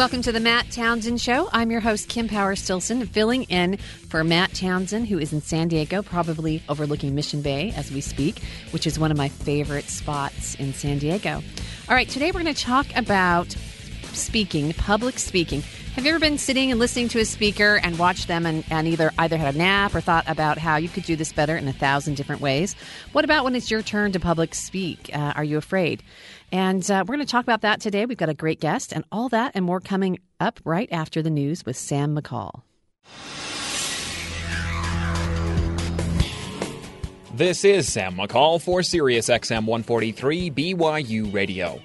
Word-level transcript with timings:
Welcome 0.00 0.22
to 0.22 0.32
the 0.32 0.40
Matt 0.40 0.70
Townsend 0.70 1.20
Show. 1.20 1.50
I'm 1.52 1.70
your 1.70 1.80
host, 1.80 2.08
Kim 2.08 2.26
Power 2.26 2.56
Stilson, 2.56 3.04
filling 3.04 3.42
in 3.42 3.76
for 3.76 4.24
Matt 4.24 4.54
Townsend, 4.54 5.08
who 5.08 5.18
is 5.18 5.34
in 5.34 5.42
San 5.42 5.68
Diego, 5.68 6.00
probably 6.00 6.62
overlooking 6.70 7.14
Mission 7.14 7.42
Bay 7.42 7.74
as 7.76 7.92
we 7.92 8.00
speak, 8.00 8.40
which 8.70 8.86
is 8.86 8.98
one 8.98 9.10
of 9.10 9.18
my 9.18 9.28
favorite 9.28 9.90
spots 9.90 10.54
in 10.54 10.72
San 10.72 10.96
Diego. 10.96 11.42
All 11.86 11.94
right, 11.94 12.08
today 12.08 12.30
we're 12.30 12.42
going 12.42 12.54
to 12.54 12.62
talk 12.62 12.86
about 12.96 13.54
speaking, 14.14 14.72
public 14.72 15.18
speaking. 15.18 15.62
Have 15.96 16.04
you 16.04 16.12
ever 16.12 16.18
been 16.18 16.38
sitting 16.38 16.70
and 16.70 16.80
listening 16.80 17.08
to 17.08 17.18
a 17.18 17.24
speaker 17.26 17.78
and 17.82 17.98
watched 17.98 18.26
them 18.26 18.46
and, 18.46 18.64
and 18.70 18.88
either 18.88 19.12
either 19.18 19.36
had 19.36 19.54
a 19.54 19.58
nap 19.58 19.94
or 19.94 20.00
thought 20.00 20.24
about 20.26 20.56
how 20.56 20.76
you 20.76 20.88
could 20.88 21.04
do 21.04 21.14
this 21.14 21.30
better 21.32 21.58
in 21.58 21.68
a 21.68 21.74
thousand 21.74 22.14
different 22.14 22.40
ways? 22.40 22.74
What 23.12 23.26
about 23.26 23.44
when 23.44 23.54
it's 23.54 23.70
your 23.70 23.82
turn 23.82 24.12
to 24.12 24.20
public 24.20 24.54
speak? 24.54 25.10
Uh, 25.12 25.34
are 25.36 25.44
you 25.44 25.58
afraid? 25.58 26.02
And 26.52 26.88
uh, 26.90 27.04
we're 27.06 27.16
going 27.16 27.26
to 27.26 27.30
talk 27.30 27.44
about 27.44 27.62
that 27.62 27.80
today. 27.80 28.06
We've 28.06 28.18
got 28.18 28.28
a 28.28 28.34
great 28.34 28.60
guest 28.60 28.92
and 28.92 29.04
all 29.12 29.28
that 29.30 29.52
and 29.54 29.64
more 29.64 29.80
coming 29.80 30.18
up 30.40 30.60
right 30.64 30.88
after 30.90 31.22
the 31.22 31.30
news 31.30 31.64
with 31.64 31.76
Sam 31.76 32.16
McCall. 32.16 32.62
This 37.32 37.64
is 37.64 37.90
Sam 37.90 38.16
McCall 38.16 38.60
for 38.60 38.82
Sirius 38.82 39.28
XM 39.28 39.64
143 39.64 40.50
BYU 40.50 41.32
Radio. 41.32 41.80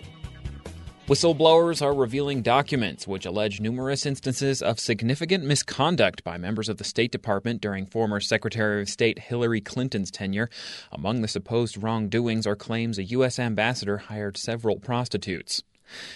Whistleblowers 1.07 1.83
are 1.83 1.93
revealing 1.93 2.41
documents 2.41 3.07
which 3.07 3.27
allege 3.27 3.61
numerous 3.61 4.07
instances 4.07 4.59
of 4.59 4.79
significant 4.79 5.43
misconduct 5.43 6.23
by 6.23 6.39
members 6.39 6.67
of 6.67 6.77
the 6.77 6.83
State 6.83 7.11
Department 7.11 7.61
during 7.61 7.85
former 7.85 8.19
Secretary 8.19 8.81
of 8.81 8.89
State 8.89 9.19
Hillary 9.19 9.61
Clinton's 9.61 10.09
tenure. 10.09 10.49
Among 10.91 11.21
the 11.21 11.27
supposed 11.27 11.77
wrongdoings 11.77 12.47
are 12.47 12.55
claims 12.55 12.97
a 12.97 13.03
U.S. 13.03 13.37
ambassador 13.37 13.99
hired 13.99 14.35
several 14.35 14.79
prostitutes. 14.79 15.61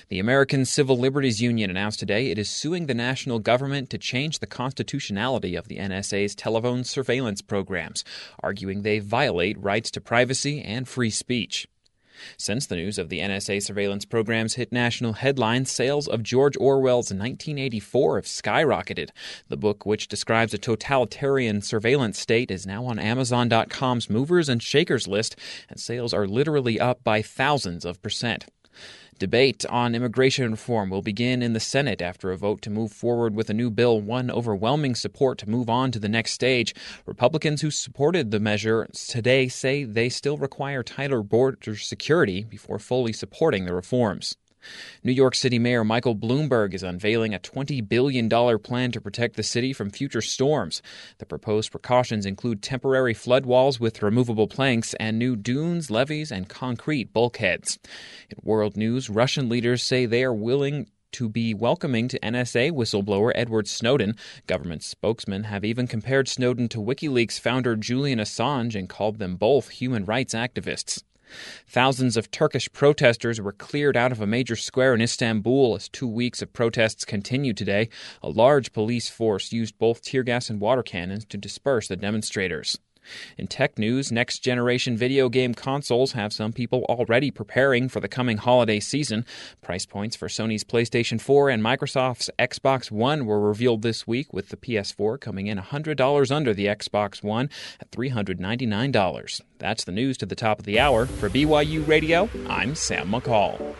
The 0.08 0.18
American 0.18 0.66
Civil 0.66 0.98
Liberties 0.98 1.40
Union 1.40 1.70
announced 1.70 2.00
today 2.00 2.32
it 2.32 2.40
is 2.40 2.50
suing 2.50 2.88
the 2.88 2.96
national 2.96 3.38
government 3.38 3.92
to 3.92 4.00
change 4.00 4.40
the 4.40 4.48
constitutionality 4.48 5.56
of 5.56 5.68
the 5.68 5.78
NSA's 5.78 6.34
telephone 6.34 6.84
surveillance 6.84 7.44
programs, 7.44 8.04
arguing 8.42 8.82
they 8.82 8.98
violate 8.98 9.62
rights 9.62 9.92
to 9.92 10.02
privacy 10.02 10.64
and 10.64 10.88
free 10.88 11.12
speech. 11.12 11.68
Since 12.38 12.68
the 12.68 12.76
news 12.76 12.98
of 12.98 13.10
the 13.10 13.20
NSA 13.20 13.62
surveillance 13.62 14.06
programs 14.06 14.56
hit 14.56 14.72
national 14.72 15.14
headlines, 15.14 15.72
sales 15.72 16.08
of 16.08 16.24
George 16.24 16.58
Orwell's 16.58 17.12
1984 17.12 18.16
have 18.18 18.26
skyrocketed. 18.26 19.10
The 19.48 19.58
book, 19.58 19.86
which 19.86 20.08
describes 20.08 20.54
a 20.54 20.58
totalitarian 20.58 21.62
surveillance 21.62 22.20
state, 22.20 22.52
is 22.52 22.66
now 22.66 22.86
on 22.86 23.00
Amazon.com's 23.00 24.10
movers 24.10 24.50
and 24.50 24.62
shakers 24.62 25.08
list, 25.08 25.36
and 25.70 25.80
sales 25.80 26.14
are 26.14 26.28
literally 26.28 26.80
up 26.80 27.04
by 27.04 27.22
thousands 27.22 27.86
of 27.86 28.02
percent. 28.02 28.46
Debate 29.20 29.66
on 29.66 29.96
immigration 29.96 30.50
reform 30.50 30.90
will 30.90 31.02
begin 31.02 31.42
in 31.42 31.52
the 31.52 31.60
Senate 31.60 32.02
after 32.02 32.32
a 32.32 32.38
vote 32.38 32.62
to 32.62 32.70
move 32.70 32.94
forward 32.94 33.36
with 33.36 33.50
a 33.50 33.54
new 33.54 33.70
bill 33.70 34.00
won 34.00 34.32
overwhelming 34.32 34.96
support 34.96 35.38
to 35.40 35.50
move 35.50 35.70
on 35.70 35.92
to 35.92 36.00
the 36.00 36.08
next 36.08 36.32
stage. 36.32 36.74
Republicans 37.06 37.62
who 37.62 37.70
supported 37.70 38.32
the 38.32 38.40
measure 38.40 38.88
today 38.94 39.50
say 39.50 39.84
they 39.84 40.08
still 40.08 40.38
require 40.38 40.84
tighter 40.84 41.22
border 41.22 41.76
security 41.76 42.46
before 42.46 42.80
fully 42.80 43.12
supporting 43.12 43.66
the 43.66 43.74
reforms. 43.76 44.38
New 45.04 45.12
York 45.12 45.36
City 45.36 45.60
Mayor 45.60 45.84
Michael 45.84 46.16
Bloomberg 46.16 46.74
is 46.74 46.84
unveiling 46.84 47.34
a 47.34 47.40
$20 47.40 47.88
billion 47.88 48.30
plan 48.60 48.92
to 48.92 49.02
protect 49.02 49.36
the 49.36 49.44
city 49.44 49.74
from 49.74 49.90
future 49.90 50.22
storms. 50.22 50.82
The 51.18 51.26
proposed 51.26 51.72
precautions 51.72 52.26
include 52.26 52.62
temporary 52.62 53.14
flood 53.14 53.46
walls 53.46 53.80
with 53.80 54.02
removable 54.02 54.48
planks 54.48 54.94
and 54.96 55.18
new 55.18 55.36
dunes, 55.36 55.90
levees, 55.90 56.32
and 56.32 56.50
concrete 56.50 57.14
bulkheads. 57.14 57.80
In 58.30 58.38
world 58.44 58.78
news, 58.78 59.10
Russian 59.10 59.50
leaders 59.50 59.84
say 59.84 60.06
they 60.06 60.24
are 60.24 60.34
willing 60.34 60.88
to 61.12 61.30
be 61.30 61.54
welcoming 61.54 62.08
to 62.08 62.20
NSA 62.20 62.72
whistleblower 62.72 63.32
Edward 63.36 63.68
Snowden. 63.68 64.16
Government 64.48 64.84
spokesmen 64.84 65.46
have 65.46 65.66
even 65.66 65.88
compared 65.88 66.28
Snowden 66.28 66.70
to 66.70 66.78
WikiLeaks 66.78 67.40
founder 67.40 67.76
Julian 67.76 68.20
Assange 68.20 68.76
and 68.76 68.88
called 68.88 69.18
them 69.18 69.36
both 69.36 69.70
human 69.70 70.06
rights 70.06 70.34
activists. 70.34 71.04
Thousands 71.68 72.18
of 72.18 72.32
Turkish 72.32 72.72
protesters 72.72 73.40
were 73.40 73.52
cleared 73.52 73.96
out 73.96 74.12
of 74.12 74.22
a 74.22 74.28
major 74.28 74.56
square 74.56 74.94
in 74.94 75.02
Istanbul 75.02 75.76
as 75.76 75.90
two 75.90 76.08
weeks 76.08 76.42
of 76.42 76.54
protests 76.54 77.06
continue 77.06 77.54
today. 77.54 77.90
A 78.24 78.30
large 78.30 78.74
police 78.74 79.10
force 79.10 79.52
used 79.52 79.78
both 79.78 80.02
tear 80.02 80.24
gas 80.24 80.50
and 80.50 80.60
water 80.60 80.84
cannons 80.84 81.26
to 81.26 81.38
disperse 81.38 81.88
the 81.88 81.96
demonstrators. 81.96 82.78
In 83.38 83.48
tech 83.48 83.78
news, 83.78 84.12
next 84.12 84.40
generation 84.40 84.98
video 84.98 85.30
game 85.30 85.54
consoles 85.54 86.14
have 86.14 86.34
some 86.34 86.54
people 86.54 86.86
already 86.90 87.32
preparing 87.32 87.90
for 87.90 88.00
the 88.00 88.08
coming 88.08 88.38
holiday 88.38 88.80
season. 88.80 89.26
Price 89.62 89.86
points 89.86 90.16
for 90.16 90.28
Sony's 90.28 90.64
PlayStation 90.64 91.20
4 91.20 91.50
and 91.50 91.64
Microsoft's 91.64 92.30
Xbox 92.38 92.92
One 92.92 93.26
were 93.26 93.40
revealed 93.40 93.82
this 93.82 94.08
week, 94.08 94.34
with 94.34 94.50
the 94.50 94.58
PS4 94.58 95.20
coming 95.20 95.48
in 95.48 95.58
$100 95.58 96.32
under 96.32 96.54
the 96.54 96.66
Xbox 96.66 97.24
One 97.24 97.50
at 97.80 97.92
$399. 97.92 99.42
That's 99.58 99.84
the 99.84 99.92
news 99.92 100.18
to 100.18 100.26
the 100.26 100.36
top 100.36 100.60
of 100.60 100.66
the 100.66 100.80
hour. 100.80 101.06
For 101.06 101.30
BYU 101.30 101.88
Radio, 101.88 102.30
I'm 102.48 102.76
Sam 102.76 103.12
McCall. 103.12 103.76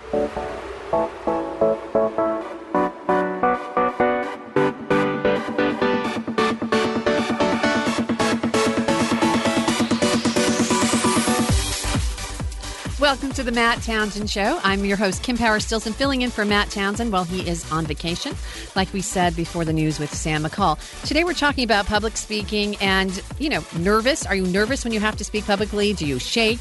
The 13.50 13.56
Matt 13.56 13.82
Townsend 13.82 14.30
Show. 14.30 14.60
I'm 14.64 14.86
your 14.86 14.96
host, 14.96 15.24
Kim 15.24 15.36
Power 15.36 15.60
Stilson, 15.60 15.92
filling 15.92 16.22
in 16.22 16.30
for 16.30 16.46
Matt 16.46 16.70
Townsend 16.70 17.12
while 17.12 17.24
he 17.24 17.50
is 17.50 17.70
on 17.72 17.84
vacation, 17.84 18.36
like 18.76 18.94
we 18.94 19.02
said 19.02 19.36
before 19.36 19.66
the 19.66 19.74
news 19.74 19.98
with 19.98 20.14
Sam 20.14 20.44
McCall. 20.44 20.78
Today 21.08 21.24
we're 21.24 21.34
talking 21.34 21.64
about 21.64 21.88
public 21.88 22.16
speaking 22.16 22.76
and, 22.76 23.24
you 23.40 23.50
know, 23.50 23.66
nervous. 23.80 24.24
Are 24.28 24.36
you 24.36 24.46
nervous 24.46 24.84
when 24.84 24.94
you 24.94 25.00
have 25.00 25.16
to 25.16 25.24
speak 25.24 25.48
publicly? 25.48 25.94
Do 25.94 26.06
you 26.06 26.20
shake? 26.20 26.60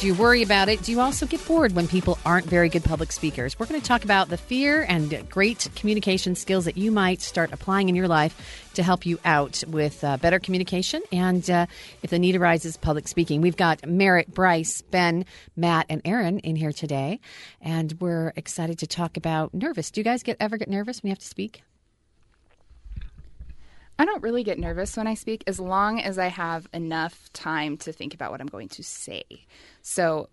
Do 0.00 0.06
you 0.06 0.14
worry 0.14 0.42
about 0.42 0.70
it? 0.70 0.82
Do 0.82 0.92
you 0.92 1.00
also 1.00 1.26
get 1.26 1.46
bored 1.46 1.72
when 1.72 1.86
people 1.86 2.18
aren't 2.24 2.46
very 2.46 2.70
good 2.70 2.82
public 2.82 3.12
speakers? 3.12 3.58
We're 3.58 3.66
going 3.66 3.82
to 3.82 3.86
talk 3.86 4.02
about 4.02 4.30
the 4.30 4.38
fear 4.38 4.86
and 4.88 5.28
great 5.28 5.68
communication 5.76 6.34
skills 6.36 6.64
that 6.64 6.78
you 6.78 6.90
might 6.90 7.20
start 7.20 7.52
applying 7.52 7.90
in 7.90 7.94
your 7.94 8.08
life 8.08 8.70
to 8.72 8.82
help 8.82 9.04
you 9.04 9.18
out 9.26 9.62
with 9.68 10.02
uh, 10.02 10.16
better 10.16 10.38
communication 10.38 11.02
and 11.12 11.50
uh, 11.50 11.66
if 12.02 12.08
the 12.08 12.18
need 12.18 12.34
arises, 12.34 12.78
public 12.78 13.08
speaking. 13.08 13.42
We've 13.42 13.58
got 13.58 13.86
Merritt, 13.86 14.32
Bryce, 14.32 14.80
Ben, 14.80 15.26
Matt, 15.54 15.84
and 15.90 16.00
Aaron 16.06 16.38
in 16.38 16.56
here 16.56 16.72
today, 16.72 17.20
and 17.60 17.94
we're 18.00 18.32
excited 18.36 18.78
to 18.78 18.86
talk 18.86 19.18
about 19.18 19.52
nervous. 19.52 19.90
Do 19.90 20.00
you 20.00 20.04
guys 20.06 20.22
get 20.22 20.38
ever 20.40 20.56
get 20.56 20.70
nervous 20.70 21.02
when 21.02 21.08
you 21.08 21.12
have 21.12 21.18
to 21.18 21.26
speak? 21.26 21.62
I 24.00 24.06
don't 24.06 24.22
really 24.22 24.44
get 24.44 24.58
nervous 24.58 24.96
when 24.96 25.06
I 25.06 25.12
speak 25.12 25.44
as 25.46 25.60
long 25.60 26.00
as 26.00 26.18
I 26.18 26.28
have 26.28 26.66
enough 26.72 27.30
time 27.34 27.76
to 27.76 27.92
think 27.92 28.14
about 28.14 28.30
what 28.30 28.40
I'm 28.40 28.46
going 28.46 28.70
to 28.70 28.82
say. 28.82 29.24
So 29.82 30.30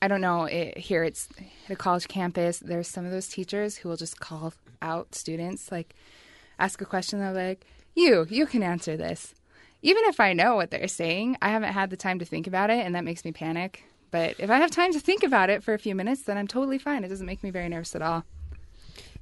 I 0.00 0.06
don't 0.06 0.20
know, 0.20 0.44
it, 0.44 0.78
here 0.78 1.02
it's 1.02 1.28
at 1.66 1.72
a 1.72 1.76
college 1.76 2.06
campus, 2.06 2.60
there's 2.60 2.86
some 2.86 3.04
of 3.04 3.10
those 3.10 3.26
teachers 3.26 3.78
who 3.78 3.88
will 3.88 3.96
just 3.96 4.20
call 4.20 4.54
out 4.80 5.16
students, 5.16 5.72
like 5.72 5.96
ask 6.60 6.80
a 6.80 6.84
question, 6.84 7.18
they're 7.18 7.32
like, 7.32 7.66
you, 7.96 8.28
you 8.30 8.46
can 8.46 8.62
answer 8.62 8.96
this. 8.96 9.34
Even 9.82 10.04
if 10.04 10.20
I 10.20 10.32
know 10.32 10.54
what 10.54 10.70
they're 10.70 10.86
saying, 10.86 11.36
I 11.42 11.48
haven't 11.48 11.72
had 11.72 11.90
the 11.90 11.96
time 11.96 12.20
to 12.20 12.24
think 12.24 12.46
about 12.46 12.70
it, 12.70 12.86
and 12.86 12.94
that 12.94 13.02
makes 13.02 13.24
me 13.24 13.32
panic. 13.32 13.82
But 14.12 14.36
if 14.38 14.50
I 14.50 14.58
have 14.58 14.70
time 14.70 14.92
to 14.92 15.00
think 15.00 15.24
about 15.24 15.50
it 15.50 15.64
for 15.64 15.74
a 15.74 15.80
few 15.80 15.96
minutes, 15.96 16.22
then 16.22 16.38
I'm 16.38 16.46
totally 16.46 16.78
fine. 16.78 17.02
It 17.02 17.08
doesn't 17.08 17.26
make 17.26 17.42
me 17.42 17.50
very 17.50 17.68
nervous 17.68 17.96
at 17.96 18.02
all. 18.02 18.24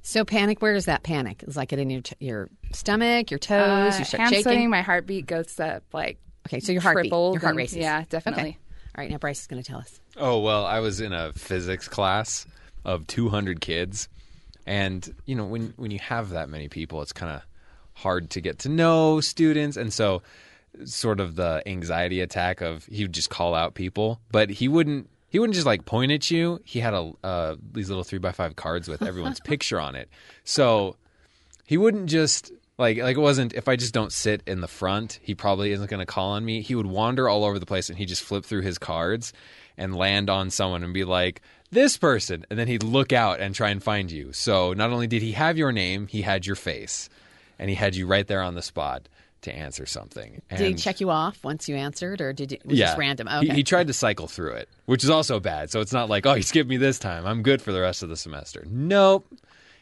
So 0.01 0.25
panic. 0.25 0.61
Where 0.61 0.73
does 0.73 0.85
that 0.85 1.03
panic? 1.03 1.43
Is 1.47 1.57
like 1.57 1.73
it 1.73 1.79
in 1.79 1.89
your 1.89 2.01
t- 2.01 2.15
your 2.19 2.49
stomach, 2.71 3.31
your 3.31 3.39
toes? 3.39 3.95
Uh, 3.95 3.99
you 3.99 4.05
start 4.05 4.21
hand 4.21 4.29
shaking. 4.29 4.43
sweating, 4.43 4.69
my 4.69 4.81
heartbeat 4.81 5.27
goes 5.27 5.59
up 5.59 5.83
like 5.93 6.17
okay, 6.47 6.59
so 6.59 6.71
your 6.71 6.81
heartbeat, 6.81 7.05
tripled 7.05 7.33
your 7.35 7.41
heart 7.41 7.51
and- 7.51 7.57
races. 7.57 7.77
Yeah, 7.77 8.03
definitely. 8.09 8.41
Okay. 8.41 8.57
All 8.97 9.03
right, 9.03 9.11
now 9.11 9.17
Bryce 9.17 9.41
is 9.41 9.47
going 9.47 9.61
to 9.61 9.67
tell 9.67 9.79
us. 9.79 9.99
Oh, 10.17 10.39
well, 10.39 10.65
I 10.65 10.79
was 10.79 10.99
in 10.99 11.13
a 11.13 11.31
physics 11.33 11.87
class 11.87 12.45
of 12.83 13.05
200 13.07 13.61
kids. 13.61 14.09
And, 14.65 15.15
you 15.25 15.35
know, 15.35 15.45
when, 15.45 15.73
when 15.77 15.91
you 15.91 15.99
have 15.99 16.31
that 16.31 16.49
many 16.49 16.67
people, 16.69 17.01
it's 17.01 17.13
kind 17.13 17.31
of 17.31 17.41
hard 17.93 18.31
to 18.31 18.41
get 18.41 18.59
to 18.59 18.69
know 18.69 19.21
students. 19.21 19.77
And 19.77 19.93
so, 19.93 20.21
sort 20.85 21.19
of 21.19 21.35
the 21.35 21.61
anxiety 21.65 22.19
attack 22.19 22.61
of 22.61 22.85
he 22.85 23.03
would 23.03 23.13
just 23.13 23.29
call 23.29 23.53
out 23.55 23.73
people, 23.75 24.19
but 24.31 24.49
he 24.49 24.67
wouldn't. 24.67 25.09
He 25.29 25.39
wouldn't 25.39 25.55
just 25.55 25.65
like 25.65 25.85
point 25.85 26.11
at 26.11 26.29
you. 26.31 26.59
He 26.63 26.79
had 26.79 26.93
a 26.93 27.11
uh, 27.23 27.55
these 27.71 27.89
little 27.89 28.03
three 28.03 28.19
by 28.19 28.31
five 28.31 28.55
cards 28.55 28.87
with 28.87 29.01
everyone's 29.01 29.39
picture 29.45 29.79
on 29.79 29.95
it. 29.95 30.09
So 30.43 30.95
he 31.65 31.77
wouldn't 31.77 32.09
just 32.09 32.51
like 32.77 32.97
like 32.97 33.15
it 33.15 33.21
wasn't 33.21 33.53
if 33.53 33.67
I 33.67 33.75
just 33.75 33.93
don't 33.93 34.11
sit 34.11 34.41
in 34.47 34.61
the 34.61 34.67
front, 34.67 35.19
he 35.21 35.35
probably 35.35 35.71
isn't 35.71 35.89
going 35.89 35.99
to 35.99 36.05
call 36.05 36.31
on 36.31 36.43
me. 36.43 36.61
He 36.61 36.73
would 36.75 36.87
wander 36.87 37.29
all 37.29 37.45
over 37.45 37.59
the 37.59 37.65
place 37.65 37.89
and 37.89 37.97
he 37.97 38.05
just 38.05 38.23
flip 38.23 38.43
through 38.43 38.61
his 38.61 38.77
cards 38.77 39.31
and 39.77 39.95
land 39.95 40.29
on 40.29 40.49
someone 40.49 40.83
and 40.83 40.93
be 40.93 41.03
like 41.03 41.41
this 41.71 41.97
person 41.97 42.45
and 42.49 42.57
then 42.57 42.67
he'd 42.67 42.83
look 42.83 43.13
out 43.13 43.39
and 43.39 43.53
try 43.53 43.69
and 43.69 43.83
find 43.83 44.11
you. 44.11 44.33
So 44.33 44.73
not 44.73 44.89
only 44.89 45.07
did 45.07 45.21
he 45.21 45.33
have 45.33 45.57
your 45.57 45.71
name, 45.71 46.07
he 46.07 46.23
had 46.23 46.47
your 46.47 46.55
face 46.55 47.09
and 47.59 47.69
he 47.69 47.75
had 47.75 47.95
you 47.95 48.07
right 48.07 48.25
there 48.25 48.41
on 48.41 48.55
the 48.55 48.61
spot 48.63 49.07
to 49.41 49.55
answer 49.55 49.85
something. 49.85 50.41
And 50.49 50.57
Did 50.59 50.67
he 50.67 50.73
check 50.75 50.99
you 50.99 51.09
off 51.09 51.43
once 51.43 51.69
you 51.69 51.75
answered, 51.75 52.21
or 52.21 52.33
did 52.33 52.51
it 52.51 52.65
was 52.65 52.77
yeah, 52.77 52.87
just 52.87 52.97
random? 52.97 53.27
He- 53.41 53.49
He, 53.49 53.63
tried 53.63 53.87
to 53.87 53.93
cycle 53.93 54.27
through 54.27 54.53
it, 54.53 54.69
which 54.85 55.03
is 55.03 55.09
also 55.09 55.39
bad. 55.39 55.71
So 55.71 55.79
it's 55.79 55.93
not 55.93 56.09
like, 56.09 56.25
oh, 56.25 56.33
he 56.33 56.41
skipped 56.41 56.69
me 56.69 56.77
this 56.77 56.99
time. 56.99 57.25
I'm 57.25 57.41
good 57.41 57.61
for 57.61 57.71
the 57.71 57.81
rest 57.81 58.03
of 58.03 58.09
the 58.09 58.17
semester. 58.17 58.65
Nope. 58.69 59.27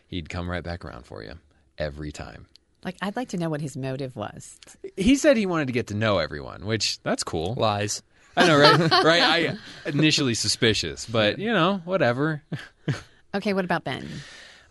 he'd 0.07 0.29
come 0.29 0.49
right 0.49 0.63
back 0.63 0.85
around 0.85 1.05
for 1.05 1.23
you 1.23 1.33
every 1.77 2.11
time. 2.11 2.45
Like, 2.85 2.95
I'd 3.01 3.15
like 3.15 3.29
to 3.29 3.37
know 3.37 3.49
what 3.49 3.59
his 3.61 3.75
motive 3.75 4.15
was. 4.15 4.57
He 4.95 5.15
said 5.15 5.35
he 5.35 5.45
wanted 5.45 5.67
to 5.67 5.73
get 5.73 5.87
to 5.87 5.93
know 5.95 6.19
everyone, 6.19 6.65
which 6.65 7.01
that's 7.03 7.23
cool. 7.23 7.55
Lies. 7.55 8.03
I 8.37 8.47
know, 8.47 8.57
right? 8.57 8.79
right. 9.03 9.21
I 9.21 9.57
initially 9.89 10.35
suspicious, 10.35 11.05
but 11.05 11.39
you 11.39 11.51
know, 11.51 11.81
whatever. 11.85 12.43
Okay, 13.35 13.53
what 13.53 13.65
about 13.65 13.83
Ben? 13.83 14.07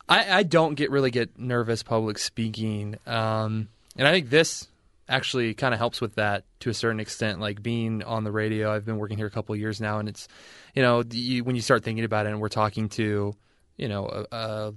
I, 0.08 0.38
I 0.38 0.42
don't 0.42 0.74
get 0.74 0.90
really 0.90 1.10
get 1.10 1.38
nervous 1.38 1.82
public 1.82 2.18
speaking, 2.18 2.96
um, 3.06 3.68
and 3.96 4.08
I 4.08 4.12
think 4.12 4.30
this 4.30 4.66
actually 5.08 5.54
kind 5.54 5.72
of 5.72 5.78
helps 5.78 6.00
with 6.00 6.16
that 6.16 6.44
to 6.60 6.70
a 6.70 6.74
certain 6.74 7.00
extent. 7.00 7.40
Like 7.40 7.62
being 7.62 8.02
on 8.02 8.24
the 8.24 8.32
radio, 8.32 8.72
I've 8.72 8.84
been 8.84 8.98
working 8.98 9.16
here 9.16 9.26
a 9.26 9.30
couple 9.30 9.54
years 9.56 9.80
now, 9.80 9.98
and 9.98 10.08
it's 10.08 10.28
you 10.74 10.82
know 10.82 11.02
you, 11.10 11.44
when 11.44 11.56
you 11.56 11.62
start 11.62 11.84
thinking 11.84 12.04
about 12.04 12.26
it, 12.26 12.30
and 12.30 12.40
we're 12.40 12.48
talking 12.48 12.88
to 12.90 13.34
you 13.76 13.88
know 13.88 14.06
a, 14.06 14.36
a, 14.36 14.74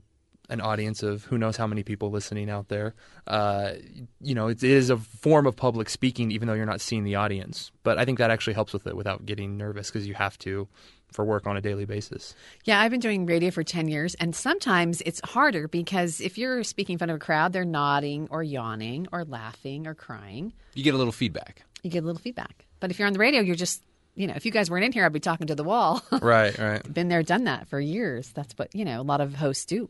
an 0.49 0.61
audience 0.61 1.03
of 1.03 1.23
who 1.25 1.37
knows 1.37 1.57
how 1.57 1.67
many 1.67 1.83
people 1.83 2.11
listening 2.11 2.49
out 2.49 2.67
there. 2.67 2.95
Uh, 3.27 3.73
you 4.21 4.35
know, 4.35 4.47
it 4.47 4.63
is 4.63 4.89
a 4.89 4.97
form 4.97 5.45
of 5.45 5.55
public 5.55 5.89
speaking, 5.89 6.31
even 6.31 6.47
though 6.47 6.55
you're 6.55 6.65
not 6.65 6.81
seeing 6.81 7.03
the 7.03 7.15
audience. 7.15 7.71
But 7.83 7.97
I 7.97 8.05
think 8.05 8.17
that 8.17 8.31
actually 8.31 8.53
helps 8.53 8.73
with 8.73 8.87
it 8.87 8.95
without 8.95 9.25
getting 9.25 9.57
nervous 9.57 9.89
because 9.89 10.07
you 10.07 10.15
have 10.15 10.37
to 10.39 10.67
for 11.11 11.25
work 11.25 11.47
on 11.47 11.57
a 11.57 11.61
daily 11.61 11.85
basis. 11.85 12.35
Yeah, 12.65 12.79
I've 12.79 12.91
been 12.91 12.99
doing 12.99 13.25
radio 13.25 13.51
for 13.51 13.63
10 13.63 13.87
years, 13.87 14.15
and 14.15 14.35
sometimes 14.35 15.01
it's 15.01 15.21
harder 15.23 15.67
because 15.67 16.21
if 16.21 16.37
you're 16.37 16.63
speaking 16.63 16.93
in 16.93 16.97
front 16.99 17.11
of 17.11 17.15
a 17.15 17.19
crowd, 17.19 17.53
they're 17.53 17.65
nodding 17.65 18.27
or 18.29 18.43
yawning 18.43 19.07
or 19.11 19.25
laughing 19.25 19.87
or 19.87 19.95
crying. 19.95 20.53
You 20.75 20.83
get 20.83 20.93
a 20.93 20.97
little 20.97 21.11
feedback. 21.13 21.63
You 21.83 21.89
get 21.89 22.03
a 22.03 22.05
little 22.05 22.21
feedback. 22.21 22.65
But 22.79 22.91
if 22.91 22.99
you're 22.99 23.07
on 23.07 23.13
the 23.13 23.19
radio, 23.19 23.41
you're 23.41 23.55
just, 23.55 23.81
you 24.15 24.27
know, 24.27 24.33
if 24.35 24.45
you 24.45 24.51
guys 24.51 24.69
weren't 24.69 24.85
in 24.85 24.91
here, 24.91 25.05
I'd 25.05 25.13
be 25.13 25.19
talking 25.19 25.47
to 25.47 25.55
the 25.55 25.63
wall. 25.63 26.03
Right, 26.21 26.57
right. 26.57 26.93
been 26.93 27.07
there, 27.07 27.23
done 27.23 27.45
that 27.45 27.67
for 27.67 27.79
years. 27.79 28.29
That's 28.29 28.53
what, 28.57 28.73
you 28.75 28.85
know, 28.85 29.01
a 29.01 29.03
lot 29.03 29.21
of 29.21 29.33
hosts 29.35 29.65
do. 29.65 29.89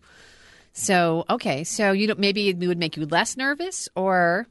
So, 0.74 1.26
okay, 1.30 1.64
so 1.64 1.92
you 1.92 2.08
don't, 2.08 2.20
maybe 2.20 2.50
it 2.50 2.58
would 2.60 2.78
make 2.78 2.96
you 2.96 3.06
less 3.06 3.36
nervous 3.36 3.90
or, 3.96 4.48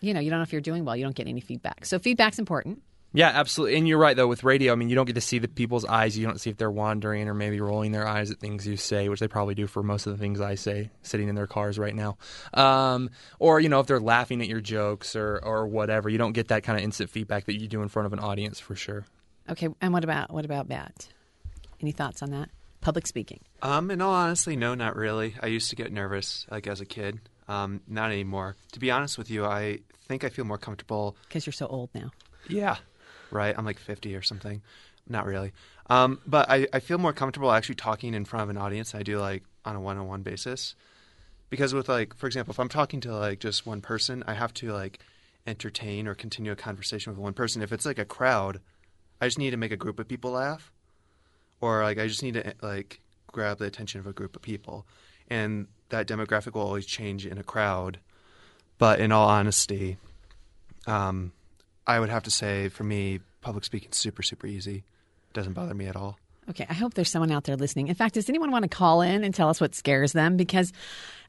you 0.00 0.14
know, 0.14 0.20
you 0.20 0.30
don't 0.30 0.38
know 0.38 0.44
if 0.44 0.52
you're 0.52 0.60
doing 0.60 0.84
well. 0.84 0.94
You 0.96 1.04
don't 1.04 1.16
get 1.16 1.26
any 1.26 1.40
feedback. 1.40 1.84
So, 1.86 1.98
feedback's 1.98 2.38
important. 2.38 2.82
Yeah, 3.16 3.30
absolutely. 3.32 3.78
And 3.78 3.88
you're 3.88 3.96
right 3.96 4.14
though 4.14 4.26
with 4.26 4.44
radio. 4.44 4.74
I 4.74 4.76
mean, 4.76 4.90
you 4.90 4.94
don't 4.94 5.06
get 5.06 5.14
to 5.14 5.22
see 5.22 5.38
the 5.38 5.48
people's 5.48 5.86
eyes. 5.86 6.18
You 6.18 6.26
don't 6.26 6.38
see 6.38 6.50
if 6.50 6.58
they're 6.58 6.70
wandering 6.70 7.28
or 7.28 7.32
maybe 7.34 7.58
rolling 7.62 7.92
their 7.92 8.06
eyes 8.06 8.30
at 8.30 8.40
things 8.40 8.66
you 8.66 8.76
say, 8.76 9.08
which 9.08 9.20
they 9.20 9.26
probably 9.26 9.54
do 9.54 9.66
for 9.66 9.82
most 9.82 10.06
of 10.06 10.12
the 10.12 10.18
things 10.18 10.38
I 10.38 10.54
say 10.54 10.90
sitting 11.00 11.30
in 11.30 11.34
their 11.34 11.46
cars 11.46 11.78
right 11.78 11.94
now. 11.94 12.18
Um, 12.52 13.08
or 13.38 13.58
you 13.58 13.70
know 13.70 13.80
if 13.80 13.86
they're 13.86 14.00
laughing 14.00 14.42
at 14.42 14.48
your 14.48 14.60
jokes 14.60 15.16
or 15.16 15.40
or 15.42 15.66
whatever. 15.66 16.10
You 16.10 16.18
don't 16.18 16.32
get 16.32 16.48
that 16.48 16.62
kind 16.62 16.78
of 16.78 16.84
instant 16.84 17.08
feedback 17.08 17.46
that 17.46 17.58
you 17.58 17.68
do 17.68 17.80
in 17.80 17.88
front 17.88 18.04
of 18.04 18.12
an 18.12 18.18
audience 18.18 18.60
for 18.60 18.76
sure. 18.76 19.06
Okay, 19.48 19.70
and 19.80 19.94
what 19.94 20.04
about 20.04 20.30
what 20.30 20.44
about 20.44 20.68
Matt? 20.68 21.08
Any 21.80 21.92
thoughts 21.92 22.22
on 22.22 22.32
that? 22.32 22.50
Public 22.82 23.06
speaking. 23.06 23.40
Um, 23.62 23.90
in 23.90 24.02
all 24.02 24.12
honesty, 24.12 24.56
no, 24.56 24.74
not 24.74 24.94
really. 24.94 25.36
I 25.42 25.46
used 25.46 25.70
to 25.70 25.76
get 25.76 25.90
nervous, 25.90 26.44
like 26.50 26.66
as 26.66 26.82
a 26.82 26.86
kid. 26.86 27.18
Um, 27.48 27.80
not 27.88 28.10
anymore. 28.10 28.56
To 28.72 28.78
be 28.78 28.90
honest 28.90 29.16
with 29.16 29.30
you, 29.30 29.46
I 29.46 29.78
think 30.06 30.22
I 30.22 30.28
feel 30.28 30.44
more 30.44 30.58
comfortable. 30.58 31.16
Because 31.28 31.46
you're 31.46 31.54
so 31.54 31.66
old 31.66 31.88
now. 31.94 32.10
Yeah, 32.48 32.76
right. 33.30 33.54
I'm 33.56 33.64
like 33.64 33.78
50 33.78 34.14
or 34.14 34.22
something. 34.22 34.62
Not 35.08 35.26
really. 35.26 35.52
Um, 35.88 36.20
but 36.26 36.50
I, 36.50 36.66
I 36.72 36.80
feel 36.80 36.98
more 36.98 37.12
comfortable 37.12 37.52
actually 37.52 37.76
talking 37.76 38.14
in 38.14 38.24
front 38.24 38.44
of 38.44 38.50
an 38.50 38.58
audience. 38.58 38.92
than 38.92 39.00
I 39.00 39.04
do 39.04 39.18
like 39.18 39.44
on 39.64 39.76
a 39.76 39.80
one-on-one 39.80 40.22
basis. 40.22 40.74
Because 41.48 41.72
with 41.72 41.88
like, 41.88 42.14
for 42.14 42.26
example, 42.26 42.52
if 42.52 42.58
I'm 42.58 42.68
talking 42.68 43.00
to 43.02 43.16
like 43.16 43.38
just 43.38 43.66
one 43.66 43.80
person, 43.80 44.24
I 44.26 44.34
have 44.34 44.52
to 44.54 44.72
like 44.72 44.98
entertain 45.46 46.08
or 46.08 46.14
continue 46.14 46.52
a 46.52 46.56
conversation 46.56 47.12
with 47.12 47.20
one 47.20 47.34
person. 47.34 47.62
If 47.62 47.72
it's 47.72 47.86
like 47.86 47.98
a 47.98 48.04
crowd, 48.04 48.60
I 49.20 49.26
just 49.26 49.38
need 49.38 49.50
to 49.50 49.56
make 49.56 49.72
a 49.72 49.76
group 49.76 49.98
of 49.98 50.08
people 50.08 50.32
laugh, 50.32 50.72
or 51.60 51.82
like 51.82 51.98
I 51.98 52.06
just 52.06 52.22
need 52.22 52.34
to 52.34 52.54
like 52.62 53.00
grab 53.32 53.58
the 53.58 53.64
attention 53.64 54.00
of 54.00 54.06
a 54.06 54.12
group 54.12 54.36
of 54.36 54.42
people, 54.42 54.86
and 55.28 55.68
that 55.88 56.08
demographic 56.08 56.54
will 56.54 56.62
always 56.62 56.86
change 56.86 57.26
in 57.26 57.38
a 57.38 57.44
crowd. 57.44 57.98
But 58.78 59.00
in 59.00 59.12
all 59.12 59.28
honesty, 59.28 59.96
um, 60.86 61.32
I 61.86 62.00
would 62.00 62.08
have 62.08 62.24
to 62.24 62.30
say 62.30 62.68
for 62.68 62.84
me, 62.84 63.20
public 63.40 63.64
speaking 63.64 63.90
is 63.90 63.96
super 63.96 64.22
super 64.22 64.46
easy. 64.46 64.84
Doesn't 65.32 65.52
bother 65.52 65.74
me 65.74 65.86
at 65.86 65.96
all. 65.96 66.18
Okay, 66.48 66.66
I 66.68 66.74
hope 66.74 66.94
there's 66.94 67.10
someone 67.10 67.32
out 67.32 67.44
there 67.44 67.56
listening. 67.56 67.88
In 67.88 67.94
fact, 67.94 68.14
does 68.14 68.28
anyone 68.28 68.52
want 68.52 68.62
to 68.62 68.68
call 68.68 69.02
in 69.02 69.24
and 69.24 69.34
tell 69.34 69.48
us 69.48 69.60
what 69.60 69.74
scares 69.74 70.12
them? 70.12 70.36
Because 70.36 70.72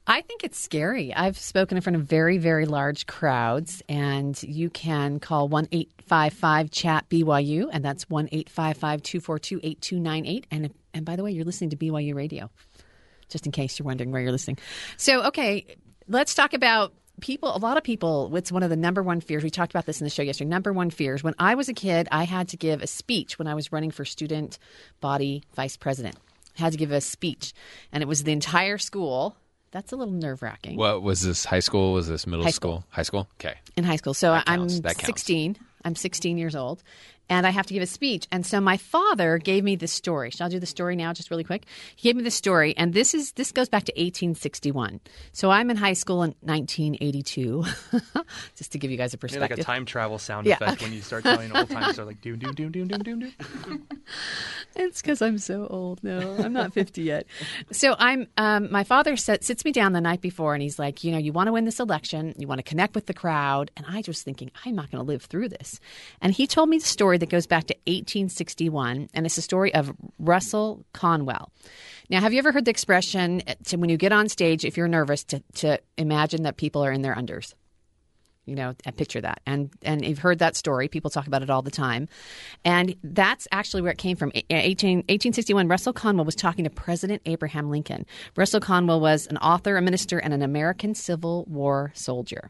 I 0.06 0.22
think 0.22 0.44
it's 0.44 0.60
scary. 0.60 1.14
I've 1.14 1.38
spoken 1.38 1.76
in 1.76 1.82
front 1.82 1.98
of 1.98 2.04
very, 2.04 2.38
very 2.38 2.66
large 2.66 3.08
crowds, 3.08 3.82
and 3.90 4.42
you 4.44 4.70
can 4.70 5.20
call 5.20 5.50
1 5.50 5.68
855 5.72 6.72
Chat 6.72 7.10
BYU, 7.10 7.68
and 7.72 7.84
that's 7.84 8.10
1 8.10 8.30
855 8.32 9.02
242 9.02 9.60
8298. 9.64 10.48
And 10.52 10.74
And 10.94 11.06
by 11.06 11.16
the 11.16 11.24
way, 11.24 11.32
you're 11.32 11.46
listening 11.46 11.72
to 11.72 11.78
BYU 11.78 12.16
Radio, 12.16 12.50
just 13.28 13.46
in 13.46 13.52
case 13.52 13.78
you're 13.78 13.86
wondering 13.86 14.12
where 14.12 14.22
you're 14.22 14.32
listening. 14.32 14.60
So, 14.96 15.24
okay, 15.24 15.66
let's 16.08 16.36
talk 16.36 16.54
about 16.54 16.94
people 17.22 17.56
a 17.56 17.58
lot 17.58 17.78
of 17.78 17.84
people 17.84 18.36
it's 18.36 18.52
one 18.52 18.64
of 18.64 18.70
the 18.70 18.76
number 18.76 19.02
one 19.02 19.20
fears 19.20 19.44
we 19.44 19.50
talked 19.50 19.72
about 19.72 19.86
this 19.86 20.00
in 20.00 20.06
the 20.06 20.10
show 20.10 20.22
yesterday 20.22 20.48
number 20.50 20.72
one 20.72 20.90
fears 20.90 21.24
when 21.24 21.34
i 21.40 21.56
was 21.56 21.68
a 21.68 21.74
kid 21.74 22.08
i 22.12 22.24
had 22.24 22.48
to 22.48 22.58
give 22.58 22.82
a 22.82 22.88
speech 22.88 23.40
when 23.40 23.48
i 23.48 23.56
was 23.56 23.72
running 23.72 23.90
for 23.92 24.06
student 24.06 24.60
body 25.02 25.44
vice 25.56 25.78
president 25.78 26.16
I 26.58 26.64
had 26.64 26.72
to 26.72 26.78
give 26.78 26.92
a 26.92 27.02
speech 27.02 27.54
and 27.92 28.02
it 28.02 28.08
was 28.08 28.24
the 28.24 28.32
entire 28.32 28.78
school 28.78 29.36
that's 29.72 29.92
a 29.92 29.96
little 29.96 30.14
nerve 30.14 30.42
wracking 30.42 30.78
What 30.78 31.04
was 31.04 31.22
this? 31.22 31.44
High 31.46 31.60
school? 31.60 31.94
Was 31.94 32.08
this 32.08 32.26
middle 32.26 32.46
High 32.46 32.52
school. 32.52 32.86
High 32.90 33.04
school. 33.04 33.28
Okay. 33.40 33.56
in 33.76 33.84
high 33.84 33.98
school. 33.98 34.14
So 34.14 34.32
I'm 34.32 34.44
counts. 34.44 34.80
That 34.80 34.98
counts. 34.98 35.06
16. 35.06 35.58
I'm 35.84 35.96
16 35.96 36.38
years 36.38 36.56
old, 36.56 36.84
and 37.30 37.46
I 37.46 37.50
have 37.50 37.66
to 37.68 37.74
give 37.74 37.84
a 37.84 37.88
speech. 37.88 38.28
And 38.32 38.46
so 38.46 38.62
my 38.62 38.78
father 38.78 39.38
gave 39.38 39.64
me 39.64 39.76
this 39.76 39.92
story. 39.92 40.32
Shall 40.32 40.48
I 40.48 40.50
do 40.50 40.60
the 40.60 40.66
story 40.66 40.96
now, 40.96 41.14
just 41.14 41.30
really 41.32 41.44
quick? 41.44 41.66
He 41.96 42.08
gave 42.10 42.16
me 42.16 42.24
the 42.24 42.32
story, 42.32 42.76
and 42.78 42.94
this 42.94 43.14
is 43.14 43.34
this 43.34 43.52
goes 43.52 43.70
back 43.70 43.84
to 43.86 43.92
1861. 43.94 45.00
So 45.32 45.50
I'm 45.52 45.70
in 45.70 45.78
high 45.78 45.94
school 45.94 46.24
in 46.24 46.36
1982, 46.42 47.64
just 48.56 48.72
to 48.72 48.78
give 48.78 48.92
you 48.92 48.98
guys 48.98 49.14
a 49.14 49.18
perspective. 49.18 49.58
like 49.58 49.60
a 49.60 49.64
time 49.64 49.86
travel 49.86 50.18
sound 50.20 50.48
Yeah, 50.48 50.56
effect 50.56 50.74
okay. 50.74 50.86
when 50.86 50.94
you 50.94 51.02
start 51.02 51.24
telling 51.24 51.56
old 51.56 51.70
times. 51.70 51.94
Start 51.94 52.08
like 52.08 52.22
doom 52.22 52.40
doom 52.40 52.54
doom 52.54 52.72
doom 52.72 52.88
doom 52.88 53.04
doom 53.04 53.20
doom. 53.20 53.88
It's 54.76 55.02
because 55.02 55.22
I'm 55.24 55.40
so 55.40 55.66
old. 55.68 56.04
No, 56.04 56.36
I'm 56.38 56.54
not 56.54 56.72
50 56.72 57.02
yet. 57.02 57.26
So 57.72 57.96
I'm. 57.98 58.28
Um, 58.38 58.72
my 58.72 58.84
father 58.84 59.16
sit, 59.18 59.44
sits 59.44 59.66
me 59.66 59.72
down 59.72 59.94
the 59.94 60.02
night 60.02 60.22
before, 60.22 60.54
and 60.54 60.62
he's 60.62 60.78
like, 60.78 61.04
you 61.04 61.12
know, 61.12 61.18
you 61.18 61.34
want 61.34 61.48
to 61.48 61.52
win 61.52 61.66
this 61.66 61.80
election, 61.80 62.36
you 62.38 62.48
want 62.48 62.60
to 62.60 62.64
connect 62.64 62.94
with 62.94 63.08
the 63.08 63.14
crowd, 63.14 63.72
and 63.76 63.86
I 63.90 64.04
was 64.06 64.22
thinking, 64.22 64.52
I'm 64.66 64.76
not 64.76 64.92
going 64.92 65.04
to 65.04 65.08
live 65.08 65.24
through 65.24 65.50
this. 65.50 65.80
And 66.22 66.32
he 66.32 66.46
told 66.46 66.70
me 66.70 66.78
the 66.78 66.86
story 66.86 67.17
that 67.18 67.30
goes 67.30 67.48
back 67.48 67.66
to 67.68 67.74
1861, 67.86 69.10
and 69.14 69.26
it's 69.26 69.36
the 69.36 69.42
story 69.42 69.74
of 69.74 69.94
Russell 70.20 70.86
Conwell. 70.94 71.52
Now, 72.10 72.22
have 72.22 72.34
you 72.34 72.40
ever 72.40 72.52
heard 72.52 72.66
the 72.66 72.72
expression 72.72 73.42
uh, 73.48 73.56
to, 73.66 73.78
when 73.78 73.90
you 73.90 73.98
get 73.98 74.12
on 74.12 74.30
stage, 74.30 74.66
if 74.66 74.78
you're 74.78 74.88
nervous, 74.88 75.24
to, 75.26 75.44
to 75.56 75.80
imagine 75.98 76.44
that 76.44 76.58
people 76.58 76.84
are 76.84 76.92
in 76.92 77.02
their 77.02 77.16
unders? 77.16 77.54
you 78.48 78.56
know 78.56 78.74
picture 78.96 79.22
that. 79.22 79.42
And 79.46 79.70
and 79.84 80.04
you've 80.04 80.20
heard 80.20 80.40
that 80.40 80.56
story. 80.56 80.88
People 80.88 81.12
talk 81.12 81.28
about 81.28 81.44
it 81.44 81.50
all 81.50 81.62
the 81.62 81.70
time. 81.70 82.08
And 82.66 82.96
that's 83.04 83.48
actually 83.52 83.84
where 83.84 83.92
it 83.92 83.98
came 83.98 84.16
from. 84.16 84.32
18, 84.50 85.00
1861 85.00 85.68
russell 85.68 85.94
conwell 85.94 86.26
was 86.26 86.36
talking 86.36 86.64
to 86.64 86.70
president 86.70 87.22
abraham 87.26 87.70
lincoln. 87.70 88.06
Russell 88.36 88.62
conwell 88.62 89.00
was 89.00 89.28
an 89.28 89.38
author 89.38 89.78
a 89.78 89.82
minister 89.82 90.18
and 90.18 90.34
an 90.34 90.42
american 90.42 90.96
civil 90.96 91.46
war 91.48 91.92
soldier 91.94 92.50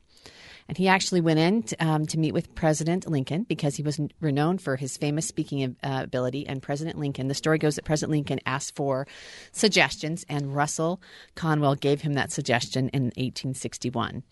and 0.67 0.77
he 0.77 0.88
actually 0.88 1.21
went 1.21 1.39
in 1.39 1.63
to, 1.63 1.75
um, 1.86 2.05
to 2.07 2.19
meet 2.19 2.33
with 2.33 2.53
President 2.55 3.09
Lincoln 3.09 3.43
because 3.43 3.75
he 3.75 3.83
was 3.83 4.00
renowned 4.19 4.62
for 4.62 4.75
his 4.75 4.97
famous 4.97 5.27
speaking 5.27 5.75
uh, 5.83 6.01
ability. 6.03 6.45
And 6.45 6.62
President 6.62 6.97
Lincoln, 6.97 7.27
the 7.29 7.33
story 7.33 7.57
goes 7.57 7.75
that 7.75 7.86
President 7.86 8.12
Lincoln 8.12 8.39
asked 8.45 8.75
for 8.75 9.07
suggestions, 9.51 10.25
and 10.29 10.55
Russell 10.55 11.01
Conwell 11.36 11.75
gave 11.75 12.01
him 12.01 12.13
that 12.13 12.31
suggestion 12.31 12.89
in 12.89 13.05
1861. 13.15 14.24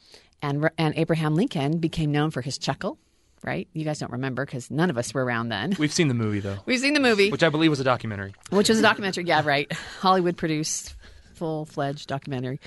And, 0.42 0.70
and 0.77 0.94
Abraham 0.98 1.36
Lincoln 1.36 1.80
became 1.80 2.12
known 2.12 2.30
for 2.32 2.42
his 2.42 2.58
chuckle, 2.58 2.98
right? 3.44 3.68
You 3.74 3.86
guys 3.86 4.00
don't 4.00 4.12
remember 4.12 4.46
because 4.46 4.70
none 4.70 4.89
of 4.89 4.98
us 4.98 5.13
were 5.13 5.24
around 5.24 5.50
then. 5.50 5.75
We've 5.80 5.94
seen 5.94 6.08
the 6.10 6.13
movie 6.13 6.39
though, 6.42 6.58
We've 6.65 6.80
seen 6.80 6.94
the 6.94 7.00
movie, 7.00 7.32
which 7.32 7.44
I 7.44 7.50
believe 7.50 7.70
was 7.70 7.80
a 7.80 7.84
documentary. 7.86 8.34
which 8.50 8.70
was 8.70 8.80
a 8.80 8.82
documentary. 8.82 9.24
Yeah, 9.24 9.42
right. 9.46 9.72
Hollywood 10.01 10.38
produced 10.38 10.96
full 11.36 11.65
fledged 11.65 12.08
documentary. 12.08 12.60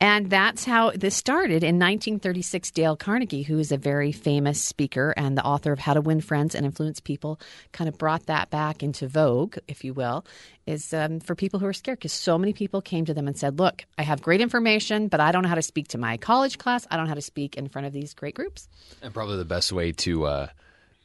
And 0.00 0.28
that's 0.28 0.64
how 0.64 0.90
this 0.90 1.16
started. 1.16 1.62
In 1.62 1.78
1936, 1.78 2.70
Dale 2.72 2.96
Carnegie, 2.96 3.42
who 3.42 3.58
is 3.58 3.72
a 3.72 3.76
very 3.76 4.12
famous 4.12 4.60
speaker 4.60 5.14
and 5.16 5.36
the 5.36 5.44
author 5.44 5.72
of 5.72 5.78
How 5.78 5.94
to 5.94 6.00
Win 6.00 6.20
Friends 6.20 6.54
and 6.54 6.66
Influence 6.66 7.00
People, 7.00 7.40
kind 7.72 7.88
of 7.88 7.98
brought 7.98 8.26
that 8.26 8.50
back 8.50 8.82
into 8.82 9.08
vogue, 9.08 9.56
if 9.68 9.84
you 9.84 9.94
will, 9.94 10.24
is 10.66 10.92
um, 10.92 11.20
for 11.20 11.34
people 11.34 11.60
who 11.60 11.66
are 11.66 11.72
scared 11.72 11.98
because 11.98 12.12
so 12.12 12.36
many 12.36 12.52
people 12.52 12.82
came 12.82 13.04
to 13.04 13.14
them 13.14 13.26
and 13.26 13.38
said, 13.38 13.58
Look, 13.58 13.84
I 13.96 14.02
have 14.02 14.20
great 14.20 14.40
information, 14.40 15.08
but 15.08 15.20
I 15.20 15.32
don't 15.32 15.42
know 15.42 15.48
how 15.48 15.54
to 15.54 15.62
speak 15.62 15.88
to 15.88 15.98
my 15.98 16.16
college 16.16 16.58
class. 16.58 16.86
I 16.90 16.96
don't 16.96 17.06
know 17.06 17.10
how 17.10 17.14
to 17.14 17.20
speak 17.22 17.56
in 17.56 17.68
front 17.68 17.86
of 17.86 17.92
these 17.92 18.14
great 18.14 18.34
groups. 18.34 18.68
And 19.02 19.14
probably 19.14 19.36
the 19.36 19.44
best 19.44 19.72
way 19.72 19.92
to 19.92 20.24
uh, 20.24 20.46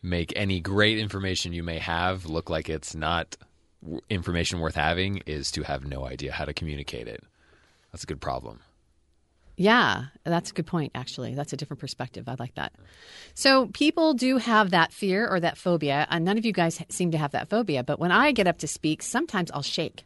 make 0.01 0.33
any 0.35 0.59
great 0.59 0.97
information 0.97 1.53
you 1.53 1.63
may 1.63 1.79
have 1.79 2.25
look 2.25 2.49
like 2.49 2.69
it's 2.69 2.95
not 2.95 3.37
information 4.09 4.59
worth 4.59 4.75
having 4.75 5.17
is 5.25 5.51
to 5.51 5.63
have 5.63 5.85
no 5.85 6.05
idea 6.05 6.31
how 6.31 6.45
to 6.45 6.53
communicate 6.53 7.07
it. 7.07 7.23
That's 7.91 8.03
a 8.03 8.07
good 8.07 8.21
problem. 8.21 8.59
Yeah, 9.57 10.05
that's 10.23 10.49
a 10.51 10.53
good 10.53 10.65
point, 10.65 10.91
actually. 10.95 11.35
That's 11.35 11.53
a 11.53 11.57
different 11.57 11.81
perspective. 11.81 12.27
I 12.27 12.35
like 12.39 12.55
that. 12.55 12.73
So, 13.35 13.67
people 13.67 14.13
do 14.13 14.37
have 14.37 14.71
that 14.71 14.91
fear 14.93 15.27
or 15.27 15.39
that 15.39 15.57
phobia, 15.57 16.07
and 16.09 16.25
none 16.25 16.37
of 16.37 16.45
you 16.45 16.53
guys 16.53 16.81
seem 16.89 17.11
to 17.11 17.17
have 17.17 17.31
that 17.31 17.49
phobia. 17.49 17.83
But 17.83 17.99
when 17.99 18.11
I 18.11 18.31
get 18.31 18.47
up 18.47 18.57
to 18.59 18.67
speak, 18.67 19.03
sometimes 19.03 19.51
I'll 19.51 19.61
shake. 19.61 20.05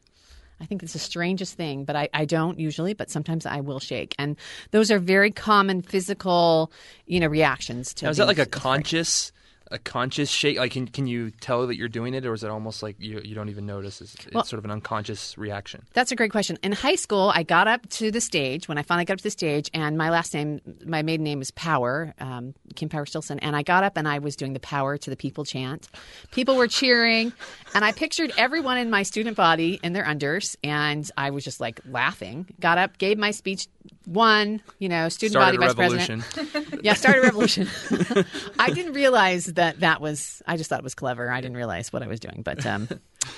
I 0.59 0.65
think 0.65 0.83
it's 0.83 0.93
the 0.93 0.99
strangest 0.99 1.55
thing, 1.55 1.83
but 1.85 1.95
I, 1.95 2.09
I 2.13 2.25
don't 2.25 2.59
usually, 2.59 2.93
but 2.93 3.09
sometimes 3.11 3.45
I 3.45 3.59
will 3.61 3.79
shake. 3.79 4.15
And 4.17 4.35
those 4.71 4.89
are 4.89 4.99
very 4.99 5.31
common 5.31 5.81
physical, 5.81 6.71
you 7.05 7.19
know, 7.19 7.27
reactions 7.27 7.93
to 7.95 8.05
Now, 8.05 8.11
is 8.11 8.17
that 8.17 8.27
like 8.27 8.37
a 8.39 8.43
afraid. 8.43 8.51
conscious, 8.51 9.31
a 9.71 9.79
conscious 9.79 10.29
shake? 10.29 10.57
Like, 10.57 10.71
can 10.73 10.87
can 10.87 11.07
you 11.07 11.31
tell 11.31 11.65
that 11.67 11.75
you're 11.75 11.87
doing 11.87 12.13
it, 12.13 12.25
or 12.25 12.33
is 12.33 12.43
it 12.43 12.49
almost 12.49 12.83
like 12.83 12.95
you 12.99 13.21
you 13.23 13.33
don't 13.35 13.49
even 13.49 13.65
notice? 13.65 14.01
It's, 14.01 14.13
it's 14.15 14.33
Well- 14.33 14.43
sort 14.43 14.59
of 14.59 14.65
an 14.65 14.71
unconscious 14.71 15.37
reaction. 15.37 15.83
That's 15.93 16.11
a 16.11 16.15
great 16.15 16.31
question. 16.31 16.57
In 16.63 16.71
high 16.71 16.95
school, 16.95 17.31
I 17.33 17.43
got 17.43 17.67
up 17.67 17.87
to 17.91 18.11
the 18.11 18.21
stage 18.21 18.67
when 18.67 18.77
I 18.77 18.83
finally 18.83 19.05
got 19.05 19.13
up 19.13 19.17
to 19.19 19.23
the 19.23 19.29
stage, 19.31 19.69
and 19.73 19.97
my 19.97 20.09
last 20.09 20.33
name, 20.33 20.61
my 20.85 21.01
maiden 21.01 21.23
name 21.23 21.41
is 21.41 21.51
Power, 21.51 22.13
um, 22.19 22.53
Kim 22.75 22.89
Power 22.89 23.05
Stilson, 23.05 23.39
and 23.39 23.55
I 23.55 23.63
got 23.63 23.83
up 23.83 23.97
and 23.97 24.07
I 24.07 24.19
was 24.19 24.35
doing 24.35 24.53
the 24.53 24.59
Power 24.59 24.97
to 24.97 25.09
the 25.09 25.15
People 25.17 25.45
chant. 25.45 25.87
People 26.31 26.55
were 26.55 26.67
cheering, 26.67 27.33
and 27.73 27.83
I 27.83 27.91
pictured 27.91 28.31
everyone 28.37 28.77
in 28.77 28.89
my 28.89 29.03
student 29.03 29.35
body 29.35 29.79
in 29.83 29.93
their 29.93 30.05
unders, 30.05 30.55
and 30.63 31.09
I 31.17 31.31
was 31.31 31.43
just 31.43 31.59
like 31.59 31.79
laughing. 31.89 32.45
Got 32.59 32.77
up, 32.77 32.97
gave 32.97 33.17
my 33.17 33.31
speech, 33.31 33.67
won, 34.07 34.61
you 34.79 34.89
know, 34.89 35.09
student 35.09 35.33
Started 35.33 35.59
body 35.59 35.67
vice 35.73 35.77
revolution. 35.77 36.21
president. 36.21 36.81
Yeah, 36.85 36.93
started 36.93 37.19
a 37.19 37.23
revolution. 37.29 37.67
I 38.59 38.69
didn't 38.69 38.93
realize 38.93 39.45
that 39.45 39.79
that 39.79 40.01
was. 40.01 40.41
I 40.47 40.57
just 40.57 40.69
thought 40.69 40.79
it 40.79 40.83
was 40.83 40.95
clever. 40.95 41.31
I 41.31 41.41
didn't 41.41 41.57
realize 41.57 41.91
what 41.91 42.03
I 42.03 42.07
was 42.07 42.19
doing, 42.19 42.41
but 42.43 42.65
um, 42.65 42.87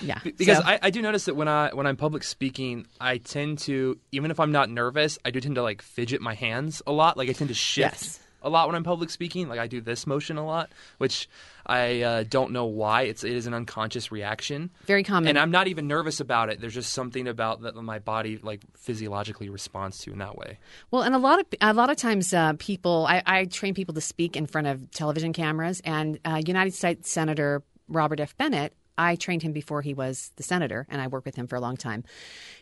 yeah. 0.01 0.19
because 0.23 0.57
So- 0.57 0.63
I, 0.65 0.79
I 0.81 0.89
do 0.89 1.01
notice 1.01 1.25
that 1.25 1.35
when 1.35 1.47
I 1.47 1.69
when 1.73 1.87
I'm 1.87 1.95
public 1.97 2.23
speaking, 2.23 2.85
I 2.99 3.17
tend 3.19 3.59
to 3.59 3.97
even 4.11 4.31
if 4.31 4.39
I'm 4.39 4.51
not 4.51 4.69
nervous, 4.69 5.17
I 5.23 5.31
do 5.31 5.39
tend 5.39 5.55
to 5.55 5.63
like 5.63 5.81
fidget 5.81 6.21
my 6.21 6.33
hands 6.33 6.81
a 6.87 6.91
lot. 6.91 7.17
Like 7.17 7.29
I 7.29 7.33
tend 7.33 7.49
to 7.49 7.53
shift 7.53 7.93
Yes. 8.03 8.19
A 8.41 8.49
lot 8.49 8.67
when 8.67 8.75
I'm 8.75 8.83
public 8.83 9.09
speaking. 9.09 9.49
Like 9.49 9.59
I 9.59 9.67
do 9.67 9.81
this 9.81 10.07
motion 10.07 10.37
a 10.37 10.45
lot, 10.45 10.71
which 10.97 11.29
I 11.65 12.01
uh, 12.01 12.23
don't 12.29 12.51
know 12.51 12.65
why. 12.65 13.03
It's 13.03 13.23
it 13.23 13.33
is 13.33 13.47
an 13.47 13.53
unconscious 13.53 14.11
reaction, 14.11 14.69
very 14.85 15.03
common. 15.03 15.29
and 15.29 15.39
I'm 15.39 15.51
not 15.51 15.67
even 15.67 15.87
nervous 15.87 16.19
about 16.19 16.49
it. 16.49 16.61
There's 16.61 16.73
just 16.73 16.93
something 16.93 17.27
about 17.27 17.61
that 17.61 17.75
my 17.75 17.99
body 17.99 18.39
like 18.41 18.61
physiologically 18.75 19.49
responds 19.49 19.99
to 19.99 20.11
in 20.11 20.19
that 20.19 20.37
way. 20.37 20.59
Well, 20.91 21.03
and 21.03 21.15
a 21.15 21.19
lot 21.19 21.39
of 21.39 21.45
a 21.61 21.73
lot 21.73 21.89
of 21.89 21.97
times, 21.97 22.33
uh, 22.33 22.53
people 22.57 23.05
I, 23.07 23.21
I 23.25 23.45
train 23.45 23.73
people 23.73 23.93
to 23.95 24.01
speak 24.01 24.35
in 24.35 24.45
front 24.45 24.67
of 24.67 24.91
television 24.91 25.33
cameras, 25.33 25.81
and 25.83 26.19
uh, 26.25 26.41
United 26.45 26.73
States 26.73 27.09
Senator 27.09 27.63
Robert 27.87 28.19
F. 28.19 28.37
Bennett. 28.37 28.73
I 28.99 29.15
trained 29.15 29.43
him 29.43 29.51
before 29.51 29.83
he 29.83 29.93
was 29.93 30.31
the 30.37 30.43
senator, 30.43 30.87
and 30.89 30.99
I 30.99 31.05
worked 31.05 31.27
with 31.27 31.35
him 31.35 31.45
for 31.45 31.55
a 31.55 31.61
long 31.61 31.77
time. 31.77 32.03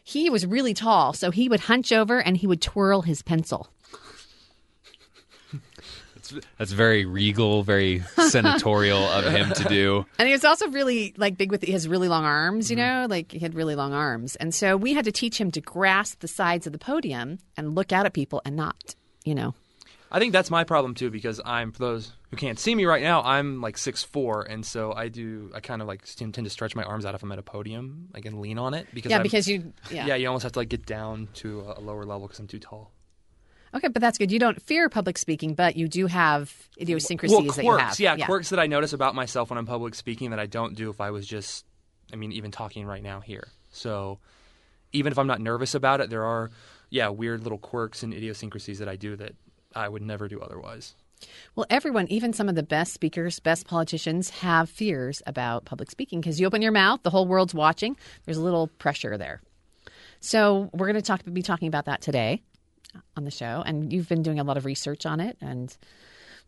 He 0.03 0.29
was 0.29 0.45
really 0.45 0.73
tall, 0.73 1.13
so 1.13 1.31
he 1.31 1.47
would 1.47 1.61
hunch 1.61 1.93
over 1.93 2.21
and 2.21 2.35
he 2.35 2.45
would 2.45 2.61
twirl 2.61 3.03
his 3.03 3.21
pencil. 3.21 3.69
That's 6.57 6.71
very 6.71 7.05
regal, 7.05 7.63
very 7.63 8.01
senatorial 8.29 9.03
of 9.03 9.25
him 9.25 9.51
to 9.53 9.63
do. 9.65 10.05
And 10.19 10.27
he 10.27 10.33
was 10.33 10.45
also 10.45 10.69
really 10.69 11.13
like 11.17 11.37
big 11.37 11.51
with 11.51 11.61
his 11.63 11.87
really 11.87 12.07
long 12.07 12.23
arms, 12.25 12.71
you 12.71 12.77
mm-hmm. 12.77 13.01
know, 13.01 13.07
like 13.09 13.31
he 13.31 13.39
had 13.39 13.53
really 13.53 13.75
long 13.75 13.93
arms. 13.93 14.35
And 14.37 14.53
so 14.53 14.77
we 14.77 14.93
had 14.93 15.05
to 15.05 15.11
teach 15.11 15.39
him 15.39 15.51
to 15.51 15.61
grasp 15.61 16.19
the 16.19 16.27
sides 16.27 16.65
of 16.65 16.73
the 16.73 16.79
podium 16.79 17.39
and 17.57 17.75
look 17.75 17.91
out 17.91 18.05
at 18.05 18.13
people 18.13 18.41
and 18.45 18.55
not, 18.55 18.95
you 19.23 19.35
know. 19.35 19.53
I 20.11 20.19
think 20.19 20.31
that's 20.31 20.49
my 20.49 20.63
problem 20.63 20.93
too 20.93 21.09
because 21.09 21.41
I'm 21.43 21.71
for 21.71 21.79
those 21.79 22.13
who 22.29 22.37
can't 22.37 22.57
see 22.59 22.73
me 22.73 22.85
right 22.85 23.01
now, 23.01 23.21
I'm 23.23 23.59
like 23.61 23.77
six 23.77 24.03
four, 24.03 24.43
and 24.43 24.65
so 24.65 24.93
I 24.93 25.09
do 25.09 25.51
I 25.53 25.59
kind 25.59 25.81
of 25.81 25.87
like 25.87 26.05
tend 26.05 26.33
to 26.33 26.49
stretch 26.49 26.75
my 26.75 26.83
arms 26.83 27.05
out 27.05 27.15
if 27.15 27.23
I'm 27.23 27.31
at 27.31 27.39
a 27.39 27.43
podium, 27.43 28.09
like 28.13 28.25
and 28.25 28.39
lean 28.39 28.57
on 28.57 28.73
it 28.73 28.87
because 28.93 29.09
Yeah, 29.09 29.17
I'm- 29.17 29.23
because 29.23 29.47
you 29.47 29.73
yeah. 29.91 30.07
yeah. 30.07 30.15
you 30.15 30.27
almost 30.27 30.43
have 30.43 30.53
to 30.53 30.59
like 30.59 30.69
get 30.69 30.85
down 30.85 31.27
to 31.35 31.61
a 31.75 31.81
lower 31.81 32.05
level 32.05 32.27
because 32.27 32.39
I'm 32.39 32.47
too 32.47 32.59
tall. 32.59 32.91
Okay, 33.75 33.89
but 33.89 34.01
that's 34.01 34.17
good. 34.17 34.31
You 34.31 34.39
don't 34.39 34.61
fear 34.61 34.87
public 34.87 35.17
speaking, 35.17 35.53
but 35.53 35.75
you 35.75 35.89
do 35.89 36.07
have 36.07 36.53
idiosyncrasies 36.79 37.35
well, 37.35 37.45
that 37.45 37.61
you 37.61 37.69
quirks, 37.69 37.97
have. 37.97 37.99
yeah, 38.17 38.25
quirks 38.25 38.49
that 38.49 38.59
I 38.59 38.67
notice 38.67 38.93
about 38.93 39.15
myself 39.15 39.49
when 39.49 39.57
I'm 39.57 39.65
public 39.65 39.95
speaking 39.95 40.29
that 40.29 40.39
I 40.39 40.45
don't 40.45 40.75
do 40.75 40.89
if 40.89 41.01
I 41.01 41.11
was 41.11 41.27
just, 41.27 41.65
I 42.13 42.15
mean, 42.15 42.31
even 42.31 42.51
talking 42.51 42.85
right 42.85 43.03
now 43.03 43.19
here. 43.19 43.49
So 43.71 44.19
even 44.93 45.11
if 45.11 45.19
I'm 45.19 45.27
not 45.27 45.41
nervous 45.41 45.75
about 45.75 45.99
it, 45.99 46.09
there 46.09 46.23
are 46.23 46.51
yeah 46.89 47.09
weird 47.09 47.43
little 47.43 47.57
quirks 47.57 48.01
and 48.01 48.13
idiosyncrasies 48.13 48.79
that 48.79 48.87
I 48.87 48.95
do 48.95 49.17
that 49.17 49.33
I 49.75 49.89
would 49.89 50.01
never 50.01 50.29
do 50.29 50.39
otherwise. 50.39 50.95
Well, 51.55 51.65
everyone, 51.69 52.07
even 52.07 52.31
some 52.31 52.47
of 52.47 52.55
the 52.55 52.63
best 52.63 52.93
speakers, 52.93 53.39
best 53.39 53.67
politicians, 53.67 54.29
have 54.29 54.69
fears 54.69 55.21
about 55.25 55.65
public 55.65 55.91
speaking 55.91 56.21
because 56.21 56.39
you 56.39 56.47
open 56.47 56.61
your 56.61 56.71
mouth, 56.71 57.03
the 57.03 57.09
whole 57.09 57.25
world's 57.25 57.53
watching. 57.53 57.97
There's 58.23 58.37
a 58.37 58.41
little 58.41 58.67
pressure 58.67 59.17
there. 59.17 59.41
So 60.19 60.69
we're 60.73 60.87
going 60.87 60.95
to 60.95 61.01
talk, 61.01 61.21
be 61.31 61.41
talking 61.41 61.67
about 61.67 61.85
that 61.85 62.01
today 62.01 62.41
on 63.15 63.25
the 63.25 63.31
show, 63.31 63.63
and 63.65 63.91
you've 63.91 64.09
been 64.09 64.23
doing 64.23 64.39
a 64.39 64.43
lot 64.43 64.57
of 64.57 64.65
research 64.65 65.05
on 65.05 65.19
it. 65.19 65.37
And 65.41 65.75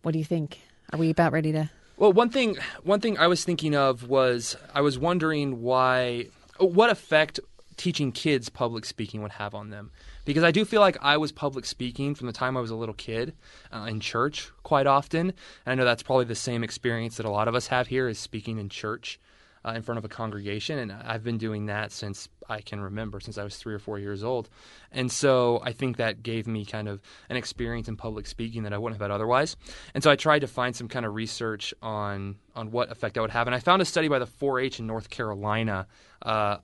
what 0.02 0.12
do 0.12 0.20
you 0.20 0.26
think? 0.26 0.60
Are 0.94 1.00
we 1.00 1.10
about 1.10 1.32
ready 1.34 1.52
to? 1.52 1.70
Well, 1.98 2.14
one 2.14 2.30
thing 2.30 2.58
one 2.84 3.02
thing 3.02 3.18
I 3.18 3.28
was 3.28 3.44
thinking 3.44 3.76
of 3.76 4.08
was 4.08 4.56
I 4.74 4.82
was 4.82 4.98
wondering 4.98 5.62
why 5.62 6.28
what 6.60 6.90
effect 6.90 7.40
teaching 7.78 8.12
kids 8.12 8.50
public 8.50 8.84
speaking 8.86 9.22
would 9.22 9.32
have 9.32 9.56
on 9.56 9.70
them. 9.70 9.92
Because 10.26 10.44
I 10.44 10.52
do 10.52 10.66
feel 10.66 10.82
like 10.82 10.98
I 11.02 11.16
was 11.18 11.32
public 11.32 11.64
speaking 11.64 12.16
from 12.16 12.28
the 12.28 12.34
time 12.34 12.58
I 12.58 12.62
was 12.62 12.72
a 12.72 12.76
little 12.76 12.96
kid 12.96 13.34
uh, 13.72 13.86
in 13.88 14.00
church 14.00 14.52
quite 14.64 14.88
often. 14.88 15.30
And 15.30 15.34
I 15.66 15.76
know 15.76 15.86
that's 15.86 16.04
probably 16.04 16.26
the 16.26 16.36
same 16.36 16.64
experience 16.64 17.18
that 17.18 17.26
a 17.26 17.30
lot 17.30 17.48
of 17.48 17.56
us 17.56 17.68
have 17.68 17.88
here 17.88 18.10
is 18.10 18.20
speaking 18.20 18.58
in 18.58 18.68
church 18.68 19.20
uh, 19.68 19.74
in 19.74 19.82
front 19.82 19.98
of 19.98 20.06
a 20.06 20.08
congregation. 20.08 20.80
And 20.80 20.92
I've 20.92 21.24
been 21.24 21.38
doing 21.38 21.66
that 21.66 21.92
since 21.92 22.30
I 22.48 22.62
can 22.62 22.80
remember, 22.80 23.20
since 23.20 23.38
I 23.38 23.44
was 23.44 23.58
three 23.58 23.74
or 23.74 23.80
four 23.80 24.00
years 24.00 24.24
old. 24.24 24.50
And 24.92 25.12
so 25.12 25.62
I 25.64 25.74
think 25.74 25.98
that 25.98 26.24
gave 26.24 26.48
me 26.48 26.64
kind 26.64 26.88
of 26.88 27.02
an 27.30 27.36
experience 27.36 27.88
in 27.88 27.98
public 27.98 28.28
speaking 28.28 28.64
that 28.64 28.74
I 28.74 28.78
wouldn't 28.78 29.00
have 29.00 29.10
had 29.10 29.14
otherwise. 29.14 29.58
And 29.94 30.04
so 30.04 30.10
I 30.10 30.16
tried 30.16 30.40
to 30.40 30.48
find 30.48 30.76
some 30.76 30.88
kind 30.88 31.06
of 31.06 31.16
research 31.16 31.74
on 31.82 32.38
on 32.56 32.72
what 32.72 32.92
effect 32.92 33.16
that 33.16 33.22
would 33.22 33.32
have. 33.32 33.48
And 33.48 33.56
I 33.56 33.60
found 33.60 33.82
a 33.82 33.86
study 33.86 34.08
by 34.08 34.20
the 34.20 34.26
4-H 34.26 34.80
in 34.80 34.88
North 34.88 35.10
Carolina 35.10 35.88
uh, 36.22 36.58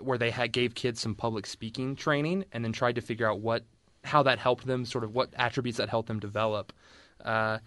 where 0.00 0.18
they 0.18 0.30
had 0.30 0.52
gave 0.52 0.74
kids 0.74 1.00
some 1.00 1.14
public 1.14 1.46
speaking 1.46 1.96
training 1.96 2.44
and 2.52 2.64
then 2.64 2.72
tried 2.72 2.96
to 2.96 3.00
figure 3.00 3.28
out 3.28 3.40
what 3.40 3.64
how 4.02 4.22
that 4.22 4.38
helped 4.38 4.66
them, 4.66 4.84
sort 4.84 5.04
of 5.04 5.14
what 5.14 5.30
attributes 5.36 5.78
that 5.78 5.88
helped 5.88 6.08
them 6.08 6.20
develop. 6.20 6.72
Uh, 7.22 7.58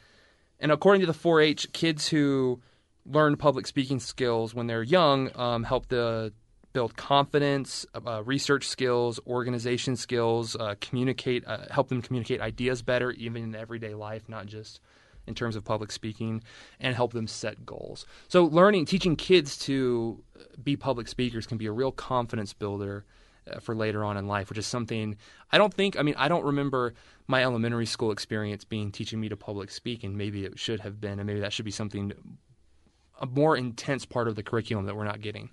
and 0.59 0.71
according 0.71 1.01
to 1.01 1.05
the 1.05 1.13
4-H, 1.13 1.71
kids 1.73 2.07
who 2.07 2.59
learn 3.05 3.35
public 3.35 3.67
speaking 3.67 3.99
skills 3.99 4.53
when 4.53 4.67
they're 4.67 4.83
young 4.83 5.29
um, 5.37 5.63
help 5.63 5.87
the 5.87 6.33
build 6.73 6.97
confidence, 6.97 7.85
uh, 8.05 8.23
research 8.23 8.67
skills, 8.67 9.19
organization 9.27 9.95
skills, 9.95 10.55
uh, 10.55 10.75
communicate, 10.81 11.45
uh, 11.45 11.65
help 11.69 11.87
them 11.87 12.01
communicate 12.01 12.41
ideas 12.41 12.81
better, 12.81 13.11
even 13.11 13.43
in 13.43 13.55
everyday 13.55 13.93
life, 13.93 14.27
not 14.27 14.47
just 14.47 14.81
in 15.25 15.35
terms 15.35 15.55
of 15.55 15.63
public 15.63 15.91
speaking, 15.91 16.43
and 16.79 16.95
help 16.95 17.13
them 17.13 17.27
set 17.27 17.65
goals. 17.65 18.05
So, 18.27 18.45
learning, 18.45 18.85
teaching 18.85 19.15
kids 19.15 19.57
to 19.59 20.21
be 20.61 20.75
public 20.75 21.07
speakers 21.07 21.47
can 21.47 21.57
be 21.57 21.67
a 21.67 21.71
real 21.71 21.91
confidence 21.91 22.53
builder 22.53 23.05
uh, 23.49 23.59
for 23.59 23.75
later 23.75 24.03
on 24.03 24.17
in 24.17 24.27
life, 24.27 24.49
which 24.49 24.57
is 24.57 24.67
something 24.67 25.15
I 25.51 25.57
don't 25.57 25.73
think. 25.73 25.97
I 25.97 26.01
mean, 26.01 26.15
I 26.17 26.27
don't 26.27 26.43
remember 26.43 26.93
my 27.27 27.43
elementary 27.43 27.85
school 27.85 28.11
experience 28.11 28.65
being 28.65 28.91
teaching 28.91 29.19
me 29.19 29.29
to 29.29 29.37
public 29.37 29.71
speak, 29.71 30.03
and 30.03 30.17
maybe 30.17 30.43
it 30.43 30.59
should 30.59 30.81
have 30.81 30.99
been, 30.99 31.19
and 31.19 31.27
maybe 31.27 31.39
that 31.39 31.53
should 31.53 31.65
be 31.65 31.71
something 31.71 32.11
a 33.23 33.25
more 33.25 33.55
intense 33.55 34.05
part 34.05 34.27
of 34.27 34.35
the 34.35 34.43
curriculum 34.43 34.85
that 34.85 34.95
we're 34.95 35.05
not 35.05 35.21
getting. 35.21 35.49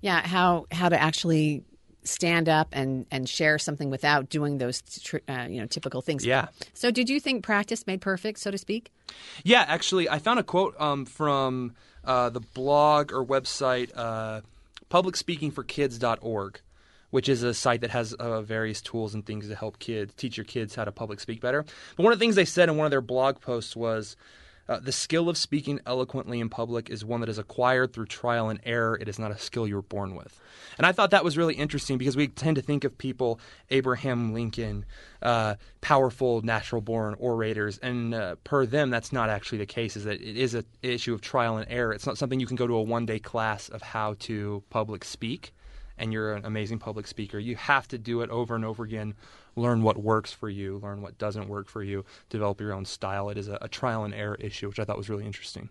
Yeah, 0.00 0.26
how 0.26 0.66
how 0.72 0.88
to 0.88 1.00
actually 1.00 1.62
stand 2.04 2.48
up 2.48 2.68
and 2.72 3.06
and 3.10 3.28
share 3.28 3.58
something 3.58 3.90
without 3.90 4.30
doing 4.30 4.58
those 4.58 4.82
tr- 5.02 5.18
uh, 5.28 5.46
you 5.48 5.60
know 5.60 5.66
typical 5.66 6.00
things. 6.00 6.24
Yeah. 6.24 6.48
So 6.72 6.90
did 6.90 7.08
you 7.10 7.20
think 7.20 7.44
practice 7.44 7.86
made 7.86 8.00
perfect, 8.00 8.38
so 8.38 8.50
to 8.50 8.58
speak? 8.58 8.90
Yeah, 9.44 9.64
actually, 9.68 10.08
I 10.08 10.18
found 10.18 10.40
a 10.40 10.42
quote 10.42 10.74
um, 10.80 11.04
from 11.04 11.74
uh, 12.02 12.30
the 12.30 12.40
blog 12.40 13.12
or 13.12 13.24
website 13.24 13.90
uh, 13.94 14.40
publicspeakingforkids.org, 14.90 16.60
which 17.10 17.28
is 17.28 17.42
a 17.42 17.52
site 17.52 17.82
that 17.82 17.90
has 17.90 18.14
uh, 18.14 18.40
various 18.40 18.80
tools 18.80 19.14
and 19.14 19.24
things 19.26 19.48
to 19.48 19.54
help 19.54 19.78
kids 19.78 20.14
teach 20.14 20.38
your 20.38 20.44
kids 20.44 20.74
how 20.74 20.84
to 20.84 20.92
public 20.92 21.20
speak 21.20 21.42
better. 21.42 21.62
But 21.96 22.02
one 22.02 22.12
of 22.12 22.18
the 22.18 22.22
things 22.22 22.36
they 22.36 22.46
said 22.46 22.70
in 22.70 22.78
one 22.78 22.86
of 22.86 22.90
their 22.90 23.02
blog 23.02 23.40
posts 23.40 23.76
was. 23.76 24.16
Uh, 24.68 24.80
the 24.80 24.92
skill 24.92 25.28
of 25.28 25.36
speaking 25.36 25.78
eloquently 25.84 26.40
in 26.40 26.48
public 26.48 26.88
is 26.88 27.04
one 27.04 27.20
that 27.20 27.28
is 27.28 27.38
acquired 27.38 27.92
through 27.92 28.06
trial 28.06 28.48
and 28.48 28.60
error. 28.64 28.96
It 28.98 29.08
is 29.08 29.18
not 29.18 29.30
a 29.30 29.38
skill 29.38 29.66
you're 29.66 29.82
born 29.82 30.14
with. 30.14 30.40
And 30.78 30.86
I 30.86 30.92
thought 30.92 31.10
that 31.10 31.24
was 31.24 31.36
really 31.36 31.54
interesting 31.54 31.98
because 31.98 32.16
we 32.16 32.28
tend 32.28 32.56
to 32.56 32.62
think 32.62 32.84
of 32.84 32.96
people, 32.96 33.38
Abraham 33.70 34.32
Lincoln, 34.32 34.86
uh, 35.22 35.56
powerful 35.80 36.40
natural 36.42 36.80
born 36.80 37.14
orators, 37.18 37.78
and 37.78 38.14
uh, 38.14 38.36
per 38.44 38.64
them, 38.64 38.90
that's 38.90 39.12
not 39.12 39.28
actually 39.28 39.58
the 39.58 39.66
case. 39.66 39.96
Is 39.96 40.04
that 40.04 40.20
it 40.20 40.36
is 40.36 40.54
an 40.54 40.64
issue 40.82 41.12
of 41.12 41.20
trial 41.20 41.58
and 41.58 41.70
error. 41.70 41.92
It's 41.92 42.06
not 42.06 42.18
something 42.18 42.40
you 42.40 42.46
can 42.46 42.56
go 42.56 42.66
to 42.66 42.74
a 42.74 42.82
one 42.82 43.06
day 43.06 43.18
class 43.18 43.68
of 43.68 43.82
how 43.82 44.14
to 44.20 44.62
public 44.70 45.04
speak, 45.04 45.52
and 45.98 46.12
you're 46.12 46.34
an 46.34 46.46
amazing 46.46 46.78
public 46.78 47.06
speaker. 47.06 47.38
You 47.38 47.56
have 47.56 47.86
to 47.88 47.98
do 47.98 48.22
it 48.22 48.30
over 48.30 48.54
and 48.54 48.64
over 48.64 48.82
again. 48.82 49.14
Learn 49.56 49.82
what 49.82 49.96
works 49.96 50.32
for 50.32 50.48
you, 50.48 50.78
learn 50.82 51.02
what 51.02 51.18
doesn't 51.18 51.48
work 51.48 51.68
for 51.68 51.82
you, 51.82 52.04
develop 52.28 52.60
your 52.60 52.72
own 52.72 52.84
style. 52.84 53.28
It 53.30 53.38
is 53.38 53.48
a, 53.48 53.58
a 53.60 53.68
trial 53.68 54.04
and 54.04 54.12
error 54.14 54.36
issue, 54.40 54.68
which 54.68 54.78
I 54.78 54.84
thought 54.84 54.96
was 54.96 55.08
really 55.08 55.24
interesting. 55.24 55.68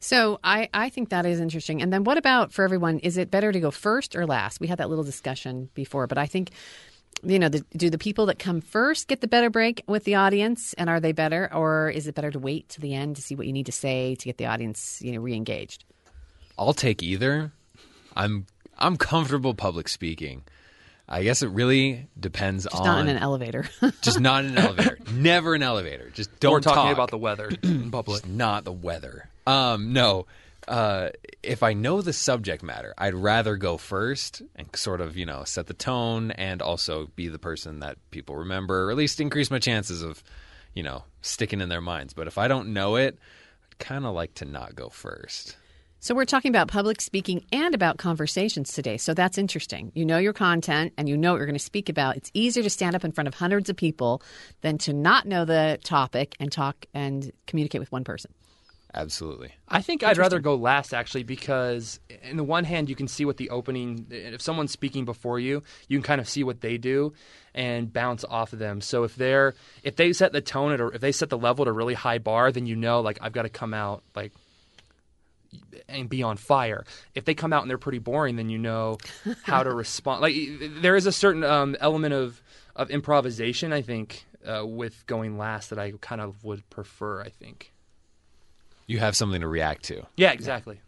So 0.00 0.38
I, 0.44 0.68
I 0.74 0.90
think 0.90 1.08
that 1.08 1.24
is 1.24 1.40
interesting. 1.40 1.80
And 1.80 1.92
then 1.92 2.04
what 2.04 2.18
about 2.18 2.52
for 2.52 2.62
everyone? 2.62 2.98
Is 2.98 3.16
it 3.16 3.30
better 3.30 3.52
to 3.52 3.60
go 3.60 3.70
first 3.70 4.14
or 4.14 4.26
last? 4.26 4.60
We 4.60 4.66
had 4.66 4.78
that 4.78 4.90
little 4.90 5.04
discussion 5.04 5.70
before, 5.74 6.06
but 6.06 6.18
I 6.18 6.26
think 6.26 6.50
you 7.22 7.38
know, 7.38 7.48
the, 7.48 7.64
do 7.76 7.90
the 7.90 7.98
people 7.98 8.26
that 8.26 8.38
come 8.38 8.60
first 8.60 9.08
get 9.08 9.20
the 9.20 9.28
better 9.28 9.50
break 9.50 9.82
with 9.86 10.04
the 10.04 10.16
audience, 10.16 10.74
and 10.74 10.90
are 10.90 11.00
they 11.00 11.12
better, 11.12 11.52
or 11.52 11.90
is 11.90 12.06
it 12.06 12.14
better 12.14 12.30
to 12.30 12.38
wait 12.38 12.68
to 12.70 12.80
the 12.80 12.94
end 12.94 13.16
to 13.16 13.22
see 13.22 13.34
what 13.34 13.46
you 13.46 13.52
need 13.52 13.66
to 13.66 13.72
say 13.72 14.14
to 14.16 14.24
get 14.24 14.36
the 14.36 14.46
audience, 14.46 15.00
you 15.02 15.12
know, 15.12 15.20
re-engaged? 15.20 15.84
I'll 16.58 16.74
take 16.74 17.02
either. 17.02 17.52
I'm 18.14 18.46
I'm 18.78 18.96
comfortable 18.96 19.54
public 19.54 19.88
speaking. 19.88 20.44
I 21.08 21.22
guess 21.22 21.42
it 21.42 21.48
really 21.50 22.08
depends 22.18 22.64
Just 22.64 22.76
on 22.76 22.84
not 22.84 23.00
in 23.00 23.08
an 23.08 23.18
elevator. 23.18 23.68
just 24.02 24.18
not 24.18 24.44
in 24.44 24.52
an 24.52 24.58
elevator. 24.58 24.98
Never 25.12 25.54
an 25.54 25.62
elevator. 25.62 26.10
Just 26.10 26.40
don't 26.40 26.52
We're 26.52 26.60
talking 26.60 26.82
talk. 26.82 26.92
about 26.94 27.10
the 27.10 27.18
weather 27.18 27.50
in 27.62 27.90
public. 27.90 28.22
Just 28.22 28.32
not 28.32 28.64
the 28.64 28.72
weather. 28.72 29.28
Um, 29.46 29.92
no. 29.92 30.26
Uh, 30.66 31.10
if 31.44 31.62
I 31.62 31.74
know 31.74 32.02
the 32.02 32.12
subject 32.12 32.64
matter, 32.64 32.92
I'd 32.98 33.14
rather 33.14 33.56
go 33.56 33.76
first 33.76 34.42
and 34.56 34.66
sort 34.74 35.00
of, 35.00 35.16
you 35.16 35.24
know, 35.24 35.44
set 35.44 35.68
the 35.68 35.74
tone 35.74 36.32
and 36.32 36.60
also 36.60 37.06
be 37.14 37.28
the 37.28 37.38
person 37.38 37.78
that 37.80 37.98
people 38.10 38.34
remember, 38.34 38.86
or 38.88 38.90
at 38.90 38.96
least 38.96 39.20
increase 39.20 39.48
my 39.48 39.60
chances 39.60 40.02
of, 40.02 40.24
you 40.74 40.82
know, 40.82 41.04
sticking 41.22 41.60
in 41.60 41.68
their 41.68 41.80
minds. 41.80 42.14
But 42.14 42.26
if 42.26 42.36
I 42.36 42.48
don't 42.48 42.72
know 42.72 42.96
it, 42.96 43.16
I'd 43.70 43.78
kind 43.78 44.04
of 44.06 44.14
like 44.14 44.34
to 44.34 44.44
not 44.44 44.74
go 44.74 44.88
first. 44.88 45.56
So 46.00 46.14
we're 46.14 46.24
talking 46.26 46.50
about 46.50 46.68
public 46.68 47.00
speaking 47.00 47.44
and 47.52 47.74
about 47.74 47.96
conversations 47.96 48.72
today. 48.72 48.96
So 48.96 49.14
that's 49.14 49.38
interesting. 49.38 49.92
You 49.94 50.04
know 50.04 50.18
your 50.18 50.32
content 50.32 50.92
and 50.96 51.08
you 51.08 51.16
know 51.16 51.32
what 51.32 51.38
you're 51.38 51.46
going 51.46 51.54
to 51.54 51.64
speak 51.64 51.88
about. 51.88 52.16
It's 52.16 52.30
easier 52.34 52.62
to 52.62 52.70
stand 52.70 52.94
up 52.94 53.04
in 53.04 53.12
front 53.12 53.28
of 53.28 53.34
hundreds 53.34 53.70
of 53.70 53.76
people 53.76 54.22
than 54.60 54.78
to 54.78 54.92
not 54.92 55.26
know 55.26 55.44
the 55.44 55.78
topic 55.84 56.36
and 56.38 56.52
talk 56.52 56.86
and 56.92 57.32
communicate 57.46 57.80
with 57.80 57.90
one 57.90 58.04
person. 58.04 58.32
Absolutely. 58.94 59.52
I 59.68 59.82
think 59.82 60.02
I'd 60.02 60.16
rather 60.16 60.38
go 60.40 60.54
last 60.54 60.94
actually 60.94 61.22
because, 61.22 62.00
in 62.22 62.38
the 62.38 62.44
one 62.44 62.64
hand, 62.64 62.88
you 62.88 62.96
can 62.96 63.08
see 63.08 63.26
what 63.26 63.36
the 63.36 63.50
opening. 63.50 64.06
If 64.10 64.40
someone's 64.40 64.72
speaking 64.72 65.04
before 65.04 65.38
you, 65.38 65.62
you 65.88 65.98
can 65.98 66.02
kind 66.02 66.20
of 66.20 66.26
see 66.28 66.42
what 66.44 66.62
they 66.62 66.78
do 66.78 67.12
and 67.54 67.92
bounce 67.92 68.24
off 68.24 68.54
of 68.54 68.58
them. 68.58 68.80
So 68.80 69.04
if 69.04 69.14
they're 69.14 69.54
if 69.82 69.96
they 69.96 70.14
set 70.14 70.32
the 70.32 70.40
tone 70.40 70.72
at 70.72 70.80
a, 70.80 70.86
if 70.88 71.02
they 71.02 71.12
set 71.12 71.28
the 71.28 71.36
level 71.36 71.64
at 71.64 71.68
a 71.68 71.72
really 71.72 71.92
high 71.92 72.18
bar, 72.18 72.50
then 72.52 72.64
you 72.66 72.74
know 72.74 73.00
like 73.00 73.18
I've 73.20 73.32
got 73.32 73.42
to 73.42 73.50
come 73.50 73.74
out 73.74 74.02
like 74.14 74.32
and 75.88 76.08
be 76.08 76.22
on 76.22 76.36
fire. 76.36 76.84
If 77.14 77.24
they 77.24 77.34
come 77.34 77.52
out 77.52 77.62
and 77.62 77.70
they're 77.70 77.78
pretty 77.78 77.98
boring, 77.98 78.36
then 78.36 78.48
you 78.48 78.58
know 78.58 78.98
how 79.42 79.62
to 79.62 79.70
respond. 79.74 80.20
Like 80.22 80.34
there 80.80 80.96
is 80.96 81.06
a 81.06 81.12
certain 81.12 81.44
um, 81.44 81.76
element 81.80 82.14
of 82.14 82.42
of 82.74 82.90
improvisation, 82.90 83.72
I 83.72 83.82
think, 83.82 84.26
uh, 84.46 84.66
with 84.66 85.06
going 85.06 85.38
last 85.38 85.70
that 85.70 85.78
I 85.78 85.92
kind 86.00 86.20
of 86.20 86.44
would 86.44 86.68
prefer. 86.70 87.22
I 87.22 87.28
think. 87.28 87.72
You 88.86 88.98
have 88.98 89.16
something 89.16 89.40
to 89.40 89.48
react 89.48 89.84
to. 89.84 90.06
Yeah, 90.16 90.30
exactly. 90.32 90.80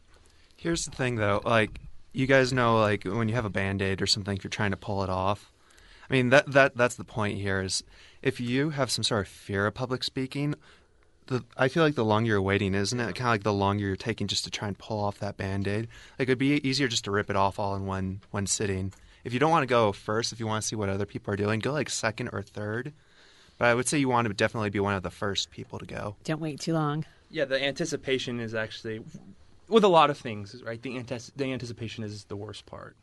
Here's 0.56 0.84
the 0.84 0.92
thing, 0.92 1.16
though. 1.16 1.40
Like, 1.44 1.80
you 2.12 2.26
guys 2.26 2.52
know, 2.52 2.78
like 2.78 3.04
when 3.04 3.28
you 3.28 3.34
have 3.34 3.44
a 3.44 3.50
band 3.50 3.82
aid 3.82 4.00
or 4.00 4.06
something, 4.06 4.36
if 4.36 4.44
you're 4.44 4.50
trying 4.50 4.70
to 4.70 4.76
pull 4.76 5.02
it 5.02 5.10
off. 5.10 5.52
I 6.08 6.12
mean, 6.12 6.30
that 6.30 6.50
that 6.52 6.76
that's 6.76 6.94
the 6.94 7.04
point 7.04 7.38
here. 7.38 7.60
Is 7.60 7.82
if 8.22 8.40
you 8.40 8.70
have 8.70 8.90
some 8.90 9.04
sort 9.04 9.22
of 9.22 9.28
fear 9.28 9.66
of 9.66 9.74
public 9.74 10.02
speaking, 10.02 10.54
the 11.28 11.44
I 11.56 11.68
feel 11.68 11.82
like 11.82 11.94
the 11.94 12.04
longer 12.04 12.30
you're 12.30 12.42
waiting, 12.42 12.74
isn't 12.74 12.98
it? 12.98 13.14
Kind 13.14 13.20
of 13.20 13.26
like 13.26 13.42
the 13.44 13.52
longer 13.52 13.86
you're 13.86 13.96
taking 13.96 14.26
just 14.26 14.44
to 14.44 14.50
try 14.50 14.68
and 14.68 14.76
pull 14.76 14.98
off 15.00 15.18
that 15.20 15.36
band 15.36 15.68
aid. 15.68 15.88
Like 16.18 16.28
it'd 16.28 16.38
be 16.38 16.66
easier 16.68 16.88
just 16.88 17.04
to 17.04 17.10
rip 17.10 17.30
it 17.30 17.36
off 17.36 17.58
all 17.58 17.74
in 17.76 17.86
one 17.86 18.20
one 18.30 18.46
sitting. 18.46 18.92
If 19.24 19.32
you 19.32 19.38
don't 19.38 19.50
want 19.50 19.62
to 19.62 19.66
go 19.66 19.92
first, 19.92 20.32
if 20.32 20.40
you 20.40 20.46
want 20.46 20.62
to 20.62 20.68
see 20.68 20.76
what 20.76 20.88
other 20.88 21.06
people 21.06 21.32
are 21.32 21.36
doing, 21.36 21.60
go 21.60 21.72
like 21.72 21.90
second 21.90 22.30
or 22.32 22.42
third. 22.42 22.92
But 23.58 23.66
I 23.66 23.74
would 23.74 23.88
say 23.88 23.98
you 23.98 24.08
want 24.08 24.28
to 24.28 24.34
definitely 24.34 24.70
be 24.70 24.80
one 24.80 24.94
of 24.94 25.02
the 25.02 25.10
first 25.10 25.50
people 25.50 25.78
to 25.78 25.86
go. 25.86 26.16
Don't 26.24 26.40
wait 26.40 26.60
too 26.60 26.74
long. 26.74 27.04
Yeah, 27.30 27.44
the 27.44 27.62
anticipation 27.62 28.40
is 28.40 28.54
actually 28.54 29.02
with 29.68 29.84
a 29.84 29.88
lot 29.88 30.10
of 30.10 30.16
things, 30.16 30.62
right? 30.64 30.80
The, 30.80 30.96
antes- 30.96 31.32
the 31.36 31.52
anticipation 31.52 32.04
is 32.04 32.24
the 32.24 32.36
worst 32.36 32.66
part 32.66 32.96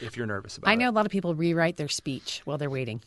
if 0.00 0.16
you're 0.16 0.26
nervous 0.26 0.56
about 0.56 0.68
it. 0.68 0.70
I 0.70 0.74
it. 0.74 0.76
know 0.78 0.90
a 0.90 0.92
lot 0.92 1.06
of 1.06 1.12
people 1.12 1.34
rewrite 1.34 1.76
their 1.76 1.88
speech 1.88 2.42
while 2.44 2.58
they're 2.58 2.70
waiting. 2.70 3.02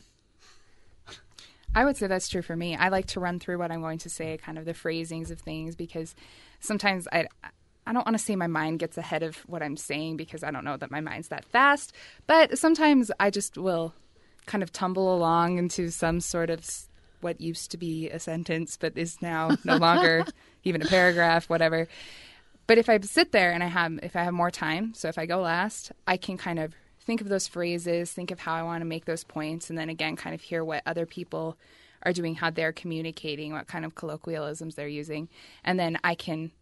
I 1.74 1.84
would 1.84 1.96
say 1.96 2.06
that's 2.06 2.28
true 2.28 2.42
for 2.42 2.56
me. 2.56 2.76
I 2.76 2.88
like 2.88 3.06
to 3.08 3.20
run 3.20 3.38
through 3.38 3.58
what 3.58 3.70
I'm 3.70 3.80
going 3.80 3.98
to 3.98 4.10
say, 4.10 4.36
kind 4.36 4.58
of 4.58 4.64
the 4.64 4.74
phrasings 4.74 5.30
of 5.30 5.40
things, 5.40 5.76
because 5.76 6.14
sometimes 6.60 7.08
I. 7.12 7.26
I 7.84 7.92
don't 7.92 8.06
want 8.06 8.16
to 8.16 8.24
say 8.24 8.36
my 8.36 8.46
mind 8.46 8.78
gets 8.78 8.96
ahead 8.96 9.24
of 9.24 9.38
what 9.48 9.60
I'm 9.60 9.76
saying 9.76 10.16
because 10.16 10.44
I 10.44 10.52
don't 10.52 10.64
know 10.64 10.76
that 10.76 10.92
my 10.92 11.00
mind's 11.00 11.26
that 11.28 11.44
fast. 11.44 11.92
But 12.28 12.56
sometimes 12.56 13.10
I 13.18 13.28
just 13.28 13.58
will 13.58 13.92
kind 14.46 14.62
of 14.62 14.72
tumble 14.72 15.12
along 15.12 15.58
into 15.58 15.90
some 15.90 16.20
sort 16.20 16.48
of 16.48 16.64
what 17.22 17.40
used 17.40 17.70
to 17.70 17.76
be 17.76 18.08
a 18.10 18.18
sentence 18.18 18.76
but 18.76 18.96
is 18.96 19.20
now 19.22 19.50
no 19.64 19.76
longer 19.76 20.24
even 20.64 20.82
a 20.82 20.86
paragraph, 20.86 21.48
whatever. 21.48 21.88
But 22.66 22.78
if 22.78 22.88
I 22.88 23.00
sit 23.00 23.32
there 23.32 23.52
and 23.52 23.62
I 23.62 23.66
have 23.66 23.98
if 24.02 24.16
I 24.16 24.22
have 24.22 24.34
more 24.34 24.50
time, 24.50 24.94
so 24.94 25.08
if 25.08 25.18
I 25.18 25.26
go 25.26 25.40
last, 25.40 25.92
I 26.06 26.16
can 26.16 26.36
kind 26.36 26.58
of 26.58 26.74
think 27.02 27.20
of 27.20 27.28
those 27.28 27.48
phrases, 27.48 28.12
think 28.12 28.30
of 28.30 28.40
how 28.40 28.54
I 28.54 28.62
want 28.62 28.80
to 28.80 28.86
make 28.86 29.04
those 29.04 29.24
points, 29.24 29.70
and 29.70 29.78
then 29.78 29.88
again 29.88 30.16
kind 30.16 30.34
of 30.34 30.40
hear 30.40 30.64
what 30.64 30.82
other 30.86 31.06
people 31.06 31.56
are 32.04 32.12
doing, 32.12 32.34
how 32.34 32.50
they're 32.50 32.72
communicating, 32.72 33.52
what 33.52 33.66
kind 33.66 33.84
of 33.84 33.94
colloquialisms 33.94 34.74
they're 34.74 34.88
using, 34.88 35.28
and 35.64 35.78
then 35.78 35.98
I 36.02 36.14
can 36.14 36.52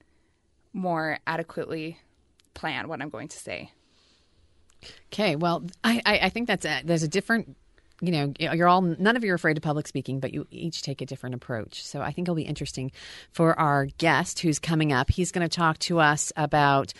more 0.72 1.18
adequately 1.26 1.98
plan 2.54 2.88
what 2.88 3.00
I'm 3.00 3.08
going 3.08 3.28
to 3.28 3.38
say. 3.38 3.72
Okay, 5.12 5.36
well, 5.36 5.64
I, 5.84 6.00
I, 6.06 6.18
I 6.18 6.28
think 6.30 6.46
that's 6.46 6.64
a, 6.64 6.82
there's 6.84 7.02
a 7.02 7.08
different, 7.08 7.56
you 8.00 8.10
know, 8.10 8.32
you're 8.38 8.68
all 8.68 8.82
none 8.82 9.16
of 9.16 9.24
you 9.24 9.32
are 9.32 9.34
afraid 9.34 9.56
of 9.56 9.62
public 9.62 9.86
speaking, 9.86 10.20
but 10.20 10.32
you 10.32 10.46
each 10.50 10.82
take 10.82 11.00
a 11.00 11.06
different 11.06 11.34
approach. 11.34 11.84
So 11.84 12.00
I 12.00 12.12
think 12.12 12.26
it'll 12.26 12.34
be 12.34 12.42
interesting 12.42 12.92
for 13.32 13.58
our 13.58 13.86
guest 13.98 14.40
who's 14.40 14.58
coming 14.58 14.92
up. 14.92 15.10
He's 15.10 15.32
going 15.32 15.48
to 15.48 15.54
talk 15.54 15.78
to 15.80 16.00
us 16.00 16.32
about, 16.36 16.92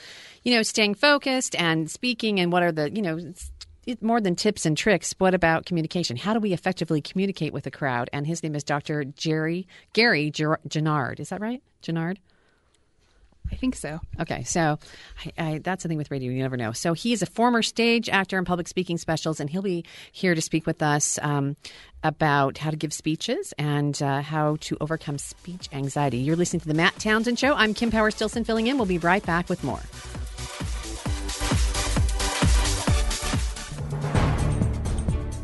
you 0.42 0.54
know, 0.54 0.62
staying 0.62 0.94
focused 0.94 1.54
and 1.56 1.90
speaking, 1.90 2.40
and 2.40 2.52
what 2.52 2.62
are 2.62 2.72
the, 2.72 2.90
you 2.90 3.02
know. 3.02 3.18
More 4.02 4.20
than 4.20 4.36
tips 4.36 4.66
and 4.66 4.76
tricks, 4.76 5.14
what 5.18 5.34
about 5.34 5.64
communication? 5.64 6.16
How 6.16 6.34
do 6.34 6.38
we 6.38 6.52
effectively 6.52 7.00
communicate 7.00 7.52
with 7.52 7.66
a 7.66 7.72
crowd? 7.72 8.08
And 8.12 8.24
his 8.24 8.42
name 8.42 8.54
is 8.54 8.62
Dr. 8.62 9.04
Jerry 9.04 9.66
Gary 9.94 10.30
Genard. 10.30 11.18
Is 11.18 11.30
that 11.30 11.40
right, 11.40 11.60
Genard? 11.82 12.18
I 13.52 13.56
think 13.56 13.74
so. 13.74 14.00
Okay, 14.20 14.44
so 14.44 14.78
I, 15.24 15.44
I, 15.44 15.58
that's 15.58 15.82
the 15.82 15.88
thing 15.88 15.98
with 15.98 16.10
radio; 16.10 16.30
you 16.30 16.42
never 16.42 16.56
know. 16.56 16.72
So 16.72 16.92
he 16.92 17.12
is 17.12 17.22
a 17.22 17.26
former 17.26 17.62
stage 17.62 18.08
actor 18.08 18.38
and 18.38 18.46
public 18.46 18.68
speaking 18.68 18.96
specialist, 18.96 19.40
and 19.40 19.50
he'll 19.50 19.62
be 19.62 19.84
here 20.12 20.34
to 20.34 20.40
speak 20.40 20.66
with 20.66 20.82
us 20.82 21.18
um, 21.22 21.56
about 22.02 22.58
how 22.58 22.70
to 22.70 22.76
give 22.76 22.92
speeches 22.92 23.52
and 23.58 24.00
uh, 24.02 24.22
how 24.22 24.56
to 24.60 24.76
overcome 24.80 25.18
speech 25.18 25.68
anxiety. 25.72 26.18
You're 26.18 26.36
listening 26.36 26.60
to 26.60 26.68
the 26.68 26.74
Matt 26.74 26.98
Townsend 26.98 27.38
Show. 27.38 27.54
I'm 27.54 27.74
Kim 27.74 27.90
Power 27.90 28.10
Stilson, 28.10 28.44
filling 28.44 28.68
in. 28.68 28.76
We'll 28.76 28.86
be 28.86 28.98
right 28.98 29.24
back 29.24 29.48
with 29.48 29.62
more. 29.64 29.80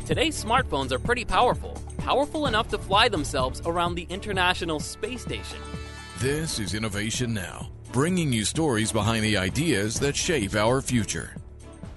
Today's 0.06 0.42
smartphones 0.42 0.92
are 0.92 1.00
pretty 1.00 1.24
powerful, 1.24 1.76
powerful 1.98 2.46
enough 2.46 2.68
to 2.68 2.78
fly 2.78 3.08
themselves 3.08 3.60
around 3.66 3.96
the 3.96 4.06
International 4.08 4.78
Space 4.78 5.22
Station. 5.22 5.58
This 6.18 6.60
is 6.60 6.74
Innovation 6.74 7.34
Now, 7.34 7.68
bringing 7.96 8.30
you 8.30 8.44
stories 8.44 8.92
behind 8.92 9.24
the 9.24 9.38
ideas 9.38 9.98
that 9.98 10.14
shape 10.14 10.54
our 10.54 10.82
future. 10.82 11.34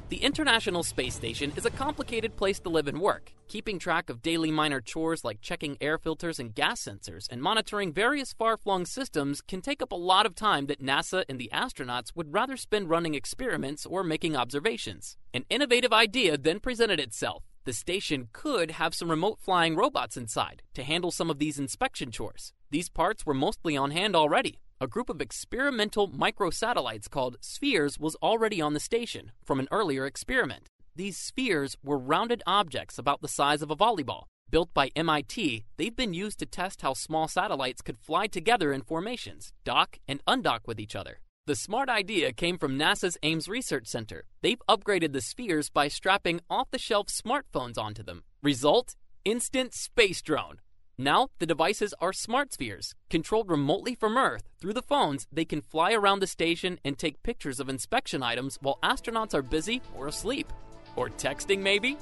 The 0.07 0.23
International 0.23 0.81
Space 0.81 1.13
Station 1.13 1.51
is 1.57 1.65
a 1.65 1.69
complicated 1.71 2.37
place 2.37 2.57
to 2.61 2.69
live 2.69 2.87
and 2.87 3.01
work. 3.01 3.33
Keeping 3.49 3.79
track 3.79 4.09
of 4.09 4.21
daily 4.21 4.49
minor 4.49 4.79
chores 4.79 5.25
like 5.25 5.41
checking 5.41 5.75
air 5.81 5.97
filters 5.97 6.39
and 6.39 6.55
gas 6.55 6.81
sensors 6.81 7.27
and 7.29 7.41
monitoring 7.41 7.91
various 7.91 8.31
far 8.31 8.55
flung 8.55 8.85
systems 8.85 9.41
can 9.41 9.59
take 9.59 9.81
up 9.81 9.91
a 9.91 9.95
lot 9.95 10.25
of 10.25 10.35
time 10.35 10.67
that 10.67 10.81
NASA 10.81 11.25
and 11.27 11.37
the 11.37 11.49
astronauts 11.53 12.15
would 12.15 12.33
rather 12.33 12.55
spend 12.55 12.89
running 12.89 13.13
experiments 13.13 13.85
or 13.85 14.01
making 14.01 14.37
observations. 14.37 15.17
An 15.33 15.43
innovative 15.49 15.91
idea 15.91 16.37
then 16.37 16.61
presented 16.61 17.01
itself. 17.01 17.43
The 17.65 17.73
station 17.73 18.29
could 18.31 18.71
have 18.71 18.95
some 18.95 19.11
remote 19.11 19.39
flying 19.41 19.75
robots 19.75 20.15
inside 20.15 20.63
to 20.75 20.83
handle 20.83 21.11
some 21.11 21.29
of 21.29 21.39
these 21.39 21.59
inspection 21.59 22.09
chores. 22.09 22.53
These 22.71 22.87
parts 22.87 23.25
were 23.25 23.33
mostly 23.33 23.75
on 23.75 23.91
hand 23.91 24.15
already. 24.15 24.59
A 24.81 24.87
group 24.87 25.09
of 25.09 25.19
experimental 25.19 26.07
microsatellites 26.07 27.09
called 27.09 27.35
spheres 27.41 27.99
was 27.99 28.15
already 28.23 28.61
on 28.61 28.73
the 28.73 28.79
station 28.79 29.33
from 29.43 29.59
an 29.59 29.67
earlier 29.71 30.05
experiment. 30.05 30.69
These 30.95 31.17
spheres 31.17 31.75
were 31.83 31.97
rounded 31.97 32.41
objects 32.47 32.97
about 32.97 33.21
the 33.21 33.27
size 33.27 33.61
of 33.61 33.69
a 33.69 33.75
volleyball. 33.75 34.23
Built 34.49 34.73
by 34.73 34.89
MIT, 34.95 35.65
they've 35.75 35.95
been 35.95 36.13
used 36.13 36.39
to 36.39 36.45
test 36.45 36.81
how 36.81 36.93
small 36.93 37.27
satellites 37.27 37.81
could 37.81 37.97
fly 37.97 38.27
together 38.27 38.71
in 38.71 38.83
formations, 38.83 39.51
dock 39.65 39.99
and 40.07 40.23
undock 40.25 40.61
with 40.65 40.79
each 40.79 40.95
other. 40.95 41.19
The 41.45 41.57
smart 41.57 41.89
idea 41.89 42.31
came 42.31 42.57
from 42.57 42.79
NASA's 42.79 43.17
Ames 43.21 43.49
Research 43.49 43.87
Center. 43.87 44.23
They've 44.41 44.61
upgraded 44.69 45.11
the 45.11 45.19
spheres 45.19 45.69
by 45.69 45.89
strapping 45.89 46.39
off 46.49 46.71
the 46.71 46.79
shelf 46.79 47.07
smartphones 47.07 47.77
onto 47.77 48.01
them. 48.01 48.23
Result? 48.41 48.95
Instant 49.25 49.73
space 49.73 50.21
drone. 50.21 50.59
Now, 51.01 51.29
the 51.39 51.45
devices 51.45 51.93
are 52.01 52.11
smart 52.11 52.51
spheres. 52.51 52.93
Controlled 53.09 53.49
remotely 53.49 53.95
from 53.95 54.17
Earth, 54.17 54.49
through 54.59 54.73
the 54.73 54.81
phones, 54.81 55.27
they 55.31 55.45
can 55.45 55.61
fly 55.61 55.93
around 55.93 56.19
the 56.19 56.27
station 56.27 56.77
and 56.83 56.97
take 56.97 57.23
pictures 57.23 57.61
of 57.61 57.69
inspection 57.69 58.21
items 58.21 58.59
while 58.61 58.79
astronauts 58.83 59.33
are 59.33 59.41
busy 59.41 59.81
or 59.95 60.07
asleep. 60.07 60.51
Or 60.97 61.07
texting, 61.07 61.59
maybe? 61.59 61.97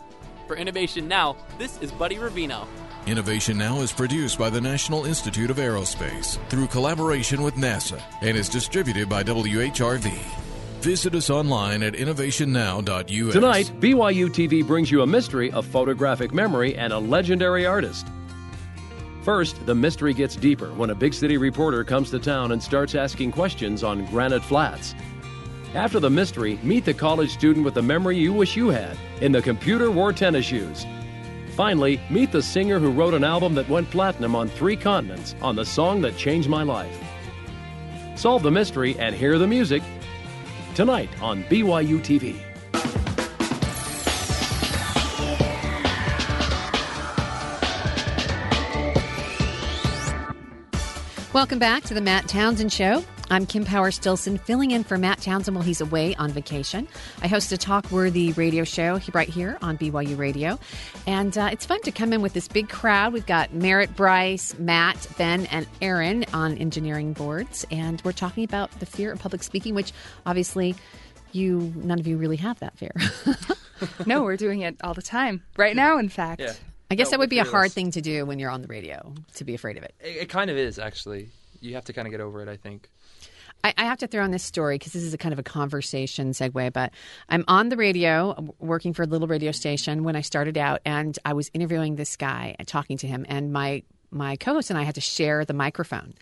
For 0.48 0.56
Innovation 0.56 1.08
Now, 1.08 1.38
this 1.60 1.80
is 1.80 1.92
Buddy 1.92 2.16
Ravino. 2.16 2.66
Innovation 3.06 3.56
Now 3.60 3.82
is 3.82 3.94
produced 3.94 4.40
by 4.40 4.50
the 4.50 4.60
National 4.60 5.06
Institute 5.06 5.52
of 5.52 5.58
Aerospace 5.58 6.40
through 6.50 6.66
collaboration 6.66 7.44
with 7.44 7.54
NASA 7.54 8.02
and 8.22 8.36
is 8.36 8.50
distributed 8.50 9.08
by 9.08 9.22
WHRV. 9.22 10.12
Visit 10.82 11.14
us 11.14 11.30
online 11.30 11.84
at 11.84 11.94
innovationnow.us. 11.94 13.34
Tonight, 13.34 13.72
BYU 13.80 14.30
TV 14.30 14.66
brings 14.66 14.90
you 14.90 15.04
a 15.04 15.08
mystery 15.08 15.52
of 15.52 15.68
photographic 15.68 16.34
memory 16.34 16.76
and 16.76 16.92
a 16.92 16.98
legendary 16.98 17.68
artist. 17.68 18.08
First, 19.28 19.66
the 19.66 19.76
mystery 19.76 20.14
gets 20.14 20.38
deeper 20.38 20.70
when 20.70 20.92
a 20.92 20.96
big 20.96 21.14
city 21.14 21.36
reporter 21.36 21.84
comes 21.84 22.10
to 22.12 22.18
town 22.18 22.54
and 22.54 22.64
starts 22.64 22.96
asking 22.96 23.34
questions 23.34 23.84
on 23.84 24.06
Granite 24.06 24.42
Flats. 24.42 24.96
After 25.74 26.00
the 26.00 26.10
mystery, 26.10 26.58
meet 26.64 26.86
the 26.86 26.94
college 26.94 27.32
student 27.32 27.66
with 27.66 27.74
the 27.74 27.82
memory 27.82 28.18
you 28.18 28.32
wish 28.32 28.56
you 28.56 28.70
had 28.70 28.98
in 29.20 29.34
The 29.34 29.42
Computer 29.42 29.92
Wore 29.92 30.14
Tennis 30.14 30.46
Shoes. 30.46 30.86
Finally, 31.58 32.00
meet 32.10 32.32
the 32.32 32.42
singer 32.42 32.80
who 32.80 32.90
wrote 32.90 33.14
an 33.14 33.26
album 33.26 33.54
that 33.56 33.68
went 33.68 33.92
platinum 33.92 34.34
on 34.34 34.48
three 34.48 34.78
continents 34.78 35.36
on 35.42 35.58
the 35.58 35.66
song 35.66 36.00
that 36.04 36.16
changed 36.16 36.48
my 36.48 36.64
life. 36.64 36.98
Solve 38.16 38.44
the 38.44 38.52
mystery 38.52 38.98
and 38.98 39.14
hear 39.14 39.38
the 39.38 39.46
music 39.46 39.84
tonight 40.74 41.10
on 41.22 41.44
BYU 41.44 42.00
TV. 42.00 42.47
Welcome 51.38 51.60
back 51.60 51.84
to 51.84 51.94
the 51.94 52.02
Matt 52.02 52.28
Townsend 52.28 52.74
Show. 52.74 53.06
I'm 53.30 53.46
Kim 53.46 53.64
Power 53.64 53.92
Stilson, 53.92 54.40
filling 54.40 54.72
in 54.72 54.84
for 54.84 54.98
Matt 54.98 55.22
Townsend 55.22 55.56
while 55.56 55.64
he's 55.64 55.82
away 55.82 56.16
on 56.16 56.32
vacation. 56.32 56.88
I 57.22 57.28
host 57.28 57.52
a 57.52 57.58
talk 57.60 57.92
worthy 57.92 58.32
radio 58.32 58.64
show 58.64 59.00
right 59.14 59.30
here 59.30 59.56
on 59.62 59.78
BYU 59.78 60.18
Radio. 60.18 60.58
And 61.06 61.38
uh, 61.38 61.50
it's 61.52 61.64
fun 61.64 61.80
to 61.84 61.92
come 61.92 62.12
in 62.12 62.24
with 62.24 62.34
this 62.34 62.48
big 62.48 62.70
crowd. 62.70 63.14
We've 63.14 63.24
got 63.28 63.54
Merritt, 63.54 63.96
Bryce, 63.96 64.58
Matt, 64.58 65.06
Ben, 65.20 65.46
and 65.52 65.68
Aaron 65.80 66.26
on 66.34 66.58
engineering 66.58 67.14
boards. 67.14 67.68
And 67.70 68.02
we're 68.04 68.14
talking 68.14 68.44
about 68.44 68.72
the 68.80 68.88
fear 68.88 69.12
of 69.12 69.20
public 69.20 69.44
speaking, 69.44 69.76
which 69.76 69.94
obviously 70.26 70.74
you, 71.34 71.72
none 71.76 72.00
of 72.00 72.08
you 72.08 72.18
really 72.18 72.38
have 72.38 72.58
that 72.62 72.76
fear. 72.80 72.96
no, 74.08 74.24
we're 74.24 74.38
doing 74.38 74.62
it 74.62 74.78
all 74.84 74.96
the 74.96 75.04
time. 75.04 75.44
Right 75.56 75.76
now, 75.76 76.00
in 76.00 76.10
fact. 76.10 76.42
Yeah. 76.42 76.54
I 76.90 76.96
guess 76.96 77.10
that 77.10 77.20
would 77.20 77.30
be 77.30 77.40
a 77.40 77.44
hard 77.44 77.72
thing 77.72 77.92
to 77.92 78.02
do 78.02 78.26
when 78.26 78.40
you're 78.40 78.50
on 78.50 78.62
the 78.62 78.68
radio, 78.68 79.14
to 79.36 79.44
be 79.44 79.54
afraid 79.56 79.78
of 79.78 79.84
it. 79.84 79.94
It, 80.00 80.18
it 80.18 80.30
kind 80.30 80.50
of 80.50 80.58
is 80.58 80.80
actually. 80.80 81.30
You 81.60 81.74
have 81.74 81.86
to 81.86 81.94
kind 81.94 82.08
of 82.08 82.12
get 82.12 82.22
over 82.22 82.42
it. 82.42 82.48
I 82.48 82.56
think. 82.56 82.90
I, 83.64 83.74
I 83.78 83.86
have 83.86 83.98
to 84.00 84.08
throw 84.08 84.24
in 84.24 84.32
this 84.32 84.44
story 84.44 84.76
because 84.76 84.94
this 84.94 85.04
is 85.04 85.14
a 85.14 85.18
kind 85.18 85.34
of 85.34 85.40
a 85.40 85.44
conversation 85.44 86.32
segue. 86.32 86.74
But 86.74 86.92
I'm 87.30 87.44
on 87.48 87.70
the 87.70 87.78
radio, 87.78 88.54
working 88.60 88.94
for 88.94 89.04
a 89.04 89.08
little 89.08 89.28
radio 89.28 89.52
station 89.52 90.04
when 90.04 90.16
I 90.16 90.22
started 90.22 90.58
out, 90.58 90.82
and 90.86 91.18
I 91.26 91.34
was 91.34 91.50
interviewing 91.54 91.96
this 91.96 92.16
guy 92.16 92.56
and 92.60 92.68
talking 92.68 92.98
to 93.00 93.08
him, 93.08 93.26
and 93.28 93.52
my 93.52 93.84
my 94.10 94.36
co-host 94.38 94.70
and 94.70 94.80
I 94.80 94.84
had 94.84 94.96
to 94.96 95.02
share 95.02 95.44
the 95.44 95.54
microphone. 95.54 96.14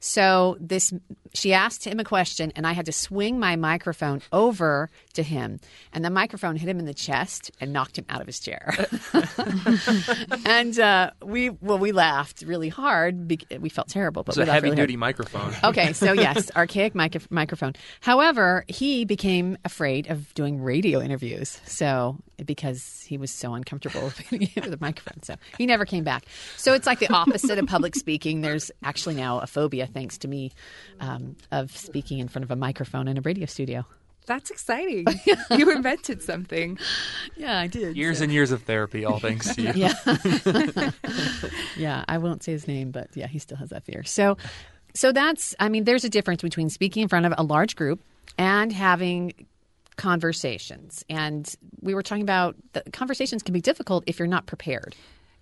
So 0.00 0.56
this, 0.60 0.92
she 1.34 1.52
asked 1.52 1.84
him 1.84 1.98
a 1.98 2.04
question, 2.04 2.52
and 2.54 2.66
I 2.66 2.72
had 2.72 2.86
to 2.86 2.92
swing 2.92 3.38
my 3.40 3.56
microphone 3.56 4.22
over 4.32 4.90
to 5.14 5.22
him, 5.22 5.58
and 5.92 6.04
the 6.04 6.10
microphone 6.10 6.56
hit 6.56 6.68
him 6.68 6.78
in 6.78 6.84
the 6.84 6.94
chest 6.94 7.50
and 7.60 7.72
knocked 7.72 7.98
him 7.98 8.04
out 8.08 8.20
of 8.20 8.26
his 8.26 8.38
chair. 8.38 8.74
and 10.46 10.78
uh, 10.78 11.10
we, 11.24 11.50
well, 11.50 11.78
we 11.78 11.92
laughed 11.92 12.42
really 12.42 12.68
hard. 12.68 13.30
We 13.60 13.68
felt 13.68 13.88
terrible, 13.88 14.22
but 14.22 14.32
It's 14.32 14.38
we 14.38 14.42
a 14.44 14.52
heavy 14.52 14.66
really 14.68 14.76
hard. 14.76 14.86
duty 14.88 14.96
microphone. 14.96 15.52
Okay, 15.64 15.92
so 15.92 16.12
yes, 16.12 16.50
archaic 16.56 16.94
mic- 16.94 17.30
microphone. 17.30 17.74
However, 18.00 18.64
he 18.68 19.04
became 19.04 19.58
afraid 19.64 20.08
of 20.08 20.32
doing 20.34 20.60
radio 20.62 21.00
interviews, 21.00 21.60
so 21.66 22.16
because 22.44 23.02
he 23.06 23.18
was 23.18 23.30
so 23.30 23.54
uncomfortable 23.54 24.12
with 24.30 24.70
the 24.70 24.78
microphone, 24.80 25.22
so 25.22 25.36
he 25.56 25.66
never 25.66 25.84
came 25.84 26.04
back. 26.04 26.24
So 26.56 26.74
it's 26.74 26.86
like 26.86 26.98
the 26.98 27.12
opposite 27.12 27.58
of 27.58 27.66
public 27.66 27.94
speaking. 27.94 28.40
There's 28.40 28.70
actually 28.82 29.14
now 29.14 29.40
a 29.40 29.46
phobia, 29.46 29.86
thanks 29.86 30.18
to 30.18 30.28
me, 30.28 30.52
um, 31.00 31.36
of 31.50 31.76
speaking 31.76 32.18
in 32.18 32.28
front 32.28 32.44
of 32.44 32.50
a 32.50 32.56
microphone 32.56 33.08
in 33.08 33.18
a 33.18 33.20
radio 33.20 33.46
studio. 33.46 33.84
That's 34.26 34.50
exciting. 34.50 35.06
you 35.50 35.70
invented 35.70 36.22
something. 36.22 36.78
Yeah, 37.36 37.58
I 37.58 37.68
did. 37.68 37.96
Years 37.96 38.20
and 38.20 38.32
years 38.32 38.50
of 38.50 38.64
therapy, 38.64 39.04
all 39.04 39.20
thanks 39.20 39.54
to 39.54 39.62
you. 39.62 39.72
Yeah. 39.76 40.90
yeah, 41.76 42.04
I 42.08 42.18
won't 42.18 42.42
say 42.42 42.50
his 42.50 42.66
name, 42.66 42.90
but 42.90 43.10
yeah, 43.14 43.28
he 43.28 43.38
still 43.38 43.56
has 43.58 43.68
that 43.70 43.84
fear. 43.84 44.02
So 44.02 44.36
so 44.92 45.12
that's 45.12 45.54
I 45.60 45.68
mean, 45.68 45.84
there's 45.84 46.04
a 46.04 46.08
difference 46.08 46.42
between 46.42 46.68
speaking 46.68 47.04
in 47.04 47.08
front 47.08 47.26
of 47.26 47.34
a 47.38 47.44
large 47.44 47.76
group 47.76 48.00
and 48.36 48.72
having 48.72 49.32
conversations. 49.98 51.04
And 51.10 51.54
we 51.82 51.92
were 51.92 52.02
talking 52.02 52.22
about 52.22 52.56
the 52.72 52.82
conversations 52.92 53.42
can 53.42 53.52
be 53.52 53.60
difficult 53.60 54.04
if 54.06 54.18
you're 54.18 54.28
not 54.28 54.46
prepared. 54.46 54.96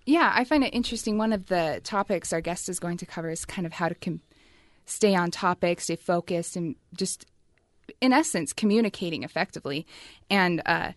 Yeah, 0.06 0.32
I 0.34 0.44
find 0.44 0.64
it 0.64 0.74
interesting. 0.74 1.18
One 1.18 1.32
of 1.32 1.46
the 1.46 1.80
topics 1.84 2.32
our 2.32 2.40
guest 2.40 2.68
is 2.68 2.80
going 2.80 2.96
to 2.98 3.06
cover 3.06 3.28
is 3.28 3.44
kind 3.44 3.66
of 3.66 3.72
how 3.72 3.88
to 3.88 3.94
com- 3.94 4.22
stay 4.86 5.14
on 5.14 5.30
topic, 5.30 5.80
stay 5.80 5.96
focused, 5.96 6.56
and 6.56 6.74
just, 6.96 7.26
in 8.00 8.12
essence, 8.12 8.52
communicating 8.52 9.24
effectively. 9.24 9.86
And 10.30 10.62
uh, 10.64 10.92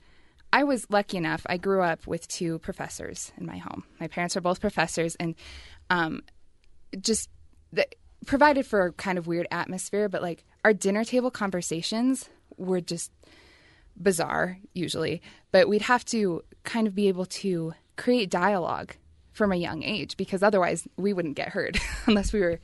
I 0.53 0.63
was 0.63 0.87
lucky 0.89 1.17
enough, 1.17 1.45
I 1.47 1.57
grew 1.57 1.81
up 1.81 2.07
with 2.07 2.27
two 2.27 2.59
professors 2.59 3.31
in 3.37 3.45
my 3.45 3.57
home. 3.57 3.83
My 3.99 4.07
parents 4.07 4.37
are 4.37 4.41
both 4.41 4.61
professors, 4.61 5.15
and 5.15 5.35
um, 5.89 6.21
just 7.01 7.29
the, 7.73 7.87
provided 8.25 8.65
for 8.65 8.85
a 8.85 8.93
kind 8.93 9.17
of 9.17 9.27
weird 9.27 9.47
atmosphere, 9.51 10.07
but 10.07 10.21
like 10.21 10.45
our 10.63 10.73
dinner 10.73 11.03
table 11.03 11.31
conversations 11.31 12.29
were 12.57 12.81
just 12.81 13.11
bizarre 14.01 14.57
usually, 14.73 15.21
but 15.51 15.67
we'd 15.67 15.83
have 15.83 16.05
to 16.05 16.43
kind 16.63 16.87
of 16.87 16.95
be 16.95 17.07
able 17.07 17.25
to 17.25 17.73
create 17.95 18.29
dialogue 18.29 18.95
from 19.31 19.51
a 19.51 19.55
young 19.55 19.83
age 19.83 20.17
because 20.17 20.43
otherwise 20.43 20.87
we 20.97 21.13
wouldn't 21.13 21.35
get 21.35 21.49
heard 21.49 21.77
unless 22.05 22.33
we 22.33 22.39
were 22.39 22.59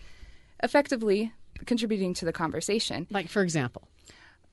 effectively 0.63 1.33
contributing 1.65 2.13
to 2.13 2.25
the 2.25 2.33
conversation. 2.33 3.07
Like 3.09 3.29
for 3.29 3.41
example. 3.41 3.87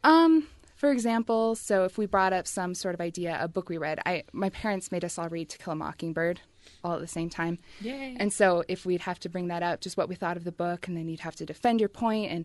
Um, 0.04 0.48
for 0.76 0.90
example, 0.90 1.54
so 1.54 1.84
if 1.84 1.96
we 1.96 2.06
brought 2.06 2.32
up 2.32 2.46
some 2.46 2.74
sort 2.74 2.94
of 2.94 3.00
idea, 3.00 3.38
a 3.40 3.46
book 3.46 3.68
we 3.68 3.78
read, 3.78 4.00
I 4.04 4.24
my 4.32 4.50
parents 4.50 4.90
made 4.90 5.04
us 5.04 5.16
all 5.18 5.28
read 5.28 5.48
To 5.50 5.58
Kill 5.58 5.74
a 5.74 5.76
Mockingbird 5.76 6.40
all 6.84 6.94
at 6.94 7.00
the 7.00 7.06
same 7.06 7.30
time. 7.30 7.58
Yay. 7.80 8.16
And 8.18 8.32
so 8.32 8.64
if 8.68 8.84
we'd 8.84 9.02
have 9.02 9.18
to 9.20 9.28
bring 9.28 9.48
that 9.48 9.62
up, 9.62 9.80
just 9.80 9.96
what 9.96 10.08
we 10.08 10.14
thought 10.14 10.36
of 10.36 10.44
the 10.44 10.52
book, 10.52 10.88
and 10.88 10.96
then 10.96 11.08
you'd 11.08 11.20
have 11.20 11.36
to 11.36 11.46
defend 11.46 11.80
your 11.80 11.88
point. 11.88 12.30
And 12.32 12.44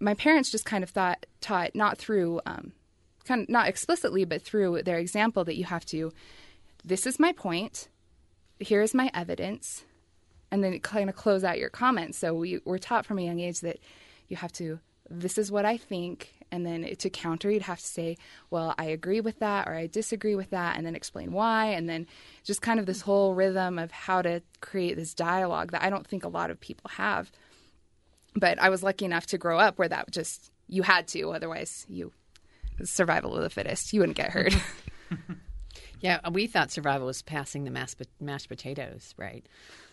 my 0.00 0.14
parents 0.14 0.50
just 0.50 0.64
kind 0.64 0.82
of 0.82 0.90
thought 0.90 1.26
taught 1.40 1.74
not 1.74 1.98
through 1.98 2.40
um, 2.46 2.72
kind 3.26 3.42
of 3.42 3.48
not 3.48 3.68
explicitly, 3.68 4.24
but 4.24 4.42
through 4.42 4.82
their 4.82 4.98
example 4.98 5.44
that 5.44 5.56
you 5.56 5.64
have 5.64 5.84
to. 5.86 6.12
This 6.84 7.06
is 7.06 7.18
my 7.18 7.32
point. 7.32 7.88
Here 8.58 8.80
is 8.80 8.94
my 8.94 9.10
evidence, 9.12 9.84
and 10.50 10.62
then 10.64 10.78
kind 10.80 11.10
of 11.10 11.16
close 11.16 11.44
out 11.44 11.58
your 11.58 11.68
comments. 11.68 12.18
So 12.18 12.32
we 12.34 12.60
were 12.64 12.78
taught 12.78 13.04
from 13.04 13.18
a 13.18 13.22
young 13.22 13.40
age 13.40 13.60
that 13.60 13.78
you 14.28 14.36
have 14.36 14.52
to. 14.52 14.80
This 15.10 15.38
is 15.38 15.52
what 15.52 15.64
I 15.64 15.76
think, 15.76 16.32
and 16.50 16.66
then 16.66 16.96
to 16.96 17.10
counter, 17.10 17.50
you'd 17.50 17.62
have 17.62 17.78
to 17.78 17.86
say, 17.86 18.16
"Well, 18.50 18.74
I 18.78 18.86
agree 18.86 19.20
with 19.20 19.38
that," 19.40 19.68
or 19.68 19.74
"I 19.74 19.86
disagree 19.86 20.34
with 20.34 20.50
that," 20.50 20.76
and 20.76 20.86
then 20.86 20.96
explain 20.96 21.32
why, 21.32 21.66
and 21.66 21.88
then 21.88 22.06
just 22.44 22.62
kind 22.62 22.80
of 22.80 22.86
this 22.86 23.02
whole 23.02 23.34
rhythm 23.34 23.78
of 23.78 23.92
how 23.92 24.22
to 24.22 24.42
create 24.60 24.96
this 24.96 25.14
dialogue 25.14 25.72
that 25.72 25.82
I 25.82 25.90
don't 25.90 26.06
think 26.06 26.24
a 26.24 26.28
lot 26.28 26.50
of 26.50 26.60
people 26.60 26.90
have. 26.94 27.30
But 28.34 28.58
I 28.58 28.68
was 28.68 28.82
lucky 28.82 29.04
enough 29.04 29.26
to 29.26 29.38
grow 29.38 29.58
up 29.58 29.78
where 29.78 29.88
that 29.88 30.10
just 30.10 30.50
you 30.66 30.82
had 30.82 31.06
to, 31.08 31.30
otherwise 31.30 31.86
you 31.88 32.12
survival 32.84 33.34
of 33.36 33.42
the 33.42 33.50
fittest. 33.50 33.92
You 33.92 34.00
wouldn't 34.00 34.16
get 34.16 34.30
hurt. 34.30 34.54
Yeah, 36.00 36.20
we 36.30 36.46
thought 36.46 36.70
survival 36.70 37.06
was 37.06 37.22
passing 37.22 37.64
the 37.64 37.70
mashed, 37.70 38.00
mashed 38.20 38.48
potatoes, 38.48 39.14
right? 39.16 39.46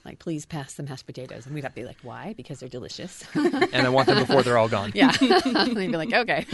Like, 0.03 0.19
please 0.19 0.45
pass 0.45 0.73
the 0.73 0.83
mashed 0.83 1.05
potatoes. 1.05 1.45
And 1.45 1.55
we'd 1.55 1.63
have 1.63 1.73
to 1.73 1.81
be 1.81 1.87
like, 1.87 1.97
why? 2.03 2.33
Because 2.35 2.59
they're 2.59 2.69
delicious. 2.69 3.23
and 3.33 3.73
I 3.75 3.89
want 3.89 4.07
them 4.07 4.19
before 4.19 4.43
they're 4.43 4.57
all 4.57 4.67
gone. 4.67 4.91
yeah. 4.93 5.15
and 5.21 5.77
they'd 5.77 5.91
be 5.91 5.97
like, 5.97 6.13
okay. 6.13 6.45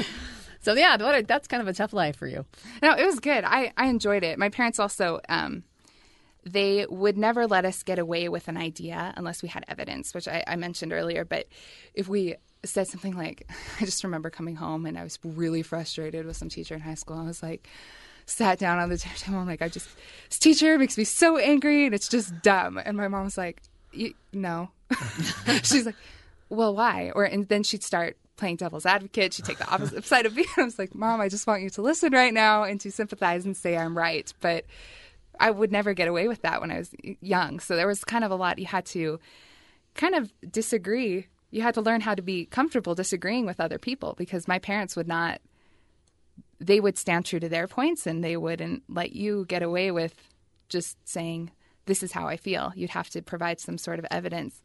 So, 0.62 0.74
yeah, 0.74 0.98
what 0.98 1.28
that's 1.28 1.48
kind 1.48 1.62
of 1.62 1.68
a 1.68 1.74
tough 1.74 1.94
life 1.94 2.15
for 2.15 2.28
you. 2.28 2.46
no, 2.82 2.94
it 2.94 3.06
was 3.06 3.20
good. 3.20 3.44
I, 3.44 3.74
I 3.76 3.88
enjoyed 3.88 4.24
it. 4.24 4.38
My 4.38 4.50
parents 4.50 4.78
also, 4.80 5.20
um, 5.30 5.63
they 6.46 6.86
would 6.88 7.18
never 7.18 7.48
let 7.48 7.65
us 7.65 7.82
get 7.82 7.98
away 7.98 8.30
with 8.30 8.48
an 8.50 8.58
idea 8.58 9.13
unless 9.18 9.42
we 9.42 9.50
had 9.50 9.65
evidence, 9.68 10.13
which 10.13 10.28
I, 10.28 10.44
I 10.48 10.58
mentioned 10.58 10.94
earlier. 10.94 11.26
But 11.26 11.48
if 11.94 12.08
we 12.08 12.36
said 12.63 12.88
something 12.88 13.13
like, 13.15 13.50
I 13.82 13.86
just 13.86 14.04
remember 14.04 14.30
coming 14.30 14.56
home 14.56 14.86
and 14.86 14.98
I 14.98 15.04
was 15.04 15.19
really 15.24 15.62
frustrated 15.62 16.26
with 16.26 16.38
some 16.38 16.50
teacher 16.50 16.76
in 16.76 16.82
high 16.82 16.95
school. 16.95 17.17
I 17.17 17.24
was 17.24 17.41
like, 17.43 17.67
sat 18.26 18.60
down 18.60 18.80
on 18.80 18.89
the 18.89 18.98
table. 19.17 19.39
I'm 19.39 19.48
like, 19.48 19.62
I 19.62 19.69
just, 19.69 19.89
this 20.30 20.39
teacher 20.39 20.78
makes 20.78 20.98
me 20.98 21.04
so 21.04 21.38
angry 21.38 21.86
and 21.86 21.95
it's 21.95 22.10
just 22.10 22.41
dumb. 22.41 22.80
And 22.84 22.98
my 22.98 23.08
mom 23.08 23.26
was 23.26 23.38
like, 23.38 23.62
"Y- 23.98 24.13
no. 24.34 24.69
She's 25.63 25.86
like, 25.86 25.95
well, 26.50 26.76
why? 26.76 27.12
Or, 27.15 27.24
and 27.24 27.48
then 27.48 27.62
she'd 27.63 27.84
start 27.84 28.17
playing 28.36 28.56
devil's 28.56 28.86
advocate. 28.86 29.34
She'd 29.34 29.45
take 29.45 29.60
the 29.60 29.69
opposite 29.69 30.04
side 30.06 30.26
of 30.26 30.36
me. 30.36 30.43
And 30.56 30.63
I 30.63 30.65
was 30.65 30.80
like, 30.80 30.95
mom, 30.95 31.22
I 31.22 31.30
just 31.30 31.45
want 31.45 31.62
you 31.62 31.69
to 31.72 31.82
listen 31.82 32.12
right 32.12 32.34
now 32.34 32.63
and 32.63 32.80
to 32.82 32.91
sympathize 32.91 33.45
and 33.45 33.56
say 33.56 33.78
I'm 33.78 33.95
right. 33.98 34.34
But 34.41 34.65
I 35.39 35.52
would 35.52 35.72
never 35.72 35.93
get 35.93 36.08
away 36.08 36.28
with 36.28 36.41
that 36.41 36.60
when 36.60 36.72
I 36.72 36.80
was 36.80 36.91
young. 37.22 37.60
So 37.60 37.76
there 37.76 37.88
was 37.88 38.04
kind 38.04 38.24
of 38.24 38.32
a 38.32 38.36
lot 38.36 38.58
you 38.60 38.65
had 38.65 38.86
to 38.88 39.19
kind 39.93 40.15
of 40.15 40.32
disagree. 40.52 41.28
You 41.52 41.62
had 41.62 41.74
to 41.76 41.82
learn 41.82 42.02
how 42.02 42.16
to 42.16 42.22
be 42.22 42.46
comfortable 42.46 42.96
disagreeing 42.96 43.46
with 43.46 43.60
other 43.60 43.80
people 43.80 44.14
because 44.18 44.48
my 44.48 44.60
parents 44.60 44.96
would 44.96 45.08
not 45.08 45.42
they 46.60 46.80
would 46.80 46.98
stand 46.98 47.26
true 47.26 47.40
to 47.40 47.50
their 47.50 47.68
points 47.68 48.06
and 48.06 48.24
they 48.24 48.36
wouldn't 48.36 48.84
let 48.90 49.14
you 49.14 49.46
get 49.48 49.64
away 49.64 49.92
with 49.92 50.14
just 50.68 50.98
saying 51.08 51.52
this 51.86 52.04
is 52.04 52.12
how 52.12 52.28
I 52.28 52.38
feel. 52.38 52.72
You'd 52.76 52.92
have 52.92 53.10
to 53.12 53.22
provide 53.22 53.60
some 53.60 53.78
sort 53.78 53.98
of 53.98 54.06
evidence. 54.12 54.62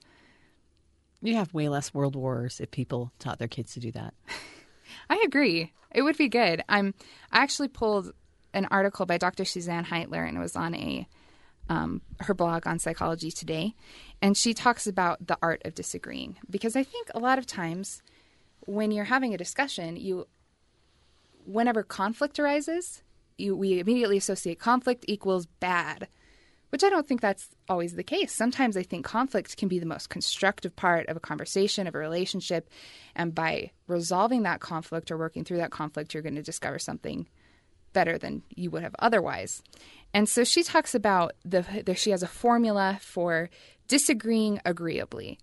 You'd 1.22 1.36
have 1.36 1.54
way 1.54 1.68
less 1.68 1.94
world 1.94 2.16
wars 2.16 2.60
if 2.60 2.70
people 2.70 3.12
taught 3.18 3.38
their 3.38 3.48
kids 3.48 3.74
to 3.74 3.80
do 3.80 3.92
that. 3.92 4.12
I 5.10 5.22
agree. 5.24 5.72
It 5.90 6.02
would 6.02 6.18
be 6.18 6.28
good. 6.28 6.62
I'm 6.68 6.94
I 7.30 7.42
actually 7.42 7.68
pulled 7.68 8.12
an 8.52 8.66
article 8.70 9.06
by 9.06 9.18
Dr. 9.18 9.44
Suzanne 9.44 9.84
Heitler 9.84 10.26
and 10.26 10.36
it 10.36 10.40
was 10.40 10.56
on 10.56 10.74
a 10.74 11.08
um, 11.68 12.02
her 12.20 12.34
blog 12.34 12.66
on 12.66 12.78
Psychology 12.78 13.30
Today, 13.30 13.74
and 14.20 14.36
she 14.36 14.54
talks 14.54 14.86
about 14.86 15.26
the 15.26 15.38
art 15.40 15.62
of 15.64 15.74
disagreeing 15.74 16.36
because 16.48 16.76
I 16.76 16.82
think 16.82 17.08
a 17.14 17.18
lot 17.18 17.38
of 17.38 17.46
times 17.46 18.02
when 18.60 18.90
you're 18.90 19.04
having 19.04 19.34
a 19.34 19.38
discussion, 19.38 19.96
you 19.96 20.26
whenever 21.44 21.82
conflict 21.82 22.38
arises, 22.38 23.02
you, 23.36 23.56
we 23.56 23.78
immediately 23.80 24.16
associate 24.16 24.58
conflict 24.58 25.04
equals 25.08 25.46
bad, 25.60 26.08
which 26.70 26.84
I 26.84 26.88
don't 26.88 27.06
think 27.06 27.20
that's 27.20 27.48
always 27.68 27.94
the 27.94 28.02
case. 28.02 28.32
Sometimes 28.32 28.76
I 28.76 28.82
think 28.82 29.04
conflict 29.04 29.56
can 29.56 29.68
be 29.68 29.78
the 29.78 29.86
most 29.86 30.08
constructive 30.08 30.74
part 30.74 31.08
of 31.08 31.16
a 31.16 31.20
conversation, 31.20 31.86
of 31.86 31.94
a 31.94 31.98
relationship. 31.98 32.70
And 33.14 33.34
by 33.34 33.70
resolving 33.86 34.42
that 34.42 34.60
conflict 34.60 35.10
or 35.10 35.18
working 35.18 35.44
through 35.44 35.58
that 35.58 35.70
conflict, 35.70 36.14
you're 36.14 36.22
going 36.22 36.34
to 36.36 36.42
discover 36.42 36.78
something 36.78 37.28
better 37.92 38.18
than 38.18 38.42
you 38.54 38.70
would 38.70 38.82
have 38.82 38.96
otherwise. 38.98 39.62
And 40.14 40.28
so 40.28 40.44
she 40.44 40.62
talks 40.62 40.94
about 40.94 41.32
the, 41.44 41.66
the 41.84 41.96
she 41.96 42.10
has 42.10 42.22
a 42.22 42.28
formula 42.28 42.98
for 43.02 43.50
disagreeing 43.88 44.60
agreeably, 44.64 45.40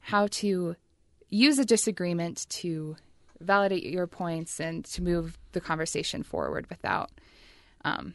how 0.00 0.28
to 0.28 0.76
use 1.28 1.58
a 1.58 1.64
disagreement 1.64 2.46
to 2.48 2.96
validate 3.40 3.84
your 3.84 4.06
points 4.06 4.58
and 4.60 4.84
to 4.86 5.02
move 5.02 5.38
the 5.52 5.60
conversation 5.60 6.22
forward 6.22 6.66
without 6.70 7.10
um, 7.84 8.14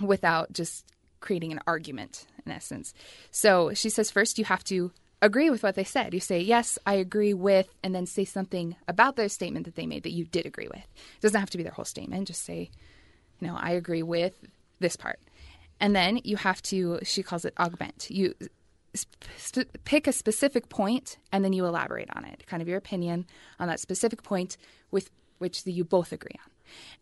without 0.00 0.52
just 0.52 0.86
creating 1.18 1.50
an 1.50 1.60
argument 1.66 2.26
in 2.46 2.52
essence. 2.52 2.94
So 3.32 3.74
she 3.74 3.90
says 3.90 4.12
first 4.12 4.38
you 4.38 4.44
have 4.44 4.62
to 4.64 4.92
agree 5.20 5.50
with 5.50 5.62
what 5.62 5.74
they 5.74 5.84
said. 5.84 6.14
You 6.14 6.20
say, 6.20 6.40
Yes, 6.40 6.78
I 6.86 6.94
agree 6.94 7.34
with, 7.34 7.74
and 7.82 7.94
then 7.94 8.06
say 8.06 8.24
something 8.24 8.76
about 8.86 9.16
their 9.16 9.28
statement 9.28 9.64
that 9.64 9.74
they 9.74 9.86
made 9.86 10.04
that 10.04 10.12
you 10.12 10.24
did 10.24 10.46
agree 10.46 10.68
with. 10.68 10.84
It 10.84 11.20
doesn't 11.22 11.40
have 11.40 11.50
to 11.50 11.56
be 11.56 11.64
their 11.64 11.72
whole 11.72 11.84
statement. 11.84 12.28
Just 12.28 12.44
say, 12.44 12.70
You 13.40 13.48
know, 13.48 13.56
I 13.56 13.70
agree 13.70 14.02
with 14.02 14.34
this 14.84 14.96
part. 14.96 15.18
And 15.80 15.96
then 15.96 16.20
you 16.22 16.36
have 16.36 16.62
to, 16.62 17.00
she 17.02 17.22
calls 17.22 17.44
it 17.44 17.54
augment. 17.58 18.08
You 18.10 18.34
sp- 18.94 19.72
pick 19.84 20.06
a 20.06 20.12
specific 20.12 20.68
point 20.68 21.16
and 21.32 21.44
then 21.44 21.52
you 21.52 21.66
elaborate 21.66 22.10
on 22.14 22.24
it, 22.24 22.46
kind 22.46 22.62
of 22.62 22.68
your 22.68 22.78
opinion 22.78 23.26
on 23.58 23.66
that 23.68 23.80
specific 23.80 24.22
point 24.22 24.56
with 24.90 25.10
which 25.38 25.64
the, 25.64 25.72
you 25.72 25.84
both 25.84 26.12
agree 26.12 26.36
on. 26.44 26.50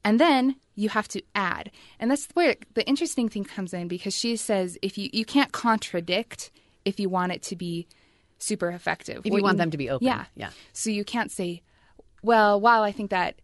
And 0.05 0.19
then 0.19 0.57
you 0.75 0.89
have 0.89 1.09
to 1.09 1.23
add. 1.35 1.71
And 1.99 2.11
that's 2.11 2.27
where 2.35 2.57
the 2.75 2.87
interesting 2.89 3.29
thing 3.29 3.45
comes 3.45 3.75
in 3.75 3.89
because 3.89 4.15
she 4.17 4.37
says 4.37 4.79
if 4.81 4.97
you, 4.97 5.11
you 5.13 5.25
can't 5.25 5.53
contradict 5.53 6.51
if 6.85 6.99
you 6.99 7.09
want 7.09 7.33
it 7.33 7.43
to 7.43 7.57
be 7.57 7.87
super 8.39 8.71
effective. 8.71 9.23
If 9.25 9.33
you 9.33 9.43
want 9.43 9.59
them 9.59 9.71
to 9.71 9.77
be 9.77 9.91
open. 9.91 10.07
Yeah. 10.07 10.25
Yeah. 10.35 10.51
So 10.73 10.91
you 10.91 11.05
can't 11.05 11.31
say, 11.31 11.63
well, 12.23 12.61
while 12.61 12.83
I 12.83 12.93
think 12.93 13.11
that 13.11 13.37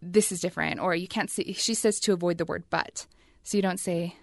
this 0.00 0.32
is 0.32 0.40
different, 0.40 0.80
or 0.80 0.94
you 0.94 1.08
can't 1.08 1.30
say, 1.30 1.52
she 1.52 1.74
says 1.74 1.98
to 2.00 2.12
avoid 2.12 2.38
the 2.38 2.44
word 2.44 2.64
but. 2.70 3.06
So 3.42 3.56
you 3.56 3.62
don't 3.62 3.80
say, 3.80 4.16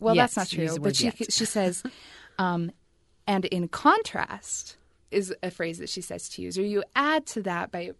well, 0.00 0.16
Yes, 0.16 0.34
that's 0.34 0.56
not 0.56 0.66
true. 0.66 0.78
But 0.78 0.96
she, 0.96 1.04
yet. 1.06 1.32
she 1.32 1.44
says, 1.44 1.82
um, 2.38 2.72
and 3.26 3.44
in 3.46 3.68
contrast 3.68 4.76
is 5.10 5.34
a 5.42 5.50
phrase 5.50 5.78
that 5.78 5.88
she 5.88 6.00
says 6.00 6.28
to 6.30 6.42
use, 6.42 6.58
or 6.58 6.62
you 6.62 6.82
add 6.96 7.26
to 7.26 7.42
that 7.42 7.70
by 7.70 7.92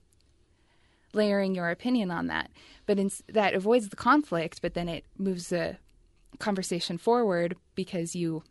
layering 1.14 1.55
your 1.55 1.68
opinion 1.70 2.11
on 2.11 2.26
that. 2.28 2.50
But 2.87 2.98
in, 2.98 3.11
that 3.28 3.55
avoids 3.55 3.88
the 3.88 3.96
conflict, 3.96 4.62
but 4.62 4.74
then 4.74 4.88
it 4.88 5.05
moves 5.18 5.48
the 5.48 5.76
conversation 6.38 6.98
forward 6.98 7.57
because 7.74 8.16
you 8.16 8.42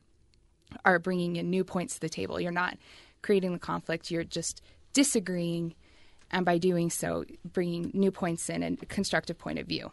are 0.86 1.00
bringing 1.00 1.36
in 1.36 1.50
new 1.50 1.64
points 1.64 1.96
to 1.96 2.00
the 2.02 2.10
table. 2.10 2.40
You're 2.40 2.52
not 2.52 2.78
creating 3.22 3.54
the 3.54 3.60
conflict, 3.60 4.10
you're 4.10 4.24
just 4.24 4.62
disagreeing, 4.94 5.76
and 6.32 6.46
by 6.46 6.58
doing 6.58 6.90
so, 6.90 7.26
bringing 7.44 7.92
new 7.94 8.12
points 8.12 8.50
in 8.50 8.64
and 8.64 8.82
a 8.82 8.86
constructive 8.86 9.38
point 9.38 9.60
of 9.60 9.68
view. 9.68 9.92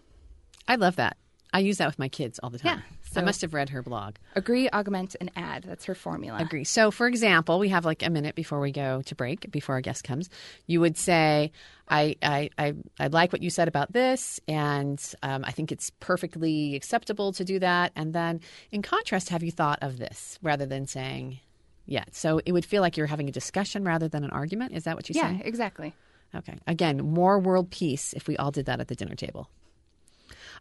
I 0.66 0.76
love 0.76 0.96
that. 0.96 1.16
I 1.52 1.60
use 1.60 1.78
that 1.78 1.86
with 1.86 1.98
my 1.98 2.08
kids 2.08 2.38
all 2.42 2.50
the 2.50 2.58
time. 2.58 2.82
Yeah, 3.14 3.20
I 3.20 3.24
must 3.24 3.40
have 3.40 3.54
read 3.54 3.70
her 3.70 3.82
blog. 3.82 4.16
Agree, 4.34 4.68
augment, 4.70 5.16
and 5.20 5.30
add. 5.34 5.64
That's 5.64 5.86
her 5.86 5.94
formula. 5.94 6.38
Agree. 6.40 6.64
So, 6.64 6.90
for 6.90 7.06
example, 7.06 7.58
we 7.58 7.70
have 7.70 7.84
like 7.84 8.02
a 8.02 8.10
minute 8.10 8.34
before 8.34 8.60
we 8.60 8.70
go 8.70 9.02
to 9.02 9.14
break, 9.14 9.50
before 9.50 9.74
our 9.76 9.80
guest 9.80 10.04
comes. 10.04 10.28
You 10.66 10.80
would 10.80 10.96
say, 10.98 11.50
I, 11.88 12.16
I, 12.22 12.50
I, 12.58 12.74
I 13.00 13.06
like 13.06 13.32
what 13.32 13.42
you 13.42 13.48
said 13.50 13.66
about 13.66 13.92
this, 13.92 14.40
and 14.46 15.02
um, 15.22 15.42
I 15.44 15.52
think 15.52 15.72
it's 15.72 15.90
perfectly 16.00 16.74
acceptable 16.76 17.32
to 17.32 17.44
do 17.44 17.58
that. 17.60 17.92
And 17.96 18.12
then, 18.12 18.40
in 18.70 18.82
contrast, 18.82 19.30
have 19.30 19.42
you 19.42 19.50
thought 19.50 19.78
of 19.80 19.98
this 19.98 20.38
rather 20.42 20.66
than 20.66 20.86
saying, 20.86 21.40
yeah. 21.86 22.04
So, 22.12 22.40
it 22.44 22.52
would 22.52 22.66
feel 22.66 22.82
like 22.82 22.98
you're 22.98 23.06
having 23.06 23.28
a 23.30 23.32
discussion 23.32 23.84
rather 23.84 24.06
than 24.08 24.22
an 24.22 24.30
argument. 24.30 24.74
Is 24.74 24.84
that 24.84 24.96
what 24.96 25.08
you're 25.08 25.16
Yeah, 25.22 25.30
saying? 25.30 25.42
exactly. 25.46 25.94
Okay. 26.34 26.58
Again, 26.66 26.98
more 26.98 27.38
world 27.38 27.70
peace 27.70 28.12
if 28.12 28.28
we 28.28 28.36
all 28.36 28.50
did 28.50 28.66
that 28.66 28.80
at 28.80 28.88
the 28.88 28.94
dinner 28.94 29.14
table. 29.14 29.48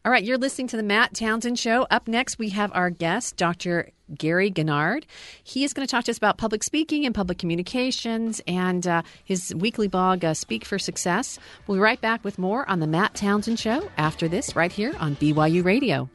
All 0.07 0.11
right, 0.11 0.23
you're 0.23 0.37
listening 0.37 0.67
to 0.69 0.77
the 0.77 0.83
Matt 0.83 1.13
Townsend 1.15 1.59
Show. 1.59 1.85
Up 1.91 2.07
next, 2.07 2.39
we 2.39 2.47
have 2.51 2.71
our 2.73 2.89
guest, 2.89 3.35
Dr. 3.35 3.91
Gary 4.17 4.49
Genard. 4.49 5.03
He 5.43 5.65
is 5.65 5.73
going 5.73 5.85
to 5.85 5.91
talk 5.91 6.05
to 6.05 6.11
us 6.11 6.17
about 6.17 6.37
public 6.37 6.63
speaking 6.63 7.05
and 7.05 7.13
public 7.13 7.37
communications 7.37 8.39
and 8.47 8.87
uh, 8.87 9.01
his 9.25 9.53
weekly 9.53 9.89
blog, 9.89 10.23
uh, 10.23 10.33
Speak 10.33 10.63
for 10.63 10.79
Success. 10.79 11.39
We'll 11.67 11.75
be 11.75 11.81
right 11.81 11.99
back 11.99 12.23
with 12.23 12.39
more 12.39 12.69
on 12.69 12.79
the 12.79 12.87
Matt 12.87 13.15
Townsend 13.15 13.59
Show 13.59 13.89
after 13.97 14.29
this, 14.29 14.55
right 14.55 14.71
here 14.71 14.93
on 14.97 15.17
BYU 15.17 15.65
Radio. 15.65 16.09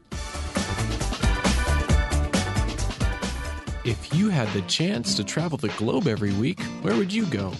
If 3.85 4.11
you 4.15 4.29
had 4.29 4.51
the 4.53 4.63
chance 4.63 5.13
to 5.17 5.23
travel 5.23 5.59
the 5.59 5.69
globe 5.77 6.07
every 6.07 6.33
week, 6.33 6.63
where 6.81 6.95
would 6.95 7.13
you 7.13 7.27
go? 7.27 7.53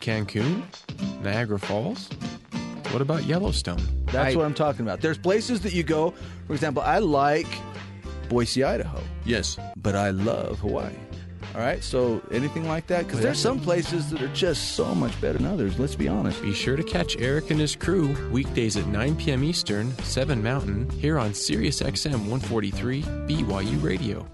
Cancun? 0.00 0.64
Niagara 1.22 1.60
Falls? 1.60 2.08
What 2.90 3.02
about 3.02 3.22
Yellowstone? 3.22 3.95
That's 4.12 4.36
what 4.36 4.44
I'm 4.44 4.54
talking 4.54 4.82
about. 4.82 5.00
There's 5.00 5.18
places 5.18 5.60
that 5.62 5.72
you 5.72 5.82
go. 5.82 6.14
For 6.46 6.54
example, 6.54 6.82
I 6.82 6.98
like 6.98 7.46
Boise, 8.28 8.64
Idaho. 8.64 9.02
Yes. 9.24 9.58
But 9.76 9.96
I 9.96 10.10
love 10.10 10.58
Hawaii. 10.60 10.94
All 11.54 11.62
right, 11.62 11.82
so 11.82 12.20
anything 12.30 12.68
like 12.68 12.86
that? 12.88 13.06
Because 13.06 13.20
there's 13.20 13.38
some 13.38 13.60
places 13.60 14.10
that 14.10 14.20
are 14.20 14.32
just 14.34 14.72
so 14.72 14.94
much 14.94 15.18
better 15.22 15.38
than 15.38 15.46
others. 15.46 15.78
Let's 15.78 15.94
be 15.94 16.06
honest. 16.06 16.42
Be 16.42 16.52
sure 16.52 16.76
to 16.76 16.82
catch 16.82 17.16
Eric 17.16 17.50
and 17.50 17.58
his 17.58 17.74
crew 17.74 18.14
weekdays 18.30 18.76
at 18.76 18.86
9 18.88 19.16
p.m. 19.16 19.42
Eastern, 19.42 19.96
7 20.02 20.42
Mountain, 20.42 20.90
here 20.90 21.18
on 21.18 21.32
Sirius 21.32 21.80
XM 21.80 22.28
143 22.28 23.02
BYU 23.02 23.82
Radio. 23.82 24.26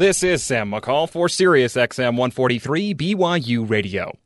This 0.00 0.22
is 0.22 0.42
Sam 0.42 0.70
McCall 0.70 1.06
for 1.10 1.28
Sirius 1.28 1.74
XM 1.74 2.16
143 2.16 2.94
BYU 2.94 3.68
Radio. 3.68 4.16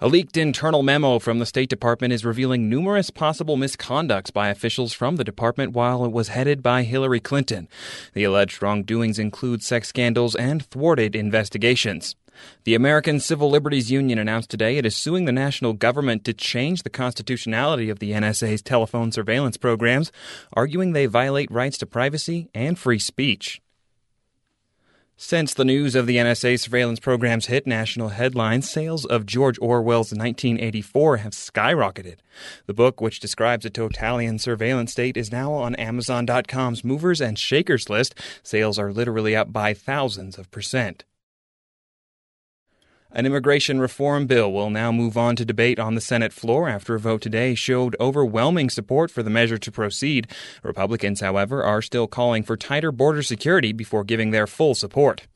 A 0.00 0.08
leaked 0.08 0.38
internal 0.38 0.82
memo 0.82 1.18
from 1.18 1.40
the 1.40 1.44
State 1.44 1.68
Department 1.68 2.14
is 2.14 2.24
revealing 2.24 2.70
numerous 2.70 3.10
possible 3.10 3.58
misconducts 3.58 4.32
by 4.32 4.48
officials 4.48 4.94
from 4.94 5.16
the 5.16 5.22
department 5.22 5.74
while 5.74 6.06
it 6.06 6.10
was 6.10 6.28
headed 6.28 6.62
by 6.62 6.84
Hillary 6.84 7.20
Clinton. 7.20 7.68
The 8.14 8.24
alleged 8.24 8.62
wrongdoings 8.62 9.18
include 9.18 9.62
sex 9.62 9.88
scandals 9.88 10.34
and 10.34 10.64
thwarted 10.64 11.14
investigations. 11.14 12.16
The 12.64 12.74
American 12.74 13.20
Civil 13.20 13.50
Liberties 13.50 13.90
Union 13.90 14.18
announced 14.18 14.48
today 14.48 14.78
it 14.78 14.86
is 14.86 14.96
suing 14.96 15.26
the 15.26 15.32
national 15.32 15.74
government 15.74 16.24
to 16.24 16.32
change 16.32 16.82
the 16.82 16.88
constitutionality 16.88 17.90
of 17.90 17.98
the 17.98 18.12
NSA's 18.12 18.62
telephone 18.62 19.12
surveillance 19.12 19.58
programs, 19.58 20.10
arguing 20.54 20.94
they 20.94 21.04
violate 21.04 21.50
rights 21.50 21.76
to 21.76 21.86
privacy 21.86 22.48
and 22.54 22.78
free 22.78 22.98
speech. 22.98 23.60
Since 25.16 25.54
the 25.54 25.64
news 25.64 25.94
of 25.94 26.08
the 26.08 26.16
NSA 26.16 26.58
surveillance 26.58 26.98
programs 26.98 27.46
hit 27.46 27.68
national 27.68 28.08
headlines, 28.08 28.68
sales 28.68 29.04
of 29.04 29.26
George 29.26 29.56
Orwell's 29.60 30.10
1984 30.10 31.18
have 31.18 31.32
skyrocketed. 31.32 32.16
The 32.66 32.74
book, 32.74 33.00
which 33.00 33.20
describes 33.20 33.64
a 33.64 33.70
totalitarian 33.70 34.40
surveillance 34.40 34.90
state, 34.90 35.16
is 35.16 35.30
now 35.30 35.52
on 35.52 35.76
Amazon.com's 35.76 36.82
movers 36.82 37.20
and 37.20 37.38
shakers 37.38 37.88
list. 37.88 38.16
Sales 38.42 38.76
are 38.76 38.92
literally 38.92 39.36
up 39.36 39.52
by 39.52 39.72
thousands 39.72 40.36
of 40.36 40.50
percent. 40.50 41.04
An 43.16 43.26
immigration 43.26 43.78
reform 43.78 44.26
bill 44.26 44.52
will 44.52 44.70
now 44.70 44.90
move 44.90 45.16
on 45.16 45.36
to 45.36 45.44
debate 45.44 45.78
on 45.78 45.94
the 45.94 46.00
Senate 46.00 46.32
floor 46.32 46.68
after 46.68 46.96
a 46.96 46.98
vote 46.98 47.22
today 47.22 47.54
showed 47.54 47.94
overwhelming 48.00 48.68
support 48.68 49.08
for 49.08 49.22
the 49.22 49.30
measure 49.30 49.56
to 49.56 49.70
proceed. 49.70 50.26
Republicans, 50.64 51.20
however, 51.20 51.62
are 51.62 51.80
still 51.80 52.08
calling 52.08 52.42
for 52.42 52.56
tighter 52.56 52.90
border 52.90 53.22
security 53.22 53.72
before 53.72 54.02
giving 54.02 54.32
their 54.32 54.48
full 54.48 54.74
support. 54.74 55.28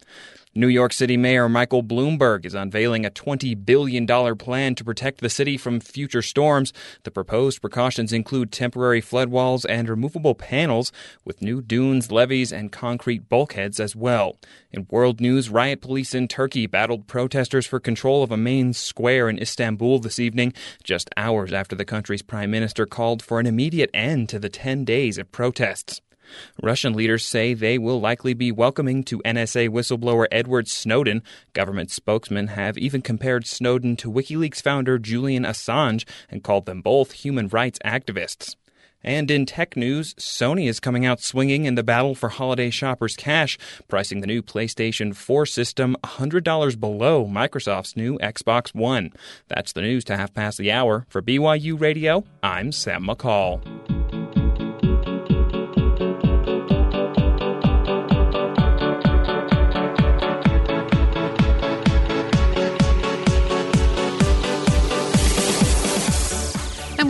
New 0.59 0.67
York 0.67 0.93
City 0.93 1.17
Mayor 1.17 1.49
Michael 1.49 1.85
Bloomberg 1.85 2.45
is 2.45 2.53
unveiling 2.53 3.07
a 3.07 3.13
$20 3.13 3.65
billion 3.65 4.09
plan 4.37 4.75
to 4.75 4.83
protect 4.83 5.21
the 5.21 5.31
city 5.31 5.57
from 5.57 5.79
future 5.79 6.21
storms. 6.21 6.73
The 7.05 7.13
proposed 7.13 7.61
precautions 7.61 8.13
include 8.13 8.51
temporary 8.51 9.01
flood 9.01 9.29
walls 9.29 9.65
and 9.65 9.89
removable 9.89 10.35
panels, 10.35 10.91
with 11.25 11.43
new 11.43 11.63
dunes, 11.63 12.11
levees, 12.11 12.53
and 12.53 12.73
concrete 12.73 13.29
bulkheads 13.29 13.79
as 13.79 13.95
well. 13.95 14.37
In 14.73 14.89
world 14.91 15.21
news, 15.21 15.49
riot 15.49 15.81
police 15.81 16.13
in 16.13 16.27
Turkey 16.27 16.67
battled 16.67 17.07
protesters 17.07 17.65
for 17.65 17.79
control 17.79 18.25
of 18.25 18.33
a 18.33 18.37
main 18.37 18.73
square 18.73 19.29
in 19.29 19.39
Istanbul 19.39 20.01
this 20.01 20.19
evening, 20.19 20.53
just 20.83 21.09
hours 21.17 21.53
after 21.53 21.77
the 21.77 21.85
country's 21.85 22.23
prime 22.23 22.51
minister 22.51 22.85
called 22.85 23.23
for 23.23 23.39
an 23.39 23.47
immediate 23.47 23.91
end 23.95 24.29
to 24.31 24.41
the 24.41 24.49
10 24.49 24.85
days 24.85 25.19
of 25.19 25.31
protests. 25.31 26.01
Russian 26.63 26.95
leaders 26.95 27.27
say 27.27 27.55
they 27.55 27.79
will 27.79 28.01
likely 28.01 28.35
be 28.35 28.53
welcoming 28.53 29.05
to 29.05 29.21
NSA 29.21 29.69
whistleblower 29.69 30.27
Edward 30.31 30.69
Snowden. 30.69 31.23
Government 31.53 31.91
spokesmen 31.91 32.49
have 32.49 32.79
even 32.79 33.03
compared 33.03 33.47
Snowden 33.47 33.97
to 33.97 34.11
WikiLeaks 34.11 34.63
founder 34.63 34.99
Julian 34.99 35.45
Assange 35.45 36.09
and 36.31 36.45
called 36.45 36.67
them 36.67 36.83
both 36.83 37.13
human 37.13 37.49
rights 37.49 37.79
activists. 37.85 38.57
And 39.03 39.31
in 39.31 39.47
tech 39.47 39.77
news, 39.77 40.15
Sony 40.15 40.69
is 40.69 40.81
coming 40.81 41.07
out 41.07 41.21
swinging 41.21 41.65
in 41.67 41.77
the 41.77 41.85
battle 41.85 42.15
for 42.15 42.29
holiday 42.29 42.71
shoppers' 42.71 43.17
cash, 43.17 43.57
pricing 43.87 44.21
the 44.21 44.27
new 44.27 44.43
PlayStation 44.43 45.15
4 45.15 45.47
system 45.47 45.97
$100 46.03 46.81
below 46.81 47.25
Microsoft's 47.27 47.97
new 47.97 48.19
Xbox 48.19 48.75
One. 48.75 49.13
That's 49.47 49.73
the 49.73 49.83
news 49.83 50.05
to 50.05 50.17
half 50.17 50.35
past 50.35 50.59
the 50.59 50.73
hour. 50.73 51.07
For 51.09 51.23
BYU 51.23 51.81
Radio, 51.81 52.25
I'm 52.43 52.73
Sam 52.73 53.05
McCall. 53.05 53.98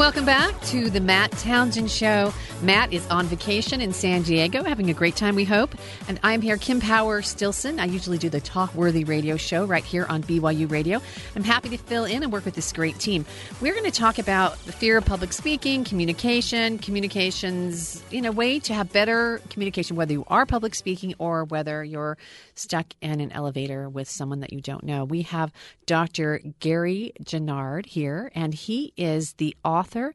Welcome 0.09 0.25
back 0.25 0.59
to 0.63 0.89
the 0.89 1.01
Matt 1.01 1.31
Townsend 1.33 1.91
Show. 1.91 2.33
Matt 2.61 2.93
is 2.93 3.07
on 3.07 3.27
vacation 3.27 3.81
in 3.81 3.93
San 3.93 4.23
Diego, 4.23 4.65
having 4.65 4.91
a 4.91 4.93
great 4.93 5.15
time, 5.15 5.37
we 5.37 5.45
hope. 5.45 5.77
And 6.09 6.19
I'm 6.25 6.41
here, 6.41 6.57
Kim 6.57 6.81
Power 6.81 7.23
Stilson. 7.23 7.79
I 7.79 7.85
usually 7.85 8.19
do 8.19 8.29
the 8.29 8.41
Talk 8.41 8.75
Worthy 8.75 9.05
radio 9.05 9.37
show 9.37 9.65
right 9.65 9.85
here 9.85 10.05
on 10.09 10.25
BYU 10.25 10.69
Radio. 10.69 11.01
I'm 11.37 11.45
happy 11.45 11.69
to 11.69 11.79
fill 11.79 12.05
in 12.05 12.25
and 12.25 12.33
work 12.33 12.45
with 12.45 12.55
this 12.55 12.73
great 12.73 12.99
team. 12.99 13.25
We're 13.61 13.75
going 13.75 13.85
to 13.85 13.93
talk 13.93 14.19
about 14.19 14.59
the 14.67 14.73
fear 14.73 14.99
of 14.99 15.05
public 15.05 15.33
speaking, 15.33 15.85
communication, 15.85 16.79
communications 16.79 18.03
in 18.11 18.25
a 18.25 18.33
way 18.33 18.59
to 18.59 18.75
have 18.75 18.93
better 18.93 19.41
communication, 19.51 19.95
whether 19.95 20.13
you 20.13 20.25
are 20.27 20.45
public 20.45 20.75
speaking 20.75 21.15
or 21.19 21.45
whether 21.45 21.85
you're 21.85 22.19
stuck 22.57 22.87
in 23.01 23.21
an 23.21 23.31
elevator 23.31 23.89
with 23.89 24.11
someone 24.11 24.41
that 24.41 24.53
you 24.53 24.61
don't 24.61 24.83
know. 24.83 25.05
We 25.05 25.23
have 25.23 25.53
Dr. 25.87 26.41
Gary 26.59 27.13
Genard 27.23 27.87
here, 27.87 28.33
and 28.35 28.53
he 28.53 28.93
is 28.97 29.35
the 29.35 29.57
author 29.65 30.13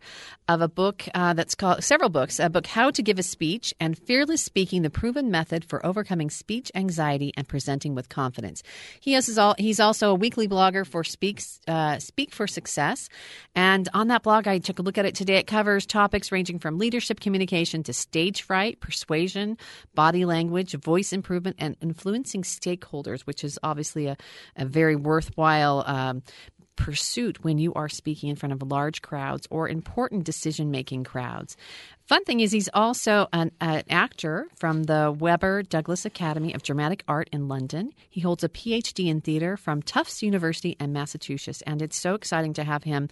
of 0.49 0.59
a 0.59 0.67
book 0.67 1.05
uh, 1.15 1.33
that's 1.33 1.55
called 1.55 1.83
several 1.85 2.09
books 2.09 2.32
a 2.39 2.49
book, 2.49 2.67
How 2.67 2.91
to 2.91 3.01
Give 3.01 3.19
a 3.19 3.23
Speech 3.23 3.73
and 3.79 3.97
Fearless 3.97 4.41
Speaking 4.41 4.81
The 4.81 4.89
Proven 4.89 5.31
Method 5.31 5.65
for 5.65 5.85
Overcoming 5.85 6.29
Speech 6.29 6.71
Anxiety 6.75 7.33
and 7.35 7.47
Presenting 7.47 7.95
with 7.95 8.09
Confidence. 8.09 8.63
He 8.99 9.13
has 9.13 9.37
all, 9.37 9.55
he's 9.57 9.79
also 9.79 10.11
a 10.11 10.15
weekly 10.15 10.47
blogger 10.47 10.85
for 10.85 11.03
Speaks, 11.03 11.59
uh, 11.67 11.99
Speak 11.99 12.33
for 12.33 12.47
Success. 12.47 13.09
And 13.55 13.89
on 13.93 14.07
that 14.07 14.23
blog, 14.23 14.47
I 14.47 14.59
took 14.59 14.79
a 14.79 14.81
look 14.81 14.97
at 14.97 15.05
it 15.05 15.15
today. 15.15 15.37
It 15.37 15.47
covers 15.47 15.85
topics 15.85 16.31
ranging 16.31 16.59
from 16.59 16.77
leadership 16.77 17.19
communication 17.19 17.83
to 17.83 17.93
stage 17.93 18.41
fright, 18.41 18.79
persuasion, 18.79 19.57
body 19.95 20.25
language, 20.25 20.73
voice 20.73 21.13
improvement, 21.13 21.57
and 21.59 21.75
influencing 21.81 22.43
stakeholders, 22.43 23.21
which 23.21 23.43
is 23.43 23.59
obviously 23.63 24.07
a, 24.07 24.17
a 24.55 24.65
very 24.65 24.95
worthwhile 24.95 25.83
um, 25.87 26.23
pursuit 26.75 27.43
when 27.43 27.57
you 27.57 27.73
are 27.73 27.89
speaking 27.89 28.29
in 28.29 28.35
front 28.35 28.53
of 28.53 28.61
large 28.61 29.01
crowds 29.01 29.47
or 29.49 29.69
important 29.69 30.23
decision 30.23 30.71
making 30.71 31.03
crowds. 31.03 31.55
Fun 32.05 32.25
thing 32.25 32.41
is, 32.41 32.51
he's 32.51 32.69
also 32.73 33.27
an, 33.31 33.51
an, 33.61 33.83
actor 33.89 34.47
from 34.57 34.83
the 34.83 35.15
Webber 35.17 35.63
Douglas 35.63 36.03
Academy 36.03 36.53
of 36.53 36.61
Dramatic 36.61 37.01
Art 37.07 37.29
in 37.31 37.47
London. 37.47 37.93
He 38.09 38.19
holds 38.19 38.43
a 38.43 38.49
PhD 38.49 39.07
in 39.07 39.21
theater 39.21 39.55
from 39.55 39.81
Tufts 39.81 40.21
University 40.21 40.75
in 40.81 40.91
Massachusetts, 40.91 41.61
and 41.65 41.81
it's 41.81 41.95
so 41.95 42.13
exciting 42.13 42.53
to 42.55 42.63
have 42.65 42.83
him 42.83 43.07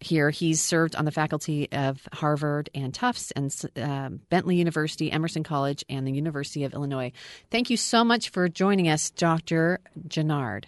here. 0.00 0.28
He's 0.28 0.60
served 0.60 0.94
on 0.94 1.06
the 1.06 1.10
faculty 1.10 1.72
of 1.72 2.06
Harvard 2.12 2.68
and 2.74 2.92
Tufts 2.92 3.30
and 3.30 3.50
uh, 3.80 4.10
Bentley 4.28 4.56
University, 4.56 5.10
Emerson 5.10 5.42
College, 5.42 5.82
and 5.88 6.06
the 6.06 6.12
University 6.12 6.64
of 6.64 6.74
Illinois. 6.74 7.12
Thank 7.50 7.70
you 7.70 7.78
so 7.78 8.04
much 8.04 8.28
for 8.28 8.46
joining 8.48 8.88
us, 8.88 9.08
Dr. 9.08 9.80
Genard. 10.06 10.66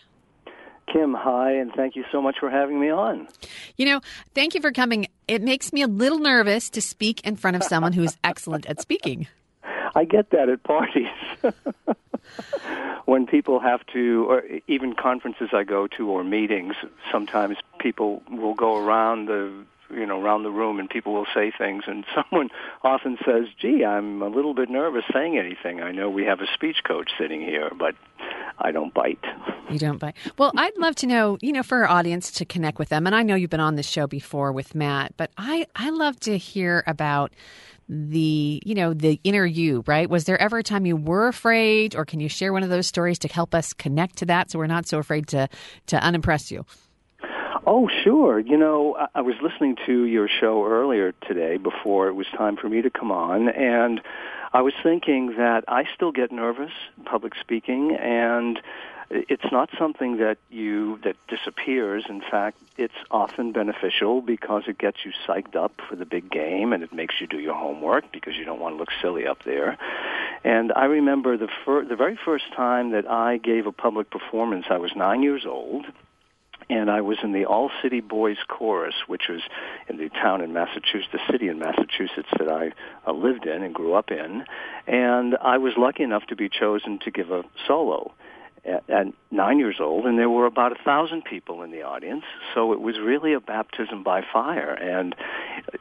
Kim, 0.93 1.15
hi, 1.15 1.53
and 1.53 1.73
thank 1.73 1.95
you 1.95 2.05
so 2.11 2.21
much 2.21 2.39
for 2.41 2.51
having 2.51 2.81
me 2.81 2.91
on. 2.91 3.29
You 3.77 3.87
know, 3.87 4.01
thank 4.35 4.55
you 4.55 4.61
for 4.61 4.73
coming. 4.73 5.07
It 5.29 5.43
makes 5.43 5.73
me 5.73 5.83
a 5.83 5.87
little 5.87 6.19
nervous 6.19 6.71
to 6.71 6.83
speak 6.83 7.21
in 7.25 7.37
front 7.37 7.57
of 7.57 7.63
someone 7.63 7.93
who 7.93 8.03
is 8.03 8.17
excellent 8.25 8.67
at 8.67 8.81
speaking. 8.81 9.29
I 9.95 10.05
get 10.05 10.31
that 10.31 10.49
at 10.49 10.63
parties. 10.63 11.09
when 13.05 13.27
people 13.27 13.61
have 13.61 13.85
to, 13.93 14.27
or 14.29 14.43
even 14.69 14.95
conferences 14.95 15.51
I 15.53 15.65
go 15.65 15.87
to 15.97 16.09
or 16.09 16.25
meetings, 16.25 16.75
sometimes 17.11 17.57
people 17.79 18.23
will 18.31 18.55
go 18.55 18.77
around 18.77 19.27
the 19.27 19.53
you 19.93 20.07
know 20.07 20.21
around 20.21 20.43
the 20.43 20.51
room 20.51 20.79
and 20.79 20.89
people 20.89 21.13
will 21.13 21.27
say 21.35 21.53
things. 21.57 21.85
And 21.87 22.05
someone 22.15 22.49
often 22.83 23.19
says 23.25 23.47
gee 23.61 23.85
i'm 23.85 24.23
a 24.23 24.29
little 24.29 24.55
bit 24.55 24.71
nervous 24.71 25.05
saying 25.13 25.39
anything. 25.39 25.81
I 25.83 25.93
know 25.93 26.11
we 26.11 26.25
have 26.25 26.41
a 26.41 26.47
speech 26.55 26.79
coach 26.87 27.11
sitting 27.19 27.41
here 27.41 27.71
but 27.79 27.95
i 28.59 28.71
don't 28.71 28.93
bite. 28.95 29.25
You 29.71 29.79
don't 29.79 29.99
bite. 29.99 30.17
Well 30.39 30.53
i'd 30.57 30.77
love 30.77 30.95
to 30.97 31.07
know 31.07 31.39
you 31.41 31.53
know 31.53 31.63
for 31.63 31.79
our 31.79 31.89
audience 31.89 32.31
to 32.33 32.45
connect 32.45 32.79
with 32.79 32.89
them 32.89 33.07
and 33.07 33.15
i 33.15 33.23
know 33.23 33.35
you've 33.35 33.51
been 33.51 33.61
on 33.61 33.77
this 33.77 33.89
show 33.89 34.07
before 34.07 34.53
with 34.53 34.75
matt 34.75 35.17
but 35.17 35.31
i 35.37 35.67
i 35.77 35.91
love 35.91 36.19
to 36.21 36.37
hear 36.37 36.83
about 36.87 37.33
the 37.91 38.63
you 38.65 38.75
know 38.75 38.95
the 38.95 39.21
inner 39.25 39.45
you 39.45 39.83
right? 39.87 40.09
Was 40.09 40.25
there 40.25 40.41
ever 40.41 40.59
a 40.59 40.63
time 40.63 40.87
you 40.87 40.95
were 40.95 41.27
afraid 41.27 41.97
or 41.97 42.05
can 42.05 42.21
you 42.21 42.29
share 42.29 42.53
one 42.53 42.63
of 42.63 42.71
those 42.71 42.87
stories 42.87 43.19
to 43.19 43.29
help 43.29 43.53
us 43.53 43.73
connect 43.73 44.17
to 44.19 44.27
that 44.27 44.51
so 44.51 44.61
we're 44.61 44.69
not 44.69 44.87
so 44.87 44.99
afraid 44.99 45.27
to 45.29 45.49
to 45.87 45.97
unimpress 46.07 46.53
you 46.53 46.65
Oh, 47.67 47.89
sure. 47.89 48.39
You 48.39 48.57
know, 48.57 48.97
I, 49.15 49.21
was 49.21 49.35
listening 49.43 49.77
to 49.87 50.05
your 50.05 50.29
show 50.29 50.65
earlier 50.65 51.13
today 51.27 51.59
before 51.59 52.09
it 52.09 52.15
was 52.15 52.27
time 52.29 52.57
for 52.57 52.69
me 52.69 52.81
to 52.81 52.91
come 52.91 53.13
on, 53.13 53.51
and 53.51 54.01
I 54.53 54.63
was 54.63 54.73
thinking 54.83 55.37
that 55.37 55.65
I 55.69 55.85
still 55.95 56.11
get 56.11 56.33
nervous 56.33 56.73
public 57.05 57.35
speaking, 57.39 57.95
and 57.97 58.59
it's 59.11 59.53
not 59.53 59.69
something 59.79 60.17
that 60.19 60.39
you 60.49 60.99
that 61.05 61.17
disappears. 61.29 62.05
In 62.09 62.23
fact, 62.23 62.57
it's 62.79 62.95
often 63.11 63.53
beneficial 63.53 64.23
because 64.23 64.63
it 64.67 64.79
gets 64.79 65.05
you 65.05 65.13
psyched 65.27 65.55
up 65.55 65.83
for 65.87 65.97
the 65.97 66.07
big 66.07 66.31
game, 66.31 66.73
and 66.73 66.83
it 66.83 66.95
makes 66.95 67.21
you 67.21 67.27
do 67.27 67.39
your 67.39 67.55
homework 67.55 68.11
because 68.11 68.37
you 68.37 68.47
don't 68.47 68.61
want 68.61 68.75
to 68.75 68.79
look 68.79 68.91
silly 69.03 69.27
up 69.27 69.43
there. 69.45 69.77
And 70.45 70.73
I 70.75 70.87
remember 70.87 71.37
the 71.37 71.49
fir- 71.67 71.85
the 71.85 71.97
very 71.97 72.19
first 72.25 72.51
time 72.57 72.93
that 72.93 73.07
I 73.07 73.37
gave 73.37 73.67
a 73.67 73.73
public 73.73 74.11
performance. 74.11 74.65
I 74.71 74.79
was 74.79 74.97
nine 74.97 75.23
years 75.23 75.45
old 75.45 75.85
and 76.71 76.89
I 76.89 77.01
was 77.01 77.19
in 77.23 77.33
the 77.33 77.45
All 77.47 77.71
City 77.83 78.01
Boys 78.01 78.37
Chorus, 78.47 78.95
which 79.09 79.25
was 79.29 79.41
in 79.89 79.97
the 79.97 80.09
town 80.09 80.41
in 80.41 80.53
Massachusetts, 80.53 81.09
the 81.13 81.19
city 81.31 81.49
in 81.49 81.59
Massachusetts 81.59 82.29
that 82.39 82.49
I 82.49 82.73
uh, 83.07 83.13
lived 83.13 83.45
in 83.45 83.63
and 83.63 83.75
grew 83.75 83.95
up 83.95 84.11
in, 84.11 84.45
and 84.87 85.37
I 85.43 85.59
was 85.59 85.75
lucky 85.77 86.05
enough 86.05 86.27
to 86.29 86.37
be 86.37 86.49
chosen 86.49 87.01
to 87.01 87.11
give 87.11 87.33
a 87.33 87.43
solo 87.67 88.15
at, 88.65 88.89
at 88.89 89.07
nine 89.33 89.59
years 89.59 89.77
old, 89.81 90.07
and 90.07 90.17
there 90.17 90.31
were 90.31 90.47
about 90.47 90.71
a 90.71 90.83
thousand 90.85 91.25
people 91.25 91.63
in 91.63 91.73
the 91.73 91.83
audience, 91.83 92.25
so 92.55 92.73
it 92.73 92.81
was 92.81 92.99
really 92.99 93.33
a 93.33 93.41
baptism 93.41 94.05
by 94.05 94.23
fire, 94.33 94.73
and 94.73 95.17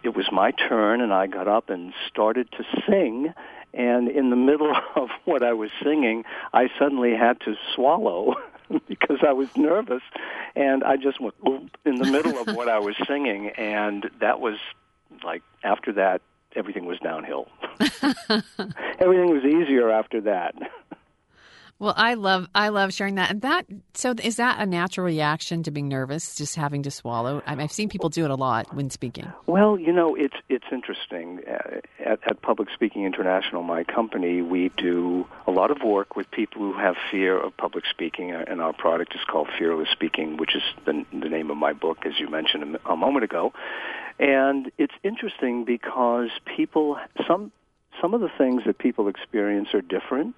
it 0.01 0.15
was 0.15 0.25
my 0.31 0.51
turn, 0.51 1.01
and 1.01 1.13
I 1.13 1.27
got 1.27 1.47
up 1.47 1.69
and 1.69 1.93
started 2.09 2.49
to 2.53 2.63
sing. 2.87 3.33
And 3.71 4.09
in 4.09 4.31
the 4.31 4.35
middle 4.35 4.75
of 4.95 5.09
what 5.25 5.43
I 5.43 5.53
was 5.53 5.69
singing, 5.83 6.23
I 6.51 6.69
suddenly 6.79 7.15
had 7.15 7.39
to 7.41 7.53
swallow 7.75 8.33
because 8.87 9.17
I 9.25 9.33
was 9.33 9.49
nervous, 9.55 10.03
and 10.55 10.83
I 10.83 10.97
just 10.97 11.19
went 11.19 11.35
in 11.85 11.95
the 11.95 12.11
middle 12.11 12.37
of 12.37 12.55
what 12.55 12.69
I 12.69 12.79
was 12.79 12.95
singing, 13.07 13.49
and 13.49 14.09
that 14.19 14.39
was 14.39 14.57
like 15.23 15.41
after 15.63 15.91
that 15.93 16.21
everything 16.55 16.85
was 16.85 16.99
downhill. 16.99 17.47
everything 18.99 19.31
was 19.31 19.43
easier 19.43 19.89
after 19.91 20.21
that. 20.21 20.55
Well, 21.79 21.93
I 21.95 22.15
love 22.15 22.49
I 22.53 22.69
love 22.69 22.93
sharing 22.93 23.15
that, 23.15 23.31
and 23.31 23.41
that 23.41 23.65
so 23.93 24.13
is 24.21 24.35
that 24.35 24.59
a 24.59 24.65
natural 24.65 25.05
reaction 25.05 25.63
to 25.63 25.71
being 25.71 25.87
nervous, 25.87 26.35
just 26.35 26.57
having 26.57 26.83
to 26.83 26.91
swallow? 26.91 27.41
I 27.45 27.55
have 27.55 27.71
seen 27.71 27.87
people 27.87 28.09
do 28.09 28.25
it 28.25 28.31
a 28.31 28.35
lot 28.35 28.75
when 28.75 28.89
speaking. 28.89 29.31
Well, 29.47 29.79
you 29.79 29.93
know, 29.93 30.13
it's 30.13 30.35
it's 30.49 30.65
interesting. 30.73 31.39
At, 32.05 32.19
at 32.25 32.41
Public 32.41 32.67
Speaking 32.73 33.05
International, 33.05 33.63
my 33.63 33.85
company, 33.85 34.41
we 34.41 34.71
do 34.75 35.25
a 35.47 35.51
lot 35.51 35.71
of 35.71 35.77
work 35.81 36.17
with 36.17 36.29
people 36.31 36.61
who 36.61 36.73
have 36.73 36.95
fear 37.09 37.39
of 37.39 37.55
public 37.55 37.85
speaking, 37.89 38.33
uh, 38.33 38.43
and 38.45 38.59
our 38.61 38.73
product 38.73 39.15
is 39.15 39.21
called 39.31 39.47
Fearless 39.57 39.87
Speaking, 39.89 40.35
which 40.35 40.57
is 40.57 40.63
the, 40.85 41.05
the 41.13 41.29
name 41.29 41.49
of 41.49 41.55
my 41.55 41.71
book, 41.71 41.99
as 42.05 42.19
you 42.19 42.29
mentioned 42.29 42.77
a 42.85 42.95
moment 42.97 43.23
ago. 43.23 43.53
And 44.19 44.69
it's 44.77 44.95
interesting 45.01 45.63
because 45.63 46.27
people 46.57 46.97
some 47.25 47.53
some 48.01 48.13
of 48.13 48.19
the 48.19 48.29
things 48.37 48.63
that 48.65 48.79
people 48.79 49.07
experience 49.07 49.69
are 49.73 49.81
different 49.81 50.35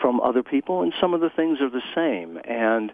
from 0.00 0.20
other 0.20 0.42
people, 0.42 0.82
and 0.82 0.92
some 1.00 1.14
of 1.14 1.20
the 1.20 1.30
things 1.30 1.60
are 1.60 1.70
the 1.70 1.82
same. 1.94 2.38
And 2.44 2.92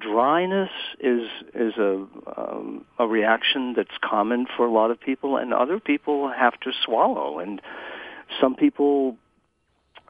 dryness 0.00 0.70
is 0.98 1.28
is 1.54 1.74
a 1.76 2.06
um, 2.36 2.84
a 2.98 3.06
reaction 3.06 3.74
that's 3.76 3.96
common 4.02 4.46
for 4.56 4.66
a 4.66 4.70
lot 4.70 4.90
of 4.90 5.00
people, 5.00 5.36
and 5.36 5.52
other 5.52 5.78
people 5.78 6.30
have 6.30 6.58
to 6.60 6.72
swallow. 6.84 7.38
And 7.38 7.60
some 8.40 8.54
people 8.54 9.16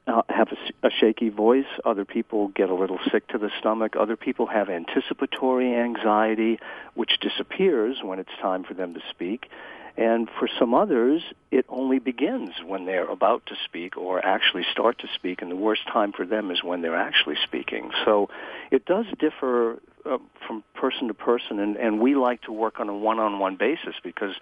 uh, 0.07 0.23
have 0.29 0.49
a, 0.53 0.87
a 0.87 0.91
shaky 0.91 1.29
voice. 1.29 1.67
Other 1.85 2.05
people 2.05 2.49
get 2.49 2.71
a 2.71 2.75
little 2.75 2.99
sick 3.13 3.29
to 3.29 3.39
the 3.39 3.51
stomach. 3.59 3.95
Other 3.99 4.17
people 4.17 4.47
have 4.47 4.69
anticipatory 4.69 5.75
anxiety, 5.75 6.59
which 6.95 7.19
disappears 7.21 7.99
when 8.03 8.19
it's 8.19 8.31
time 8.41 8.65
for 8.65 8.75
them 8.75 8.95
to 8.95 9.01
speak. 9.11 9.49
And 9.97 10.29
for 10.39 10.49
some 10.59 10.73
others, 10.73 11.23
it 11.51 11.67
only 11.69 11.99
begins 11.99 12.51
when 12.65 12.87
they're 12.87 13.09
about 13.09 13.45
to 13.47 13.55
speak 13.65 13.97
or 13.97 14.25
actually 14.25 14.65
start 14.73 14.99
to 15.01 15.09
speak, 15.15 15.43
and 15.43 15.51
the 15.51 15.57
worst 15.57 15.83
time 15.93 16.13
for 16.13 16.25
them 16.25 16.51
is 16.51 16.63
when 16.63 16.81
they're 16.83 16.97
actually 16.97 17.37
speaking. 17.43 17.91
So 18.05 18.29
it 18.71 18.87
does 18.87 19.07
differ 19.19 19.81
uh, 20.07 20.19
from 20.47 20.65
person 20.75 21.09
to 21.09 21.15
person, 21.15 21.59
and, 21.59 21.77
and 21.77 22.01
we 22.01 22.15
like 22.15 22.43
to 22.43 22.53
work 22.53 22.81
on 22.81 22.89
a 22.89 22.97
one-on-one 22.97 23.57
basis 23.57 23.95
because 24.03 24.35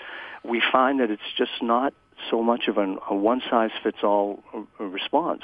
we 0.44 0.62
find 0.70 1.00
that 1.00 1.10
it's 1.10 1.22
just 1.36 1.62
not 1.62 1.92
so 2.30 2.42
much 2.42 2.68
of 2.68 2.78
an, 2.78 2.98
a 3.08 3.14
one-size-fits-all 3.14 4.42
uh, 4.54 4.84
response. 4.84 5.42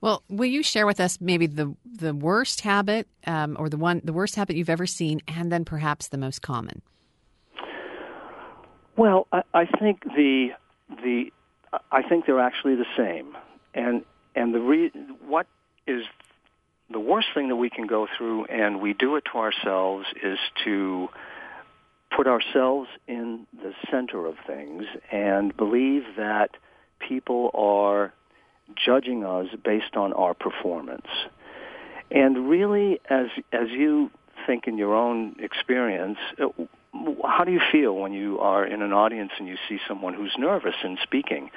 Well, 0.00 0.22
will 0.30 0.46
you 0.46 0.62
share 0.62 0.86
with 0.86 1.00
us 1.00 1.18
maybe 1.20 1.46
the 1.46 1.74
the 1.84 2.14
worst 2.14 2.62
habit, 2.62 3.06
um, 3.26 3.56
or 3.58 3.68
the 3.68 3.76
one 3.76 4.00
the 4.02 4.14
worst 4.14 4.36
habit 4.36 4.56
you've 4.56 4.70
ever 4.70 4.86
seen, 4.86 5.20
and 5.28 5.52
then 5.52 5.66
perhaps 5.66 6.08
the 6.08 6.16
most 6.16 6.40
common? 6.40 6.80
Well, 9.00 9.26
I, 9.32 9.44
I 9.54 9.64
think 9.64 10.04
the 10.04 10.50
the 11.02 11.32
I 11.90 12.02
think 12.02 12.26
they're 12.26 12.38
actually 12.38 12.74
the 12.74 12.92
same, 12.98 13.34
and 13.72 14.04
and 14.34 14.54
the 14.54 14.60
re, 14.60 14.90
what 15.26 15.46
is 15.86 16.02
the 16.90 17.00
worst 17.00 17.28
thing 17.32 17.48
that 17.48 17.56
we 17.56 17.70
can 17.70 17.86
go 17.86 18.06
through, 18.18 18.44
and 18.44 18.78
we 18.82 18.92
do 18.92 19.16
it 19.16 19.24
to 19.32 19.38
ourselves, 19.38 20.04
is 20.22 20.38
to 20.64 21.08
put 22.14 22.26
ourselves 22.26 22.90
in 23.08 23.46
the 23.62 23.72
center 23.90 24.26
of 24.26 24.34
things 24.46 24.84
and 25.10 25.56
believe 25.56 26.02
that 26.18 26.50
people 26.98 27.50
are 27.54 28.12
judging 28.76 29.24
us 29.24 29.46
based 29.64 29.96
on 29.96 30.12
our 30.12 30.34
performance. 30.34 31.08
And 32.10 32.50
really, 32.50 33.00
as 33.08 33.28
as 33.50 33.70
you 33.70 34.10
think 34.46 34.66
in 34.66 34.76
your 34.76 34.94
own 34.94 35.36
experience, 35.38 36.18
uh, 36.38 36.48
how 36.92 37.44
do 37.44 37.52
you 37.52 37.60
feel 37.70 37.94
when 37.94 38.12
you 38.12 38.40
are 38.40 38.64
in 38.64 38.82
an 38.82 38.92
audience 38.92 39.30
and 39.38 39.46
you 39.46 39.56
see 39.68 39.78
someone 39.86 40.14
who's 40.14 40.34
nervous 40.38 40.74
in 40.82 40.98
speaking? 41.02 41.50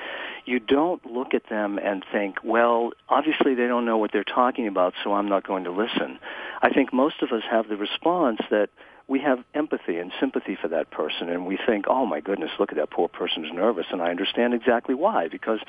You 0.45 0.59
don't 0.59 1.03
look 1.05 1.33
at 1.33 1.49
them 1.49 1.79
and 1.79 2.03
think, 2.11 2.37
well, 2.43 2.91
obviously 3.09 3.55
they 3.55 3.67
don't 3.67 3.85
know 3.85 3.97
what 3.97 4.11
they're 4.13 4.23
talking 4.23 4.67
about, 4.67 4.93
so 5.03 5.13
I'm 5.13 5.27
not 5.29 5.47
going 5.47 5.63
to 5.63 5.71
listen. 5.71 6.19
I 6.61 6.69
think 6.69 6.93
most 6.93 7.21
of 7.21 7.31
us 7.31 7.43
have 7.49 7.67
the 7.67 7.77
response 7.77 8.39
that 8.51 8.69
we 9.07 9.19
have 9.19 9.39
empathy 9.53 9.97
and 9.97 10.11
sympathy 10.19 10.57
for 10.61 10.67
that 10.69 10.91
person 10.91 11.29
and 11.29 11.45
we 11.45 11.57
think, 11.65 11.85
oh 11.87 12.05
my 12.05 12.19
goodness, 12.19 12.51
look 12.59 12.71
at 12.71 12.77
that 12.77 12.91
poor 12.91 13.07
person 13.07 13.43
who's 13.43 13.53
nervous 13.53 13.87
and 13.91 14.01
I 14.01 14.09
understand 14.09 14.53
exactly 14.53 14.95
why 14.95 15.27
because 15.27 15.59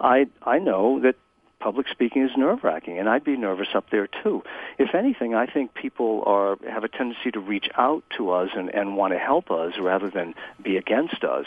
I 0.00 0.26
I 0.42 0.58
know 0.58 1.00
that 1.00 1.14
public 1.60 1.86
speaking 1.90 2.22
is 2.22 2.30
nerve 2.36 2.64
wracking, 2.64 2.98
and 2.98 3.08
I'd 3.08 3.24
be 3.24 3.36
nervous 3.36 3.68
up 3.74 3.90
there 3.90 4.08
too. 4.22 4.42
If 4.78 4.94
anything, 4.94 5.34
I 5.34 5.46
think 5.46 5.74
people 5.74 6.22
are 6.26 6.56
have 6.68 6.84
a 6.84 6.88
tendency 6.88 7.30
to 7.32 7.40
reach 7.40 7.68
out 7.76 8.02
to 8.16 8.30
us 8.30 8.48
and, 8.56 8.74
and 8.74 8.96
want 8.96 9.12
to 9.12 9.18
help 9.18 9.50
us 9.50 9.74
rather 9.78 10.10
than 10.10 10.34
be 10.62 10.76
against 10.76 11.22
us. 11.22 11.46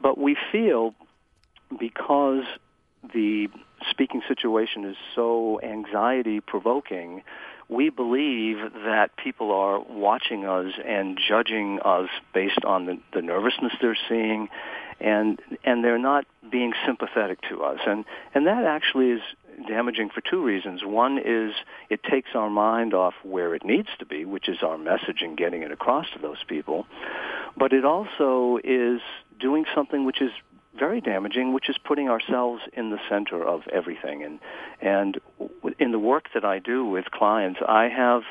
But 0.00 0.18
we 0.18 0.36
feel 0.50 0.94
because 1.78 2.44
the 3.14 3.48
speaking 3.90 4.22
situation 4.28 4.84
is 4.84 4.96
so 5.14 5.60
anxiety 5.62 6.40
provoking, 6.40 7.22
we 7.68 7.90
believe 7.90 8.58
that 8.84 9.10
people 9.16 9.50
are 9.50 9.80
watching 9.80 10.44
us 10.44 10.72
and 10.86 11.18
judging 11.18 11.80
us 11.84 12.08
based 12.34 12.64
on 12.64 12.86
the, 12.86 12.98
the 13.14 13.22
nervousness 13.22 13.72
they're 13.80 13.96
seeing 14.08 14.48
and 15.00 15.40
and 15.64 15.82
they're 15.82 15.98
not 15.98 16.26
being 16.50 16.72
sympathetic 16.86 17.40
to 17.48 17.62
us 17.62 17.80
and 17.86 18.04
and 18.34 18.46
that 18.46 18.64
actually 18.64 19.10
is 19.10 19.22
damaging 19.66 20.10
for 20.10 20.20
two 20.20 20.42
reasons. 20.42 20.84
One 20.84 21.18
is 21.18 21.54
it 21.90 22.02
takes 22.02 22.30
our 22.34 22.50
mind 22.50 22.94
off 22.94 23.14
where 23.22 23.54
it 23.54 23.64
needs 23.64 23.88
to 23.98 24.06
be, 24.06 24.24
which 24.24 24.48
is 24.48 24.62
our 24.62 24.78
message 24.78 25.22
and 25.22 25.36
getting 25.36 25.62
it 25.62 25.72
across 25.72 26.06
to 26.14 26.18
those 26.18 26.42
people. 26.46 26.86
But 27.56 27.72
it 27.72 27.84
also 27.84 28.58
is 28.62 29.00
doing 29.38 29.64
something 29.74 30.04
which 30.04 30.20
is 30.20 30.30
very 30.78 31.00
damaging, 31.00 31.52
which 31.52 31.68
is 31.68 31.76
putting 31.78 32.08
ourselves 32.08 32.62
in 32.72 32.90
the 32.90 32.98
center 33.08 33.44
of 33.44 33.62
everything. 33.68 34.22
And 34.22 34.38
and 34.80 35.20
in 35.78 35.92
the 35.92 35.98
work 35.98 36.28
that 36.34 36.44
I 36.44 36.58
do 36.58 36.84
with 36.84 37.10
clients, 37.10 37.60
I 37.66 37.88
have 37.88 38.22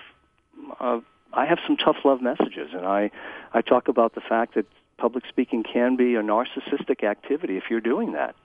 uh, 0.80 1.00
I 1.34 1.46
have 1.46 1.60
some 1.66 1.78
tough 1.78 1.98
love 2.04 2.22
messages, 2.22 2.70
and 2.74 2.86
I 2.86 3.12
I 3.54 3.62
talk 3.62 3.88
about 3.88 4.16
the 4.16 4.22
fact 4.22 4.56
that 4.56 4.66
public 4.98 5.26
speaking 5.28 5.64
can 5.64 5.96
be 5.96 6.16
a 6.16 6.22
narcissistic 6.22 7.04
activity 7.04 7.58
if 7.58 7.64
you're 7.70 7.82
doing 7.82 8.14
that. 8.14 8.36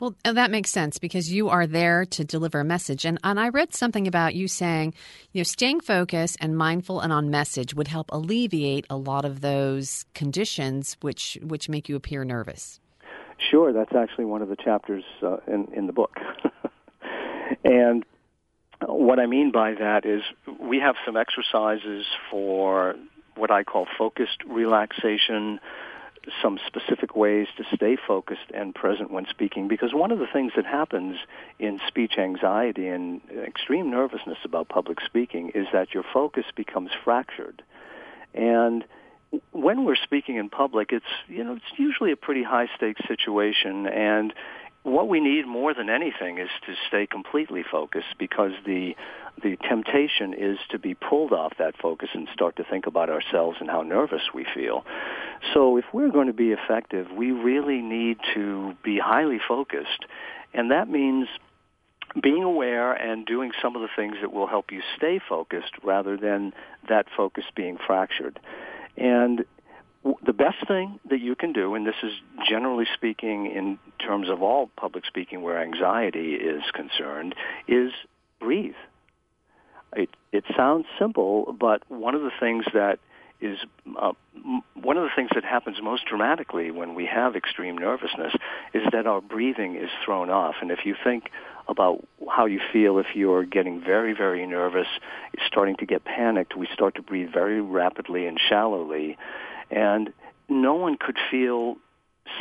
Well, 0.00 0.14
uh, 0.24 0.32
that 0.32 0.50
makes 0.50 0.70
sense 0.70 0.98
because 0.98 1.30
you 1.30 1.50
are 1.50 1.66
there 1.66 2.06
to 2.06 2.24
deliver 2.24 2.58
a 2.58 2.64
message. 2.64 3.04
And, 3.04 3.18
and 3.22 3.38
I 3.38 3.50
read 3.50 3.74
something 3.74 4.08
about 4.08 4.34
you 4.34 4.48
saying, 4.48 4.94
you 5.32 5.40
know, 5.40 5.44
staying 5.44 5.80
focused 5.80 6.38
and 6.40 6.56
mindful 6.56 7.00
and 7.00 7.12
on 7.12 7.30
message 7.30 7.74
would 7.74 7.88
help 7.88 8.10
alleviate 8.10 8.86
a 8.88 8.96
lot 8.96 9.26
of 9.26 9.42
those 9.42 10.06
conditions 10.14 10.96
which 11.02 11.38
which 11.42 11.68
make 11.68 11.90
you 11.90 11.96
appear 11.96 12.24
nervous. 12.24 12.80
Sure, 13.50 13.74
that's 13.74 13.94
actually 13.94 14.24
one 14.24 14.40
of 14.40 14.48
the 14.48 14.56
chapters 14.56 15.04
uh, 15.22 15.36
in 15.46 15.68
in 15.74 15.86
the 15.86 15.92
book. 15.92 16.16
and 17.64 18.04
what 18.86 19.20
I 19.20 19.26
mean 19.26 19.52
by 19.52 19.74
that 19.74 20.06
is 20.06 20.22
we 20.58 20.78
have 20.78 20.94
some 21.04 21.18
exercises 21.18 22.06
for 22.30 22.94
what 23.36 23.50
I 23.50 23.64
call 23.64 23.86
focused 23.98 24.42
relaxation 24.46 25.60
some 26.42 26.58
specific 26.66 27.16
ways 27.16 27.46
to 27.56 27.64
stay 27.74 27.96
focused 27.96 28.50
and 28.52 28.74
present 28.74 29.10
when 29.10 29.26
speaking 29.26 29.68
because 29.68 29.94
one 29.94 30.10
of 30.10 30.18
the 30.18 30.26
things 30.26 30.52
that 30.56 30.66
happens 30.66 31.16
in 31.58 31.80
speech 31.88 32.18
anxiety 32.18 32.88
and 32.88 33.20
extreme 33.46 33.90
nervousness 33.90 34.38
about 34.44 34.68
public 34.68 35.00
speaking 35.00 35.50
is 35.54 35.66
that 35.72 35.94
your 35.94 36.04
focus 36.12 36.44
becomes 36.54 36.90
fractured. 37.04 37.62
And 38.34 38.84
when 39.52 39.84
we're 39.84 39.96
speaking 39.96 40.36
in 40.36 40.48
public 40.48 40.92
it's 40.92 41.04
you 41.28 41.44
know 41.44 41.54
it's 41.54 41.78
usually 41.78 42.12
a 42.12 42.16
pretty 42.16 42.42
high 42.42 42.68
stakes 42.76 43.00
situation 43.06 43.86
and 43.86 44.34
what 44.82 45.08
we 45.08 45.20
need 45.20 45.46
more 45.46 45.74
than 45.74 45.90
anything 45.90 46.38
is 46.38 46.48
to 46.66 46.74
stay 46.88 47.06
completely 47.06 47.62
focused 47.70 48.18
because 48.18 48.52
the 48.64 48.94
the 49.42 49.56
temptation 49.68 50.34
is 50.34 50.58
to 50.70 50.78
be 50.78 50.94
pulled 50.94 51.32
off 51.32 51.52
that 51.58 51.74
focus 51.80 52.10
and 52.12 52.28
start 52.32 52.56
to 52.56 52.64
think 52.64 52.86
about 52.86 53.08
ourselves 53.08 53.56
and 53.60 53.70
how 53.70 53.80
nervous 53.80 54.22
we 54.34 54.44
feel. 54.54 54.84
So 55.54 55.78
if 55.78 55.84
we're 55.94 56.10
going 56.10 56.26
to 56.26 56.34
be 56.34 56.50
effective, 56.50 57.10
we 57.10 57.30
really 57.30 57.80
need 57.80 58.18
to 58.34 58.74
be 58.84 58.98
highly 58.98 59.38
focused. 59.46 60.04
And 60.52 60.70
that 60.70 60.90
means 60.90 61.28
being 62.20 62.42
aware 62.42 62.92
and 62.92 63.24
doing 63.24 63.52
some 63.62 63.76
of 63.76 63.82
the 63.82 63.88
things 63.94 64.16
that 64.20 64.32
will 64.32 64.48
help 64.48 64.72
you 64.72 64.82
stay 64.96 65.20
focused 65.26 65.72
rather 65.82 66.16
than 66.16 66.52
that 66.88 67.06
focus 67.16 67.44
being 67.54 67.78
fractured. 67.86 68.38
And 68.96 69.44
the 70.24 70.32
best 70.32 70.66
thing 70.66 70.98
that 71.10 71.20
you 71.20 71.34
can 71.34 71.52
do, 71.52 71.74
and 71.74 71.86
this 71.86 71.96
is 72.02 72.12
generally 72.48 72.86
speaking 72.94 73.46
in 73.46 73.78
terms 73.98 74.28
of 74.30 74.42
all 74.42 74.70
public 74.76 75.04
speaking 75.04 75.42
where 75.42 75.62
anxiety 75.62 76.34
is 76.34 76.62
concerned, 76.72 77.34
is 77.68 77.92
breathe. 78.38 78.74
It, 79.94 80.08
it 80.32 80.44
sounds 80.56 80.86
simple, 80.98 81.54
but 81.58 81.82
one 81.88 82.14
of 82.14 82.22
the 82.22 82.30
things 82.38 82.64
that 82.72 82.98
is 83.40 83.58
uh, 83.98 84.12
one 84.74 84.96
of 84.96 85.02
the 85.04 85.10
things 85.16 85.30
that 85.34 85.44
happens 85.44 85.78
most 85.82 86.04
dramatically 86.06 86.70
when 86.70 86.94
we 86.94 87.06
have 87.06 87.36
extreme 87.36 87.76
nervousness 87.76 88.34
is 88.74 88.82
that 88.92 89.06
our 89.06 89.20
breathing 89.20 89.76
is 89.76 89.88
thrown 90.04 90.28
off. 90.28 90.56
And 90.60 90.70
if 90.70 90.80
you 90.84 90.94
think 91.02 91.30
about 91.66 92.06
how 92.28 92.46
you 92.46 92.60
feel 92.72 92.98
if 92.98 93.06
you're 93.14 93.44
getting 93.44 93.80
very, 93.80 94.12
very 94.12 94.46
nervous, 94.46 94.86
starting 95.46 95.76
to 95.76 95.86
get 95.86 96.04
panicked, 96.04 96.56
we 96.56 96.68
start 96.72 96.96
to 96.96 97.02
breathe 97.02 97.30
very 97.32 97.60
rapidly 97.60 98.26
and 98.26 98.38
shallowly 98.48 99.16
and 99.70 100.12
no 100.48 100.74
one 100.74 100.96
could 100.98 101.16
feel 101.30 101.76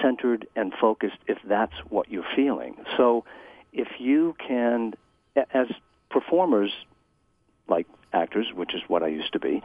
centered 0.01 0.47
and 0.55 0.73
focused 0.79 1.17
if 1.27 1.37
that's 1.45 1.73
what 1.89 2.11
you're 2.11 2.25
feeling. 2.35 2.75
So 2.97 3.25
if 3.73 3.87
you 3.99 4.35
can, 4.45 4.93
as 5.53 5.67
performers, 6.09 6.71
like 7.67 7.87
actors, 8.13 8.47
which 8.53 8.73
is 8.73 8.81
what 8.87 9.03
I 9.03 9.07
used 9.07 9.33
to 9.33 9.39
be, 9.39 9.61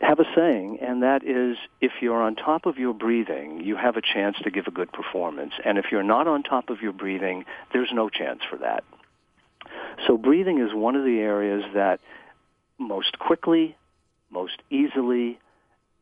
have 0.00 0.18
a 0.18 0.24
saying, 0.34 0.78
and 0.80 1.02
that 1.02 1.24
is 1.24 1.56
if 1.80 1.92
you're 2.00 2.20
on 2.20 2.34
top 2.34 2.66
of 2.66 2.76
your 2.76 2.92
breathing, 2.92 3.60
you 3.60 3.76
have 3.76 3.96
a 3.96 4.02
chance 4.02 4.36
to 4.42 4.50
give 4.50 4.66
a 4.66 4.72
good 4.72 4.92
performance. 4.92 5.52
And 5.64 5.78
if 5.78 5.86
you're 5.92 6.02
not 6.02 6.26
on 6.26 6.42
top 6.42 6.70
of 6.70 6.80
your 6.82 6.92
breathing, 6.92 7.44
there's 7.72 7.90
no 7.92 8.08
chance 8.08 8.40
for 8.48 8.56
that. 8.58 8.82
So 10.06 10.16
breathing 10.16 10.58
is 10.58 10.74
one 10.74 10.96
of 10.96 11.04
the 11.04 11.20
areas 11.20 11.62
that 11.74 12.00
most 12.78 13.18
quickly, 13.18 13.76
most 14.30 14.60
easily, 14.70 15.38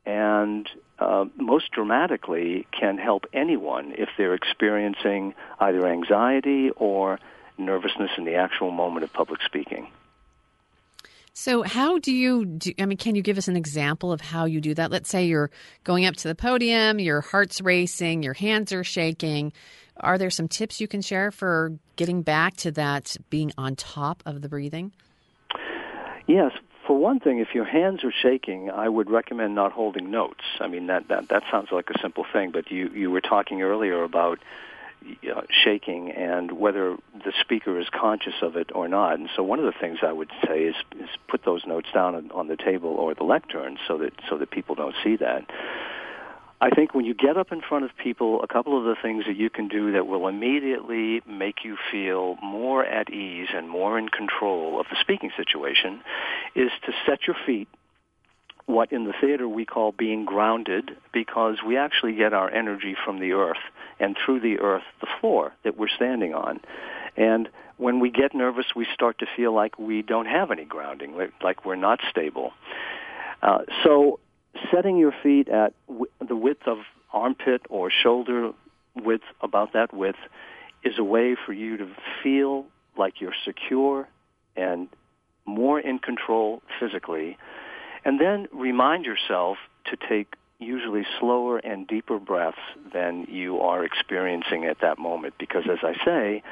and 0.07 0.69
uh, 0.99 1.25
most 1.37 1.71
dramatically 1.73 2.67
can 2.79 2.99
help 2.99 3.25
anyone 3.33 3.93
if 3.97 4.09
they're 4.17 4.35
experiencing 4.35 5.35
either 5.59 5.87
anxiety 5.87 6.71
or 6.77 7.19
nervousness 7.59 8.11
in 8.17 8.25
the 8.25 8.35
actual 8.35 8.71
moment 8.71 9.05
of 9.05 9.13
public 9.13 9.41
speaking. 9.45 9.89
So, 11.33 11.63
how 11.63 11.99
do 11.99 12.13
you 12.13 12.45
do? 12.45 12.73
I 12.79 12.87
mean, 12.87 12.99
can 12.99 13.15
you 13.15 13.23
give 13.23 13.39
us 13.39 13.49
an 13.49 13.57
example 13.57 14.13
of 14.13 14.21
how 14.21 14.47
you 14.47 14.61
do 14.61 14.75
that? 14.75 14.91
Let's 14.91 15.09
say 15.09 15.25
you're 15.25 15.51
going 15.85 16.05
up 16.05 16.17
to 16.17 16.29
the 16.29 16.35
podium, 16.35 16.99
your 16.99 17.21
heart's 17.21 17.61
racing, 17.61 18.23
your 18.23 18.35
hands 18.35 18.73
are 18.73 18.85
shaking. 18.85 19.53
are 20.01 20.19
there 20.19 20.31
some 20.31 20.49
tips 20.49 20.81
you 20.81 20.89
can 20.89 21.03
share 21.03 21.31
for 21.31 21.73
getting 21.97 22.23
back 22.23 22.57
to 22.57 22.71
that 22.73 23.17
being 23.29 23.53
on 23.57 23.77
top 23.77 24.23
of 24.27 24.43
the 24.43 24.49
breathing? 24.49 24.93
Yes. 26.27 26.53
For 26.91 26.99
one 26.99 27.21
thing, 27.21 27.39
if 27.39 27.55
your 27.55 27.67
hands 27.67 28.03
are 28.03 28.11
shaking, 28.11 28.69
I 28.69 28.89
would 28.89 29.13
recommend 29.13 29.55
not 29.55 29.71
holding 29.71 30.11
notes. 30.11 30.43
I 30.59 30.67
mean, 30.67 30.89
that, 30.89 31.07
that, 31.07 31.29
that 31.29 31.45
sounds 31.49 31.69
like 31.71 31.89
a 31.89 31.97
simple 32.01 32.27
thing, 32.33 32.51
but 32.51 32.73
you, 32.73 32.89
you 32.89 33.13
were 33.13 33.21
talking 33.21 33.63
earlier 33.63 34.03
about 34.03 34.41
uh, 35.33 35.43
shaking 35.53 36.11
and 36.11 36.51
whether 36.51 36.97
the 37.15 37.33
speaker 37.43 37.79
is 37.79 37.87
conscious 37.91 38.35
of 38.43 38.57
it 38.57 38.71
or 38.75 38.89
not. 38.89 39.21
And 39.21 39.29
so 39.37 39.45
one 39.45 39.61
of 39.61 39.67
the 39.67 39.81
things 39.81 39.99
I 40.03 40.11
would 40.11 40.33
say 40.45 40.65
is, 40.65 40.75
is 40.99 41.09
put 41.29 41.45
those 41.45 41.65
notes 41.65 41.87
down 41.95 42.17
on, 42.17 42.33
on 42.33 42.49
the 42.49 42.57
table 42.57 42.91
or 42.91 43.15
the 43.15 43.23
lectern 43.23 43.79
so 43.87 43.97
that 43.99 44.13
so 44.29 44.37
that 44.39 44.51
people 44.51 44.75
don't 44.75 44.97
see 45.05 45.15
that. 45.15 45.49
I 46.63 46.69
think 46.71 46.95
when 46.95 47.07
you 47.07 47.15
get 47.15 47.39
up 47.39 47.53
in 47.53 47.63
front 47.67 47.87
of 47.87 47.91
people, 47.97 48.43
a 48.43 48.47
couple 48.47 48.77
of 48.77 48.85
the 48.85 48.95
things 49.01 49.25
that 49.27 49.37
you 49.37 49.49
can 49.49 49.69
do 49.69 49.93
that 49.93 50.07
will 50.07 50.29
immediately 50.29 51.23
make 51.27 51.65
you 51.65 51.79
feel 51.91 52.37
more 52.43 52.85
at 52.85 53.11
ease 53.11 53.49
and 53.55 53.69
more 53.69 53.99
in 53.99 54.09
control 54.09 54.79
of 54.79 54.87
the 54.91 54.97
speaking 55.01 55.31
situation 55.37 56.01
is 56.55 56.71
to 56.85 56.93
set 57.07 57.27
your 57.27 57.37
feet 57.47 57.69
what 58.67 58.93
in 58.93 59.05
the 59.05 59.15
theater 59.21 59.49
we 59.49 59.65
call 59.65 59.91
being 59.91 60.25
grounded 60.25 60.91
because 61.13 61.57
we 61.67 61.77
actually 61.77 62.15
get 62.15 62.33
our 62.33 62.51
energy 62.51 62.95
from 63.05 63.19
the 63.19 63.33
earth 63.33 63.59
and 63.99 64.17
through 64.25 64.41
the 64.41 64.59
earth 64.61 64.85
the 65.01 65.09
floor 65.21 65.53
that 65.65 65.77
we're 65.77 65.89
standing 65.89 66.35
on. 66.35 66.61
And 67.17 67.49
when 67.79 68.01
we 68.01 68.11
get 68.11 68.35
nervous, 68.35 68.67
we 68.77 68.87
start 68.93 69.19
to 69.21 69.27
feel 69.35 69.55
like 69.55 69.79
we 69.79 70.03
don't 70.03 70.27
have 70.27 70.51
any 70.51 70.65
grounding, 70.65 71.17
like 71.43 71.65
we're 71.65 71.75
not 71.75 72.01
stable. 72.11 72.53
Uh, 73.43 73.61
so 73.83 74.21
setting 74.73 74.97
your 74.97 75.13
feet 75.23 75.49
at 75.49 75.73
w- 75.89 76.11
the 76.27 76.37
width 76.37 76.67
of 76.67 76.79
armpit 77.13 77.63
or 77.69 77.91
shoulder 77.91 78.53
width, 78.95 79.25
about 79.41 79.73
that 79.73 79.93
width, 79.95 80.19
is 80.85 80.99
a 80.99 81.05
way 81.05 81.37
for 81.47 81.53
you 81.53 81.77
to 81.77 81.89
feel 82.23 82.67
like 82.97 83.21
you're 83.21 83.35
secure 83.45 84.09
and 84.57 84.89
more 85.47 85.81
in 85.81 85.99
control 85.99 86.63
physically 86.79 87.37
and 88.05 88.21
then 88.21 88.49
remind 88.53 89.05
yourself 89.05 89.59
to 89.87 89.97
take 90.09 90.35
usually 90.59 91.07
slower 91.19 91.59
and 91.59 91.87
deeper 91.87 92.19
breaths 92.19 92.59
than 92.93 93.27
you 93.31 93.61
are 93.61 93.85
experiencing 93.85 94.65
at 94.65 94.81
that 94.81 94.99
moment 94.99 95.35
because 95.39 95.65
as 95.71 95.79
I 95.83 95.95
say, 96.05 96.43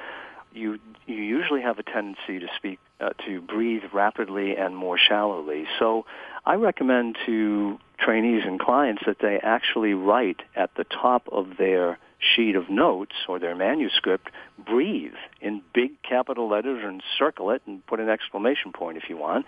you 0.54 0.78
you 1.06 1.16
usually 1.16 1.60
have 1.60 1.78
a 1.78 1.82
tendency 1.82 2.38
to 2.38 2.46
speak 2.56 2.78
uh, 3.00 3.10
to 3.26 3.40
breathe 3.42 3.82
rapidly 3.92 4.56
and 4.56 4.74
more 4.76 4.98
shallowly. 4.98 5.66
So 5.78 6.06
I 6.46 6.54
recommend 6.54 7.18
to 7.26 7.78
trainees 7.98 8.42
and 8.46 8.60
clients 8.60 9.02
that 9.06 9.18
they 9.20 9.38
actually 9.42 9.94
write 9.94 10.40
at 10.54 10.70
the 10.76 10.84
top 10.84 11.28
of 11.32 11.56
their 11.58 11.98
sheet 12.18 12.56
of 12.56 12.68
notes 12.68 13.14
or 13.28 13.38
their 13.38 13.54
manuscript, 13.54 14.28
breathe 14.66 15.14
in 15.40 15.62
big 15.72 15.90
capital 16.02 16.48
letters 16.48 16.82
and 16.84 17.02
circle 17.18 17.50
it 17.50 17.62
and 17.66 17.84
put 17.86 18.00
an 18.00 18.08
exclamation 18.08 18.72
point 18.72 18.96
if 18.96 19.04
you 19.08 19.16
want. 19.16 19.46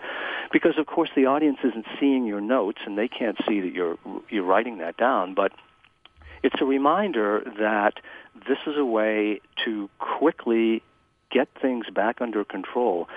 Because 0.51 0.77
of 0.77 0.85
course 0.85 1.09
the 1.15 1.25
audience 1.25 1.57
isn't 1.63 1.85
seeing 1.99 2.25
your 2.25 2.41
notes 2.41 2.79
and 2.85 2.97
they 2.97 3.07
can't 3.07 3.37
see 3.47 3.59
that 3.59 3.73
you're, 3.73 3.97
you're 4.29 4.45
writing 4.45 4.77
that 4.77 4.95
down, 4.97 5.33
but 5.33 5.51
it's 6.43 6.61
a 6.61 6.65
reminder 6.65 7.43
that 7.59 7.95
this 8.47 8.57
is 8.65 8.77
a 8.77 8.85
way 8.85 9.41
to 9.65 9.89
quickly 9.99 10.81
get 11.29 11.47
things 11.61 11.85
back 11.93 12.21
under 12.21 12.43
control. 12.43 13.07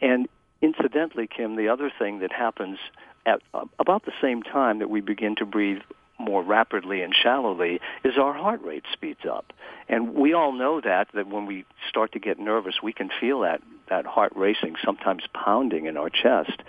And 0.00 0.28
incidentally, 0.62 1.26
Kim, 1.26 1.56
the 1.56 1.68
other 1.68 1.90
thing 1.98 2.20
that 2.20 2.32
happens 2.32 2.78
at 3.26 3.40
uh, 3.54 3.64
about 3.78 4.04
the 4.04 4.12
same 4.20 4.42
time 4.42 4.78
that 4.78 4.90
we 4.90 5.00
begin 5.00 5.36
to 5.36 5.46
breathe 5.46 5.82
more 6.18 6.42
rapidly 6.42 7.02
and 7.02 7.14
shallowly 7.14 7.80
is 8.04 8.18
our 8.18 8.32
heart 8.32 8.62
rate 8.62 8.84
speeds 8.92 9.20
up. 9.30 9.52
And 9.88 10.14
we 10.14 10.34
all 10.34 10.52
know 10.52 10.80
that, 10.80 11.08
that 11.14 11.28
when 11.28 11.46
we 11.46 11.64
start 11.88 12.12
to 12.12 12.18
get 12.18 12.38
nervous, 12.38 12.82
we 12.82 12.92
can 12.92 13.08
feel 13.20 13.40
that, 13.40 13.62
that 13.88 14.04
heart 14.04 14.32
racing, 14.34 14.74
sometimes 14.84 15.22
pounding 15.32 15.86
in 15.86 15.96
our 15.96 16.10
chest. 16.10 16.60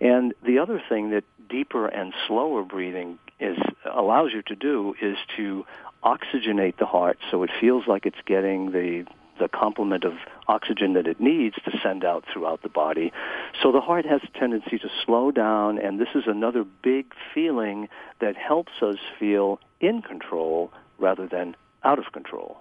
And 0.00 0.34
the 0.44 0.58
other 0.58 0.82
thing 0.88 1.10
that 1.10 1.24
deeper 1.48 1.86
and 1.86 2.12
slower 2.26 2.62
breathing 2.62 3.18
is, 3.40 3.56
allows 3.90 4.32
you 4.34 4.42
to 4.42 4.54
do 4.54 4.94
is 5.00 5.16
to 5.36 5.64
oxygenate 6.04 6.76
the 6.78 6.86
heart 6.86 7.18
so 7.30 7.42
it 7.44 7.50
feels 7.60 7.86
like 7.86 8.06
it's 8.06 8.16
getting 8.26 8.72
the 8.72 9.06
the 9.42 9.48
complement 9.48 10.04
of 10.04 10.12
oxygen 10.46 10.92
that 10.92 11.08
it 11.08 11.20
needs 11.20 11.56
to 11.64 11.72
send 11.82 12.04
out 12.04 12.24
throughout 12.32 12.62
the 12.62 12.68
body. 12.68 13.12
So 13.60 13.72
the 13.72 13.80
heart 13.80 14.06
has 14.06 14.20
a 14.22 14.38
tendency 14.38 14.78
to 14.78 14.88
slow 15.04 15.32
down, 15.32 15.78
and 15.78 16.00
this 16.00 16.08
is 16.14 16.22
another 16.28 16.64
big 16.64 17.06
feeling 17.34 17.88
that 18.20 18.36
helps 18.36 18.72
us 18.80 18.98
feel 19.18 19.58
in 19.80 20.00
control 20.00 20.70
rather 20.96 21.26
than 21.26 21.56
out 21.82 21.98
of 21.98 22.12
control. 22.12 22.58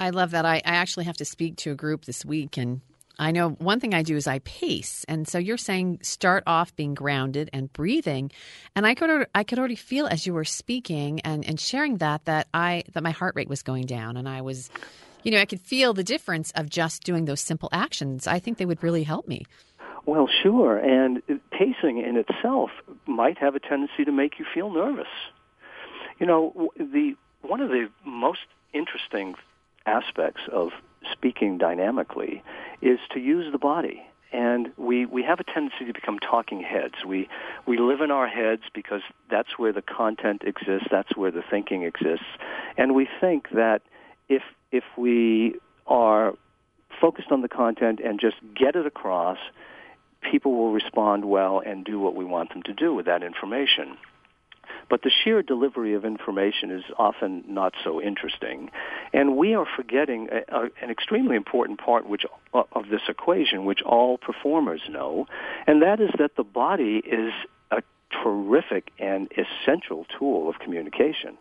I 0.00 0.10
love 0.10 0.32
that. 0.32 0.44
I, 0.44 0.56
I 0.56 0.74
actually 0.74 1.04
have 1.04 1.16
to 1.18 1.24
speak 1.24 1.54
to 1.58 1.70
a 1.70 1.76
group 1.76 2.04
this 2.04 2.24
week, 2.24 2.56
and 2.56 2.80
I 3.18 3.30
know 3.32 3.50
one 3.50 3.80
thing 3.80 3.94
I 3.94 4.02
do 4.02 4.16
is 4.16 4.26
I 4.26 4.40
pace, 4.40 5.04
and 5.08 5.26
so 5.26 5.38
you're 5.38 5.56
saying 5.56 6.00
start 6.02 6.42
off 6.46 6.76
being 6.76 6.94
grounded 6.94 7.48
and 7.52 7.72
breathing, 7.72 8.30
and 8.74 8.86
I 8.86 8.94
could 8.94 9.26
I 9.34 9.42
could 9.42 9.58
already 9.58 9.76
feel 9.76 10.06
as 10.06 10.26
you 10.26 10.34
were 10.34 10.44
speaking 10.44 11.20
and, 11.20 11.44
and 11.46 11.58
sharing 11.58 11.96
that 11.98 12.26
that 12.26 12.48
I 12.52 12.84
that 12.92 13.02
my 13.02 13.12
heart 13.12 13.34
rate 13.34 13.48
was 13.48 13.62
going 13.62 13.86
down, 13.86 14.18
and 14.18 14.28
I 14.28 14.42
was, 14.42 14.70
you 15.22 15.30
know, 15.30 15.40
I 15.40 15.46
could 15.46 15.60
feel 15.60 15.94
the 15.94 16.04
difference 16.04 16.50
of 16.52 16.68
just 16.68 17.04
doing 17.04 17.24
those 17.24 17.40
simple 17.40 17.70
actions. 17.72 18.26
I 18.26 18.38
think 18.38 18.58
they 18.58 18.66
would 18.66 18.82
really 18.82 19.04
help 19.04 19.26
me. 19.26 19.46
Well, 20.04 20.28
sure, 20.42 20.76
and 20.76 21.22
pacing 21.50 21.98
in 21.98 22.16
itself 22.16 22.70
might 23.06 23.38
have 23.38 23.54
a 23.54 23.60
tendency 23.60 24.04
to 24.04 24.12
make 24.12 24.38
you 24.38 24.44
feel 24.52 24.70
nervous. 24.70 25.08
You 26.20 26.26
know, 26.26 26.70
the 26.76 27.16
one 27.40 27.60
of 27.60 27.70
the 27.70 27.88
most 28.04 28.40
interesting 28.74 29.36
aspects 29.86 30.42
of 30.52 30.72
speaking 31.12 31.58
dynamically 31.58 32.42
is 32.82 32.98
to 33.12 33.20
use 33.20 33.50
the 33.52 33.58
body. 33.58 34.02
And 34.32 34.72
we, 34.76 35.06
we 35.06 35.22
have 35.22 35.40
a 35.40 35.44
tendency 35.44 35.84
to 35.86 35.92
become 35.92 36.18
talking 36.18 36.60
heads. 36.60 36.96
We, 37.06 37.28
we 37.66 37.78
live 37.78 38.00
in 38.00 38.10
our 38.10 38.26
heads 38.26 38.62
because 38.74 39.02
that's 39.30 39.58
where 39.58 39.72
the 39.72 39.82
content 39.82 40.42
exists, 40.44 40.88
that's 40.90 41.16
where 41.16 41.30
the 41.30 41.42
thinking 41.48 41.84
exists. 41.84 42.26
And 42.76 42.94
we 42.94 43.08
think 43.20 43.48
that 43.50 43.82
if, 44.28 44.42
if 44.72 44.84
we 44.98 45.54
are 45.86 46.34
focused 47.00 47.30
on 47.30 47.42
the 47.42 47.48
content 47.48 48.00
and 48.00 48.20
just 48.20 48.36
get 48.54 48.74
it 48.74 48.86
across, 48.86 49.38
people 50.30 50.54
will 50.54 50.72
respond 50.72 51.24
well 51.24 51.62
and 51.64 51.84
do 51.84 51.98
what 52.00 52.14
we 52.14 52.24
want 52.24 52.52
them 52.52 52.62
to 52.64 52.72
do 52.72 52.94
with 52.94 53.06
that 53.06 53.22
information. 53.22 53.96
But 54.88 55.02
the 55.02 55.10
sheer 55.10 55.42
delivery 55.42 55.94
of 55.94 56.04
information 56.04 56.70
is 56.70 56.84
often 56.98 57.44
not 57.48 57.74
so 57.84 58.00
interesting. 58.00 58.70
And 59.12 59.36
we 59.36 59.54
are 59.54 59.66
forgetting 59.76 60.28
a, 60.30 60.56
a, 60.56 60.62
an 60.82 60.90
extremely 60.90 61.36
important 61.36 61.80
part 61.80 62.08
which, 62.08 62.24
uh, 62.54 62.62
of 62.72 62.88
this 62.88 63.02
equation, 63.08 63.64
which 63.64 63.82
all 63.82 64.18
performers 64.18 64.82
know, 64.88 65.26
and 65.66 65.82
that 65.82 66.00
is 66.00 66.10
that 66.18 66.36
the 66.36 66.44
body 66.44 67.02
is 67.04 67.32
a 67.70 67.82
terrific 68.22 68.90
and 68.98 69.30
essential 69.32 70.06
tool 70.18 70.48
of 70.48 70.58
communication. 70.58 71.36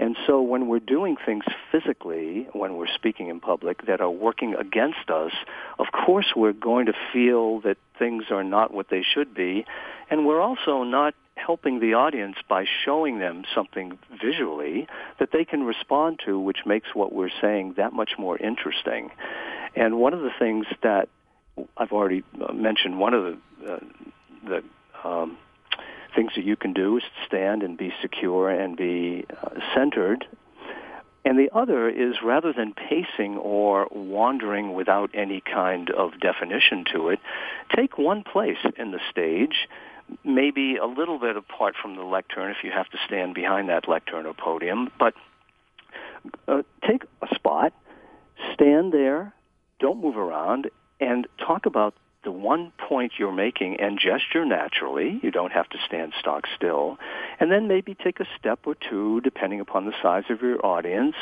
And 0.00 0.16
so 0.26 0.40
when 0.40 0.66
we're 0.66 0.78
doing 0.78 1.16
things 1.26 1.44
physically, 1.70 2.48
when 2.54 2.76
we're 2.76 2.88
speaking 2.94 3.28
in 3.28 3.38
public 3.38 3.84
that 3.86 4.00
are 4.00 4.10
working 4.10 4.54
against 4.54 5.10
us, 5.10 5.32
of 5.78 5.88
course 5.92 6.32
we're 6.34 6.54
going 6.54 6.86
to 6.86 6.94
feel 7.12 7.60
that 7.60 7.76
things 7.98 8.24
are 8.30 8.42
not 8.42 8.72
what 8.72 8.88
they 8.88 9.02
should 9.02 9.34
be. 9.34 9.66
And 10.08 10.24
we're 10.24 10.40
also 10.40 10.84
not 10.84 11.14
helping 11.44 11.80
the 11.80 11.94
audience 11.94 12.36
by 12.48 12.64
showing 12.84 13.18
them 13.18 13.44
something 13.54 13.98
visually 14.22 14.86
that 15.18 15.30
they 15.32 15.44
can 15.44 15.62
respond 15.64 16.20
to, 16.26 16.38
which 16.38 16.58
makes 16.66 16.88
what 16.94 17.12
we're 17.12 17.30
saying 17.40 17.74
that 17.76 17.92
much 17.92 18.12
more 18.18 18.36
interesting. 18.38 19.10
And 19.74 19.98
one 19.98 20.14
of 20.14 20.20
the 20.20 20.32
things 20.38 20.66
that 20.82 21.08
I've 21.76 21.92
already 21.92 22.22
uh, 22.40 22.52
mentioned, 22.52 22.98
one 22.98 23.14
of 23.14 23.24
the, 23.24 23.72
uh, 23.72 23.78
the 24.46 24.64
um, 25.04 25.36
things 26.14 26.32
that 26.36 26.44
you 26.44 26.56
can 26.56 26.72
do 26.72 26.96
is 26.98 27.02
stand 27.26 27.62
and 27.62 27.76
be 27.76 27.92
secure 28.00 28.50
and 28.50 28.76
be 28.76 29.24
uh, 29.42 29.50
centered. 29.74 30.26
And 31.24 31.38
the 31.38 31.50
other 31.54 31.88
is 31.88 32.16
rather 32.24 32.52
than 32.52 32.72
pacing 32.72 33.36
or 33.36 33.88
wandering 33.90 34.72
without 34.72 35.10
any 35.12 35.42
kind 35.42 35.90
of 35.90 36.18
definition 36.18 36.84
to 36.92 37.10
it, 37.10 37.20
take 37.76 37.98
one 37.98 38.24
place 38.24 38.56
in 38.78 38.90
the 38.90 39.00
stage 39.10 39.68
maybe 40.24 40.76
a 40.76 40.86
little 40.86 41.18
bit 41.18 41.36
apart 41.36 41.74
from 41.80 41.96
the 41.96 42.02
lectern 42.02 42.50
if 42.50 42.58
you 42.62 42.70
have 42.70 42.88
to 42.90 42.98
stand 43.06 43.34
behind 43.34 43.68
that 43.68 43.88
lectern 43.88 44.26
or 44.26 44.34
podium, 44.34 44.90
but 44.98 45.14
uh, 46.48 46.62
take 46.86 47.02
a 47.22 47.34
spot, 47.34 47.72
stand 48.54 48.92
there, 48.92 49.34
don't 49.78 50.00
move 50.00 50.16
around, 50.16 50.70
and 51.00 51.26
talk 51.38 51.66
about 51.66 51.94
the 52.22 52.30
one 52.30 52.72
point 52.88 53.12
you're 53.18 53.32
making 53.32 53.80
and 53.80 53.98
gesture 53.98 54.44
naturally. 54.44 55.18
You 55.22 55.30
don't 55.30 55.52
have 55.52 55.68
to 55.70 55.78
stand 55.86 56.12
stock 56.20 56.44
still. 56.54 56.98
And 57.38 57.50
then 57.50 57.66
maybe 57.66 57.94
take 57.94 58.20
a 58.20 58.26
step 58.38 58.60
or 58.66 58.74
two, 58.74 59.20
depending 59.22 59.60
upon 59.60 59.86
the 59.86 59.94
size 60.02 60.24
of 60.28 60.42
your 60.42 60.64
audience. 60.64 61.14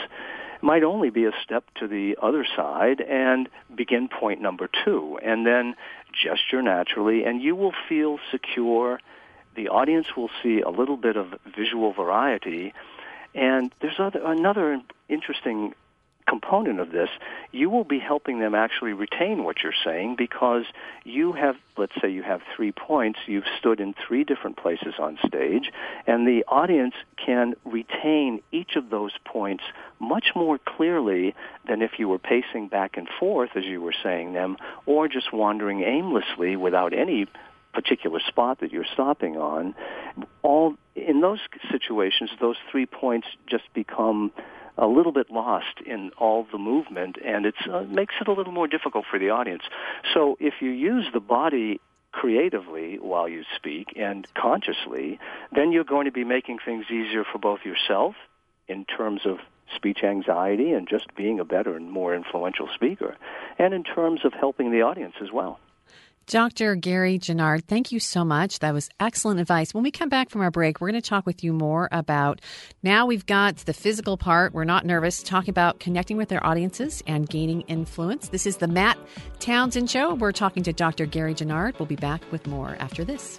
Might 0.60 0.82
only 0.82 1.10
be 1.10 1.24
a 1.24 1.32
step 1.42 1.64
to 1.76 1.86
the 1.86 2.16
other 2.20 2.44
side 2.56 3.00
and 3.00 3.48
begin 3.74 4.08
point 4.08 4.40
number 4.40 4.68
two. 4.84 5.18
And 5.22 5.46
then 5.46 5.74
gesture 6.12 6.62
naturally, 6.62 7.24
and 7.24 7.40
you 7.40 7.54
will 7.54 7.74
feel 7.88 8.18
secure. 8.30 9.00
The 9.54 9.68
audience 9.68 10.08
will 10.16 10.30
see 10.42 10.60
a 10.60 10.70
little 10.70 10.96
bit 10.96 11.16
of 11.16 11.34
visual 11.56 11.92
variety. 11.92 12.74
And 13.34 13.72
there's 13.80 14.00
other, 14.00 14.20
another 14.24 14.80
interesting 15.08 15.74
component 16.28 16.80
of 16.80 16.92
this, 16.92 17.08
you 17.52 17.70
will 17.70 17.84
be 17.84 17.98
helping 17.98 18.40
them 18.40 18.54
actually 18.54 18.92
retain 18.92 19.44
what 19.44 19.62
you're 19.62 19.72
saying 19.84 20.16
because 20.16 20.64
you 21.04 21.32
have, 21.32 21.56
let's 21.76 21.92
say 22.00 22.10
you 22.10 22.22
have 22.22 22.40
three 22.54 22.72
points, 22.72 23.18
you've 23.26 23.44
stood 23.58 23.80
in 23.80 23.94
three 24.06 24.24
different 24.24 24.56
places 24.56 24.94
on 24.98 25.18
stage, 25.26 25.70
and 26.06 26.26
the 26.26 26.44
audience 26.46 26.94
can 27.24 27.54
retain 27.64 28.42
each 28.52 28.76
of 28.76 28.90
those 28.90 29.12
points 29.24 29.64
much 29.98 30.28
more 30.34 30.58
clearly 30.58 31.34
than 31.66 31.82
if 31.82 31.92
you 31.98 32.08
were 32.08 32.18
pacing 32.18 32.68
back 32.68 32.96
and 32.96 33.08
forth 33.18 33.50
as 33.56 33.64
you 33.64 33.80
were 33.80 33.94
saying 34.02 34.32
them 34.32 34.56
or 34.86 35.08
just 35.08 35.32
wandering 35.32 35.82
aimlessly 35.82 36.56
without 36.56 36.92
any 36.92 37.26
particular 37.72 38.20
spot 38.26 38.60
that 38.60 38.72
you're 38.72 38.86
stopping 38.92 39.36
on. 39.36 39.74
All 40.42 40.74
in 40.96 41.20
those 41.20 41.38
situations 41.70 42.30
those 42.40 42.56
three 42.70 42.86
points 42.86 43.28
just 43.46 43.64
become 43.72 44.32
a 44.78 44.86
little 44.86 45.12
bit 45.12 45.30
lost 45.30 45.80
in 45.84 46.10
all 46.18 46.46
the 46.50 46.58
movement, 46.58 47.16
and 47.24 47.44
it 47.44 47.54
uh, 47.70 47.82
makes 47.82 48.14
it 48.20 48.28
a 48.28 48.32
little 48.32 48.52
more 48.52 48.68
difficult 48.68 49.04
for 49.10 49.18
the 49.18 49.30
audience. 49.30 49.62
So 50.14 50.36
if 50.40 50.54
you 50.60 50.70
use 50.70 51.06
the 51.12 51.20
body 51.20 51.80
creatively 52.12 52.98
while 52.98 53.28
you 53.28 53.44
speak 53.56 53.88
and 53.96 54.26
consciously, 54.34 55.18
then 55.52 55.72
you're 55.72 55.84
going 55.84 56.06
to 56.06 56.12
be 56.12 56.24
making 56.24 56.58
things 56.64 56.86
easier 56.90 57.24
for 57.24 57.38
both 57.38 57.60
yourself 57.64 58.14
in 58.66 58.84
terms 58.84 59.22
of 59.24 59.38
speech 59.74 60.02
anxiety 60.02 60.72
and 60.72 60.88
just 60.88 61.14
being 61.14 61.40
a 61.40 61.44
better 61.44 61.76
and 61.76 61.90
more 61.90 62.14
influential 62.14 62.68
speaker, 62.74 63.16
and 63.58 63.74
in 63.74 63.84
terms 63.84 64.24
of 64.24 64.32
helping 64.32 64.70
the 64.70 64.82
audience 64.82 65.14
as 65.20 65.30
well. 65.30 65.58
Dr. 66.28 66.74
Gary 66.74 67.18
Genard, 67.18 67.64
thank 67.64 67.90
you 67.90 67.98
so 67.98 68.22
much. 68.22 68.58
That 68.58 68.74
was 68.74 68.90
excellent 69.00 69.40
advice. 69.40 69.72
When 69.72 69.82
we 69.82 69.90
come 69.90 70.10
back 70.10 70.28
from 70.28 70.42
our 70.42 70.50
break, 70.50 70.78
we're 70.78 70.90
going 70.90 71.00
to 71.00 71.08
talk 71.08 71.24
with 71.24 71.42
you 71.42 71.54
more 71.54 71.88
about 71.90 72.42
now 72.82 73.06
we've 73.06 73.24
got 73.24 73.56
the 73.56 73.72
physical 73.72 74.18
part. 74.18 74.52
We're 74.52 74.64
not 74.64 74.84
nervous, 74.84 75.22
talking 75.22 75.48
about 75.48 75.80
connecting 75.80 76.18
with 76.18 76.28
their 76.28 76.44
audiences 76.46 77.02
and 77.06 77.26
gaining 77.26 77.62
influence. 77.62 78.28
This 78.28 78.44
is 78.44 78.58
the 78.58 78.68
Matt 78.68 78.98
Townsend 79.40 79.88
Show. 79.88 80.16
We're 80.16 80.32
talking 80.32 80.62
to 80.64 80.72
Dr. 80.74 81.06
Gary 81.06 81.34
Genard. 81.34 81.78
We'll 81.78 81.86
be 81.86 81.96
back 81.96 82.20
with 82.30 82.46
more 82.46 82.76
after 82.78 83.06
this. 83.06 83.38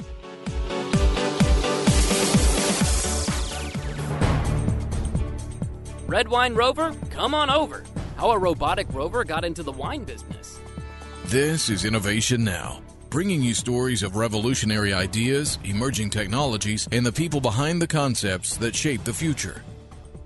Red 6.08 6.28
Wine 6.28 6.56
Rover, 6.56 6.96
come 7.12 7.36
on 7.36 7.52
over. 7.52 7.84
How 8.18 8.32
a 8.32 8.38
robotic 8.40 8.88
rover 8.92 9.24
got 9.24 9.46
into 9.46 9.62
the 9.62 9.72
wine 9.72 10.06
business. 10.06 10.59
This 11.30 11.70
is 11.70 11.86
Innovation 11.86 12.44
Now, 12.44 12.82
bringing 13.12 13.40
you 13.40 13.54
stories 13.54 14.02
of 14.02 14.16
revolutionary 14.16 14.94
ideas, 14.94 15.60
emerging 15.64 16.10
technologies, 16.10 16.88
and 16.92 17.06
the 17.06 17.12
people 17.12 17.40
behind 17.40 17.80
the 17.80 17.86
concepts 17.86 18.58
that 18.58 18.76
shape 18.76 19.04
the 19.04 19.14
future. 19.14 19.62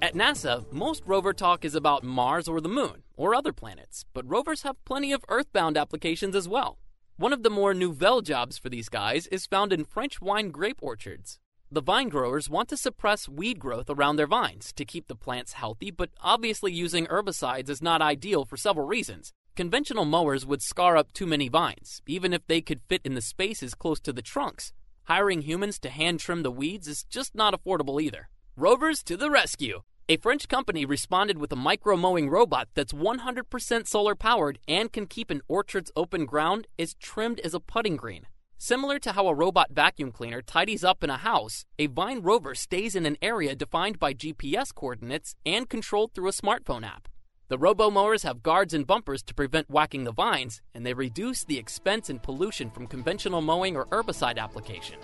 At 0.02 0.14
NASA, 0.14 0.64
most 0.72 1.04
rover 1.06 1.34
talk 1.34 1.66
is 1.66 1.76
about 1.76 2.06
Mars 2.06 2.48
or 2.48 2.62
the 2.62 2.70
Moon, 2.70 3.04
or 3.18 3.36
other 3.36 3.52
planets, 3.52 4.06
but 4.14 4.26
rovers 4.30 4.62
have 4.62 4.82
plenty 4.86 5.12
of 5.12 5.26
Earthbound 5.28 5.76
applications 5.76 6.38
as 6.38 6.48
well. 6.48 6.80
One 7.18 7.34
of 7.34 7.44
the 7.44 7.50
more 7.50 7.74
nouvelle 7.74 8.22
jobs 8.22 8.58
for 8.58 8.70
these 8.70 8.88
guys 8.88 9.28
is 9.28 9.46
found 9.46 9.74
in 9.74 9.84
French 9.84 10.22
wine 10.22 10.52
grape 10.52 10.80
orchards. 10.82 11.38
The 11.70 11.82
vine 11.82 12.08
growers 12.08 12.50
want 12.50 12.70
to 12.70 12.78
suppress 12.78 13.28
weed 13.28 13.60
growth 13.60 13.90
around 13.90 14.16
their 14.16 14.28
vines 14.28 14.72
to 14.72 14.86
keep 14.86 15.10
the 15.10 15.18
plants 15.18 15.52
healthy, 15.52 15.92
but 15.92 16.12
obviously 16.22 16.72
using 16.72 17.08
herbicides 17.08 17.68
is 17.68 17.82
not 17.82 18.02
ideal 18.02 18.46
for 18.46 18.56
several 18.56 18.88
reasons. 18.88 19.34
Conventional 19.56 20.04
mowers 20.04 20.48
would 20.48 20.64
scar 20.64 20.98
up 20.98 21.14
too 21.14 21.28
many 21.28 21.48
vines, 21.48 22.02
even 22.08 22.34
if 22.34 22.42
they 22.48 22.60
could 22.60 22.82
fit 22.90 23.02
in 23.06 23.14
the 23.14 23.22
spaces 23.22 23.76
close 23.76 24.00
to 24.00 24.12
the 24.12 24.24
trunks. 24.24 24.74
Hiring 25.04 25.44
humans 25.44 25.78
to 25.80 25.90
hand 25.90 26.20
trim 26.20 26.42
the 26.42 26.50
weeds 26.50 26.88
is 26.88 27.04
just 27.04 27.36
not 27.36 27.54
affordable 27.54 28.02
either. 28.02 28.30
Rovers 28.56 29.04
to 29.04 29.16
the 29.16 29.30
rescue! 29.30 29.84
A 30.10 30.18
French 30.18 30.48
company 30.48 30.86
responded 30.86 31.38
with 31.38 31.52
a 31.52 31.56
micro 31.56 31.96
mowing 31.96 32.32
robot 32.32 32.68
that's 32.74 32.94
100% 32.94 33.88
solar 33.88 34.16
powered 34.16 34.58
and 34.68 34.92
can 34.92 35.06
keep 35.06 35.30
an 35.30 35.42
orchard's 35.48 35.92
open 35.96 36.26
ground 36.26 36.66
as 36.80 36.96
trimmed 36.96 37.40
as 37.42 37.54
a 37.54 37.60
putting 37.60 37.96
green. 37.96 38.26
Similar 38.58 38.98
to 39.00 39.12
how 39.12 39.28
a 39.28 39.36
robot 39.36 39.68
vacuum 39.70 40.12
cleaner 40.12 40.42
tidies 40.42 40.84
up 40.84 41.04
in 41.04 41.12
a 41.12 41.18
house, 41.18 41.64
a 41.78 41.86
Vine 41.86 42.24
rover 42.24 42.56
stays 42.56 42.96
in 42.96 43.06
an 43.06 43.18
area 43.22 43.56
defined 43.56 44.00
by 44.00 44.16
GPS 44.16 44.74
coordinates 44.74 45.36
and 45.46 45.70
controlled 45.70 46.16
through 46.16 46.30
a 46.30 46.32
smartphone 46.32 46.84
app. 46.84 47.08
The 47.54 47.60
robo 47.60 47.92
mowers 47.92 48.24
have 48.24 48.42
guards 48.42 48.74
and 48.74 48.88
bumpers 48.88 49.22
to 49.22 49.36
prevent 49.36 49.70
whacking 49.70 50.06
the 50.06 50.12
vines, 50.12 50.64
and 50.74 50.84
they 50.84 50.96
reduce 50.96 51.44
the 51.44 51.60
expense 51.60 52.10
and 52.10 52.20
pollution 52.20 52.72
from 52.72 52.88
conventional 52.88 53.42
mowing 53.42 53.76
or 53.76 53.86
herbicide 53.86 54.40
application. 54.40 54.98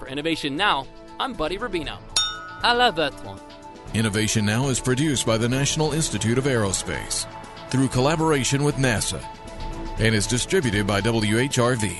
For 0.00 0.08
Innovation 0.08 0.56
Now, 0.56 0.88
I'm 1.20 1.34
Buddy 1.34 1.56
Rubino. 1.56 1.98
À 2.64 2.76
la 2.76 2.90
vôtre. 2.90 3.40
Innovation 3.94 4.44
Now 4.44 4.70
is 4.70 4.80
produced 4.80 5.24
by 5.24 5.38
the 5.38 5.48
National 5.48 5.92
Institute 5.92 6.36
of 6.36 6.46
Aerospace 6.46 7.28
through 7.70 7.86
collaboration 7.86 8.64
with 8.64 8.74
NASA 8.74 9.24
and 10.00 10.16
is 10.16 10.26
distributed 10.26 10.88
by 10.88 11.00
WHRV. 11.00 11.96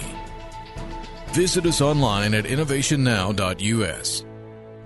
Visit 1.29 1.67
us 1.67 1.81
online 1.81 2.35
at 2.35 2.47
innovationnow.us. 2.47 4.34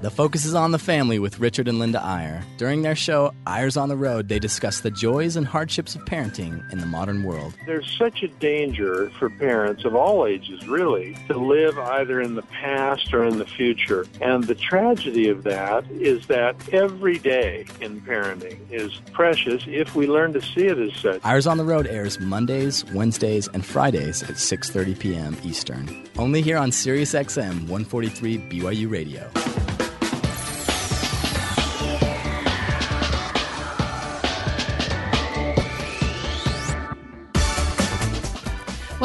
The 0.00 0.10
focus 0.12 0.44
is 0.44 0.54
on 0.54 0.70
the 0.70 0.78
family 0.78 1.18
with 1.18 1.40
Richard 1.40 1.66
and 1.66 1.80
Linda 1.80 2.00
Eyre. 2.00 2.44
During 2.56 2.82
their 2.82 2.94
show, 2.94 3.32
Eyre's 3.48 3.76
on 3.76 3.88
the 3.88 3.96
Road, 3.96 4.28
they 4.28 4.38
discuss 4.38 4.78
the 4.78 4.92
joys 4.92 5.34
and 5.34 5.44
hardships 5.44 5.96
of 5.96 6.04
parenting 6.04 6.62
in 6.72 6.78
the 6.78 6.86
modern 6.86 7.24
world. 7.24 7.54
There's 7.66 7.90
such 7.98 8.22
a 8.22 8.28
danger 8.28 9.10
for 9.18 9.28
parents 9.28 9.84
of 9.84 9.96
all 9.96 10.24
ages, 10.24 10.68
really, 10.68 11.16
to 11.26 11.36
live 11.36 11.76
either 11.80 12.20
in 12.20 12.36
the 12.36 12.42
past 12.42 13.12
or 13.12 13.24
in 13.24 13.38
the 13.38 13.44
future. 13.44 14.06
And 14.20 14.44
the 14.44 14.54
tragedy 14.54 15.28
of 15.30 15.42
that 15.42 15.84
is 15.90 16.28
that 16.28 16.54
every 16.72 17.18
day 17.18 17.66
in 17.80 18.00
parenting 18.00 18.70
is 18.70 19.00
precious 19.12 19.64
if 19.66 19.96
we 19.96 20.06
learn 20.06 20.32
to 20.34 20.40
see 20.40 20.66
it 20.68 20.78
as 20.78 20.94
such. 20.94 21.20
Eyre's 21.24 21.48
on 21.48 21.56
the 21.56 21.64
Road 21.64 21.88
airs 21.88 22.20
Mondays, 22.20 22.84
Wednesdays, 22.92 23.48
and 23.48 23.66
Fridays 23.66 24.22
at 24.22 24.36
6:30 24.36 24.96
p.m. 24.96 25.36
Eastern. 25.42 26.08
Only 26.16 26.40
here 26.40 26.56
on 26.56 26.70
SiriusXM 26.70 27.62
143 27.62 28.38
BYU 28.48 28.88
Radio. 28.88 29.28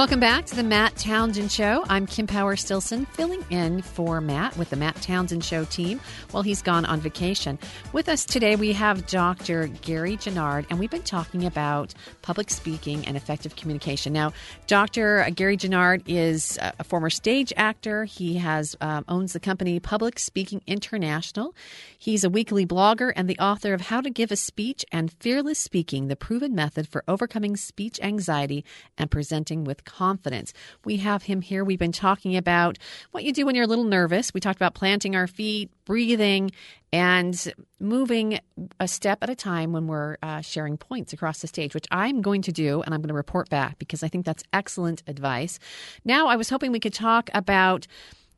Welcome 0.04 0.20
back 0.20 0.46
to 0.48 0.56
the 0.58 0.64
Matt 0.64 0.98
Townsend 0.98 1.50
Show. 1.50 1.86
I'm 1.88 2.06
Kim 2.06 2.28
Power 2.28 2.58
Stilson, 2.58 3.06
filling 3.06 3.42
in 3.50 3.82
for 3.82 4.20
Matt 4.20 4.58
with 4.58 4.70
the 4.70 4.76
Matt 4.76 5.02
Townsend 5.02 5.46
Show 5.46 5.64
team 5.64 6.02
while 6.32 6.44
he's 6.44 6.62
gone 6.62 6.84
on 6.84 7.00
vacation. 7.00 7.58
With 7.94 8.10
us 8.10 8.26
today, 8.26 8.58
we 8.58 8.74
have 8.74 9.08
Dr. 9.08 9.68
Gary 9.68 10.18
Genard, 10.18 10.66
and 10.70 10.78
we've 10.78 10.92
been 10.92 11.04
talking 11.04 11.46
about 11.46 11.94
public 12.22 12.50
speaking 12.50 13.08
and 13.08 13.16
effective 13.16 13.56
communication. 13.56 14.12
Now, 14.12 14.34
Dr. 14.68 15.26
Gary 15.34 15.56
Genard 15.56 16.04
is 16.06 16.60
a 16.62 16.84
former 16.84 17.10
stage 17.10 17.54
actor. 17.56 18.04
He 18.04 18.36
has 18.40 18.76
um, 18.82 19.06
owns 19.08 19.32
the 19.32 19.40
company 19.40 19.80
Public 19.80 20.20
Speaking 20.20 20.62
International. 20.68 21.56
He's 22.04 22.26
a 22.26 22.30
weekly 22.30 22.66
blogger 22.66 23.14
and 23.16 23.30
the 23.30 23.40
author 23.40 23.74
of 23.74 23.80
How 23.80 24.02
to 24.02 24.10
Give 24.10 24.30
a 24.30 24.36
Speech 24.36 24.84
and 24.92 25.10
Fearless 25.22 25.58
Speaking: 25.58 26.10
The 26.10 26.18
Proven 26.18 26.54
Method 26.54 26.86
for 26.86 27.02
Overcoming 27.08 27.56
Speech 27.56 27.98
Anxiety 28.04 28.66
and 28.98 29.10
Presenting 29.10 29.64
with 29.64 29.86
confidence. 29.86 30.52
We 30.84 30.98
have 30.98 31.24
him 31.24 31.40
here. 31.40 31.64
We've 31.64 31.80
been 31.80 31.94
talking 31.94 32.36
about 32.36 32.78
what 33.12 33.24
you 33.24 33.32
do 33.32 33.46
when 33.46 33.56
you're 33.56 33.64
a 33.64 33.70
little 33.70 33.86
nervous. 33.86 34.34
We 34.34 34.42
talked 34.42 34.58
about 34.58 34.74
planting 34.74 35.16
our 35.16 35.28
feet, 35.28 35.72
breathing, 35.86 36.52
and 36.92 37.54
moving 37.80 38.38
a 38.82 38.88
step 38.90 39.20
at 39.22 39.30
a 39.30 39.36
time 39.36 39.72
when 39.72 39.88
we're 39.88 40.18
uh, 40.22 40.42
sharing 40.42 40.76
points 40.76 41.14
across 41.14 41.40
the 41.40 41.48
stage, 41.48 41.74
which 41.74 41.88
I'm 41.90 42.22
going 42.22 42.42
to 42.42 42.52
do, 42.52 42.82
and 42.82 42.94
I'm 42.94 43.00
going 43.00 43.08
to 43.08 43.14
report 43.14 43.48
back 43.48 43.80
because 43.80 44.04
I 44.04 44.10
think 44.10 44.26
that's 44.26 44.44
excellent 44.52 45.04
advice. 45.08 45.58
Now, 46.04 46.28
I 46.28 46.36
was 46.36 46.50
hoping 46.50 46.74
we 46.74 46.82
could 46.82 46.94
talk 46.94 47.30
about 47.34 47.88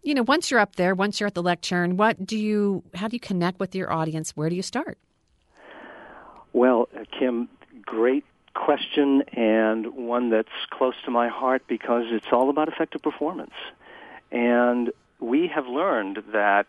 you 0.05 0.13
know 0.13 0.23
once 0.23 0.49
you're 0.49 0.59
up 0.59 0.75
there 0.75 0.95
once 0.95 1.19
you're 1.19 1.27
at 1.27 1.33
the 1.33 1.43
lectern 1.43 1.97
what 1.97 2.25
do 2.25 2.37
you 2.37 2.83
how 2.93 3.07
do 3.07 3.15
you 3.15 3.19
connect 3.19 3.59
with 3.59 3.75
your 3.75 3.91
audience 3.91 4.31
where 4.37 4.49
do 4.49 4.55
you 4.55 4.61
start 4.61 4.97
well 6.53 6.87
uh, 6.95 7.03
kim 7.19 7.49
great 7.85 8.23
question 8.55 9.21
and 9.33 9.93
one 9.93 10.31
that's 10.31 10.49
close 10.71 10.95
to 11.03 11.11
my 11.11 11.27
heart 11.27 11.61
because 11.67 12.05
it's 12.07 12.25
all 12.31 12.49
about 12.49 12.67
effective 12.67 13.01
performance. 13.01 13.53
And 14.31 14.91
we 15.19 15.47
have 15.53 15.67
learned 15.67 16.23
that 16.33 16.67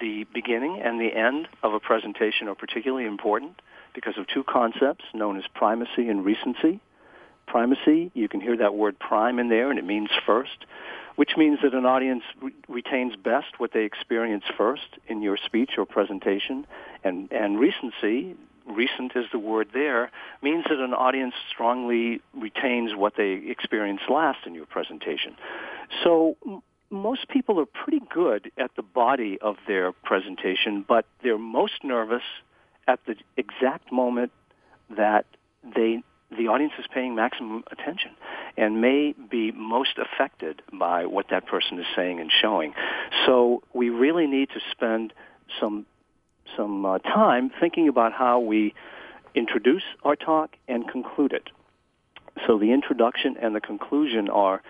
the 0.00 0.24
beginning 0.32 0.80
and 0.82 1.00
the 1.00 1.14
end 1.14 1.48
of 1.62 1.74
a 1.74 1.80
presentation 1.80 2.48
are 2.48 2.54
particularly 2.54 3.06
important 3.06 3.60
because 3.94 4.16
of 4.18 4.26
two 4.26 4.44
concepts 4.44 5.04
known 5.12 5.36
as 5.36 5.44
primacy 5.54 6.08
and 6.08 6.24
recency. 6.24 6.80
Primacy, 7.46 8.10
you 8.14 8.28
can 8.28 8.40
hear 8.40 8.56
that 8.56 8.74
word 8.74 8.98
prime 8.98 9.38
in 9.38 9.48
there, 9.48 9.70
and 9.70 9.78
it 9.78 9.84
means 9.84 10.10
first, 10.26 10.64
which 11.16 11.32
means 11.36 11.58
that 11.62 11.74
an 11.74 11.84
audience 11.84 12.22
re- 12.40 12.52
retains 12.68 13.16
best 13.16 13.58
what 13.58 13.72
they 13.72 13.84
experience 13.84 14.44
first 14.56 14.98
in 15.08 15.22
your 15.22 15.36
speech 15.36 15.72
or 15.76 15.84
presentation. 15.84 16.66
And, 17.02 17.30
and 17.32 17.58
recency, 17.58 18.36
recent 18.66 19.12
is 19.16 19.24
the 19.32 19.38
word 19.38 19.68
there, 19.72 20.10
means 20.42 20.64
that 20.68 20.78
an 20.78 20.94
audience 20.94 21.34
strongly 21.50 22.20
retains 22.34 22.94
what 22.94 23.14
they 23.16 23.32
experience 23.46 24.02
last 24.08 24.46
in 24.46 24.54
your 24.54 24.66
presentation. 24.66 25.36
So 26.04 26.36
m- 26.46 26.62
most 26.90 27.28
people 27.28 27.58
are 27.60 27.66
pretty 27.66 28.02
good 28.12 28.50
at 28.58 28.70
the 28.76 28.82
body 28.82 29.38
of 29.40 29.56
their 29.66 29.92
presentation, 29.92 30.84
but 30.86 31.06
they're 31.22 31.38
most 31.38 31.82
nervous 31.82 32.22
at 32.86 33.00
the 33.06 33.16
exact 33.36 33.90
moment 33.90 34.32
that 34.96 35.26
they 35.74 36.02
the 36.36 36.48
audience 36.48 36.72
is 36.78 36.86
paying 36.92 37.14
maximum 37.14 37.62
attention 37.70 38.10
and 38.56 38.80
may 38.80 39.14
be 39.30 39.52
most 39.52 39.98
affected 39.98 40.62
by 40.72 41.06
what 41.06 41.26
that 41.30 41.46
person 41.46 41.78
is 41.78 41.86
saying 41.94 42.20
and 42.20 42.30
showing. 42.30 42.74
So 43.26 43.62
we 43.74 43.90
really 43.90 44.26
need 44.26 44.48
to 44.50 44.60
spend 44.70 45.12
some 45.60 45.86
some 46.56 46.86
uh, 46.86 46.98
time 46.98 47.50
thinking 47.60 47.88
about 47.88 48.12
how 48.12 48.38
we 48.38 48.72
introduce 49.34 49.82
our 50.04 50.16
talk 50.16 50.56
and 50.68 50.88
conclude 50.88 51.32
it. 51.32 51.50
So 52.46 52.58
the 52.58 52.72
introduction 52.72 53.36
and 53.40 53.54
the 53.54 53.60
conclusion 53.60 54.28
are 54.28 54.62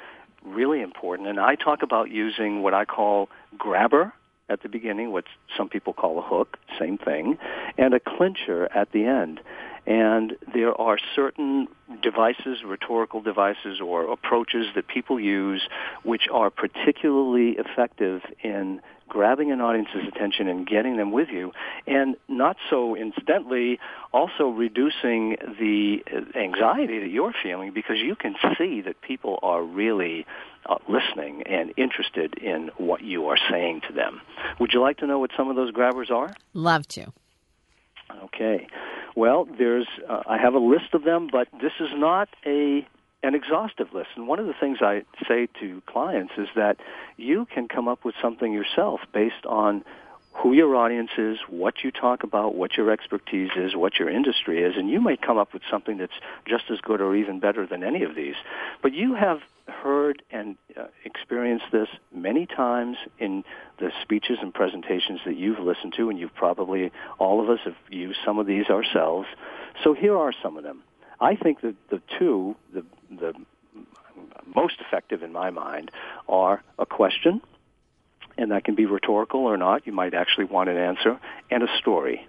really 0.44 0.80
important. 0.80 1.28
And 1.28 1.38
I 1.38 1.54
talk 1.54 1.82
about 1.82 2.10
using 2.10 2.62
what 2.62 2.74
I 2.74 2.84
call 2.84 3.28
grabber 3.58 4.12
at 4.48 4.62
the 4.62 4.68
beginning, 4.68 5.12
what 5.12 5.24
some 5.56 5.68
people 5.68 5.92
call 5.92 6.18
a 6.18 6.22
hook, 6.22 6.56
same 6.78 6.98
thing, 6.98 7.36
and 7.76 7.94
a 7.94 8.00
clincher 8.00 8.68
at 8.74 8.92
the 8.92 9.04
end. 9.04 9.40
And 9.86 10.36
there 10.52 10.78
are 10.80 10.98
certain 11.14 11.68
devices, 12.02 12.58
rhetorical 12.64 13.20
devices 13.20 13.80
or 13.80 14.10
approaches 14.10 14.66
that 14.74 14.88
people 14.88 15.20
use 15.20 15.62
which 16.02 16.22
are 16.32 16.50
particularly 16.50 17.56
effective 17.58 18.22
in 18.42 18.80
grabbing 19.08 19.52
an 19.52 19.60
audience's 19.60 20.06
attention 20.08 20.48
and 20.48 20.66
getting 20.66 20.96
them 20.96 21.12
with 21.12 21.28
you, 21.28 21.52
and 21.86 22.16
not 22.28 22.56
so 22.68 22.96
incidentally, 22.96 23.78
also 24.12 24.48
reducing 24.48 25.36
the 25.60 25.98
anxiety 26.34 26.98
that 26.98 27.08
you're 27.08 27.34
feeling 27.42 27.72
because 27.72 27.98
you 27.98 28.16
can 28.16 28.34
see 28.58 28.80
that 28.80 29.00
people 29.00 29.38
are 29.42 29.62
really 29.62 30.26
uh, 30.68 30.76
listening 30.88 31.42
and 31.44 31.72
interested 31.76 32.34
in 32.38 32.70
what 32.76 33.02
you 33.02 33.26
are 33.26 33.38
saying 33.48 33.80
to 33.86 33.92
them. 33.92 34.20
Would 34.58 34.72
you 34.72 34.80
like 34.80 34.98
to 34.98 35.06
know 35.06 35.18
what 35.18 35.30
some 35.36 35.48
of 35.48 35.56
those 35.56 35.70
grabbers 35.70 36.10
are? 36.10 36.34
Love 36.52 36.88
to. 36.88 37.12
Okay. 38.24 38.66
Well, 39.14 39.46
there's 39.58 39.88
uh, 40.08 40.22
I 40.26 40.38
have 40.38 40.54
a 40.54 40.58
list 40.58 40.94
of 40.94 41.04
them, 41.04 41.28
but 41.30 41.48
this 41.60 41.72
is 41.80 41.88
not 41.94 42.28
a 42.44 42.86
an 43.22 43.34
exhaustive 43.34 43.88
list. 43.92 44.10
And 44.16 44.28
one 44.28 44.38
of 44.38 44.46
the 44.46 44.54
things 44.58 44.78
I 44.80 45.02
say 45.28 45.48
to 45.60 45.82
clients 45.86 46.34
is 46.38 46.48
that 46.54 46.76
you 47.16 47.46
can 47.52 47.66
come 47.66 47.88
up 47.88 48.04
with 48.04 48.14
something 48.22 48.52
yourself 48.52 49.00
based 49.12 49.44
on 49.46 49.84
who 50.38 50.52
your 50.52 50.76
audience 50.76 51.10
is, 51.16 51.38
what 51.48 51.82
you 51.82 51.90
talk 51.90 52.22
about, 52.22 52.54
what 52.54 52.76
your 52.76 52.90
expertise 52.90 53.50
is, 53.56 53.74
what 53.74 53.98
your 53.98 54.10
industry 54.10 54.62
is, 54.62 54.76
and 54.76 54.90
you 54.90 55.00
might 55.00 55.22
come 55.22 55.38
up 55.38 55.52
with 55.54 55.62
something 55.70 55.96
that's 55.96 56.12
just 56.46 56.64
as 56.70 56.80
good 56.80 57.00
or 57.00 57.16
even 57.16 57.40
better 57.40 57.66
than 57.66 57.82
any 57.82 58.02
of 58.02 58.14
these. 58.14 58.34
But 58.82 58.92
you 58.92 59.14
have 59.14 59.40
heard 59.66 60.22
and 60.30 60.56
uh, 60.76 60.84
experienced 61.04 61.66
this 61.72 61.88
many 62.14 62.46
times 62.46 62.96
in 63.18 63.44
the 63.78 63.90
speeches 64.02 64.38
and 64.42 64.52
presentations 64.52 65.20
that 65.24 65.36
you've 65.36 65.58
listened 65.58 65.94
to, 65.96 66.10
and 66.10 66.18
you've 66.18 66.34
probably, 66.34 66.92
all 67.18 67.42
of 67.42 67.48
us 67.48 67.60
have 67.64 67.76
used 67.88 68.18
some 68.24 68.38
of 68.38 68.46
these 68.46 68.66
ourselves. 68.66 69.26
So 69.82 69.94
here 69.94 70.16
are 70.16 70.32
some 70.42 70.56
of 70.56 70.62
them. 70.62 70.82
I 71.18 71.34
think 71.34 71.62
that 71.62 71.74
the 71.88 72.02
two, 72.18 72.56
the, 72.74 72.84
the 73.10 73.32
most 74.54 74.74
effective 74.80 75.22
in 75.22 75.32
my 75.32 75.50
mind, 75.50 75.90
are 76.28 76.62
a 76.78 76.84
question 76.84 77.40
and 78.38 78.50
that 78.50 78.64
can 78.64 78.74
be 78.74 78.86
rhetorical 78.86 79.40
or 79.40 79.56
not. 79.56 79.86
You 79.86 79.92
might 79.92 80.14
actually 80.14 80.44
want 80.44 80.68
an 80.68 80.76
answer, 80.76 81.18
and 81.50 81.62
a 81.62 81.78
story. 81.78 82.26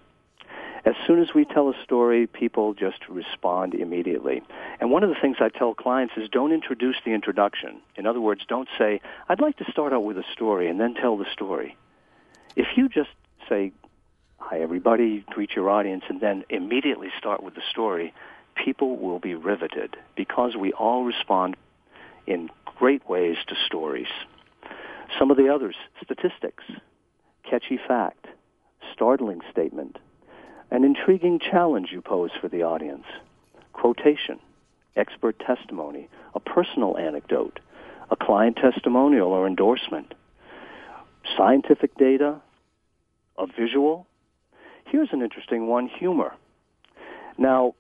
As 0.86 0.96
soon 1.06 1.22
as 1.22 1.28
we 1.36 1.44
tell 1.44 1.70
a 1.70 1.84
story, 1.84 2.28
people 2.28 2.74
just 2.74 3.10
respond 3.10 3.74
immediately. 3.74 4.42
And 4.80 4.90
one 4.90 5.04
of 5.04 5.10
the 5.10 5.18
things 5.22 5.38
I 5.42 5.50
tell 5.50 5.74
clients 5.74 6.14
is 6.16 6.30
don't 6.30 6.54
introduce 6.54 6.96
the 7.04 7.12
introduction. 7.12 7.82
In 7.98 8.06
other 8.06 8.22
words, 8.22 8.42
don't 8.48 8.70
say, 8.78 9.02
I'd 9.28 9.42
like 9.42 9.58
to 9.58 9.70
start 9.70 9.92
out 9.92 10.06
with 10.06 10.18
a 10.18 10.24
story 10.32 10.70
and 10.70 10.80
then 10.80 10.94
tell 10.94 11.18
the 11.18 11.26
story. 11.34 11.76
If 12.56 12.68
you 12.78 12.88
just 12.88 13.10
say, 13.50 13.74
Hi, 14.40 14.62
everybody, 14.62 15.26
greet 15.28 15.52
your 15.56 15.70
audience, 15.70 16.04
and 16.08 16.22
then 16.22 16.46
immediately 16.50 17.10
start 17.18 17.44
with 17.44 17.56
the 17.56 17.62
story, 17.70 18.14
people 18.56 18.96
will 18.96 19.20
be 19.20 19.36
riveted 19.36 19.98
because 20.16 20.56
we 20.56 20.72
all 20.72 21.04
respond 21.04 21.58
in 22.26 22.50
great 22.78 23.10
ways 23.10 23.36
to 23.48 23.56
stories. 23.66 24.08
Some 25.18 25.32
of 25.32 25.38
the 25.38 25.54
others, 25.54 25.76
statistics, 26.04 26.64
catchy 27.44 27.80
fact, 27.88 28.28
startling 28.94 29.42
statement, 29.52 29.98
an 30.72 30.84
intriguing 30.84 31.40
challenge 31.40 31.90
you 31.92 32.02
pose 32.02 32.32
for 32.40 32.48
the 32.48 32.64
audience, 32.64 33.06
quotation, 33.74 34.40
expert 34.96 35.40
testimony, 35.40 36.10
a 36.36 36.40
personal 36.40 36.98
anecdote, 36.98 37.60
a 38.12 38.16
client 38.16 38.58
testimonial 38.58 39.30
or 39.30 39.48
endorsement, 39.48 40.14
scientific 41.36 41.96
data, 41.98 42.42
a 43.38 43.48
visual. 43.48 44.08
Here's 44.86 45.10
an 45.12 45.22
interesting 45.22 45.68
one, 45.68 45.88
humor. 45.88 46.34
Now, 47.38 47.76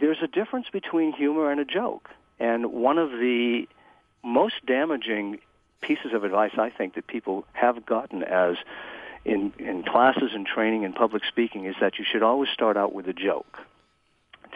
there's 0.00 0.18
a 0.22 0.28
difference 0.28 0.66
between 0.72 1.12
humor 1.12 1.50
and 1.50 1.60
a 1.60 1.64
joke. 1.64 2.10
And 2.38 2.72
one 2.72 2.98
of 2.98 3.10
the 3.10 3.66
most 4.22 4.54
damaging 4.66 5.40
pieces 5.80 6.12
of 6.12 6.24
advice 6.24 6.52
I 6.58 6.70
think 6.70 6.94
that 6.94 7.06
people 7.06 7.44
have 7.52 7.86
gotten 7.86 8.22
as 8.22 8.56
in 9.24 9.52
in 9.58 9.82
classes 9.82 10.30
and 10.34 10.46
training 10.46 10.82
in 10.82 10.92
public 10.92 11.24
speaking 11.24 11.66
is 11.66 11.74
that 11.80 11.98
you 11.98 12.04
should 12.10 12.22
always 12.22 12.50
start 12.50 12.76
out 12.76 12.92
with 12.92 13.06
a 13.08 13.12
joke 13.12 13.58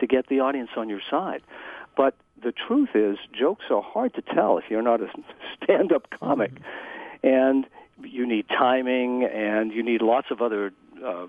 to 0.01 0.07
get 0.07 0.29
the 0.29 0.41
audience 0.41 0.71
on 0.77 0.89
your 0.89 1.01
side. 1.11 1.43
But 1.97 2.15
the 2.43 2.53
truth 2.53 2.91
is, 2.95 3.19
jokes 3.33 3.67
are 3.71 3.83
hard 3.83 4.15
to 4.15 4.23
tell 4.23 4.59
if 4.59 4.65
you're 4.69 4.83
not 4.83 5.01
a 5.01 5.09
stand-up 5.63 6.09
comic, 6.11 6.53
mm-hmm. 6.53 7.27
and 7.27 7.67
you 8.03 8.27
need 8.27 8.49
timing 8.49 9.25
and 9.25 9.73
you 9.73 9.83
need 9.83 10.03
lots 10.03 10.31
of 10.31 10.43
other 10.43 10.73
uh, 11.05 11.27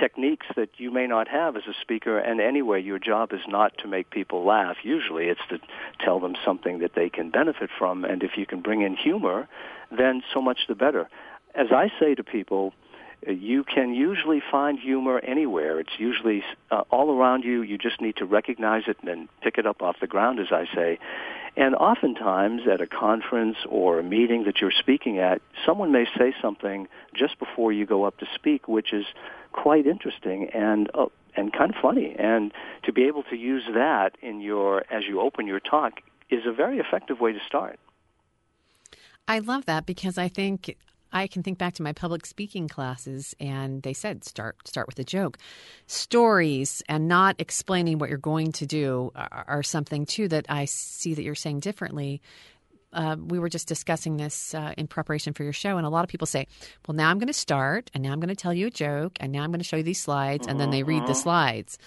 techniques 0.00 0.46
that 0.56 0.70
you 0.78 0.90
may 0.90 1.06
not 1.06 1.28
have 1.28 1.56
as 1.56 1.62
a 1.68 1.74
speaker. 1.80 2.18
And 2.18 2.40
anyway, 2.40 2.82
your 2.82 2.98
job 2.98 3.32
is 3.32 3.40
not 3.46 3.76
to 3.78 3.88
make 3.88 4.10
people 4.10 4.44
laugh. 4.44 4.78
Usually, 4.82 5.26
it's 5.26 5.40
to 5.50 5.58
tell 6.04 6.18
them 6.18 6.34
something 6.44 6.78
that 6.80 6.94
they 6.94 7.08
can 7.10 7.30
benefit 7.30 7.70
from. 7.78 8.04
And 8.04 8.22
if 8.22 8.32
you 8.36 8.46
can 8.46 8.60
bring 8.62 8.82
in 8.82 8.96
humor, 8.96 9.48
then 9.96 10.22
so 10.32 10.40
much 10.40 10.60
the 10.68 10.74
better. 10.74 11.08
As 11.54 11.66
I 11.70 11.90
say 12.00 12.14
to 12.14 12.24
people, 12.24 12.72
you 13.26 13.64
can 13.64 13.92
usually 13.92 14.42
find 14.50 14.78
humor 14.78 15.18
anywhere. 15.20 15.78
It's 15.78 15.98
usually 15.98 16.42
uh, 16.70 16.84
all 16.90 17.10
around 17.10 17.44
you. 17.44 17.62
You 17.62 17.76
just 17.76 18.00
need 18.00 18.16
to 18.16 18.24
recognize 18.24 18.84
it 18.86 18.96
and 19.00 19.08
then 19.08 19.28
pick 19.42 19.58
it 19.58 19.66
up 19.66 19.82
off 19.82 19.96
the 20.00 20.06
ground, 20.06 20.40
as 20.40 20.50
I 20.50 20.64
say. 20.74 20.98
And 21.56 21.74
oftentimes 21.74 22.62
at 22.72 22.80
a 22.80 22.86
conference 22.86 23.56
or 23.68 23.98
a 23.98 24.02
meeting 24.02 24.44
that 24.44 24.60
you're 24.60 24.70
speaking 24.70 25.18
at, 25.18 25.42
someone 25.66 25.92
may 25.92 26.06
say 26.16 26.32
something 26.40 26.88
just 27.14 27.38
before 27.38 27.72
you 27.72 27.86
go 27.86 28.04
up 28.04 28.18
to 28.18 28.26
speak, 28.34 28.68
which 28.68 28.92
is 28.92 29.04
quite 29.52 29.86
interesting 29.86 30.48
and 30.54 30.90
uh, 30.94 31.06
and 31.36 31.52
kind 31.52 31.70
of 31.70 31.76
funny. 31.80 32.14
And 32.18 32.52
to 32.84 32.92
be 32.92 33.04
able 33.04 33.22
to 33.24 33.36
use 33.36 33.64
that 33.74 34.16
in 34.22 34.40
your 34.40 34.84
as 34.90 35.04
you 35.08 35.20
open 35.20 35.46
your 35.46 35.60
talk 35.60 36.00
is 36.30 36.46
a 36.46 36.52
very 36.52 36.78
effective 36.78 37.20
way 37.20 37.32
to 37.32 37.40
start. 37.46 37.78
I 39.26 39.38
love 39.38 39.66
that 39.66 39.86
because 39.86 40.18
I 40.18 40.28
think 40.28 40.76
I 41.12 41.26
can 41.26 41.42
think 41.42 41.58
back 41.58 41.74
to 41.74 41.82
my 41.82 41.92
public 41.92 42.26
speaking 42.26 42.68
classes, 42.68 43.34
and 43.40 43.82
they 43.82 43.92
said 43.92 44.24
start 44.24 44.56
start 44.66 44.86
with 44.86 44.98
a 44.98 45.04
joke. 45.04 45.38
Stories 45.86 46.82
and 46.88 47.08
not 47.08 47.36
explaining 47.38 47.98
what 47.98 48.08
you're 48.08 48.18
going 48.18 48.52
to 48.52 48.66
do 48.66 49.12
are, 49.14 49.44
are 49.48 49.62
something 49.62 50.06
too 50.06 50.28
that 50.28 50.46
I 50.48 50.66
see 50.66 51.14
that 51.14 51.22
you're 51.22 51.34
saying 51.34 51.60
differently 51.60 52.20
uh, 52.92 53.16
we 53.18 53.38
were 53.38 53.48
just 53.48 53.68
discussing 53.68 54.16
this 54.16 54.54
uh, 54.54 54.74
in 54.76 54.86
preparation 54.86 55.32
for 55.32 55.44
your 55.44 55.52
show, 55.52 55.76
and 55.76 55.86
a 55.86 55.90
lot 55.90 56.04
of 56.04 56.08
people 56.08 56.26
say, 56.26 56.46
"Well, 56.86 56.94
now 56.94 57.10
I'm 57.10 57.18
going 57.18 57.28
to 57.28 57.32
start, 57.32 57.90
and 57.94 58.02
now 58.02 58.12
I'm 58.12 58.20
going 58.20 58.28
to 58.28 58.36
tell 58.36 58.54
you 58.54 58.66
a 58.66 58.70
joke, 58.70 59.16
and 59.20 59.32
now 59.32 59.42
I'm 59.42 59.50
going 59.50 59.60
to 59.60 59.64
show 59.64 59.76
you 59.76 59.82
these 59.82 60.00
slides," 60.00 60.46
and 60.46 60.58
then 60.58 60.70
they 60.70 60.82
read 60.82 61.02
the 61.02 61.12
mm-hmm. 61.12 61.14
slides. 61.14 61.78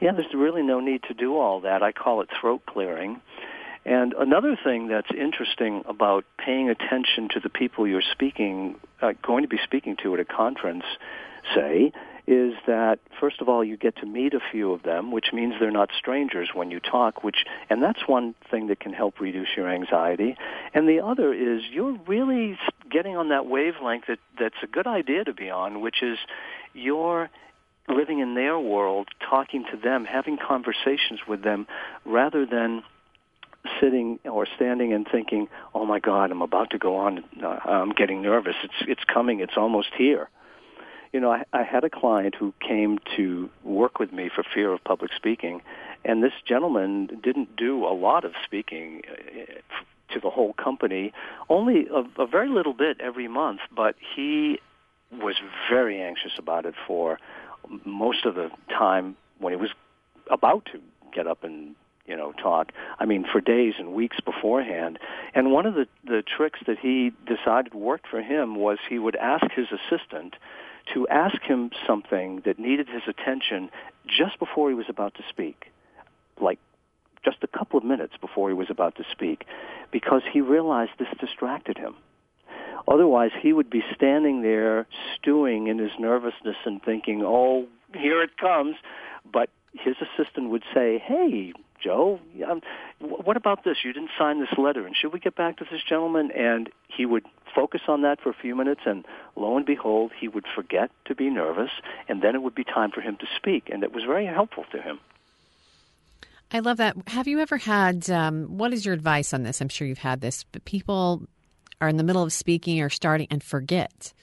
Yeah, 0.00 0.12
there's 0.12 0.26
really 0.34 0.62
no 0.62 0.80
need 0.80 1.02
to 1.04 1.14
do 1.14 1.36
all 1.36 1.60
that. 1.60 1.82
I 1.82 1.92
call 1.92 2.20
it 2.20 2.28
throat 2.40 2.62
clearing. 2.66 3.20
And 3.84 4.14
another 4.14 4.56
thing 4.62 4.88
that's 4.88 5.10
interesting 5.10 5.82
about 5.86 6.24
paying 6.38 6.70
attention 6.70 7.28
to 7.34 7.40
the 7.40 7.50
people 7.50 7.86
you're 7.86 8.02
speaking, 8.12 8.76
uh, 9.02 9.12
going 9.22 9.42
to 9.42 9.48
be 9.48 9.58
speaking 9.62 9.96
to 10.02 10.14
at 10.14 10.20
a 10.20 10.24
conference, 10.24 10.84
say, 11.54 11.92
is 12.26 12.54
that 12.66 12.98
first 13.20 13.42
of 13.42 13.48
all 13.50 13.62
you 13.62 13.76
get 13.76 13.96
to 13.96 14.06
meet 14.06 14.32
a 14.32 14.40
few 14.50 14.72
of 14.72 14.82
them, 14.82 15.12
which 15.12 15.26
means 15.32 15.54
they're 15.60 15.70
not 15.70 15.90
strangers 15.98 16.48
when 16.54 16.70
you 16.70 16.80
talk, 16.80 17.22
which 17.22 17.44
and 17.68 17.82
that's 17.82 18.00
one 18.06 18.34
thing 18.50 18.68
that 18.68 18.80
can 18.80 18.94
help 18.94 19.20
reduce 19.20 19.48
your 19.56 19.68
anxiety. 19.68 20.34
And 20.72 20.88
the 20.88 21.00
other 21.00 21.34
is 21.34 21.62
you're 21.70 21.98
really 22.06 22.58
getting 22.90 23.16
on 23.16 23.28
that 23.28 23.44
wavelength 23.44 24.06
that 24.08 24.18
that's 24.38 24.54
a 24.62 24.66
good 24.66 24.86
idea 24.86 25.24
to 25.24 25.34
be 25.34 25.50
on, 25.50 25.82
which 25.82 26.02
is 26.02 26.16
you're 26.72 27.28
living 27.88 28.20
in 28.20 28.34
their 28.34 28.58
world, 28.58 29.08
talking 29.28 29.66
to 29.70 29.76
them, 29.76 30.06
having 30.06 30.38
conversations 30.38 31.20
with 31.28 31.42
them 31.42 31.66
rather 32.06 32.46
than 32.46 32.82
sitting 33.80 34.18
or 34.24 34.46
standing 34.56 34.92
and 34.92 35.06
thinking, 35.10 35.48
"Oh 35.74 35.84
my 35.84 36.00
God, 36.00 36.30
I'm 36.30 36.42
about 36.42 36.70
to 36.70 36.78
go 36.78 36.96
on. 36.96 37.24
Uh, 37.42 37.58
I'm 37.64 37.90
getting 37.90 38.22
nervous. 38.22 38.56
It's 38.62 38.88
it's 38.88 39.04
coming. 39.04 39.40
It's 39.40 39.56
almost 39.56 39.88
here." 39.96 40.28
you 41.14 41.20
know, 41.20 41.30
I, 41.30 41.44
I 41.52 41.62
had 41.62 41.84
a 41.84 41.88
client 41.88 42.34
who 42.34 42.52
came 42.58 42.98
to 43.16 43.48
work 43.62 44.00
with 44.00 44.12
me 44.12 44.28
for 44.34 44.42
fear 44.42 44.72
of 44.72 44.82
public 44.82 45.12
speaking, 45.14 45.62
and 46.04 46.24
this 46.24 46.32
gentleman 46.44 47.20
didn't 47.22 47.54
do 47.56 47.86
a 47.86 47.94
lot 47.94 48.24
of 48.24 48.32
speaking 48.44 49.02
uh, 49.08 50.12
to 50.12 50.18
the 50.18 50.28
whole 50.28 50.54
company, 50.54 51.12
only 51.48 51.86
a, 51.86 52.22
a 52.22 52.26
very 52.26 52.48
little 52.48 52.74
bit 52.74 53.00
every 53.00 53.28
month, 53.28 53.60
but 53.74 53.94
he 54.16 54.58
was 55.12 55.36
very 55.70 56.02
anxious 56.02 56.32
about 56.36 56.66
it 56.66 56.74
for 56.84 57.20
most 57.84 58.26
of 58.26 58.34
the 58.34 58.50
time 58.68 59.16
when 59.38 59.52
he 59.52 59.56
was 59.56 59.70
about 60.32 60.64
to 60.72 60.80
get 61.14 61.28
up 61.28 61.44
and 61.44 61.76
you 62.06 62.16
know 62.16 62.32
talk 62.32 62.72
i 62.98 63.04
mean 63.04 63.24
for 63.30 63.40
days 63.40 63.74
and 63.78 63.92
weeks 63.92 64.18
beforehand. 64.20 64.98
And 65.34 65.50
one 65.50 65.66
of 65.66 65.74
the 65.74 65.86
the 66.04 66.22
tricks 66.22 66.60
that 66.66 66.78
he 66.78 67.12
decided 67.26 67.74
worked 67.74 68.06
for 68.08 68.22
him 68.22 68.56
was 68.56 68.78
he 68.88 68.98
would 68.98 69.16
ask 69.16 69.46
his 69.52 69.66
assistant 69.72 70.36
to 70.92 71.08
ask 71.08 71.40
him 71.42 71.70
something 71.86 72.42
that 72.44 72.58
needed 72.58 72.88
his 72.88 73.02
attention 73.08 73.70
just 74.06 74.38
before 74.38 74.68
he 74.68 74.74
was 74.74 74.86
about 74.88 75.14
to 75.14 75.22
speak 75.28 75.72
like 76.40 76.58
just 77.24 77.38
a 77.42 77.46
couple 77.46 77.78
of 77.78 77.84
minutes 77.84 78.14
before 78.20 78.48
he 78.48 78.54
was 78.54 78.68
about 78.68 78.96
to 78.96 79.04
speak 79.10 79.46
because 79.90 80.22
he 80.30 80.40
realized 80.40 80.90
this 80.98 81.08
distracted 81.18 81.78
him. 81.78 81.94
Otherwise 82.86 83.30
he 83.40 83.52
would 83.52 83.70
be 83.70 83.82
standing 83.94 84.42
there 84.42 84.86
stewing 85.16 85.68
in 85.68 85.78
his 85.78 85.92
nervousness 85.98 86.56
and 86.66 86.82
thinking 86.82 87.22
oh 87.24 87.66
here 87.94 88.22
it 88.22 88.36
comes. 88.36 88.76
But 89.30 89.48
his 89.72 89.96
assistant 90.00 90.50
would 90.50 90.64
say, 90.74 90.98
"Hey, 90.98 91.52
Joe, 91.84 92.18
um, 92.48 92.62
what 92.98 93.36
about 93.36 93.64
this? 93.64 93.78
You 93.84 93.92
didn't 93.92 94.10
sign 94.18 94.40
this 94.40 94.56
letter, 94.56 94.86
and 94.86 94.96
should 94.96 95.12
we 95.12 95.20
get 95.20 95.36
back 95.36 95.58
to 95.58 95.64
this 95.70 95.82
gentleman?" 95.86 96.30
And 96.30 96.70
he 96.88 97.04
would 97.04 97.26
focus 97.54 97.82
on 97.88 98.02
that 98.02 98.20
for 98.20 98.30
a 98.30 98.34
few 98.34 98.56
minutes, 98.56 98.80
and 98.86 99.04
lo 99.36 99.56
and 99.56 99.66
behold, 99.66 100.12
he 100.18 100.26
would 100.28 100.46
forget 100.54 100.90
to 101.04 101.14
be 101.14 101.28
nervous, 101.28 101.70
and 102.08 102.22
then 102.22 102.34
it 102.34 102.42
would 102.42 102.54
be 102.54 102.64
time 102.64 102.90
for 102.90 103.00
him 103.00 103.16
to 103.16 103.26
speak, 103.36 103.68
and 103.70 103.84
it 103.84 103.92
was 103.92 104.04
very 104.04 104.26
helpful 104.26 104.64
to 104.72 104.80
him. 104.80 104.98
I 106.50 106.60
love 106.60 106.78
that. 106.78 106.96
Have 107.08 107.28
you 107.28 107.40
ever 107.40 107.58
had? 107.58 108.08
Um, 108.08 108.56
what 108.58 108.72
is 108.72 108.86
your 108.86 108.94
advice 108.94 109.34
on 109.34 109.42
this? 109.42 109.60
I'm 109.60 109.68
sure 109.68 109.86
you've 109.86 109.98
had 109.98 110.20
this, 110.20 110.44
but 110.44 110.64
people 110.64 111.22
are 111.80 111.88
in 111.88 111.96
the 111.96 112.04
middle 112.04 112.22
of 112.22 112.32
speaking 112.32 112.80
or 112.80 112.88
starting 112.88 113.26
and 113.30 113.42
forget, 113.42 114.14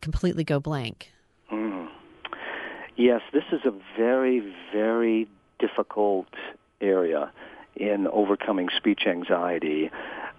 completely 0.00 0.44
go 0.44 0.60
blank. 0.60 1.12
Yes, 2.98 3.20
this 3.32 3.44
is 3.52 3.60
a 3.64 3.70
very, 3.96 4.40
very 4.72 5.28
difficult 5.58 6.28
area 6.80 7.32
in 7.76 8.06
overcoming 8.08 8.68
speech 8.76 9.02
anxiety. 9.06 9.90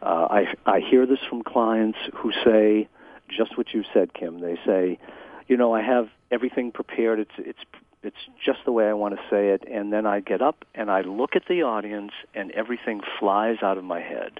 Uh, 0.01 0.27
I, 0.29 0.45
I 0.65 0.79
hear 0.79 1.05
this 1.05 1.19
from 1.29 1.43
clients 1.43 1.97
who 2.13 2.31
say 2.43 2.87
just 3.29 3.57
what 3.57 3.73
you 3.73 3.83
said, 3.93 4.13
Kim. 4.13 4.39
They 4.39 4.57
say, 4.65 4.99
you 5.47 5.57
know, 5.57 5.73
I 5.73 5.81
have 5.81 6.09
everything 6.31 6.71
prepared. 6.71 7.19
It's 7.19 7.31
it's 7.37 7.59
it's 8.01 8.17
just 8.43 8.59
the 8.65 8.71
way 8.71 8.87
I 8.87 8.93
want 8.93 9.15
to 9.15 9.21
say 9.29 9.49
it, 9.49 9.63
and 9.69 9.91
then 9.91 10.05
I 10.05 10.21
get 10.21 10.41
up 10.41 10.63
and 10.73 10.89
I 10.89 11.01
look 11.01 11.35
at 11.35 11.43
the 11.49 11.63
audience, 11.63 12.11
and 12.33 12.51
everything 12.51 13.01
flies 13.19 13.57
out 13.61 13.77
of 13.77 13.83
my 13.83 13.99
head. 13.99 14.39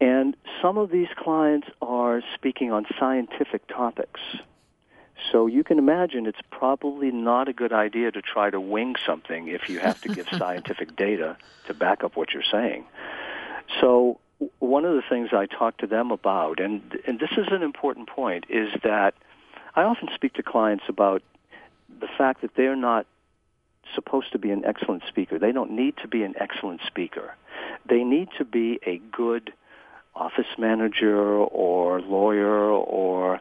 And 0.00 0.36
some 0.60 0.76
of 0.76 0.90
these 0.90 1.08
clients 1.16 1.68
are 1.80 2.20
speaking 2.34 2.72
on 2.72 2.84
scientific 2.98 3.66
topics 3.68 4.20
so 5.32 5.46
you 5.46 5.64
can 5.64 5.78
imagine 5.78 6.26
it's 6.26 6.40
probably 6.50 7.10
not 7.10 7.48
a 7.48 7.52
good 7.52 7.72
idea 7.72 8.10
to 8.12 8.22
try 8.22 8.50
to 8.50 8.60
wing 8.60 8.94
something 9.06 9.48
if 9.48 9.68
you 9.68 9.78
have 9.78 10.00
to 10.02 10.08
give 10.08 10.26
scientific 10.38 10.96
data 10.96 11.36
to 11.66 11.74
back 11.74 12.04
up 12.04 12.16
what 12.16 12.32
you're 12.32 12.42
saying. 12.50 12.84
So 13.80 14.20
one 14.58 14.84
of 14.84 14.94
the 14.94 15.02
things 15.08 15.30
I 15.32 15.46
talk 15.46 15.78
to 15.78 15.86
them 15.86 16.10
about, 16.10 16.60
and 16.60 16.82
and 17.06 17.18
this 17.18 17.32
is 17.36 17.46
an 17.50 17.62
important 17.62 18.08
point, 18.08 18.44
is 18.48 18.68
that 18.84 19.14
I 19.74 19.82
often 19.82 20.08
speak 20.14 20.34
to 20.34 20.42
clients 20.42 20.84
about 20.88 21.22
the 22.00 22.08
fact 22.18 22.42
that 22.42 22.50
they're 22.56 22.76
not 22.76 23.06
supposed 23.94 24.32
to 24.32 24.38
be 24.38 24.50
an 24.50 24.64
excellent 24.64 25.02
speaker. 25.08 25.38
They 25.38 25.52
don't 25.52 25.70
need 25.70 25.94
to 26.02 26.08
be 26.08 26.22
an 26.22 26.34
excellent 26.38 26.80
speaker. 26.86 27.34
They 27.88 28.02
need 28.02 28.28
to 28.38 28.44
be 28.44 28.78
a 28.86 29.00
good 29.12 29.52
office 30.14 30.58
manager 30.58 31.18
or 31.18 32.00
lawyer 32.00 32.70
or 32.70 33.40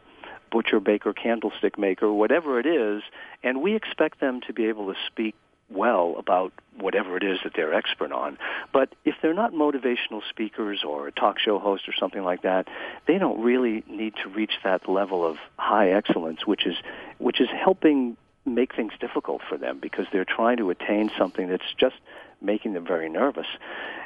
butcher, 0.52 0.80
baker, 0.80 1.14
candlestick 1.14 1.78
maker, 1.78 2.12
whatever 2.12 2.60
it 2.60 2.66
is, 2.66 3.04
and 3.44 3.62
we 3.62 3.76
expect 3.76 4.20
them 4.20 4.42
to 4.48 4.54
be 4.54 4.66
able 4.66 4.92
to 4.94 5.00
speak 5.08 5.36
well 5.70 6.16
about 6.18 6.54
whatever 6.78 7.18
it 7.18 7.24
is 7.24 7.40
that 7.44 7.54
they're 7.56 7.74
expert 7.74 8.12
on. 8.12 8.38
But 8.72 8.94
if 9.04 9.16
they're 9.22 9.34
not 9.34 9.54
motivational 9.54 10.22
speakers 10.30 10.84
or 10.88 11.08
a 11.08 11.12
talk 11.12 11.40
show 11.40 11.58
host 11.58 11.88
or 11.88 11.94
something 12.00 12.24
like 12.24 12.44
that, 12.44 12.68
they 13.08 13.18
don't 13.18 13.42
really 13.42 13.84
need 13.88 14.14
to 14.24 14.30
reach 14.30 14.54
that 14.64 14.88
level 14.88 15.26
of 15.26 15.38
high 15.58 15.92
excellence, 15.92 16.46
which 16.46 16.66
is 16.66 16.76
which 17.18 17.42
is 17.42 17.50
helping 17.50 18.18
make 18.46 18.76
things 18.76 18.94
difficult 19.00 19.42
for 19.50 19.58
them 19.58 19.80
because 19.80 20.06
they're 20.12 20.26
trying 20.26 20.58
to 20.58 20.70
attain 20.70 21.10
something 21.18 21.48
that's 21.50 21.74
just 21.78 21.96
making 22.42 22.74
them 22.74 22.86
very 22.86 23.10
nervous. 23.10 23.48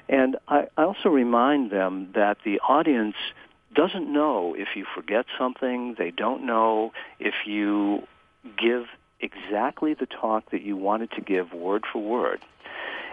And 0.08 0.38
I, 0.48 0.68
I 0.78 0.84
also 0.84 1.10
remind 1.10 1.72
them 1.72 2.10
that 2.16 2.38
the 2.46 2.60
audience 2.62 3.16
doesn't 3.74 4.12
know 4.12 4.56
if 4.58 4.70
you 4.76 4.86
forget 4.96 5.26
something. 5.38 5.96
They 5.98 6.12
don't 6.12 6.46
know 6.46 6.92
if 7.20 7.34
you 7.46 8.08
give 8.58 8.86
exactly 9.20 9.94
the 9.94 10.06
talk 10.06 10.52
that 10.52 10.62
you 10.62 10.76
wanted 10.78 11.12
to 11.12 11.22
give 11.22 11.54
word 11.54 11.84
for 11.92 12.02
word. 12.02 12.42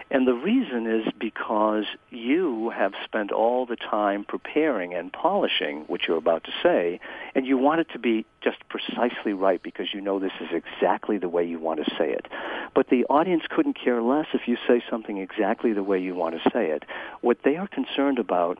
And 0.09 0.25
the 0.25 0.33
reason 0.33 0.87
is 0.87 1.11
because 1.19 1.83
you 2.11 2.69
have 2.69 2.93
spent 3.03 3.33
all 3.33 3.65
the 3.65 3.75
time 3.75 4.23
preparing 4.23 4.93
and 4.93 5.11
polishing 5.11 5.83
what 5.87 6.07
you're 6.07 6.17
about 6.17 6.45
to 6.45 6.51
say, 6.63 7.01
and 7.35 7.45
you 7.45 7.57
want 7.57 7.81
it 7.81 7.87
to 7.91 7.99
be 7.99 8.25
just 8.41 8.57
precisely 8.69 9.33
right 9.33 9.61
because 9.61 9.93
you 9.93 9.99
know 9.99 10.17
this 10.17 10.31
is 10.39 10.47
exactly 10.53 11.17
the 11.17 11.27
way 11.27 11.43
you 11.45 11.59
want 11.59 11.83
to 11.83 11.95
say 11.97 12.11
it. 12.11 12.25
But 12.73 12.87
the 12.89 13.03
audience 13.09 13.43
couldn't 13.49 13.77
care 13.77 14.01
less 14.01 14.27
if 14.33 14.47
you 14.47 14.55
say 14.65 14.81
something 14.89 15.17
exactly 15.17 15.73
the 15.73 15.83
way 15.83 15.99
you 15.99 16.15
want 16.15 16.41
to 16.41 16.49
say 16.51 16.67
it. 16.67 16.83
What 17.19 17.39
they 17.43 17.57
are 17.57 17.67
concerned 17.67 18.17
about 18.17 18.59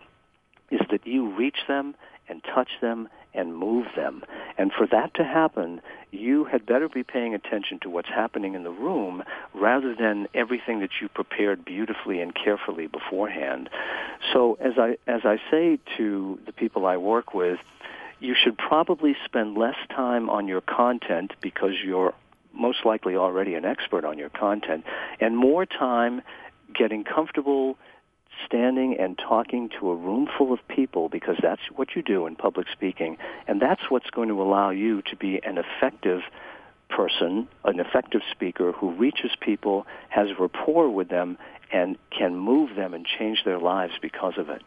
is 0.71 0.81
that 0.91 1.05
you 1.05 1.35
reach 1.35 1.57
them 1.67 1.95
and 2.29 2.43
touch 2.43 2.69
them 2.81 3.07
and 3.33 3.55
move 3.55 3.85
them. 3.95 4.23
And 4.57 4.71
for 4.71 4.87
that 4.87 5.13
to 5.15 5.23
happen, 5.23 5.81
you 6.11 6.45
had 6.45 6.65
better 6.65 6.89
be 6.89 7.03
paying 7.03 7.33
attention 7.33 7.79
to 7.81 7.89
what's 7.89 8.09
happening 8.09 8.55
in 8.55 8.63
the 8.63 8.71
room 8.71 9.23
rather 9.53 9.95
than 9.95 10.27
everything 10.33 10.79
that 10.79 10.89
you 11.01 11.07
prepared 11.07 11.63
beautifully 11.63 12.19
and 12.19 12.33
carefully 12.33 12.87
beforehand. 12.87 13.69
So 14.33 14.57
as 14.59 14.73
I 14.77 14.97
as 15.07 15.21
I 15.23 15.37
say 15.51 15.79
to 15.97 16.39
the 16.45 16.51
people 16.51 16.85
I 16.85 16.97
work 16.97 17.33
with, 17.33 17.59
you 18.19 18.35
should 18.35 18.57
probably 18.57 19.15
spend 19.25 19.57
less 19.57 19.77
time 19.89 20.29
on 20.29 20.47
your 20.47 20.61
content 20.61 21.33
because 21.41 21.73
you're 21.85 22.13
most 22.53 22.85
likely 22.85 23.15
already 23.15 23.53
an 23.53 23.65
expert 23.65 24.03
on 24.03 24.17
your 24.17 24.29
content 24.29 24.83
and 25.19 25.37
more 25.37 25.65
time 25.65 26.21
getting 26.73 27.03
comfortable 27.03 27.77
standing 28.45 28.97
and 28.99 29.17
talking 29.17 29.69
to 29.79 29.89
a 29.89 29.95
room 29.95 30.27
full 30.37 30.53
of 30.53 30.59
people 30.67 31.09
because 31.09 31.35
that's 31.41 31.61
what 31.75 31.95
you 31.95 32.01
do 32.01 32.27
in 32.27 32.35
public 32.35 32.67
speaking 32.71 33.17
and 33.47 33.61
that's 33.61 33.89
what's 33.89 34.09
going 34.09 34.29
to 34.29 34.41
allow 34.41 34.69
you 34.69 35.01
to 35.03 35.15
be 35.15 35.39
an 35.43 35.57
effective 35.57 36.21
person, 36.89 37.47
an 37.65 37.79
effective 37.79 38.21
speaker 38.31 38.71
who 38.71 38.91
reaches 38.91 39.31
people, 39.39 39.85
has 40.09 40.27
rapport 40.39 40.89
with 40.89 41.09
them 41.09 41.37
and 41.71 41.97
can 42.17 42.35
move 42.35 42.75
them 42.75 42.93
and 42.93 43.05
change 43.05 43.43
their 43.43 43.59
lives 43.59 43.93
because 44.01 44.33
of 44.37 44.49
it. 44.49 44.61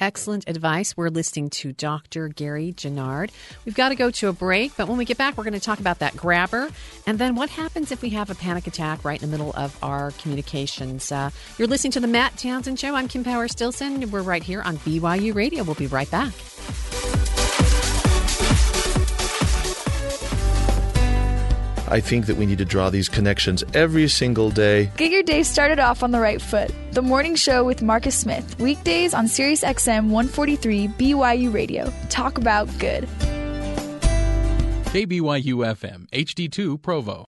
Excellent 0.00 0.48
advice. 0.48 0.96
We're 0.96 1.08
listening 1.08 1.50
to 1.50 1.72
Dr. 1.72 2.28
Gary 2.28 2.72
Genard. 2.76 3.30
We've 3.64 3.76
got 3.76 3.90
to 3.90 3.94
go 3.94 4.10
to 4.10 4.28
a 4.28 4.32
break, 4.32 4.76
but 4.76 4.88
when 4.88 4.98
we 4.98 5.04
get 5.04 5.16
back, 5.16 5.36
we're 5.36 5.44
going 5.44 5.54
to 5.54 5.60
talk 5.60 5.78
about 5.78 6.00
that 6.00 6.16
grabber 6.16 6.68
and 7.06 7.18
then 7.18 7.36
what 7.36 7.48
happens 7.48 7.92
if 7.92 8.02
we 8.02 8.10
have 8.10 8.28
a 8.28 8.34
panic 8.34 8.66
attack 8.66 9.04
right 9.04 9.22
in 9.22 9.30
the 9.30 9.36
middle 9.36 9.52
of 9.56 9.76
our 9.84 10.10
communications. 10.12 11.12
Uh, 11.12 11.30
you're 11.58 11.68
listening 11.68 11.92
to 11.92 12.00
the 12.00 12.08
Matt 12.08 12.36
Townsend 12.36 12.80
Show. 12.80 12.94
I'm 12.96 13.06
Kim 13.06 13.22
Power 13.22 13.46
Stilson. 13.46 14.10
We're 14.10 14.22
right 14.22 14.42
here 14.42 14.62
on 14.62 14.78
BYU 14.78 15.32
Radio. 15.32 15.62
We'll 15.62 15.76
be 15.76 15.86
right 15.86 16.10
back. 16.10 16.32
I 21.88 22.00
think 22.00 22.26
that 22.26 22.36
we 22.36 22.46
need 22.46 22.58
to 22.58 22.64
draw 22.64 22.88
these 22.88 23.08
connections 23.08 23.62
every 23.74 24.08
single 24.08 24.50
day. 24.50 24.90
Get 24.96 25.10
your 25.10 25.22
day 25.22 25.42
started 25.42 25.78
off 25.78 26.02
on 26.02 26.12
the 26.12 26.20
right 26.20 26.40
foot. 26.40 26.70
The 26.92 27.02
Morning 27.02 27.34
Show 27.34 27.64
with 27.64 27.82
Marcus 27.82 28.16
Smith, 28.16 28.58
weekdays 28.58 29.12
on 29.12 29.28
Sirius 29.28 29.62
XM 29.62 30.04
143 30.08 30.88
BYU 30.88 31.52
Radio. 31.52 31.92
Talk 32.08 32.38
about 32.38 32.66
good. 32.78 33.04
KBYU 34.94 35.66
FM, 35.76 36.08
HD2 36.10 36.80
Provo. 36.80 37.26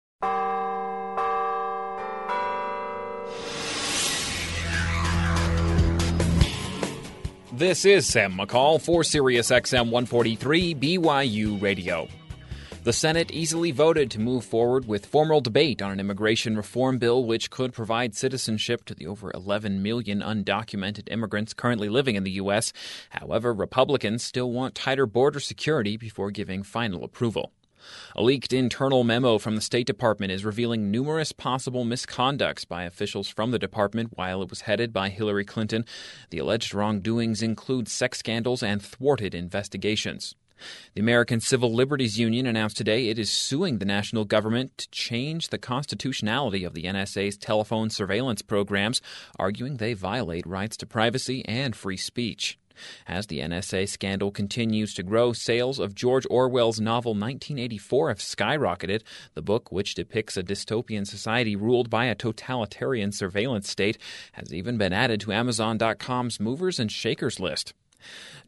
This 7.53 7.85
is 7.85 8.07
Sam 8.07 8.35
McCall 8.35 8.81
for 8.81 9.03
Sirius 9.03 9.51
XM 9.51 9.91
143 9.91 10.75
BYU 10.75 11.61
Radio. 11.61 12.07
The 12.87 12.93
Senate 12.93 13.33
easily 13.33 13.73
voted 13.73 14.13
to 14.13 14.21
move 14.21 14.45
forward 14.45 14.87
with 14.87 15.07
formal 15.07 15.41
debate 15.41 15.83
on 15.83 15.91
an 15.91 15.99
immigration 15.99 16.57
reform 16.57 16.99
bill 16.99 17.25
which 17.25 17.51
could 17.51 17.73
provide 17.73 18.15
citizenship 18.15 18.85
to 18.85 18.95
the 18.95 19.09
over 19.09 19.33
11 19.35 19.83
million 19.83 20.21
undocumented 20.21 21.11
immigrants 21.11 21.53
currently 21.53 21.89
living 21.89 22.15
in 22.15 22.23
the 22.23 22.39
U.S. 22.43 22.73
However, 23.11 23.53
Republicans 23.53 24.23
still 24.23 24.53
want 24.53 24.77
tighter 24.77 25.05
border 25.05 25.41
security 25.41 25.97
before 25.97 26.31
giving 26.31 26.63
final 26.63 27.03
approval. 27.03 27.51
A 28.15 28.23
leaked 28.23 28.53
internal 28.53 29.03
memo 29.03 29.39
from 29.39 29.57
the 29.57 29.63
State 29.63 29.89
Department 29.89 30.31
is 30.31 30.45
revealing 30.45 30.89
numerous 30.89 31.33
possible 31.33 31.85
misconducts 31.85 32.69
by 32.69 32.85
officials 32.85 33.29
from 33.29 33.51
the 33.51 33.59
department 33.59 34.11
while 34.15 34.43
it 34.43 34.49
was 34.49 34.61
headed 34.61 34.93
by 34.93 35.09
Hillary 35.09 35.45
Clinton. 35.45 35.85
The 36.31 36.39
alleged 36.39 36.73
wrongdoings 36.73 37.43
include 37.43 37.89
sex 37.89 38.21
scandals 38.21 38.63
and 38.63 38.81
thwarted 38.81 39.35
investigations. 39.35 40.37
The 40.95 41.01
American 41.01 41.41
Civil 41.41 41.73
Liberties 41.73 42.19
Union 42.19 42.47
announced 42.47 42.77
today 42.77 43.09
it 43.09 43.19
is 43.19 43.31
suing 43.31 43.79
the 43.79 43.85
national 43.85 44.25
government 44.25 44.79
to 44.79 44.91
change 44.91 45.49
the 45.49 45.59
constitutionality 45.59 46.65
of 46.65 46.75
the 46.75 46.85
NSA's 46.85 47.37
telephone 47.37 47.91
surveillance 47.91 48.43
programs, 48.43 49.01
arguing 49.39 49.77
they 49.77 49.95
violate 49.95 50.47
rights 50.47 50.77
to 50.79 50.87
privacy 50.87 51.45
and 51.47 51.77
free 51.77 51.97
speech. 51.97 52.59
As 53.07 53.27
the 53.27 53.41
NSA 53.41 53.89
scandal 53.89 54.31
continues 54.31 54.95
to 54.95 55.03
grow, 55.03 55.33
sales 55.33 55.79
of 55.79 55.95
George 55.95 56.27
Orwell's 56.31 56.81
novel 56.81 57.13
1984 57.13 58.09
have 58.09 58.19
skyrocketed. 58.19 59.03
The 59.35 59.43
book, 59.43 59.73
which 59.73 59.95
depicts 59.95 60.37
a 60.37 60.43
dystopian 60.43 61.07
society 61.07 61.57
ruled 61.57 61.91
by 61.91 62.07
a 62.07 62.15
totalitarian 62.15 63.13
surveillance 63.13 63.71
state, 63.71 63.99
has 64.33 64.53
even 64.53 64.77
been 64.79 64.93
added 64.93 65.21
to 65.23 65.33
Amazon.com's 65.33 66.41
movers 66.41 66.79
and 66.79 66.91
shakers 66.91 67.41
list. 67.41 67.73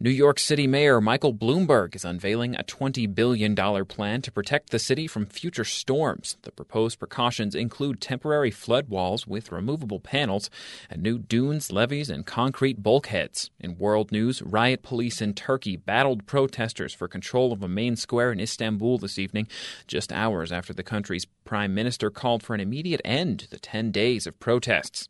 New 0.01 0.11
York 0.11 0.39
City 0.39 0.69
Mayor 0.69 1.01
Michael 1.01 1.35
Bloomberg 1.35 1.97
is 1.97 2.05
unveiling 2.05 2.55
a 2.55 2.63
$20 2.63 3.13
billion 3.13 3.57
plan 3.85 4.23
to 4.23 4.31
protect 4.31 4.71
the 4.71 4.79
city 4.79 5.09
from 5.09 5.27
future 5.27 5.65
storms. 5.65 6.37
The 6.43 6.53
proposed 6.53 7.01
precautions 7.01 7.57
include 7.57 8.01
temporary 8.01 8.53
flood 8.53 8.89
walls 8.89 9.27
with 9.27 9.51
removable 9.51 9.99
panels 9.99 10.51
and 10.89 11.03
new 11.03 11.19
dunes, 11.19 11.73
levees, 11.73 12.11
and 12.11 12.25
concrete 12.25 12.81
bulkheads. 12.81 13.51
In 13.59 13.77
world 13.77 14.13
news, 14.13 14.41
riot 14.41 14.85
police 14.85 15.21
in 15.21 15.35
Turkey 15.35 15.75
battled 15.77 16.27
protesters 16.27 16.95
for 16.95 17.09
control 17.09 17.53
of 17.53 17.65
a 17.65 17.69
main 17.69 17.97
square 17.97 18.31
in 18.31 18.39
Istanbul 18.39 18.99
this 18.99 19.19
evening, 19.19 19.49
just 19.89 20.13
hours 20.13 20.53
after 20.53 20.73
the 20.73 20.85
country's 20.85 21.27
prime 21.45 21.75
minister 21.75 22.09
called 22.09 22.45
for 22.45 22.55
an 22.55 22.61
immediate 22.61 23.01
end 23.05 23.41
to 23.41 23.51
the 23.51 23.59
10 23.59 23.91
days 23.91 24.29
of 24.29 24.39
protests. 24.39 25.09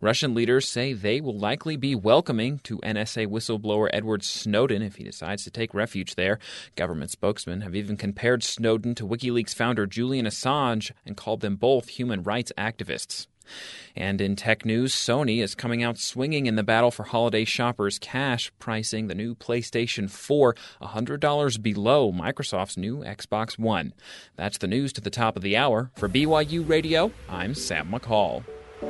Russian 0.00 0.34
leaders 0.34 0.68
say 0.68 0.92
they 0.92 1.20
will 1.20 1.36
likely 1.36 1.76
be 1.76 1.94
welcoming 1.94 2.58
to 2.60 2.78
NSA 2.78 3.26
whistleblower 3.26 3.88
Edward 3.92 4.22
Snowden 4.22 4.82
if 4.82 4.96
he 4.96 5.04
decides 5.04 5.44
to 5.44 5.50
take 5.50 5.74
refuge 5.74 6.14
there. 6.14 6.38
Government 6.76 7.10
spokesmen 7.10 7.60
have 7.62 7.74
even 7.74 7.96
compared 7.96 8.42
Snowden 8.42 8.94
to 8.96 9.06
WikiLeaks 9.06 9.54
founder 9.54 9.86
Julian 9.86 10.26
Assange 10.26 10.92
and 11.06 11.16
called 11.16 11.40
them 11.40 11.56
both 11.56 11.88
human 11.88 12.22
rights 12.22 12.52
activists. 12.56 13.26
And 13.96 14.20
in 14.20 14.36
tech 14.36 14.64
news, 14.64 14.94
Sony 14.94 15.42
is 15.42 15.54
coming 15.54 15.82
out 15.82 15.98
swinging 15.98 16.46
in 16.46 16.56
the 16.56 16.62
battle 16.62 16.90
for 16.90 17.04
holiday 17.04 17.44
shoppers' 17.44 17.98
cash, 17.98 18.52
pricing 18.58 19.08
the 19.08 19.14
new 19.14 19.34
PlayStation 19.34 20.08
4 20.08 20.54
$100 20.82 21.62
below 21.62 22.12
Microsoft's 22.12 22.76
new 22.76 22.98
Xbox 22.98 23.58
One. 23.58 23.92
That's 24.36 24.58
the 24.58 24.68
news 24.68 24.92
to 24.94 25.00
the 25.00 25.10
top 25.10 25.36
of 25.36 25.42
the 25.42 25.56
hour. 25.56 25.90
For 25.96 26.08
BYU 26.08 26.68
Radio, 26.68 27.12
I'm 27.28 27.54
Sam 27.54 27.90
McCall. 27.90 28.44
And 28.82 28.88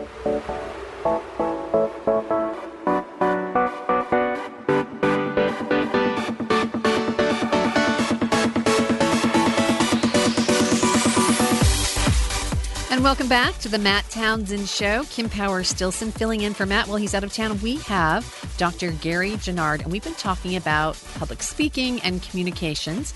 welcome 13.02 13.26
back 13.26 13.58
to 13.58 13.68
the 13.68 13.78
Matt 13.78 14.08
Townsend 14.10 14.68
Show. 14.68 15.02
Kim 15.10 15.28
Power 15.28 15.64
Stilson 15.64 16.12
filling 16.12 16.42
in 16.42 16.54
for 16.54 16.66
Matt 16.66 16.86
while 16.86 16.96
he's 16.96 17.16
out 17.16 17.24
of 17.24 17.32
town. 17.32 17.58
We 17.60 17.78
have 17.78 18.54
Dr. 18.58 18.92
Gary 18.92 19.32
Genard, 19.32 19.82
and 19.82 19.90
we've 19.90 20.04
been 20.04 20.14
talking 20.14 20.54
about 20.54 21.02
public 21.16 21.42
speaking 21.42 22.00
and 22.02 22.22
communications. 22.22 23.12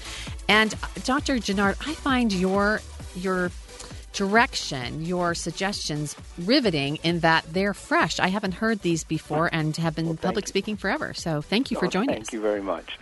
And 0.48 0.74
uh, 0.74 0.88
Dr. 1.04 1.36
Genard, 1.36 1.76
I 1.88 1.94
find 1.94 2.32
your 2.32 2.80
your 3.14 3.52
direction, 4.14 5.04
your 5.04 5.34
suggestions 5.34 6.16
riveting 6.38 6.96
in 7.02 7.20
that 7.20 7.44
they're 7.52 7.74
fresh. 7.74 8.18
I 8.18 8.28
haven't 8.28 8.54
heard 8.54 8.80
these 8.80 9.04
before 9.04 9.50
and 9.52 9.76
have 9.76 9.94
been 9.94 10.06
well, 10.06 10.16
public 10.16 10.46
you. 10.46 10.48
speaking 10.48 10.76
forever. 10.76 11.12
So 11.14 11.42
thank 11.42 11.70
you 11.70 11.76
for 11.76 11.88
joining 11.88 12.10
thank 12.10 12.22
us. 12.22 12.26
Thank 12.28 12.34
you 12.34 12.40
very 12.40 12.62
much. 12.62 12.98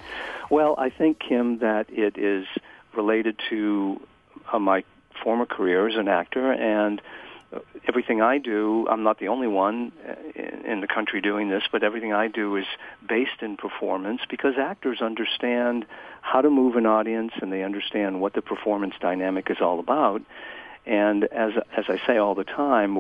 Well, 0.51 0.75
I 0.79 0.91
think, 0.91 1.21
Kim, 1.21 1.59
that 1.59 1.87
it 1.91 2.19
is 2.19 2.47
related 2.97 3.41
to 3.51 4.01
uh, 4.53 4.59
my 4.59 4.85
former 5.23 5.47
career 5.47 5.89
as 5.89 5.97
an 5.97 6.09
actor 6.09 6.53
and 6.53 7.01
everything 7.87 8.23
I 8.23 8.39
do, 8.39 8.87
I'm 8.89 9.03
not 9.03 9.19
the 9.19 9.29
only 9.29 9.47
one 9.47 9.93
in 10.65 10.81
the 10.81 10.87
country 10.87 11.21
doing 11.21 11.49
this, 11.49 11.63
but 11.71 11.83
everything 11.83 12.13
I 12.13 12.29
do 12.29 12.57
is 12.57 12.65
based 13.07 13.43
in 13.43 13.57
performance 13.57 14.23
because 14.29 14.55
actors 14.59 15.01
understand 15.01 15.85
how 16.21 16.41
to 16.41 16.51
move 16.51 16.77
an 16.77 16.87
audience 16.87 17.33
and 17.41 17.53
they 17.53 17.63
understand 17.63 18.21
what 18.21 18.35
the 18.35 18.43
performance 18.43 18.95
dynamic 19.01 19.51
is 19.51 19.59
all 19.61 19.81
about. 19.81 20.23
And 20.85 21.25
as 21.25 21.53
as 21.77 21.85
I 21.89 22.01
say 22.07 22.17
all 22.17 22.35
the 22.35 22.45
time, 22.45 22.97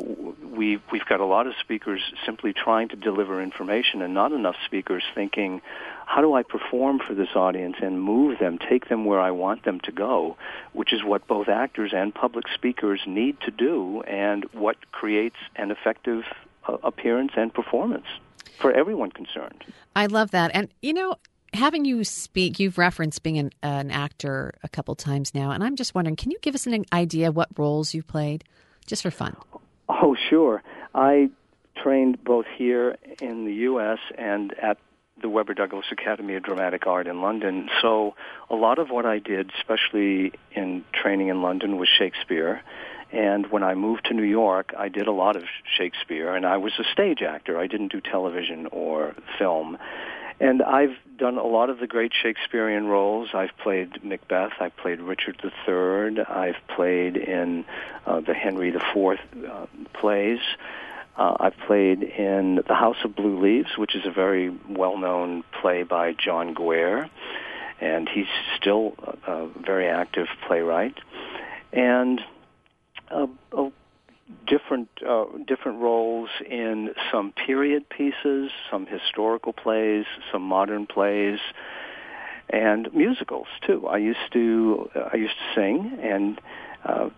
we 0.56 0.80
we've 0.92 1.04
got 1.04 1.18
a 1.18 1.24
lot 1.24 1.48
of 1.48 1.54
speakers 1.58 2.00
simply 2.24 2.52
trying 2.52 2.88
to 2.90 2.96
deliver 2.96 3.42
information, 3.42 4.02
and 4.02 4.14
not 4.14 4.30
enough 4.30 4.54
speakers 4.64 5.02
thinking, 5.16 5.60
how 6.06 6.20
do 6.20 6.32
I 6.34 6.44
perform 6.44 7.00
for 7.00 7.14
this 7.14 7.30
audience 7.34 7.76
and 7.82 8.00
move 8.00 8.38
them, 8.38 8.58
take 8.58 8.88
them 8.88 9.04
where 9.04 9.20
I 9.20 9.32
want 9.32 9.64
them 9.64 9.80
to 9.80 9.92
go, 9.92 10.36
which 10.72 10.92
is 10.92 11.02
what 11.02 11.26
both 11.26 11.48
actors 11.48 11.92
and 11.92 12.14
public 12.14 12.44
speakers 12.54 13.00
need 13.04 13.40
to 13.40 13.50
do, 13.50 14.02
and 14.02 14.44
what 14.52 14.76
creates 14.92 15.36
an 15.56 15.72
effective 15.72 16.22
uh, 16.68 16.76
appearance 16.84 17.32
and 17.36 17.52
performance 17.52 18.06
for 18.60 18.70
everyone 18.70 19.10
concerned. 19.10 19.64
I 19.96 20.06
love 20.06 20.30
that, 20.30 20.52
and 20.54 20.68
you 20.82 20.92
know 20.92 21.16
having 21.52 21.84
you 21.84 22.04
speak, 22.04 22.58
you've 22.58 22.78
referenced 22.78 23.22
being 23.22 23.38
an, 23.38 23.50
an, 23.62 23.90
actor 23.90 24.54
a 24.62 24.68
couple 24.68 24.94
times 24.94 25.34
now, 25.34 25.50
and 25.50 25.62
I'm 25.62 25.76
just 25.76 25.94
wondering, 25.94 26.16
can 26.16 26.30
you 26.30 26.38
give 26.40 26.54
us 26.54 26.66
an 26.66 26.84
idea 26.92 27.30
what 27.30 27.48
roles 27.58 27.94
you 27.94 28.02
played, 28.02 28.44
just 28.86 29.02
for 29.02 29.10
fun? 29.10 29.36
Oh, 29.88 30.16
sure. 30.30 30.62
I 30.94 31.30
trained 31.82 32.22
both 32.24 32.46
here 32.56 32.96
in 33.20 33.44
the 33.44 33.52
U.S. 33.54 33.98
and 34.16 34.52
at 34.58 34.78
the 35.20 35.28
Webber 35.28 35.54
Douglas 35.54 35.86
Academy 35.90 36.34
of 36.34 36.42
Dramatic 36.42 36.86
Art 36.86 37.06
in 37.06 37.20
London. 37.20 37.68
So 37.80 38.14
a 38.50 38.56
lot 38.56 38.78
of 38.78 38.90
what 38.90 39.06
I 39.06 39.18
did, 39.18 39.52
especially 39.58 40.32
in 40.52 40.84
training 40.92 41.28
in 41.28 41.42
London, 41.42 41.76
was 41.76 41.88
Shakespeare. 41.88 42.62
And 43.12 43.50
when 43.50 43.62
I 43.62 43.74
moved 43.74 44.06
to 44.06 44.14
New 44.14 44.22
York, 44.22 44.72
I 44.76 44.88
did 44.88 45.06
a 45.06 45.12
lot 45.12 45.36
of 45.36 45.44
Shakespeare, 45.76 46.34
and 46.34 46.46
I 46.46 46.56
was 46.56 46.72
a 46.78 46.84
stage 46.92 47.20
actor. 47.22 47.58
I 47.58 47.66
didn't 47.66 47.92
do 47.92 48.00
television 48.00 48.66
or 48.72 49.14
film. 49.38 49.76
And 50.42 50.60
I've 50.60 50.96
done 51.18 51.38
a 51.38 51.46
lot 51.46 51.70
of 51.70 51.78
the 51.78 51.86
great 51.86 52.10
Shakespearean 52.20 52.88
roles. 52.88 53.28
I've 53.32 53.56
played 53.58 54.02
Macbeth. 54.02 54.50
I've 54.58 54.76
played 54.76 54.98
Richard 54.98 55.40
III. 55.40 56.24
I've 56.24 56.56
played 56.66 57.16
in 57.16 57.64
uh, 58.04 58.22
the 58.22 58.34
Henry 58.34 58.70
IV 58.70 59.20
uh, 59.48 59.66
plays. 59.92 60.40
Uh, 61.16 61.36
I've 61.38 61.56
played 61.68 62.02
in 62.02 62.56
The 62.66 62.74
House 62.74 62.96
of 63.04 63.14
Blue 63.14 63.40
Leaves, 63.40 63.78
which 63.78 63.94
is 63.94 64.04
a 64.04 64.10
very 64.10 64.50
well-known 64.68 65.44
play 65.60 65.84
by 65.84 66.12
John 66.12 66.56
Guare, 66.56 67.08
and 67.80 68.08
he's 68.08 68.26
still 68.56 68.94
a, 69.28 69.30
a 69.30 69.48
very 69.64 69.86
active 69.86 70.26
playwright. 70.48 70.98
And 71.72 72.20
different 74.46 74.88
uh, 75.06 75.24
different 75.46 75.80
roles 75.80 76.28
in 76.48 76.90
some 77.10 77.32
period 77.32 77.88
pieces, 77.88 78.50
some 78.70 78.86
historical 78.86 79.52
plays, 79.52 80.04
some 80.30 80.42
modern 80.42 80.86
plays, 80.86 81.38
and 82.50 82.92
musicals 82.94 83.46
too. 83.66 83.86
I 83.86 83.98
used 83.98 84.32
to 84.32 84.90
uh, 84.94 85.10
I 85.12 85.16
used 85.16 85.34
to 85.34 85.54
sing 85.60 85.98
and 86.02 86.40
uh, 86.84 87.10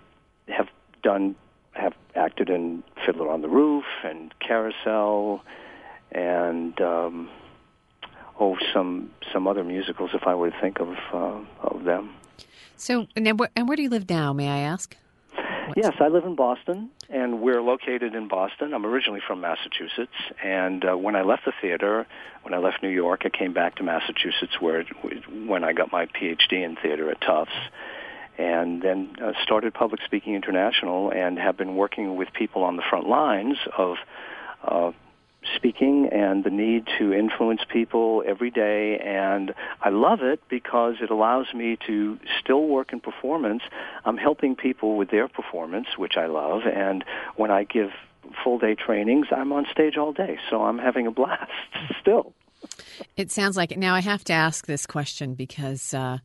have 0.48 0.68
done 1.02 1.36
have 1.72 1.94
acted 2.14 2.48
in 2.48 2.82
Fiddler 3.04 3.30
on 3.30 3.42
the 3.42 3.48
Roof 3.48 3.84
and 4.04 4.32
Carousel 4.38 5.42
and 6.12 6.80
um, 6.80 7.28
oh 8.38 8.56
some 8.72 9.10
some 9.32 9.46
other 9.46 9.64
musicals 9.64 10.10
if 10.14 10.26
I 10.26 10.34
were 10.34 10.50
to 10.50 10.60
think 10.60 10.80
of 10.80 10.94
uh, 11.12 11.40
of 11.62 11.84
them. 11.84 12.14
So 12.76 13.06
and 13.16 13.38
where, 13.38 13.50
and 13.56 13.68
where 13.68 13.76
do 13.76 13.82
you 13.82 13.90
live 13.90 14.08
now? 14.08 14.32
May 14.32 14.48
I 14.48 14.58
ask? 14.58 14.96
Yes, 15.76 15.94
I 16.00 16.08
live 16.08 16.24
in 16.24 16.34
Boston, 16.34 16.90
and 17.08 17.40
we're 17.40 17.62
located 17.62 18.14
in 18.14 18.28
Boston. 18.28 18.74
I'm 18.74 18.84
originally 18.84 19.20
from 19.26 19.40
Massachusetts, 19.40 20.12
and 20.42 20.84
uh, 20.84 20.96
when 20.96 21.16
I 21.16 21.22
left 21.22 21.44
the 21.44 21.52
theater, 21.60 22.06
when 22.42 22.54
I 22.54 22.58
left 22.58 22.82
New 22.82 22.90
York, 22.90 23.22
I 23.24 23.30
came 23.30 23.52
back 23.52 23.76
to 23.76 23.82
Massachusetts, 23.82 24.60
where 24.60 24.80
it, 24.80 24.86
when 25.46 25.64
I 25.64 25.72
got 25.72 25.90
my 25.90 26.06
PhD 26.06 26.64
in 26.64 26.76
theater 26.76 27.10
at 27.10 27.20
Tufts, 27.20 27.52
and 28.38 28.82
then 28.82 29.16
uh, 29.22 29.32
started 29.42 29.74
Public 29.74 30.00
Speaking 30.04 30.34
International, 30.34 31.10
and 31.10 31.38
have 31.38 31.56
been 31.56 31.76
working 31.76 32.16
with 32.16 32.32
people 32.32 32.62
on 32.62 32.76
the 32.76 32.82
front 32.88 33.08
lines 33.08 33.56
of 33.76 33.96
uh, 34.62 34.92
speaking 35.57 36.09
and 36.12 36.45
the 36.45 36.51
need 36.51 36.86
to 36.99 37.12
influence 37.12 37.62
people 37.68 38.22
every 38.26 38.51
day 38.51 38.99
and 38.99 39.55
I 39.80 39.90
love 39.90 40.22
it 40.22 40.40
because 40.49 40.97
it 41.01 41.11
allows 41.11 41.53
me 41.55 41.78
to 41.86 42.18
still 42.40 42.66
work 42.66 42.92
in 42.92 43.01
performance. 43.01 43.62
I'm 44.05 44.16
helping 44.16 44.57
people 44.57 44.97
with 44.97 45.11
their 45.11 45.28
performance, 45.28 45.88
which 45.97 46.16
I 46.16 46.26
love, 46.26 46.62
and 46.66 47.05
when 47.36 47.51
I 47.51 47.64
give 47.64 47.90
full 48.42 48.59
day 48.59 48.74
trainings, 48.74 49.26
I'm 49.30 49.53
on 49.53 49.66
stage 49.70 49.97
all 49.97 50.12
day. 50.12 50.38
So 50.51 50.62
I'm 50.62 50.78
having 50.78 51.07
a 51.07 51.11
blast 51.11 51.51
still. 52.01 52.32
It 53.16 53.30
sounds 53.30 53.57
like 53.57 53.72
it. 53.72 53.78
Now 53.78 53.95
I 53.95 54.01
have 54.01 54.24
to 54.24 54.32
ask 54.32 54.66
this 54.66 54.86
question 54.86 55.34
because 55.34 55.92
uh, 55.92 56.18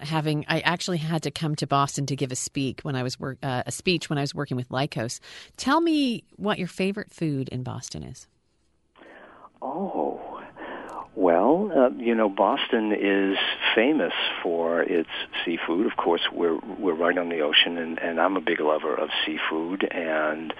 having 0.00 0.44
I 0.48 0.60
actually 0.60 0.98
had 0.98 1.22
to 1.24 1.30
come 1.30 1.56
to 1.56 1.66
Boston 1.66 2.06
to 2.06 2.16
give 2.16 2.32
a 2.32 2.36
speak 2.36 2.80
when 2.82 2.96
I 2.96 3.02
was 3.02 3.18
work 3.18 3.38
uh, 3.42 3.62
a 3.66 3.72
speech 3.72 4.08
when 4.08 4.18
I 4.18 4.22
was 4.22 4.34
working 4.34 4.56
with 4.56 4.68
Lycos. 4.68 5.20
Tell 5.56 5.80
me 5.80 6.24
what 6.36 6.58
your 6.58 6.68
favorite 6.68 7.10
food 7.10 7.48
in 7.48 7.62
Boston 7.62 8.02
is. 8.02 8.26
Oh, 9.60 10.40
well, 11.14 11.70
uh, 11.74 11.90
you 11.98 12.14
know, 12.14 12.28
Boston 12.28 12.92
is 12.92 13.36
famous 13.74 14.14
for 14.42 14.82
its 14.82 15.10
seafood. 15.44 15.86
Of 15.86 15.96
course, 15.96 16.22
we're 16.32 16.58
we're 16.78 16.94
right 16.94 17.18
on 17.18 17.28
the 17.28 17.40
ocean, 17.40 17.76
and, 17.76 17.98
and 17.98 18.20
I'm 18.20 18.36
a 18.36 18.40
big 18.40 18.60
lover 18.60 18.94
of 18.94 19.10
seafood. 19.26 19.84
And 19.90 20.54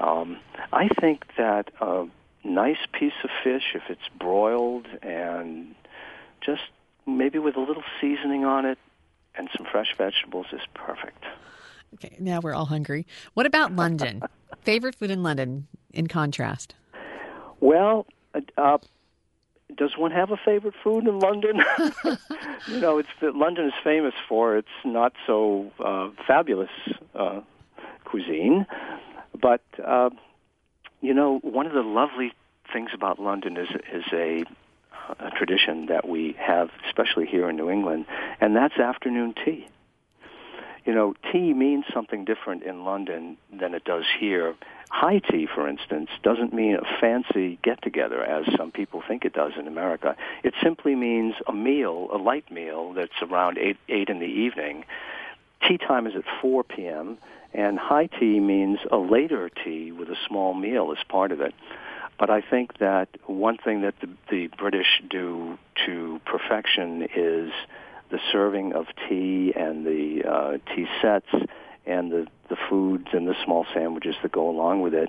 um, 0.00 0.38
I 0.72 0.88
think 1.00 1.24
that 1.36 1.70
a 1.80 2.06
nice 2.44 2.78
piece 2.98 3.12
of 3.22 3.30
fish, 3.44 3.74
if 3.74 3.82
it's 3.88 4.08
broiled 4.18 4.86
and 5.02 5.74
just 6.40 6.62
maybe 7.16 7.38
with 7.38 7.56
a 7.56 7.60
little 7.60 7.82
seasoning 8.00 8.44
on 8.44 8.64
it 8.64 8.78
and 9.34 9.48
some 9.56 9.66
fresh 9.70 9.94
vegetables, 9.96 10.46
is 10.52 10.60
perfect. 10.74 11.24
Okay, 11.94 12.16
now 12.18 12.40
we're 12.40 12.54
all 12.54 12.66
hungry. 12.66 13.06
What 13.34 13.46
about 13.46 13.74
London? 13.74 14.22
Favorite 14.62 14.94
food 14.94 15.10
in 15.10 15.22
London, 15.22 15.66
in 15.92 16.06
contrast? 16.06 16.74
Well, 17.60 18.06
uh, 18.56 18.78
does 19.76 19.96
one 19.96 20.10
have 20.10 20.30
a 20.30 20.36
favorite 20.36 20.74
food 20.82 21.06
in 21.06 21.18
London? 21.18 21.62
you 22.68 22.80
know, 22.80 22.98
it's 22.98 23.08
London 23.22 23.66
is 23.66 23.72
famous 23.82 24.14
for 24.28 24.56
its 24.56 24.68
not 24.84 25.12
so 25.26 25.70
uh, 25.84 26.10
fabulous 26.26 26.70
uh, 27.14 27.40
cuisine, 28.04 28.66
but 29.40 29.62
uh, 29.84 30.10
you 31.00 31.14
know, 31.14 31.38
one 31.42 31.66
of 31.66 31.72
the 31.72 31.82
lovely 31.82 32.32
things 32.72 32.90
about 32.94 33.18
London 33.18 33.56
is 33.56 33.68
is 33.92 34.04
a 34.12 34.44
a 35.18 35.30
tradition 35.30 35.86
that 35.86 36.08
we 36.08 36.36
have, 36.38 36.70
especially 36.86 37.26
here 37.26 37.48
in 37.48 37.56
New 37.56 37.70
England, 37.70 38.06
and 38.40 38.54
that's 38.54 38.78
afternoon 38.78 39.34
tea 39.44 39.66
you 40.84 40.94
know, 40.94 41.14
tea 41.30 41.52
means 41.52 41.84
something 41.92 42.24
different 42.24 42.62
in 42.62 42.84
London 42.84 43.36
than 43.52 43.74
it 43.74 43.84
does 43.84 44.04
here. 44.18 44.54
High 44.90 45.20
tea, 45.20 45.46
for 45.46 45.68
instance, 45.68 46.10
doesn't 46.22 46.52
mean 46.52 46.74
a 46.74 47.00
fancy 47.00 47.58
get 47.62 47.80
together 47.82 48.24
as 48.24 48.44
some 48.56 48.72
people 48.72 49.02
think 49.06 49.24
it 49.24 49.32
does 49.32 49.52
in 49.58 49.68
America. 49.68 50.16
It 50.42 50.54
simply 50.62 50.94
means 50.94 51.34
a 51.46 51.52
meal, 51.52 52.08
a 52.12 52.16
light 52.16 52.50
meal 52.50 52.92
that's 52.92 53.22
around 53.22 53.58
8, 53.58 53.76
8 53.88 54.08
in 54.08 54.18
the 54.18 54.26
evening. 54.26 54.84
Tea 55.68 55.78
time 55.78 56.06
is 56.06 56.16
at 56.16 56.24
4 56.40 56.64
p.m., 56.64 57.18
and 57.52 57.78
high 57.78 58.06
tea 58.06 58.40
means 58.40 58.78
a 58.90 58.96
later 58.96 59.50
tea 59.64 59.92
with 59.92 60.08
a 60.08 60.16
small 60.26 60.54
meal 60.54 60.92
as 60.96 61.04
part 61.08 61.32
of 61.32 61.40
it. 61.40 61.54
But 62.20 62.28
I 62.28 62.42
think 62.42 62.78
that 62.78 63.08
one 63.24 63.56
thing 63.56 63.80
that 63.80 63.94
the, 64.02 64.08
the 64.30 64.48
British 64.58 65.02
do 65.08 65.58
to 65.86 66.20
perfection 66.26 67.08
is 67.16 67.50
the 68.10 68.18
serving 68.30 68.74
of 68.74 68.86
tea 69.08 69.54
and 69.56 69.86
the 69.86 70.22
uh, 70.30 70.58
tea 70.74 70.86
sets 71.00 71.32
and 71.86 72.12
the, 72.12 72.26
the 72.50 72.56
foods 72.68 73.06
and 73.14 73.26
the 73.26 73.34
small 73.42 73.64
sandwiches 73.72 74.16
that 74.22 74.32
go 74.32 74.50
along 74.50 74.82
with 74.82 74.92
it. 74.92 75.08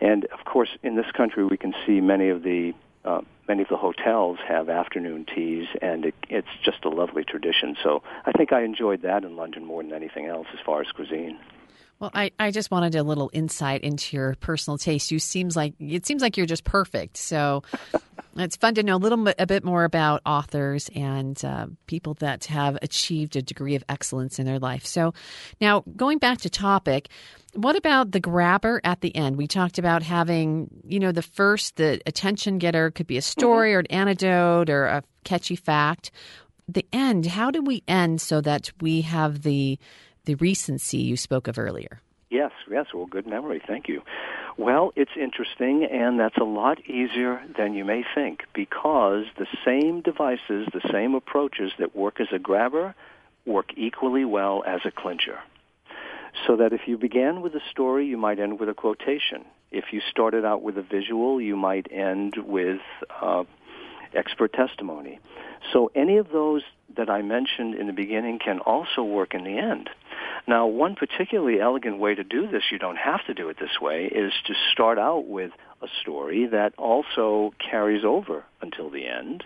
And 0.00 0.24
of 0.26 0.44
course, 0.44 0.68
in 0.84 0.94
this 0.94 1.10
country, 1.16 1.44
we 1.44 1.56
can 1.56 1.74
see 1.84 2.00
many 2.00 2.28
of 2.28 2.44
the 2.44 2.74
uh, 3.04 3.22
many 3.48 3.62
of 3.62 3.68
the 3.68 3.76
hotels 3.76 4.38
have 4.46 4.68
afternoon 4.68 5.26
teas, 5.34 5.66
and 5.82 6.04
it, 6.04 6.14
it's 6.28 6.46
just 6.64 6.84
a 6.84 6.88
lovely 6.88 7.24
tradition. 7.24 7.76
So 7.82 8.04
I 8.24 8.30
think 8.30 8.52
I 8.52 8.62
enjoyed 8.62 9.02
that 9.02 9.24
in 9.24 9.34
London 9.34 9.64
more 9.64 9.82
than 9.82 9.92
anything 9.92 10.26
else 10.26 10.46
as 10.54 10.60
far 10.64 10.80
as 10.80 10.86
cuisine. 10.92 11.36
Well, 12.02 12.10
I, 12.14 12.32
I 12.36 12.50
just 12.50 12.72
wanted 12.72 12.96
a 12.96 13.04
little 13.04 13.30
insight 13.32 13.82
into 13.82 14.16
your 14.16 14.34
personal 14.40 14.76
taste. 14.76 15.12
You 15.12 15.20
seems 15.20 15.54
like 15.54 15.74
it 15.78 16.04
seems 16.04 16.20
like 16.20 16.36
you're 16.36 16.46
just 16.46 16.64
perfect. 16.64 17.16
So 17.16 17.62
it's 18.36 18.56
fun 18.56 18.74
to 18.74 18.82
know 18.82 18.96
a 18.96 18.98
little 18.98 19.22
bit, 19.22 19.36
a 19.38 19.46
bit 19.46 19.62
more 19.62 19.84
about 19.84 20.20
authors 20.26 20.90
and 20.96 21.42
uh, 21.44 21.66
people 21.86 22.14
that 22.14 22.46
have 22.46 22.76
achieved 22.82 23.36
a 23.36 23.42
degree 23.42 23.76
of 23.76 23.84
excellence 23.88 24.40
in 24.40 24.46
their 24.46 24.58
life. 24.58 24.84
So 24.84 25.14
now 25.60 25.84
going 25.94 26.18
back 26.18 26.38
to 26.38 26.50
topic, 26.50 27.08
what 27.54 27.76
about 27.76 28.10
the 28.10 28.18
grabber 28.18 28.80
at 28.82 29.00
the 29.00 29.14
end? 29.14 29.36
We 29.36 29.46
talked 29.46 29.78
about 29.78 30.02
having, 30.02 30.82
you 30.84 30.98
know, 30.98 31.12
the 31.12 31.22
first, 31.22 31.76
the 31.76 32.00
attention 32.04 32.58
getter 32.58 32.90
could 32.90 33.06
be 33.06 33.16
a 33.16 33.22
story 33.22 33.70
mm-hmm. 33.70 33.76
or 33.76 33.78
an 33.78 33.86
anecdote 33.90 34.70
or 34.70 34.86
a 34.86 35.04
catchy 35.22 35.54
fact. 35.54 36.10
The 36.66 36.84
end, 36.92 37.26
how 37.26 37.52
do 37.52 37.62
we 37.62 37.84
end 37.86 38.20
so 38.20 38.40
that 38.40 38.72
we 38.80 39.02
have 39.02 39.42
the 39.42 39.78
the 40.24 40.34
recency 40.36 40.98
you 40.98 41.16
spoke 41.16 41.48
of 41.48 41.58
earlier. 41.58 42.00
Yes, 42.30 42.52
yes. 42.70 42.86
Well, 42.94 43.06
good 43.06 43.26
memory. 43.26 43.60
Thank 43.66 43.88
you. 43.88 44.02
Well, 44.56 44.92
it's 44.96 45.10
interesting, 45.20 45.84
and 45.84 46.18
that's 46.18 46.36
a 46.38 46.44
lot 46.44 46.80
easier 46.86 47.42
than 47.56 47.74
you 47.74 47.84
may 47.84 48.04
think 48.14 48.44
because 48.54 49.24
the 49.36 49.46
same 49.64 50.00
devices, 50.00 50.66
the 50.72 50.88
same 50.90 51.14
approaches 51.14 51.72
that 51.78 51.94
work 51.94 52.20
as 52.20 52.28
a 52.32 52.38
grabber 52.38 52.94
work 53.44 53.72
equally 53.76 54.24
well 54.24 54.62
as 54.66 54.80
a 54.84 54.90
clincher. 54.90 55.38
So 56.46 56.56
that 56.56 56.72
if 56.72 56.82
you 56.86 56.96
began 56.96 57.42
with 57.42 57.54
a 57.54 57.60
story, 57.70 58.06
you 58.06 58.16
might 58.16 58.38
end 58.38 58.58
with 58.58 58.68
a 58.68 58.74
quotation. 58.74 59.44
If 59.70 59.86
you 59.92 60.00
started 60.10 60.44
out 60.44 60.62
with 60.62 60.78
a 60.78 60.82
visual, 60.82 61.40
you 61.40 61.56
might 61.56 61.86
end 61.90 62.36
with 62.36 62.80
uh, 63.20 63.44
expert 64.14 64.52
testimony. 64.52 65.18
So 65.72 65.90
any 65.94 66.16
of 66.16 66.30
those 66.30 66.62
that 66.96 67.08
I 67.08 67.22
mentioned 67.22 67.74
in 67.74 67.86
the 67.86 67.92
beginning 67.92 68.38
can 68.38 68.58
also 68.60 69.02
work 69.02 69.34
in 69.34 69.44
the 69.44 69.58
end. 69.58 69.88
Now, 70.46 70.66
one 70.66 70.96
particularly 70.96 71.60
elegant 71.60 71.98
way 71.98 72.14
to 72.14 72.24
do 72.24 72.48
this, 72.48 72.64
you 72.70 72.78
don't 72.78 72.96
have 72.96 73.24
to 73.26 73.34
do 73.34 73.48
it 73.48 73.58
this 73.58 73.80
way, 73.80 74.06
is 74.06 74.32
to 74.46 74.54
start 74.72 74.98
out 74.98 75.26
with 75.26 75.52
a 75.80 75.86
story 76.00 76.46
that 76.46 76.74
also 76.78 77.54
carries 77.58 78.04
over 78.04 78.44
until 78.60 78.90
the 78.90 79.06
end, 79.06 79.44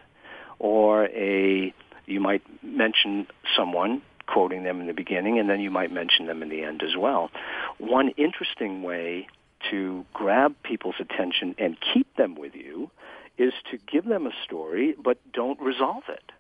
or 0.59 1.07
a 1.07 1.73
you 2.07 2.21
might 2.21 2.43
mention 2.63 3.27
someone 3.57 4.01
quoting 4.27 4.63
them 4.63 4.81
in 4.81 4.87
the 4.87 4.93
beginning, 4.93 5.39
and 5.39 5.49
then 5.49 5.61
you 5.61 5.71
might 5.71 5.93
mention 5.93 6.27
them 6.27 6.43
in 6.43 6.49
the 6.49 6.63
end 6.63 6.83
as 6.83 6.97
well. 6.97 7.31
One 7.79 8.11
interesting 8.11 8.83
way 8.83 9.29
to 9.71 10.05
grab 10.13 10.55
people's 10.63 10.97
attention 11.01 11.55
and 11.59 11.77
keep 11.93 12.15
them 12.17 12.37
with 12.37 12.55
you 12.55 12.91
is 13.39 13.53
to 13.71 13.79
give 13.79 14.05
them 14.05 14.27
a 14.27 14.33
story, 14.45 14.95
but 15.03 15.19
don't 15.33 15.61
resolve 15.61 16.05
it 16.09 16.33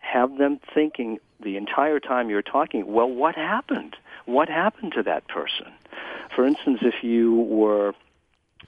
have 0.00 0.38
them 0.38 0.58
thinking 0.74 1.18
the 1.42 1.56
entire 1.56 2.00
time 2.00 2.30
you're 2.30 2.42
talking, 2.42 2.92
well, 2.92 3.08
what 3.08 3.34
happened? 3.34 3.96
What 4.26 4.48
happened 4.48 4.92
to 4.96 5.02
that 5.04 5.28
person? 5.28 5.66
For 6.34 6.46
instance, 6.46 6.80
if 6.82 7.02
you 7.02 7.34
were 7.34 7.94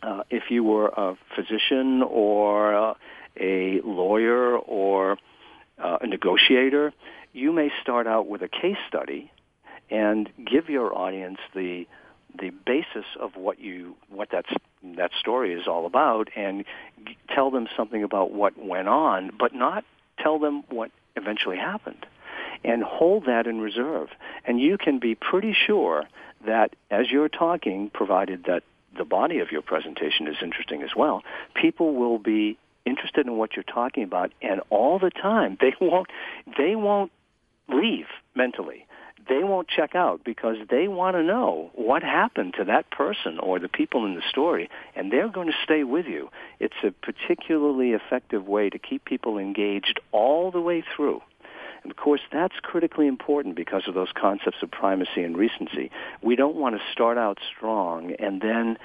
uh, 0.02 0.22
if 0.30 0.44
you 0.50 0.64
were 0.64 0.88
a 0.88 1.16
physician 1.36 2.02
or 2.02 2.74
uh, 2.74 2.94
a 3.38 3.80
lawyer 3.84 4.56
or 4.56 5.16
uh, 5.78 5.98
a 6.00 6.06
negotiator, 6.06 6.92
you 7.32 7.52
may 7.52 7.70
start 7.80 8.06
out 8.06 8.26
with 8.26 8.42
a 8.42 8.48
case 8.48 8.78
study 8.88 9.30
and 9.90 10.28
give 10.44 10.68
your 10.68 10.96
audience 10.96 11.38
the 11.54 11.86
the 12.39 12.51
basis 12.66 13.07
of 13.20 13.37
what 13.37 13.61
you 13.61 13.97
what 14.09 14.30
that 14.30 14.47
that 14.97 15.11
story 15.18 15.53
is 15.55 15.66
all 15.66 15.87
about 15.87 16.28
and 16.37 16.64
tell 17.35 17.51
them 17.51 17.68
something 17.76 18.03
about 18.03 18.33
what 18.33 18.59
went 18.59 18.89
on, 18.89 19.30
but 19.39 19.55
not 19.55 19.85
tell 20.18 20.39
them 20.39 20.64
what 20.70 20.91
eventually 21.16 21.57
happened 21.57 22.07
and 22.64 22.83
hold 22.83 23.26
that 23.26 23.47
in 23.47 23.61
reserve. 23.61 24.09
And 24.45 24.61
you 24.61 24.78
can 24.78 24.99
be 24.99 25.14
pretty 25.14 25.55
sure 25.66 26.05
that 26.47 26.74
as 26.91 27.11
you're 27.11 27.28
talking, 27.28 27.91
provided 27.93 28.45
that 28.45 28.62
the 28.97 29.05
body 29.05 29.39
of 29.39 29.51
your 29.51 29.62
presentation 29.62 30.28
is 30.28 30.37
interesting 30.43 30.83
as 30.83 30.91
well, 30.97 31.22
people 31.55 31.95
will 31.95 32.18
be 32.18 32.59
interested 32.85 33.26
in 33.26 33.37
what 33.37 33.57
you're 33.57 33.62
talking 33.62 34.03
about 34.03 34.33
and 34.43 34.61
all 34.70 34.99
the 34.99 35.11
time 35.11 35.57
they 35.61 35.72
won't 35.80 36.09
they 36.59 36.74
won't 36.74 37.12
leave 37.68 38.07
mentally 38.35 38.87
they 39.28 39.44
won't 39.44 39.68
check 39.68 39.94
out 39.94 40.22
because 40.24 40.57
they 40.70 40.88
want 40.88 41.16
to 41.16 41.22
know 41.22 41.70
what 41.74 42.03
happened 42.03 42.54
to 42.58 42.64
that 42.64 42.90
person 42.90 43.38
or 43.38 43.58
the 43.58 43.68
people 43.68 44.04
in 44.04 44.14
the 44.14 44.22
story, 44.28 44.68
and 44.96 45.12
they're 45.12 45.28
going 45.28 45.46
to 45.46 45.57
stay 45.64 45.84
with 45.84 46.07
you. 46.07 46.28
It's 46.61 46.74
a 46.84 46.90
particularly 46.90 47.92
effective 47.92 48.46
way 48.46 48.70
to 48.70 48.78
keep 48.78 49.04
people 49.04 49.38
engaged 49.38 50.00
all 50.12 50.50
the 50.50 50.61
way 50.61 50.82
through. 50.96 51.20
And 51.82 51.90
of 51.90 51.96
course, 51.96 52.20
that's 52.32 52.54
critically 52.62 53.08
important 53.08 53.57
because 53.57 53.88
of 53.88 53.94
those 53.94 54.12
concepts 54.14 54.58
of 54.62 54.70
primacy 54.70 55.22
and 55.22 55.36
recency. 55.36 55.90
We 56.22 56.36
don't 56.36 56.57
want 56.57 56.76
to 56.76 56.82
start 56.92 57.18
out 57.18 57.38
strong 57.57 58.12
and 58.18 58.40
then 58.40 58.78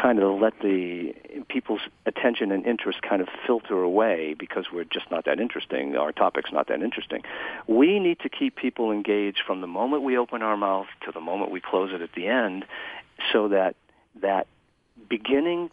kind 0.00 0.18
of 0.18 0.40
let 0.40 0.54
the 0.60 1.14
people's 1.48 1.80
attention 2.04 2.50
and 2.50 2.66
interest 2.66 3.00
kind 3.02 3.22
of 3.22 3.28
filter 3.46 3.80
away 3.82 4.34
because 4.38 4.66
we're 4.72 4.84
just 4.84 5.10
not 5.10 5.24
that 5.24 5.40
interesting. 5.40 5.96
Our 5.96 6.12
topic's 6.12 6.52
not 6.52 6.68
that 6.68 6.82
interesting. 6.82 7.22
We 7.66 7.98
need 8.00 8.18
to 8.20 8.28
keep 8.28 8.56
people 8.56 8.90
engaged 8.90 9.42
from 9.46 9.60
the 9.60 9.66
moment 9.66 10.02
we 10.02 10.18
open 10.18 10.42
our 10.42 10.56
mouth 10.56 10.86
to 11.06 11.12
the 11.12 11.20
moment 11.20 11.50
we 11.50 11.60
close 11.60 11.90
it 11.92 12.02
at 12.02 12.12
the 12.14 12.26
end 12.26 12.64
so 13.32 13.48
that 13.48 13.76
that 14.20 14.46
beginning 15.08 15.70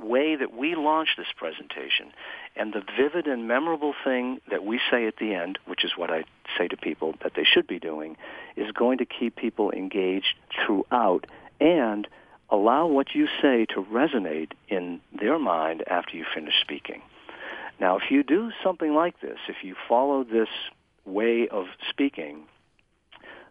way 0.00 0.36
that 0.36 0.52
we 0.52 0.74
launch 0.74 1.10
this 1.16 1.26
presentation 1.36 2.12
and 2.56 2.72
the 2.72 2.82
vivid 2.96 3.26
and 3.26 3.46
memorable 3.46 3.94
thing 4.04 4.40
that 4.50 4.64
we 4.64 4.80
say 4.90 5.06
at 5.06 5.16
the 5.18 5.34
end, 5.34 5.58
which 5.66 5.84
is 5.84 5.92
what 5.96 6.10
I 6.10 6.24
say 6.58 6.68
to 6.68 6.76
people 6.76 7.14
that 7.22 7.32
they 7.36 7.44
should 7.44 7.66
be 7.66 7.78
doing, 7.78 8.16
is 8.56 8.70
going 8.72 8.98
to 8.98 9.04
keep 9.04 9.36
people 9.36 9.70
engaged 9.70 10.34
throughout 10.64 11.26
and 11.60 12.08
allow 12.50 12.86
what 12.86 13.14
you 13.14 13.26
say 13.40 13.66
to 13.66 13.82
resonate 13.82 14.52
in 14.68 15.00
their 15.18 15.38
mind 15.38 15.82
after 15.86 16.16
you 16.16 16.24
finish 16.34 16.54
speaking. 16.60 17.02
Now, 17.80 17.96
if 17.96 18.10
you 18.10 18.22
do 18.22 18.50
something 18.62 18.94
like 18.94 19.20
this, 19.20 19.38
if 19.48 19.56
you 19.62 19.74
follow 19.88 20.24
this 20.24 20.48
way 21.04 21.48
of 21.48 21.66
speaking, 21.90 22.44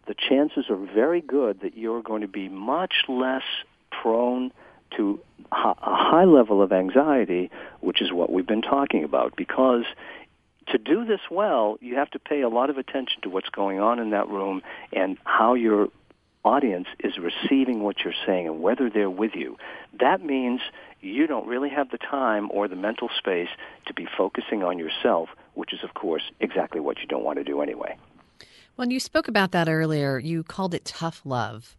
the 0.06 0.14
chances 0.14 0.66
are 0.70 0.76
very 0.76 1.20
good 1.20 1.60
that 1.60 1.76
you're 1.76 2.02
going 2.02 2.22
to 2.22 2.28
be 2.28 2.48
much 2.48 2.94
less 3.08 3.42
prone 3.90 4.52
to 4.96 5.20
a 5.52 5.74
high 5.80 6.24
level 6.24 6.62
of 6.62 6.72
anxiety, 6.72 7.50
which 7.80 8.00
is 8.00 8.12
what 8.12 8.30
we've 8.30 8.46
been 8.46 8.62
talking 8.62 9.04
about, 9.04 9.34
because 9.36 9.84
to 10.68 10.78
do 10.78 11.04
this 11.04 11.20
well, 11.30 11.76
you 11.80 11.96
have 11.96 12.10
to 12.10 12.18
pay 12.18 12.40
a 12.42 12.48
lot 12.48 12.70
of 12.70 12.78
attention 12.78 13.20
to 13.22 13.28
what's 13.28 13.48
going 13.50 13.80
on 13.80 13.98
in 13.98 14.10
that 14.10 14.28
room 14.28 14.62
and 14.92 15.18
how 15.24 15.54
your 15.54 15.88
audience 16.44 16.86
is 17.00 17.14
receiving 17.18 17.82
what 17.82 18.00
you're 18.04 18.14
saying 18.26 18.46
and 18.46 18.60
whether 18.60 18.90
they're 18.90 19.10
with 19.10 19.32
you. 19.34 19.56
That 19.98 20.22
means 20.22 20.60
you 21.00 21.26
don't 21.26 21.46
really 21.46 21.70
have 21.70 21.90
the 21.90 21.98
time 21.98 22.48
or 22.50 22.68
the 22.68 22.76
mental 22.76 23.08
space 23.16 23.48
to 23.86 23.94
be 23.94 24.06
focusing 24.16 24.62
on 24.62 24.78
yourself, 24.78 25.30
which 25.54 25.72
is, 25.72 25.80
of 25.82 25.94
course, 25.94 26.22
exactly 26.40 26.80
what 26.80 26.98
you 26.98 27.06
don't 27.06 27.24
want 27.24 27.38
to 27.38 27.44
do 27.44 27.60
anyway. 27.60 27.96
When 28.76 28.90
you 28.90 29.00
spoke 29.00 29.28
about 29.28 29.52
that 29.52 29.68
earlier, 29.68 30.18
you 30.18 30.42
called 30.42 30.74
it 30.74 30.84
tough 30.84 31.22
love. 31.24 31.76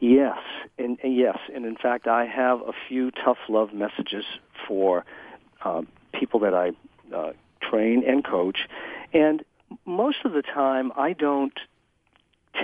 Yes, 0.00 0.38
and, 0.78 0.98
and 1.02 1.16
yes, 1.16 1.38
and 1.54 1.64
in 1.64 1.76
fact, 1.76 2.06
I 2.06 2.26
have 2.26 2.60
a 2.60 2.72
few 2.88 3.10
tough 3.10 3.38
love 3.48 3.72
messages 3.72 4.24
for 4.66 5.04
uh, 5.64 5.82
people 6.12 6.40
that 6.40 6.54
I 6.54 6.72
uh, 7.14 7.32
train 7.62 8.04
and 8.06 8.24
coach, 8.24 8.68
and 9.12 9.42
most 9.84 10.18
of 10.24 10.32
the 10.32 10.42
time, 10.42 10.92
I 10.96 11.12
don't 11.12 11.58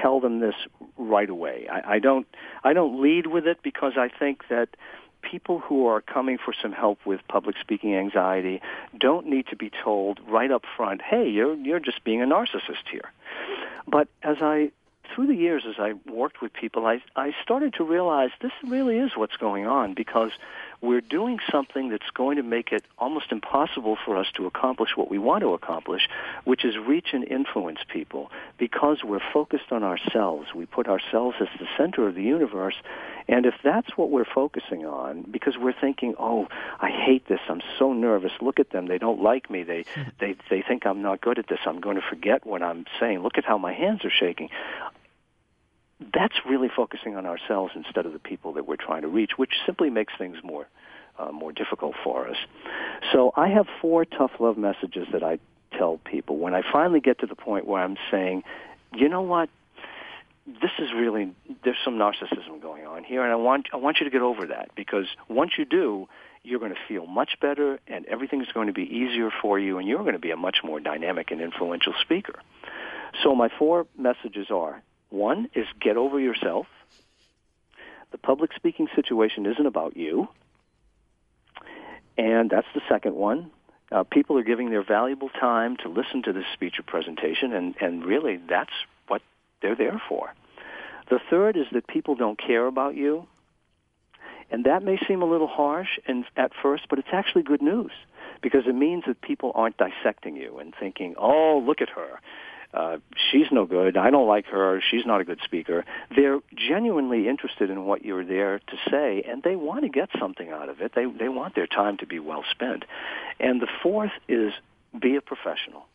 tell 0.00 0.20
them 0.20 0.40
this 0.40 0.54
right 0.96 1.28
away. 1.28 1.66
I, 1.70 1.94
I 1.94 1.98
don't. 1.98 2.26
I 2.64 2.72
don't 2.72 3.00
lead 3.02 3.26
with 3.26 3.46
it 3.46 3.58
because 3.62 3.92
I 3.96 4.08
think 4.08 4.48
that 4.48 4.68
people 5.22 5.60
who 5.60 5.86
are 5.86 6.00
coming 6.00 6.36
for 6.36 6.52
some 6.60 6.72
help 6.72 6.98
with 7.06 7.20
public 7.28 7.56
speaking 7.60 7.94
anxiety 7.94 8.60
don't 8.98 9.26
need 9.26 9.46
to 9.46 9.56
be 9.56 9.70
told 9.70 10.20
right 10.28 10.50
up 10.50 10.64
front, 10.76 11.02
"Hey, 11.02 11.28
you're 11.28 11.54
you're 11.54 11.80
just 11.80 12.04
being 12.04 12.22
a 12.22 12.26
narcissist 12.26 12.88
here." 12.90 13.10
But 13.86 14.08
as 14.22 14.36
I 14.40 14.72
through 15.14 15.26
the 15.26 15.34
years 15.34 15.64
as 15.68 15.76
I 15.78 15.94
worked 16.10 16.40
with 16.42 16.52
people, 16.52 16.86
I 16.86 17.02
I 17.16 17.34
started 17.42 17.74
to 17.74 17.84
realize 17.84 18.30
this 18.40 18.52
really 18.66 18.98
is 18.98 19.12
what's 19.16 19.36
going 19.36 19.66
on 19.66 19.94
because 19.94 20.30
we're 20.82 21.00
doing 21.00 21.38
something 21.50 21.90
that's 21.90 22.10
going 22.12 22.36
to 22.36 22.42
make 22.42 22.72
it 22.72 22.84
almost 22.98 23.30
impossible 23.30 23.96
for 24.04 24.16
us 24.16 24.26
to 24.34 24.46
accomplish 24.46 24.90
what 24.96 25.08
we 25.08 25.16
want 25.16 25.42
to 25.42 25.54
accomplish, 25.54 26.08
which 26.44 26.64
is 26.64 26.76
reach 26.76 27.08
and 27.12 27.24
influence 27.28 27.78
people 27.88 28.30
because 28.58 29.04
we're 29.04 29.22
focused 29.32 29.70
on 29.70 29.84
ourselves. 29.84 30.48
We 30.54 30.66
put 30.66 30.88
ourselves 30.88 31.36
as 31.40 31.46
the 31.60 31.66
center 31.78 32.08
of 32.08 32.16
the 32.16 32.22
universe. 32.22 32.74
And 33.28 33.46
if 33.46 33.54
that's 33.62 33.96
what 33.96 34.10
we're 34.10 34.24
focusing 34.24 34.84
on, 34.84 35.22
because 35.30 35.56
we're 35.56 35.78
thinking, 35.80 36.16
oh, 36.18 36.48
I 36.80 36.90
hate 36.90 37.28
this. 37.28 37.40
I'm 37.48 37.62
so 37.78 37.92
nervous. 37.92 38.32
Look 38.40 38.58
at 38.58 38.70
them. 38.70 38.88
They 38.88 38.98
don't 38.98 39.22
like 39.22 39.48
me. 39.48 39.62
They, 39.62 39.84
hmm. 39.94 40.02
they, 40.18 40.34
they 40.50 40.62
think 40.66 40.84
I'm 40.84 41.00
not 41.00 41.20
good 41.20 41.38
at 41.38 41.46
this. 41.46 41.60
I'm 41.64 41.80
going 41.80 41.96
to 41.96 42.02
forget 42.02 42.44
what 42.44 42.60
I'm 42.60 42.86
saying. 42.98 43.20
Look 43.20 43.38
at 43.38 43.44
how 43.44 43.56
my 43.56 43.72
hands 43.72 44.04
are 44.04 44.10
shaking 44.10 44.50
that's 46.14 46.34
really 46.48 46.68
focusing 46.74 47.16
on 47.16 47.26
ourselves 47.26 47.72
instead 47.74 48.06
of 48.06 48.12
the 48.12 48.18
people 48.18 48.52
that 48.54 48.66
we're 48.66 48.76
trying 48.76 49.02
to 49.02 49.08
reach, 49.08 49.32
which 49.36 49.52
simply 49.66 49.90
makes 49.90 50.12
things 50.18 50.36
more 50.42 50.66
uh, 51.18 51.30
more 51.30 51.52
difficult 51.52 51.94
for 52.02 52.26
us. 52.26 52.36
So 53.12 53.32
I 53.36 53.48
have 53.48 53.66
four 53.80 54.04
tough 54.04 54.32
love 54.40 54.56
messages 54.56 55.06
that 55.12 55.22
I 55.22 55.38
tell 55.76 55.98
people 55.98 56.38
when 56.38 56.54
I 56.54 56.62
finally 56.72 57.00
get 57.00 57.20
to 57.20 57.26
the 57.26 57.34
point 57.34 57.66
where 57.66 57.82
I'm 57.82 57.96
saying, 58.10 58.42
you 58.94 59.08
know 59.08 59.20
what, 59.20 59.50
this 60.46 60.70
is 60.78 60.88
really 60.94 61.32
there's 61.64 61.76
some 61.84 61.94
narcissism 61.94 62.60
going 62.60 62.86
on 62.86 63.04
here, 63.04 63.22
and 63.22 63.32
I 63.32 63.36
want 63.36 63.68
I 63.72 63.76
want 63.76 63.98
you 64.00 64.04
to 64.04 64.10
get 64.10 64.22
over 64.22 64.46
that 64.46 64.70
because 64.74 65.06
once 65.28 65.52
you 65.56 65.64
do, 65.64 66.08
you're 66.42 66.58
going 66.58 66.72
to 66.72 66.80
feel 66.88 67.06
much 67.06 67.38
better, 67.40 67.78
and 67.86 68.04
everything's 68.06 68.50
going 68.52 68.66
to 68.66 68.72
be 68.72 68.82
easier 68.82 69.30
for 69.40 69.58
you, 69.58 69.78
and 69.78 69.86
you're 69.86 70.00
going 70.00 70.14
to 70.14 70.18
be 70.18 70.32
a 70.32 70.36
much 70.36 70.58
more 70.64 70.80
dynamic 70.80 71.30
and 71.30 71.40
influential 71.40 71.94
speaker. 72.00 72.40
So 73.22 73.34
my 73.34 73.48
four 73.56 73.86
messages 73.96 74.48
are 74.50 74.82
one 75.12 75.48
is 75.54 75.66
get 75.80 75.96
over 75.96 76.18
yourself. 76.18 76.66
The 78.10 78.18
public 78.18 78.52
speaking 78.54 78.88
situation 78.94 79.46
isn't 79.46 79.66
about 79.66 79.96
you. 79.96 80.28
And 82.18 82.50
that's 82.50 82.66
the 82.74 82.82
second 82.88 83.14
one. 83.14 83.50
Uh, 83.90 84.04
people 84.04 84.38
are 84.38 84.42
giving 84.42 84.70
their 84.70 84.82
valuable 84.82 85.28
time 85.28 85.76
to 85.78 85.88
listen 85.88 86.22
to 86.22 86.32
this 86.32 86.44
speech 86.52 86.78
or 86.78 86.82
presentation, 86.82 87.52
and, 87.52 87.74
and 87.80 88.04
really 88.04 88.38
that's 88.48 88.72
what 89.08 89.22
they're 89.60 89.76
there 89.76 90.00
for. 90.08 90.32
The 91.10 91.20
third 91.30 91.56
is 91.56 91.66
that 91.72 91.86
people 91.86 92.14
don't 92.14 92.38
care 92.38 92.66
about 92.66 92.94
you. 92.96 93.26
And 94.50 94.64
that 94.64 94.82
may 94.82 94.98
seem 95.08 95.22
a 95.22 95.26
little 95.26 95.46
harsh 95.46 95.98
and 96.06 96.24
at 96.36 96.52
first, 96.62 96.84
but 96.90 96.98
it's 96.98 97.08
actually 97.12 97.42
good 97.42 97.62
news 97.62 97.92
because 98.42 98.66
it 98.66 98.74
means 98.74 99.04
that 99.06 99.20
people 99.22 99.52
aren't 99.54 99.78
dissecting 99.78 100.36
you 100.36 100.58
and 100.58 100.74
thinking, 100.78 101.14
"Oh, 101.16 101.62
look 101.66 101.80
at 101.80 101.88
her 101.90 102.20
uh, 102.74 102.98
she's 103.30 103.46
no 103.52 103.66
good. 103.66 103.96
I 103.96 104.10
don't 104.10 104.26
like 104.26 104.46
her. 104.46 104.80
She's 104.90 105.04
not 105.04 105.20
a 105.20 105.24
good 105.24 105.40
speaker. 105.44 105.84
They're 106.14 106.40
genuinely 106.56 107.28
interested 107.28 107.68
in 107.70 107.84
what 107.84 108.04
you're 108.04 108.24
there 108.24 108.60
to 108.60 108.76
say, 108.90 109.22
and 109.28 109.42
they 109.42 109.56
want 109.56 109.82
to 109.82 109.90
get 109.90 110.08
something 110.18 110.48
out 110.50 110.68
of 110.68 110.80
it. 110.80 110.92
They 110.94 111.04
they 111.04 111.28
want 111.28 111.54
their 111.54 111.66
time 111.66 111.98
to 111.98 112.06
be 112.06 112.18
well 112.18 112.44
spent. 112.50 112.84
And 113.38 113.60
the 113.60 113.68
fourth 113.82 114.12
is 114.28 114.52
be 114.98 115.16
a 115.16 115.20
professional. 115.20 115.86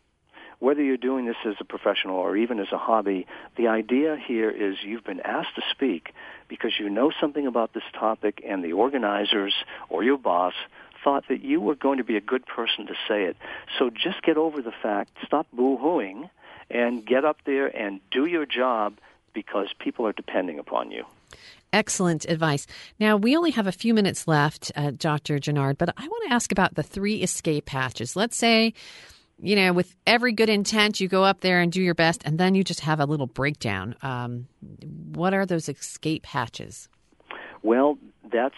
Whether 0.59 0.81
you're 0.81 0.97
doing 0.97 1.25
this 1.27 1.35
as 1.45 1.55
a 1.59 1.63
professional 1.63 2.15
or 2.15 2.35
even 2.35 2.59
as 2.59 2.71
a 2.71 2.79
hobby, 2.79 3.27
the 3.57 3.67
idea 3.67 4.17
here 4.17 4.49
is 4.49 4.77
you've 4.83 5.03
been 5.03 5.19
asked 5.19 5.55
to 5.55 5.61
speak 5.71 6.13
because 6.47 6.73
you 6.79 6.89
know 6.89 7.11
something 7.21 7.45
about 7.45 7.73
this 7.73 7.83
topic 7.93 8.41
and 8.47 8.63
the 8.63 8.73
organizers 8.73 9.53
or 9.89 10.03
your 10.03 10.17
boss 10.17 10.53
thought 11.03 11.25
that 11.29 11.43
you 11.43 11.61
were 11.61 11.75
going 11.75 11.99
to 11.99 12.03
be 12.03 12.17
a 12.17 12.21
good 12.21 12.43
person 12.45 12.87
to 12.87 12.93
say 13.07 13.25
it. 13.25 13.37
So 13.77 13.91
just 13.91 14.23
get 14.23 14.35
over 14.35 14.63
the 14.63 14.73
fact, 14.81 15.11
stop 15.23 15.45
boo-hooing, 15.53 16.27
and 16.69 17.05
get 17.05 17.25
up 17.25 17.37
there 17.45 17.67
and 17.67 17.99
do 18.11 18.25
your 18.25 18.45
job 18.45 18.97
because 19.33 19.67
people 19.79 20.05
are 20.07 20.13
depending 20.13 20.59
upon 20.59 20.91
you. 20.91 21.05
Excellent 21.73 22.25
advice. 22.25 22.65
Now, 22.99 23.17
we 23.17 23.35
only 23.35 23.51
have 23.51 23.67
a 23.67 23.71
few 23.71 23.93
minutes 23.93 24.27
left, 24.27 24.71
uh, 24.75 24.91
Dr. 24.97 25.37
Genard, 25.37 25.77
but 25.77 25.89
I 25.97 26.07
want 26.07 26.23
to 26.27 26.33
ask 26.33 26.51
about 26.51 26.75
the 26.75 26.83
three 26.83 27.21
escape 27.21 27.69
hatches. 27.69 28.15
Let's 28.15 28.37
say, 28.37 28.73
you 29.41 29.55
know, 29.55 29.73
with 29.73 29.93
every 30.07 30.31
good 30.31 30.49
intent, 30.49 30.99
you 30.99 31.07
go 31.07 31.23
up 31.23 31.41
there 31.41 31.59
and 31.59 31.71
do 31.71 31.81
your 31.81 31.93
best, 31.93 32.21
and 32.25 32.39
then 32.39 32.55
you 32.55 32.63
just 32.63 32.79
have 32.81 32.99
a 32.99 33.05
little 33.05 33.27
breakdown. 33.27 33.95
Um, 34.01 34.47
what 35.13 35.33
are 35.33 35.45
those 35.45 35.67
escape 35.67 36.25
hatches? 36.25 36.87
Well, 37.63 37.97
that's 38.31 38.55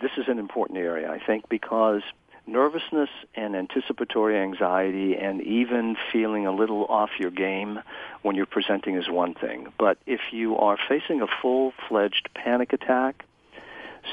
this 0.00 0.12
is 0.16 0.24
an 0.28 0.38
important 0.38 0.78
area, 0.78 1.10
I 1.10 1.18
think, 1.24 1.48
because 1.48 2.02
nervousness 2.46 3.10
and 3.34 3.56
anticipatory 3.56 4.38
anxiety 4.38 5.16
and 5.16 5.42
even 5.42 5.96
feeling 6.12 6.46
a 6.46 6.52
little 6.52 6.84
off 6.86 7.10
your 7.18 7.30
game 7.30 7.80
when 8.22 8.36
you're 8.36 8.46
presenting 8.46 8.96
is 8.96 9.08
one 9.08 9.34
thing. 9.34 9.72
But 9.78 9.98
if 10.06 10.20
you 10.32 10.56
are 10.56 10.78
facing 10.88 11.20
a 11.20 11.26
full-fledged 11.42 12.28
panic 12.34 12.72
attack, 12.72 13.24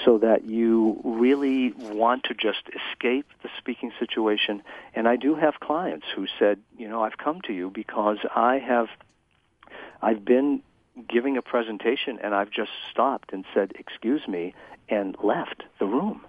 so 0.03 0.17
that 0.17 0.45
you 0.45 0.99
really 1.03 1.71
want 1.71 2.23
to 2.23 2.33
just 2.33 2.63
escape 2.69 3.27
the 3.43 3.49
speaking 3.59 3.91
situation. 3.99 4.63
And 4.95 5.07
I 5.07 5.17
do 5.17 5.35
have 5.35 5.59
clients 5.59 6.07
who 6.15 6.25
said, 6.39 6.59
you 6.77 6.89
know, 6.89 7.03
I've 7.03 7.17
come 7.17 7.41
to 7.41 7.53
you 7.53 7.69
because 7.69 8.17
I 8.35 8.57
have, 8.57 8.87
I've 10.01 10.25
been 10.25 10.63
giving 11.07 11.37
a 11.37 11.41
presentation 11.41 12.19
and 12.23 12.33
I've 12.33 12.49
just 12.49 12.71
stopped 12.89 13.33
and 13.33 13.45
said, 13.53 13.73
excuse 13.77 14.27
me, 14.27 14.53
and 14.89 15.15
left 15.21 15.63
the 15.79 15.85
room 15.85 16.21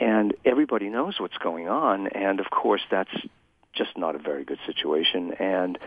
and 0.00 0.34
everybody 0.44 0.88
knows 0.88 1.18
what's 1.18 1.38
going 1.38 1.68
on. 1.68 2.08
And 2.08 2.40
of 2.40 2.50
course 2.50 2.82
that's 2.90 3.14
just 3.74 3.96
not 3.96 4.14
a 4.14 4.18
very 4.18 4.44
good 4.44 4.58
situation. 4.66 5.32
And 5.38 5.78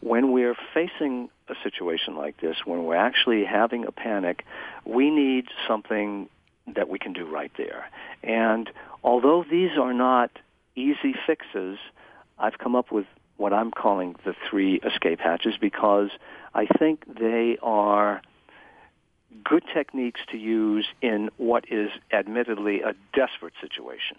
when 0.00 0.32
we're 0.32 0.56
facing 0.74 1.28
a 1.48 1.54
situation 1.62 2.14
like 2.14 2.40
this 2.40 2.56
when 2.64 2.84
we're 2.84 2.94
actually 2.94 3.44
having 3.44 3.84
a 3.86 3.90
panic 3.90 4.44
we 4.84 5.10
need 5.10 5.46
something 5.66 6.28
that 6.74 6.88
we 6.88 6.98
can 6.98 7.12
do 7.14 7.26
right 7.26 7.50
there. 7.56 7.88
And 8.22 8.70
although 9.02 9.44
these 9.50 9.70
are 9.78 9.94
not 9.94 10.30
easy 10.76 11.14
fixes 11.26 11.78
i've 12.38 12.58
come 12.58 12.76
up 12.76 12.92
with 12.92 13.06
what 13.36 13.52
i'm 13.52 13.70
calling 13.70 14.14
the 14.24 14.34
three 14.48 14.76
escape 14.76 15.18
hatches 15.18 15.54
because 15.60 16.10
i 16.54 16.66
think 16.78 17.04
they 17.18 17.58
are 17.62 18.22
good 19.44 19.62
techniques 19.72 20.20
to 20.30 20.38
use 20.38 20.86
in 21.02 21.30
what 21.36 21.64
is 21.70 21.90
admittedly 22.12 22.80
a 22.80 22.94
desperate 23.14 23.54
situation. 23.60 24.16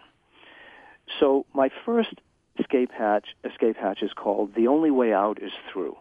So 1.20 1.46
my 1.54 1.70
first 1.86 2.14
escape 2.60 2.92
hatch 2.92 3.28
escape 3.44 3.78
hatch 3.78 4.04
is 4.04 4.12
called 4.14 4.54
the 4.56 4.68
only 4.68 4.92
way 4.92 5.14
out 5.14 5.42
is 5.42 5.52
through. 5.72 5.98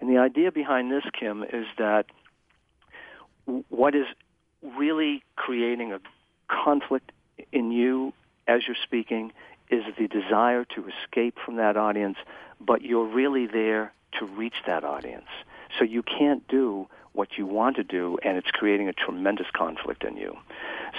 And 0.00 0.10
the 0.10 0.18
idea 0.18 0.52
behind 0.52 0.90
this 0.90 1.04
Kim 1.18 1.42
is 1.42 1.66
that 1.78 2.06
what 3.68 3.94
is 3.94 4.06
really 4.62 5.22
creating 5.36 5.92
a 5.92 6.00
conflict 6.48 7.12
in 7.52 7.72
you 7.72 8.12
as 8.46 8.62
you're 8.66 8.76
speaking 8.82 9.32
is 9.70 9.84
the 9.98 10.06
desire 10.06 10.64
to 10.64 10.86
escape 10.88 11.38
from 11.44 11.56
that 11.56 11.76
audience, 11.76 12.18
but 12.60 12.82
you're 12.82 13.06
really 13.06 13.46
there 13.46 13.92
to 14.18 14.26
reach 14.26 14.56
that 14.66 14.84
audience. 14.84 15.28
So 15.78 15.84
you 15.84 16.02
can't 16.02 16.46
do 16.48 16.88
what 17.12 17.28
you 17.36 17.46
want 17.46 17.76
to 17.76 17.84
do, 17.84 18.18
and 18.22 18.36
it's 18.36 18.50
creating 18.50 18.88
a 18.88 18.92
tremendous 18.92 19.46
conflict 19.52 20.04
in 20.04 20.16
you. 20.16 20.36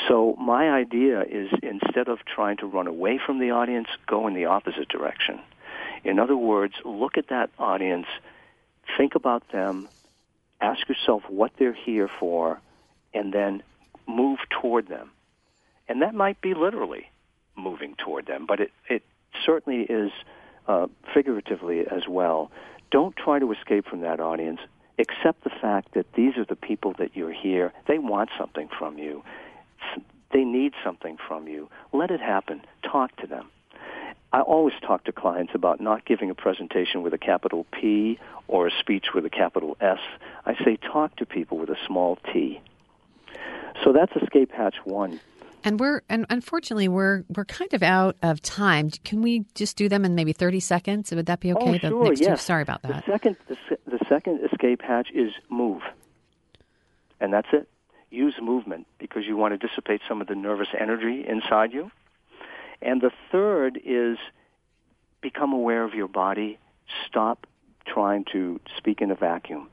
So 0.08 0.36
my 0.40 0.70
idea 0.70 1.22
is 1.22 1.50
instead 1.62 2.08
of 2.08 2.20
trying 2.26 2.58
to 2.58 2.66
run 2.66 2.88
away 2.88 3.20
from 3.26 3.40
the 3.40 3.52
audience, 3.52 3.88
go 4.08 4.28
in 4.28 4.34
the 4.34 4.46
opposite 4.46 4.90
direction. 4.90 5.40
In 6.04 6.20
other 6.20 6.38
words, 6.38 6.74
look 6.86 7.18
at 7.18 7.30
that 7.30 7.50
audience, 7.58 8.08
think 8.98 9.16
about 9.16 9.44
them, 9.52 9.88
ask 10.62 10.88
yourself 10.88 11.24
what 11.30 11.52
they're 11.58 11.74
here 11.74 12.10
for, 12.20 12.60
and 13.14 13.34
then 13.34 13.64
move 14.08 14.40
toward 14.50 14.88
them. 14.88 15.12
And 15.88 16.02
that 16.02 16.14
might 16.14 16.42
be 16.42 16.54
literally. 16.54 17.10
moving 17.56 17.94
toward 18.04 18.26
them, 18.26 18.46
but 18.48 18.60
it, 18.60 18.72
it 18.90 19.04
certainly 19.46 19.82
is 19.84 20.12
uh, 20.68 20.88
figuratively 21.14 21.82
as 21.82 22.08
well. 22.08 22.50
Don't 22.90 23.16
try 23.16 23.38
to 23.38 23.52
escape 23.52 23.86
from 23.88 24.02
that 24.02 24.20
audience. 24.20 24.60
Accept 25.00 25.44
the 25.44 25.50
fact 25.50 25.94
that 25.96 26.14
these 26.14 26.38
are 26.38 26.46
the 26.46 26.56
people 26.56 26.94
that 27.00 27.16
you're 27.16 27.34
here. 27.34 27.74
They 27.88 27.98
want 27.98 28.30
something 28.38 28.70
from 28.78 28.98
you. 28.98 29.24
They 30.32 30.44
need 30.44 30.74
something 30.84 31.18
from 31.28 31.48
you. 31.48 31.70
Let 31.92 32.12
it 32.12 32.20
happen. 32.20 32.62
Talk 32.84 33.16
to 33.18 33.28
them. 33.28 33.50
I 34.32 34.42
always 34.42 34.74
talk 34.82 35.04
to 35.04 35.12
clients 35.12 35.54
about 35.54 35.80
not 35.80 36.06
giving 36.06 36.32
a 36.32 36.36
presentation 36.36 37.04
with 37.04 37.14
a 37.14 37.20
capital 37.20 37.66
P 37.72 38.20
or 38.48 38.68
a 38.68 38.72
speech 38.80 39.14
with 39.14 39.26
a 39.26 39.30
capital 39.30 39.78
S. 39.80 40.00
I 40.46 40.56
say 40.64 40.78
talk 40.78 41.16
to 41.18 41.26
people 41.26 41.60
with 41.60 41.70
a 41.70 41.78
small 41.86 42.18
t. 42.32 42.60
So 43.84 43.94
that's 43.94 44.12
escape 44.16 44.52
hatch 44.52 44.76
one. 44.84 45.20
And 45.64 45.80
we're 45.80 46.02
and 46.10 46.26
unfortunately 46.30 46.88
we're 46.88 47.24
we're 47.36 47.46
kind 47.46 47.74
of 47.74 47.84
out 47.84 48.18
of 48.22 48.42
time. 48.42 48.90
Can 49.04 49.22
we 49.22 49.46
just 49.56 49.78
do 49.78 49.88
them 49.88 50.06
in 50.06 50.16
maybe 50.16 50.34
thirty 50.34 50.60
seconds? 50.60 51.12
Would 51.12 51.26
that 51.28 51.40
be 51.40 51.54
oh, 51.54 51.58
okay? 51.58 51.80
Oh, 51.84 51.90
sure, 51.90 52.04
next 52.06 52.22
yes. 52.22 52.40
two? 52.40 52.46
Sorry 52.46 52.62
about 52.62 52.82
that. 52.84 53.06
The 53.06 53.12
second 53.12 53.38
the, 53.48 53.58
the 53.86 54.00
second 54.10 54.42
escape 54.52 54.82
hatch 54.82 55.10
is 55.14 55.32
move, 55.50 55.82
and 57.20 57.32
that's 57.32 57.48
it. 57.54 57.70
Use 58.10 58.36
movement 58.42 58.88
because 59.00 59.24
you 59.26 59.38
want 59.38 59.60
to 59.60 59.68
dissipate 59.68 60.02
some 60.08 60.22
of 60.22 60.28
the 60.28 60.36
nervous 60.36 60.68
energy 60.78 61.26
inside 61.28 61.74
you. 61.74 61.90
And 62.82 63.02
the 63.02 63.12
third 63.32 63.80
is 63.84 64.18
become 65.22 65.54
aware 65.54 65.84
of 65.84 65.94
your 65.94 66.10
body. 66.10 66.60
Stop 67.08 67.48
trying 67.88 68.26
to 68.34 68.60
speak 68.78 69.02
in 69.02 69.10
a 69.10 69.16
vacuum. 69.16 69.70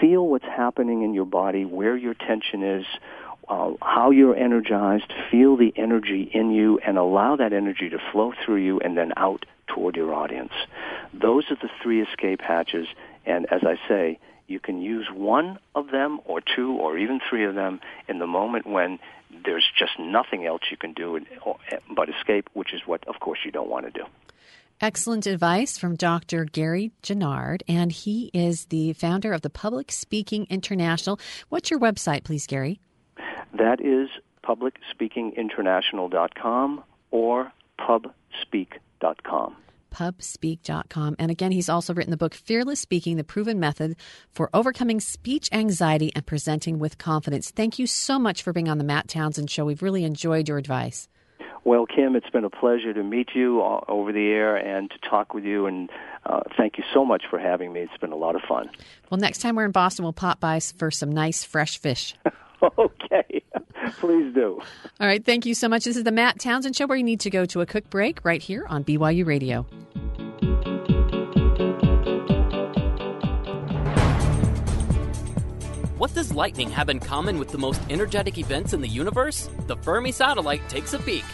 Feel 0.00 0.26
what's 0.26 0.44
happening 0.44 1.02
in 1.02 1.12
your 1.12 1.24
body, 1.24 1.64
where 1.64 1.96
your 1.96 2.14
tension 2.14 2.62
is, 2.62 2.86
uh, 3.50 3.72
how 3.82 4.12
you're 4.12 4.36
energized. 4.36 5.12
Feel 5.30 5.56
the 5.56 5.72
energy 5.76 6.30
in 6.32 6.52
you 6.52 6.78
and 6.78 6.96
allow 6.96 7.34
that 7.36 7.52
energy 7.52 7.90
to 7.90 7.98
flow 8.12 8.32
through 8.44 8.64
you 8.64 8.78
and 8.78 8.96
then 8.96 9.12
out 9.16 9.44
toward 9.66 9.96
your 9.96 10.14
audience. 10.14 10.52
Those 11.12 11.44
are 11.50 11.56
the 11.56 11.68
three 11.82 12.00
escape 12.00 12.40
hatches. 12.40 12.86
And 13.26 13.46
as 13.52 13.62
I 13.64 13.76
say, 13.88 14.18
you 14.46 14.60
can 14.60 14.80
use 14.80 15.08
one 15.12 15.58
of 15.74 15.90
them 15.90 16.20
or 16.24 16.40
two 16.40 16.72
or 16.74 16.96
even 16.96 17.20
three 17.28 17.44
of 17.44 17.54
them 17.56 17.80
in 18.08 18.20
the 18.20 18.26
moment 18.26 18.66
when 18.66 18.98
there's 19.44 19.68
just 19.76 19.92
nothing 19.98 20.46
else 20.46 20.62
you 20.70 20.76
can 20.76 20.92
do 20.92 21.20
but 21.94 22.08
escape, 22.08 22.48
which 22.52 22.72
is 22.72 22.82
what, 22.86 23.06
of 23.08 23.20
course, 23.20 23.40
you 23.44 23.50
don't 23.50 23.68
want 23.68 23.86
to 23.86 23.90
do. 23.90 24.04
Excellent 24.80 25.26
advice 25.26 25.76
from 25.76 25.94
Dr. 25.94 26.44
Gary 26.46 26.92
Genard, 27.02 27.62
and 27.68 27.92
he 27.92 28.30
is 28.32 28.66
the 28.66 28.92
founder 28.94 29.32
of 29.32 29.42
the 29.42 29.50
Public 29.50 29.92
Speaking 29.92 30.46
International. 30.48 31.20
What's 31.48 31.70
your 31.70 31.78
website, 31.78 32.24
please, 32.24 32.46
Gary? 32.46 32.80
That 33.52 33.80
is 33.80 34.08
publicspeakinginternational.com 34.44 36.84
or 37.10 37.52
pubspeak.com. 37.78 39.56
Pubspeak.com. 39.90 41.16
And 41.18 41.30
again, 41.32 41.52
he's 41.52 41.68
also 41.68 41.92
written 41.92 42.12
the 42.12 42.16
book 42.16 42.34
Fearless 42.34 42.80
Speaking 42.80 43.16
The 43.16 43.24
Proven 43.24 43.58
Method 43.58 43.96
for 44.30 44.48
Overcoming 44.54 45.00
Speech 45.00 45.48
Anxiety 45.52 46.12
and 46.14 46.24
Presenting 46.24 46.78
with 46.78 46.96
Confidence. 46.96 47.50
Thank 47.50 47.80
you 47.80 47.88
so 47.88 48.16
much 48.18 48.42
for 48.42 48.52
being 48.52 48.68
on 48.68 48.78
the 48.78 48.84
Matt 48.84 49.08
Townsend 49.08 49.50
Show. 49.50 49.64
We've 49.64 49.82
really 49.82 50.04
enjoyed 50.04 50.48
your 50.48 50.58
advice. 50.58 51.08
Well, 51.64 51.86
Kim, 51.86 52.16
it's 52.16 52.30
been 52.30 52.44
a 52.44 52.50
pleasure 52.50 52.94
to 52.94 53.02
meet 53.02 53.30
you 53.34 53.62
over 53.62 54.12
the 54.12 54.28
air 54.28 54.56
and 54.56 54.90
to 54.90 54.98
talk 55.08 55.34
with 55.34 55.44
you. 55.44 55.66
And 55.66 55.90
uh, 56.24 56.40
thank 56.56 56.78
you 56.78 56.84
so 56.94 57.04
much 57.04 57.24
for 57.28 57.38
having 57.38 57.72
me. 57.72 57.80
It's 57.80 57.96
been 58.00 58.12
a 58.12 58.16
lot 58.16 58.34
of 58.34 58.42
fun. 58.48 58.70
Well, 59.10 59.18
next 59.18 59.38
time 59.38 59.56
we're 59.56 59.66
in 59.66 59.72
Boston, 59.72 60.04
we'll 60.04 60.12
pop 60.12 60.40
by 60.40 60.60
for 60.60 60.90
some 60.90 61.12
nice, 61.12 61.44
fresh 61.44 61.78
fish. 61.78 62.14
okay. 62.78 63.42
Please 63.98 64.34
do. 64.34 64.60
All 65.00 65.06
right. 65.06 65.24
Thank 65.24 65.46
you 65.46 65.54
so 65.54 65.68
much. 65.68 65.84
This 65.84 65.96
is 65.96 66.04
the 66.04 66.12
Matt 66.12 66.38
Townsend 66.38 66.76
Show 66.76 66.86
where 66.86 66.98
you 66.98 67.04
need 67.04 67.20
to 67.20 67.30
go 67.30 67.46
to 67.46 67.60
a 67.60 67.66
quick 67.66 67.88
break 67.90 68.24
right 68.24 68.42
here 68.42 68.66
on 68.68 68.84
BYU 68.84 69.26
Radio. 69.26 69.66
What 76.00 76.14
does 76.14 76.32
lightning 76.32 76.70
have 76.70 76.88
in 76.88 76.98
common 76.98 77.38
with 77.38 77.50
the 77.50 77.58
most 77.58 77.82
energetic 77.90 78.38
events 78.38 78.72
in 78.72 78.80
the 78.80 78.88
universe? 78.88 79.50
The 79.66 79.76
Fermi 79.76 80.12
satellite 80.12 80.66
takes 80.68 80.94
a 80.94 80.98
peek. 80.98 81.24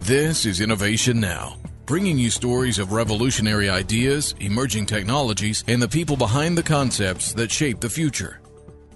This 0.00 0.46
is 0.46 0.62
Innovation 0.62 1.20
Now, 1.20 1.56
bringing 1.84 2.16
you 2.16 2.30
stories 2.30 2.78
of 2.78 2.92
revolutionary 2.92 3.68
ideas, 3.68 4.34
emerging 4.40 4.86
technologies, 4.86 5.64
and 5.68 5.82
the 5.82 5.88
people 5.88 6.16
behind 6.16 6.56
the 6.56 6.62
concepts 6.62 7.34
that 7.34 7.50
shape 7.50 7.80
the 7.80 7.90
future. 7.90 8.40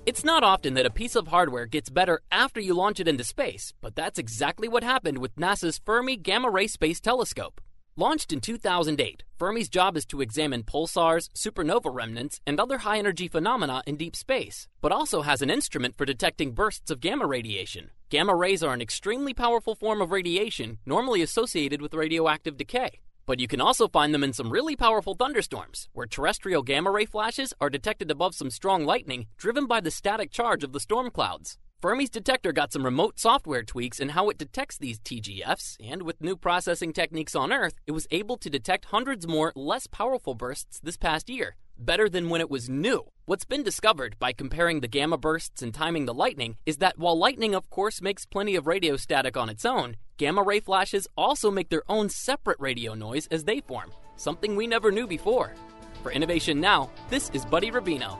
It's 0.09 0.24
not 0.24 0.43
often 0.43 0.72
that 0.72 0.86
a 0.86 0.90
piece 0.90 1.16
of 1.16 1.28
hardware 1.28 1.66
gets 1.66 1.90
better 1.90 2.22
after 2.32 2.60
you 2.60 2.72
launch 2.72 2.98
it 2.98 3.09
into 3.09 3.24
space, 3.24 3.74
but 3.82 3.94
that's 3.94 4.18
exactly 4.18 4.66
what 4.66 4.82
happened 4.82 5.18
with 5.18 5.36
NASA's 5.36 5.82
Fermi 5.85 6.16
Gamma 6.16 6.48
Ray 6.48 6.66
Space 6.66 6.98
Telescope. 6.98 7.60
Launched 7.94 8.32
in 8.32 8.40
2008, 8.40 9.24
Fermi's 9.36 9.68
job 9.68 9.98
is 9.98 10.06
to 10.06 10.22
examine 10.22 10.62
pulsars, 10.62 11.28
supernova 11.35 11.94
remnants, 11.94 12.40
and 12.47 12.59
other 12.59 12.78
high 12.78 12.98
energy 12.98 13.28
phenomena 13.28 13.82
in 13.86 13.97
deep 13.97 14.16
space, 14.16 14.66
but 14.80 14.93
also 14.93 15.20
has 15.20 15.43
an 15.43 15.51
instrument 15.51 15.94
for 15.94 16.06
detecting 16.06 16.52
bursts 16.52 16.90
of 16.90 17.01
gamma 17.01 17.26
radiation. 17.26 17.90
Gamma 18.09 18.35
rays 18.35 18.62
are 18.62 18.72
an 18.72 18.80
extremely 18.80 19.35
powerful 19.35 19.74
form 19.74 20.01
of 20.01 20.10
radiation 20.10 20.78
normally 20.86 21.20
associated 21.20 21.82
with 21.82 21.93
radioactive 21.93 22.56
decay. 22.56 23.01
But 23.28 23.40
you 23.40 23.46
can 23.46 23.60
also 23.60 23.88
find 23.88 24.14
them 24.14 24.24
in 24.24 24.32
some 24.32 24.50
really 24.50 24.74
powerful 24.74 25.14
thunderstorms, 25.14 25.90
where 25.92 26.06
terrestrial 26.06 26.62
gamma 26.62 26.90
ray 26.90 27.05
flashes 27.05 27.52
are 27.60 27.68
detected 27.68 28.10
above 28.10 28.34
some 28.34 28.48
strong 28.48 28.86
lightning 28.86 29.26
driven 29.36 29.66
by 29.66 29.82
the 29.82 29.90
static 29.90 30.30
charge 30.30 30.64
of 30.64 30.72
the 30.72 30.80
storm 30.80 31.10
clouds. 31.10 31.59
Fermi's 31.82 32.09
detector 32.09 32.52
got 32.52 32.72
some 32.72 32.86
remote 32.86 33.18
software 33.18 33.62
tweaks 33.62 34.00
in 34.00 34.09
how 34.09 34.30
it 34.30 34.38
detects 34.38 34.78
these 34.78 34.98
TGFs, 35.00 35.76
and 35.78 36.05
with 36.05 36.22
new 36.22 36.36
processing 36.36 36.94
techniques 36.94 37.34
on 37.34 37.52
Earth, 37.52 37.74
it 37.86 37.92
was 37.92 38.06
able 38.10 38.38
to 38.38 38.48
detect 38.48 38.86
hundreds 38.86 39.26
more 39.26 39.52
less 39.55 39.86
powerful 39.86 40.34
bursts 40.34 40.80
this 40.82 40.96
past 40.96 41.28
year, 41.28 41.55
better 41.78 42.09
than 42.09 42.28
when 42.28 42.40
it 42.40 42.50
was 42.50 42.68
new. 42.68 43.05
What's 43.26 43.44
been 43.44 43.62
discovered 43.62 44.16
by 44.18 44.32
comparing 44.32 44.80
the 44.80 44.88
gamma 44.88 45.18
bursts 45.18 45.62
and 45.62 45.72
timing 45.72 46.06
the 46.06 46.14
lightning 46.14 46.56
is 46.66 46.78
that 46.78 46.98
while 46.98 47.18
lightning, 47.18 47.55
of 47.55 47.70
course, 47.70 48.00
makes 48.00 48.26
plenty 48.26 48.56
of 48.56 48.66
radio 48.66 48.96
static 48.96 49.36
on 49.36 49.48
its 49.48 49.64
own, 49.64 49.96
gamma 50.16 50.42
ray 50.42 50.60
flashes 50.60 51.06
also 51.16 51.50
make 51.50 51.68
their 51.68 51.82
own 51.88 52.09
separate 52.09 52.59
radio 52.60 52.94
noise 52.94 53.26
as 53.30 53.44
they 53.44 53.60
form, 53.60 53.92
something 54.16 54.56
we 54.56 54.66
never 54.66 54.90
knew 54.90 55.06
before. 55.06 55.55
For 56.02 56.12
Innovation 56.12 56.60
Now, 56.60 56.90
this 57.10 57.30
is 57.30 57.44
Buddy 57.44 57.70
Rubino. 57.70 58.18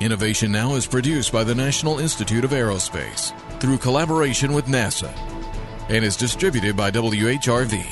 Innovation 0.00 0.52
Now 0.52 0.74
is 0.74 0.86
produced 0.86 1.32
by 1.32 1.44
the 1.44 1.54
National 1.54 1.98
Institute 1.98 2.44
of 2.44 2.50
Aerospace 2.50 3.32
through 3.60 3.78
collaboration 3.78 4.52
with 4.52 4.66
NASA 4.66 5.10
and 5.88 6.04
is 6.04 6.16
distributed 6.16 6.76
by 6.76 6.90
WHRV. 6.90 7.82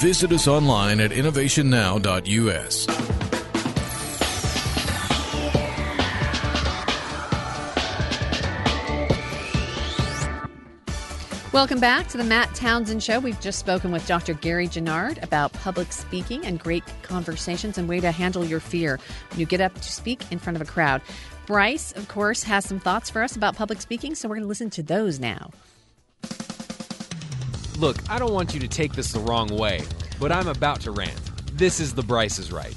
Visit 0.00 0.32
us 0.32 0.48
online 0.48 1.00
at 1.00 1.12
innovationnow.us. 1.12 3.25
Welcome 11.56 11.80
back 11.80 12.08
to 12.08 12.18
the 12.18 12.22
Matt 12.22 12.54
Townsend 12.54 13.02
Show. 13.02 13.18
We've 13.18 13.40
just 13.40 13.58
spoken 13.58 13.90
with 13.90 14.06
Dr. 14.06 14.34
Gary 14.34 14.68
Genard 14.68 15.22
about 15.22 15.54
public 15.54 15.90
speaking 15.90 16.44
and 16.44 16.60
great 16.60 16.84
conversations 17.00 17.78
and 17.78 17.88
way 17.88 17.98
to 17.98 18.10
handle 18.10 18.44
your 18.44 18.60
fear 18.60 19.00
when 19.30 19.40
you 19.40 19.46
get 19.46 19.62
up 19.62 19.72
to 19.72 19.90
speak 19.90 20.30
in 20.30 20.38
front 20.38 20.56
of 20.56 20.60
a 20.60 20.70
crowd. 20.70 21.00
Bryce, 21.46 21.92
of 21.92 22.08
course, 22.08 22.42
has 22.42 22.66
some 22.66 22.78
thoughts 22.78 23.08
for 23.08 23.22
us 23.22 23.36
about 23.36 23.56
public 23.56 23.80
speaking, 23.80 24.14
so 24.14 24.28
we're 24.28 24.34
going 24.34 24.42
to 24.42 24.48
listen 24.48 24.68
to 24.68 24.82
those 24.82 25.18
now. 25.18 25.50
Look, 27.78 27.96
I 28.10 28.18
don't 28.18 28.34
want 28.34 28.52
you 28.52 28.60
to 28.60 28.68
take 28.68 28.92
this 28.92 29.12
the 29.12 29.20
wrong 29.20 29.48
way, 29.48 29.80
but 30.20 30.30
I'm 30.30 30.48
about 30.48 30.82
to 30.82 30.90
rant. 30.90 31.18
This 31.56 31.80
is 31.80 31.94
the 31.94 32.02
Bryce 32.02 32.38
is 32.38 32.52
Right. 32.52 32.76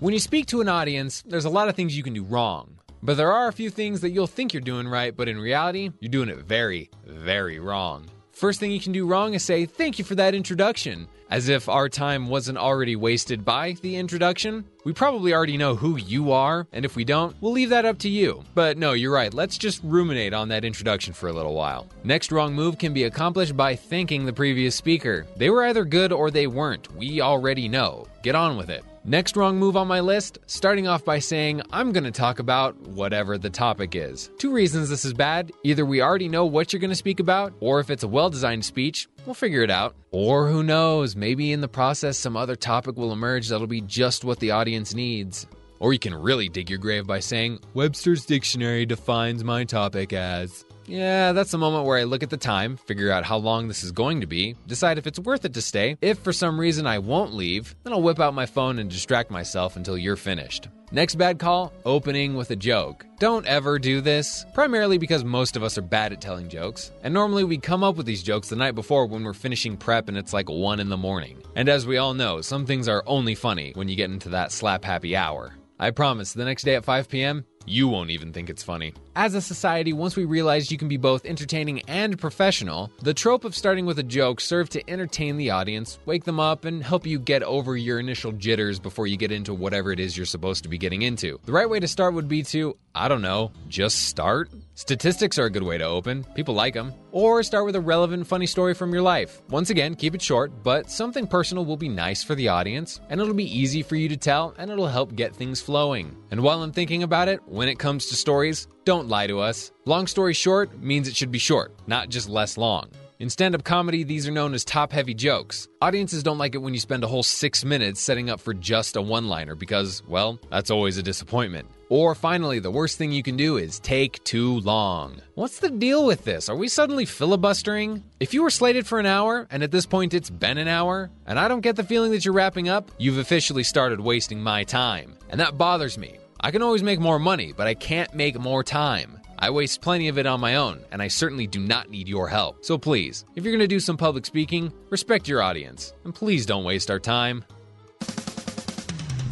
When 0.00 0.14
you 0.14 0.20
speak 0.20 0.46
to 0.46 0.62
an 0.62 0.70
audience, 0.70 1.22
there's 1.26 1.44
a 1.44 1.50
lot 1.50 1.68
of 1.68 1.76
things 1.76 1.94
you 1.94 2.02
can 2.02 2.14
do 2.14 2.24
wrong. 2.24 2.78
But 3.02 3.16
there 3.16 3.32
are 3.32 3.48
a 3.48 3.52
few 3.52 3.68
things 3.68 4.00
that 4.02 4.10
you'll 4.10 4.28
think 4.28 4.54
you're 4.54 4.60
doing 4.60 4.86
right, 4.86 5.16
but 5.16 5.28
in 5.28 5.40
reality, 5.40 5.90
you're 5.98 6.08
doing 6.08 6.28
it 6.28 6.38
very, 6.38 6.88
very 7.04 7.58
wrong. 7.58 8.06
First 8.30 8.60
thing 8.60 8.70
you 8.70 8.80
can 8.80 8.92
do 8.92 9.06
wrong 9.06 9.34
is 9.34 9.44
say, 9.44 9.66
Thank 9.66 9.98
you 9.98 10.04
for 10.04 10.14
that 10.14 10.34
introduction. 10.34 11.08
As 11.28 11.48
if 11.48 11.68
our 11.68 11.88
time 11.88 12.28
wasn't 12.28 12.58
already 12.58 12.94
wasted 12.94 13.44
by 13.44 13.72
the 13.82 13.96
introduction. 13.96 14.64
We 14.84 14.92
probably 14.92 15.32
already 15.32 15.56
know 15.56 15.74
who 15.74 15.96
you 15.96 16.30
are, 16.32 16.66
and 16.72 16.84
if 16.84 16.94
we 16.94 17.04
don't, 17.04 17.34
we'll 17.40 17.52
leave 17.52 17.70
that 17.70 17.86
up 17.86 17.98
to 18.00 18.08
you. 18.08 18.44
But 18.54 18.76
no, 18.76 18.92
you're 18.92 19.12
right, 19.12 19.32
let's 19.32 19.56
just 19.56 19.80
ruminate 19.82 20.34
on 20.34 20.48
that 20.48 20.64
introduction 20.64 21.14
for 21.14 21.28
a 21.28 21.32
little 21.32 21.54
while. 21.54 21.88
Next 22.04 22.32
wrong 22.32 22.54
move 22.54 22.78
can 22.78 22.92
be 22.92 23.04
accomplished 23.04 23.56
by 23.56 23.74
thanking 23.76 24.26
the 24.26 24.32
previous 24.32 24.74
speaker. 24.74 25.26
They 25.36 25.48
were 25.48 25.64
either 25.64 25.84
good 25.84 26.12
or 26.12 26.30
they 26.30 26.46
weren't. 26.46 26.94
We 26.96 27.20
already 27.20 27.68
know. 27.68 28.06
Get 28.22 28.34
on 28.34 28.56
with 28.56 28.68
it. 28.68 28.84
Next 29.04 29.36
wrong 29.36 29.58
move 29.58 29.76
on 29.76 29.88
my 29.88 29.98
list, 29.98 30.38
starting 30.46 30.86
off 30.86 31.04
by 31.04 31.18
saying, 31.18 31.60
I'm 31.72 31.90
going 31.90 32.04
to 32.04 32.12
talk 32.12 32.38
about 32.38 32.78
whatever 32.82 33.36
the 33.36 33.50
topic 33.50 33.96
is. 33.96 34.30
Two 34.38 34.52
reasons 34.52 34.88
this 34.88 35.04
is 35.04 35.12
bad 35.12 35.50
either 35.64 35.84
we 35.84 36.00
already 36.00 36.28
know 36.28 36.46
what 36.46 36.72
you're 36.72 36.78
going 36.78 36.90
to 36.90 36.94
speak 36.94 37.18
about, 37.18 37.52
or 37.58 37.80
if 37.80 37.90
it's 37.90 38.04
a 38.04 38.08
well 38.08 38.30
designed 38.30 38.64
speech, 38.64 39.08
we'll 39.26 39.34
figure 39.34 39.62
it 39.62 39.72
out. 39.72 39.96
Or 40.12 40.46
who 40.46 40.62
knows, 40.62 41.16
maybe 41.16 41.50
in 41.50 41.60
the 41.60 41.66
process 41.66 42.16
some 42.16 42.36
other 42.36 42.54
topic 42.54 42.96
will 42.96 43.12
emerge 43.12 43.48
that'll 43.48 43.66
be 43.66 43.80
just 43.80 44.24
what 44.24 44.38
the 44.38 44.52
audience 44.52 44.94
needs. 44.94 45.48
Or 45.80 45.92
you 45.92 45.98
can 45.98 46.14
really 46.14 46.48
dig 46.48 46.70
your 46.70 46.78
grave 46.78 47.04
by 47.04 47.18
saying, 47.18 47.58
Webster's 47.74 48.24
Dictionary 48.24 48.86
defines 48.86 49.42
my 49.42 49.64
topic 49.64 50.12
as. 50.12 50.64
Yeah, 50.92 51.32
that's 51.32 51.52
the 51.52 51.56
moment 51.56 51.86
where 51.86 51.96
I 51.96 52.02
look 52.04 52.22
at 52.22 52.28
the 52.28 52.36
time, 52.36 52.76
figure 52.76 53.10
out 53.10 53.24
how 53.24 53.38
long 53.38 53.66
this 53.66 53.82
is 53.82 53.92
going 53.92 54.20
to 54.20 54.26
be, 54.26 54.56
decide 54.66 54.98
if 54.98 55.06
it's 55.06 55.18
worth 55.18 55.46
it 55.46 55.54
to 55.54 55.62
stay. 55.62 55.96
If 56.02 56.18
for 56.18 56.34
some 56.34 56.60
reason 56.60 56.86
I 56.86 56.98
won't 56.98 57.32
leave, 57.32 57.74
then 57.82 57.94
I'll 57.94 58.02
whip 58.02 58.20
out 58.20 58.34
my 58.34 58.44
phone 58.44 58.78
and 58.78 58.90
distract 58.90 59.30
myself 59.30 59.76
until 59.76 59.96
you're 59.96 60.16
finished. 60.16 60.68
Next 60.90 61.14
bad 61.14 61.38
call 61.38 61.72
opening 61.86 62.34
with 62.34 62.50
a 62.50 62.56
joke. 62.56 63.06
Don't 63.18 63.46
ever 63.46 63.78
do 63.78 64.02
this, 64.02 64.44
primarily 64.52 64.98
because 64.98 65.24
most 65.24 65.56
of 65.56 65.62
us 65.62 65.78
are 65.78 65.82
bad 65.82 66.12
at 66.12 66.20
telling 66.20 66.50
jokes. 66.50 66.90
And 67.02 67.14
normally 67.14 67.44
we 67.44 67.56
come 67.56 67.82
up 67.82 67.96
with 67.96 68.04
these 68.04 68.22
jokes 68.22 68.50
the 68.50 68.56
night 68.56 68.74
before 68.74 69.06
when 69.06 69.24
we're 69.24 69.32
finishing 69.32 69.78
prep 69.78 70.10
and 70.10 70.18
it's 70.18 70.34
like 70.34 70.50
1 70.50 70.78
in 70.78 70.90
the 70.90 70.98
morning. 70.98 71.42
And 71.56 71.70
as 71.70 71.86
we 71.86 71.96
all 71.96 72.12
know, 72.12 72.42
some 72.42 72.66
things 72.66 72.86
are 72.86 73.02
only 73.06 73.34
funny 73.34 73.72
when 73.76 73.88
you 73.88 73.96
get 73.96 74.10
into 74.10 74.28
that 74.28 74.52
slap 74.52 74.84
happy 74.84 75.16
hour. 75.16 75.54
I 75.80 75.90
promise, 75.90 76.32
the 76.32 76.44
next 76.44 76.62
day 76.62 76.76
at 76.76 76.84
5 76.84 77.08
p.m., 77.08 77.44
you 77.66 77.88
won't 77.88 78.10
even 78.10 78.32
think 78.32 78.50
it's 78.50 78.62
funny. 78.62 78.94
As 79.14 79.34
a 79.34 79.40
society, 79.40 79.92
once 79.92 80.16
we 80.16 80.24
realized 80.24 80.70
you 80.70 80.78
can 80.78 80.88
be 80.88 80.96
both 80.96 81.24
entertaining 81.24 81.82
and 81.88 82.18
professional, 82.18 82.90
the 83.02 83.14
trope 83.14 83.44
of 83.44 83.54
starting 83.54 83.84
with 83.86 83.98
a 83.98 84.02
joke 84.02 84.40
served 84.40 84.72
to 84.72 84.90
entertain 84.90 85.36
the 85.36 85.50
audience, 85.50 85.98
wake 86.06 86.24
them 86.24 86.40
up, 86.40 86.64
and 86.64 86.82
help 86.82 87.06
you 87.06 87.18
get 87.18 87.42
over 87.42 87.76
your 87.76 88.00
initial 88.00 88.32
jitters 88.32 88.78
before 88.78 89.06
you 89.06 89.16
get 89.16 89.32
into 89.32 89.54
whatever 89.54 89.92
it 89.92 90.00
is 90.00 90.16
you're 90.16 90.26
supposed 90.26 90.62
to 90.62 90.68
be 90.68 90.78
getting 90.78 91.02
into. 91.02 91.38
The 91.44 91.52
right 91.52 91.68
way 91.68 91.80
to 91.80 91.88
start 91.88 92.14
would 92.14 92.28
be 92.28 92.42
to, 92.44 92.76
I 92.94 93.08
don't 93.08 93.22
know, 93.22 93.52
just 93.68 94.04
start. 94.08 94.50
Statistics 94.74 95.38
are 95.38 95.44
a 95.44 95.50
good 95.50 95.62
way 95.62 95.76
to 95.76 95.84
open, 95.84 96.24
people 96.34 96.54
like 96.54 96.72
them. 96.72 96.94
Or 97.10 97.42
start 97.42 97.66
with 97.66 97.76
a 97.76 97.80
relevant, 97.80 98.26
funny 98.26 98.46
story 98.46 98.72
from 98.72 98.90
your 98.90 99.02
life. 99.02 99.42
Once 99.50 99.68
again, 99.68 99.94
keep 99.94 100.14
it 100.14 100.22
short, 100.22 100.62
but 100.62 100.90
something 100.90 101.26
personal 101.26 101.66
will 101.66 101.76
be 101.76 101.90
nice 101.90 102.24
for 102.24 102.34
the 102.34 102.48
audience, 102.48 103.00
and 103.10 103.20
it'll 103.20 103.34
be 103.34 103.58
easy 103.58 103.82
for 103.82 103.96
you 103.96 104.08
to 104.08 104.16
tell, 104.16 104.54
and 104.56 104.70
it'll 104.70 104.86
help 104.86 105.14
get 105.14 105.36
things 105.36 105.60
flowing. 105.60 106.16
And 106.30 106.42
while 106.42 106.62
I'm 106.62 106.72
thinking 106.72 107.02
about 107.02 107.28
it, 107.28 107.40
when 107.52 107.68
it 107.68 107.78
comes 107.78 108.06
to 108.06 108.16
stories, 108.16 108.66
don't 108.84 109.08
lie 109.08 109.26
to 109.26 109.40
us. 109.40 109.72
Long 109.84 110.06
story 110.06 110.32
short 110.32 110.78
means 110.80 111.06
it 111.06 111.14
should 111.14 111.30
be 111.30 111.38
short, 111.38 111.72
not 111.86 112.08
just 112.08 112.28
less 112.28 112.56
long. 112.56 112.88
In 113.18 113.28
stand 113.28 113.54
up 113.54 113.62
comedy, 113.62 114.02
these 114.02 114.26
are 114.26 114.32
known 114.32 114.54
as 114.54 114.64
top 114.64 114.90
heavy 114.90 115.14
jokes. 115.14 115.68
Audiences 115.80 116.22
don't 116.22 116.38
like 116.38 116.54
it 116.54 116.62
when 116.62 116.72
you 116.72 116.80
spend 116.80 117.04
a 117.04 117.06
whole 117.06 117.22
six 117.22 117.64
minutes 117.64 118.00
setting 118.00 118.30
up 118.30 118.40
for 118.40 118.54
just 118.54 118.96
a 118.96 119.02
one 119.02 119.28
liner 119.28 119.54
because, 119.54 120.02
well, 120.08 120.40
that's 120.50 120.70
always 120.70 120.96
a 120.96 121.02
disappointment. 121.02 121.68
Or 121.90 122.14
finally, 122.14 122.58
the 122.58 122.70
worst 122.70 122.96
thing 122.96 123.12
you 123.12 123.22
can 123.22 123.36
do 123.36 123.58
is 123.58 123.78
take 123.78 124.24
too 124.24 124.60
long. 124.60 125.20
What's 125.34 125.60
the 125.60 125.70
deal 125.70 126.06
with 126.06 126.24
this? 126.24 126.48
Are 126.48 126.56
we 126.56 126.68
suddenly 126.68 127.04
filibustering? 127.04 128.02
If 128.18 128.32
you 128.32 128.42
were 128.42 128.50
slated 128.50 128.86
for 128.86 128.98
an 128.98 129.06
hour, 129.06 129.46
and 129.50 129.62
at 129.62 129.70
this 129.70 129.84
point 129.84 130.14
it's 130.14 130.30
been 130.30 130.56
an 130.56 130.68
hour, 130.68 131.10
and 131.26 131.38
I 131.38 131.48
don't 131.48 131.60
get 131.60 131.76
the 131.76 131.84
feeling 131.84 132.12
that 132.12 132.24
you're 132.24 132.34
wrapping 132.34 132.70
up, 132.70 132.90
you've 132.96 133.18
officially 133.18 133.62
started 133.62 134.00
wasting 134.00 134.42
my 134.42 134.64
time. 134.64 135.18
And 135.28 135.38
that 135.38 135.58
bothers 135.58 135.98
me. 135.98 136.18
I 136.44 136.50
can 136.50 136.62
always 136.62 136.82
make 136.82 136.98
more 136.98 137.20
money, 137.20 137.52
but 137.56 137.68
I 137.68 137.74
can't 137.74 138.12
make 138.14 138.36
more 138.38 138.64
time. 138.64 139.20
I 139.38 139.50
waste 139.50 139.80
plenty 139.80 140.08
of 140.08 140.18
it 140.18 140.26
on 140.26 140.40
my 140.40 140.56
own, 140.56 140.80
and 140.90 141.00
I 141.00 141.06
certainly 141.06 141.46
do 141.46 141.60
not 141.60 141.88
need 141.88 142.08
your 142.08 142.28
help. 142.28 142.64
So 142.64 142.76
please, 142.78 143.24
if 143.36 143.44
you're 143.44 143.52
going 143.52 143.60
to 143.60 143.68
do 143.68 143.78
some 143.78 143.96
public 143.96 144.26
speaking, 144.26 144.72
respect 144.90 145.28
your 145.28 145.40
audience, 145.40 145.92
and 146.04 146.12
please 146.12 146.44
don't 146.44 146.64
waste 146.64 146.90
our 146.90 146.98
time. 146.98 147.44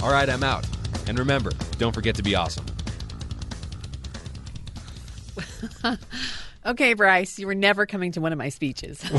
All 0.02 0.12
right, 0.12 0.28
I'm 0.28 0.44
out. 0.44 0.64
And 1.08 1.18
remember, 1.18 1.50
don't 1.78 1.92
forget 1.92 2.14
to 2.14 2.22
be 2.22 2.36
awesome. 2.36 2.66
okay, 6.66 6.94
Bryce, 6.94 7.40
you 7.40 7.48
were 7.48 7.56
never 7.56 7.86
coming 7.86 8.12
to 8.12 8.20
one 8.20 8.32
of 8.32 8.38
my 8.38 8.50
speeches. 8.50 9.04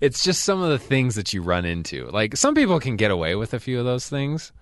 It's 0.00 0.22
just 0.22 0.44
some 0.44 0.62
of 0.62 0.70
the 0.70 0.78
things 0.78 1.14
that 1.14 1.32
you 1.32 1.42
run 1.42 1.64
into. 1.64 2.06
Like, 2.08 2.36
some 2.36 2.54
people 2.54 2.80
can 2.80 2.96
get 2.96 3.10
away 3.10 3.34
with 3.34 3.54
a 3.54 3.60
few 3.60 3.78
of 3.78 3.84
those 3.84 4.08
things, 4.08 4.52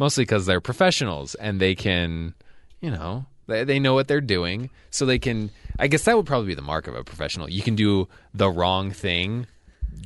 mostly 0.00 0.22
because 0.22 0.46
they're 0.46 0.62
professionals 0.62 1.36
and 1.36 1.60
they 1.60 1.76
can, 1.76 2.34
you 2.80 2.90
know, 2.90 3.26
they, 3.46 3.62
they 3.64 3.78
know 3.78 3.94
what 3.94 4.08
they're 4.08 4.20
doing. 4.22 4.70
So 4.90 5.04
they 5.06 5.18
can, 5.20 5.50
I 5.78 5.86
guess 5.86 6.04
that 6.04 6.16
would 6.16 6.26
probably 6.26 6.48
be 6.48 6.54
the 6.54 6.62
mark 6.62 6.88
of 6.88 6.96
a 6.96 7.04
professional. 7.04 7.48
You 7.48 7.62
can 7.62 7.76
do 7.76 8.08
the 8.34 8.50
wrong 8.50 8.90
thing, 8.90 9.46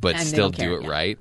but 0.03 0.17
And 0.17 0.21
they 0.21 0.25
still 0.29 0.51
don't 0.51 0.57
care, 0.57 0.69
do 0.71 0.75
it 0.77 0.83
yeah. 0.83 0.91
right. 0.91 1.19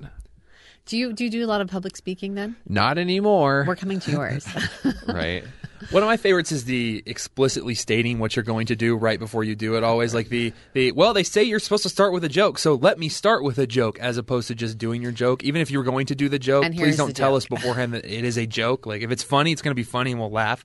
do 0.86 0.98
you 0.98 1.12
do 1.12 1.24
you 1.24 1.30
do 1.30 1.44
a 1.44 1.46
lot 1.46 1.60
of 1.60 1.68
public 1.68 1.96
speaking 1.96 2.34
then? 2.34 2.56
Not 2.68 2.98
anymore. 2.98 3.64
We're 3.66 3.76
coming 3.76 4.00
to 4.00 4.10
yours. 4.10 4.46
right. 5.08 5.44
One 5.90 6.02
of 6.02 6.06
my 6.06 6.16
favorites 6.16 6.52
is 6.52 6.64
the 6.64 7.02
explicitly 7.06 7.74
stating 7.74 8.18
what 8.18 8.36
you're 8.36 8.42
going 8.44 8.66
to 8.66 8.76
do 8.76 8.96
right 8.96 9.18
before 9.18 9.44
you 9.44 9.54
do 9.54 9.76
it. 9.76 9.84
Always 9.84 10.14
like 10.14 10.28
the 10.28 10.52
the 10.72 10.92
well, 10.92 11.12
they 11.14 11.22
say 11.22 11.42
you're 11.42 11.58
supposed 11.58 11.82
to 11.84 11.88
start 11.88 12.12
with 12.12 12.24
a 12.24 12.28
joke, 12.28 12.58
so 12.58 12.74
let 12.74 12.98
me 12.98 13.08
start 13.08 13.42
with 13.44 13.58
a 13.58 13.66
joke 13.66 13.98
as 13.98 14.16
opposed 14.16 14.48
to 14.48 14.54
just 14.54 14.78
doing 14.78 15.02
your 15.02 15.12
joke. 15.12 15.42
Even 15.44 15.60
if 15.60 15.70
you 15.70 15.78
were 15.78 15.84
going 15.84 16.06
to 16.06 16.14
do 16.14 16.28
the 16.28 16.38
joke, 16.38 16.64
And 16.64 16.74
please 16.74 16.82
here's 16.84 16.96
don't 16.96 17.14
tell 17.16 17.30
joke. 17.32 17.36
us 17.38 17.46
beforehand 17.46 17.94
that 17.94 18.04
it 18.04 18.24
is 18.24 18.36
a 18.38 18.46
joke. 18.46 18.86
Like 18.86 19.02
if 19.02 19.10
it's 19.10 19.22
funny, 19.22 19.52
it's 19.52 19.62
going 19.62 19.72
to 19.72 19.74
be 19.74 19.82
funny 19.84 20.10
and 20.12 20.20
we'll 20.20 20.30
laugh. 20.30 20.64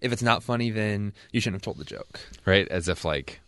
If 0.00 0.12
it's 0.12 0.22
not 0.22 0.42
funny, 0.42 0.70
then 0.70 1.12
you 1.32 1.40
shouldn't 1.40 1.56
have 1.56 1.62
told 1.62 1.78
the 1.78 1.84
joke. 1.84 2.20
right? 2.44 2.68
As 2.68 2.88
if 2.88 3.04
like 3.04 3.40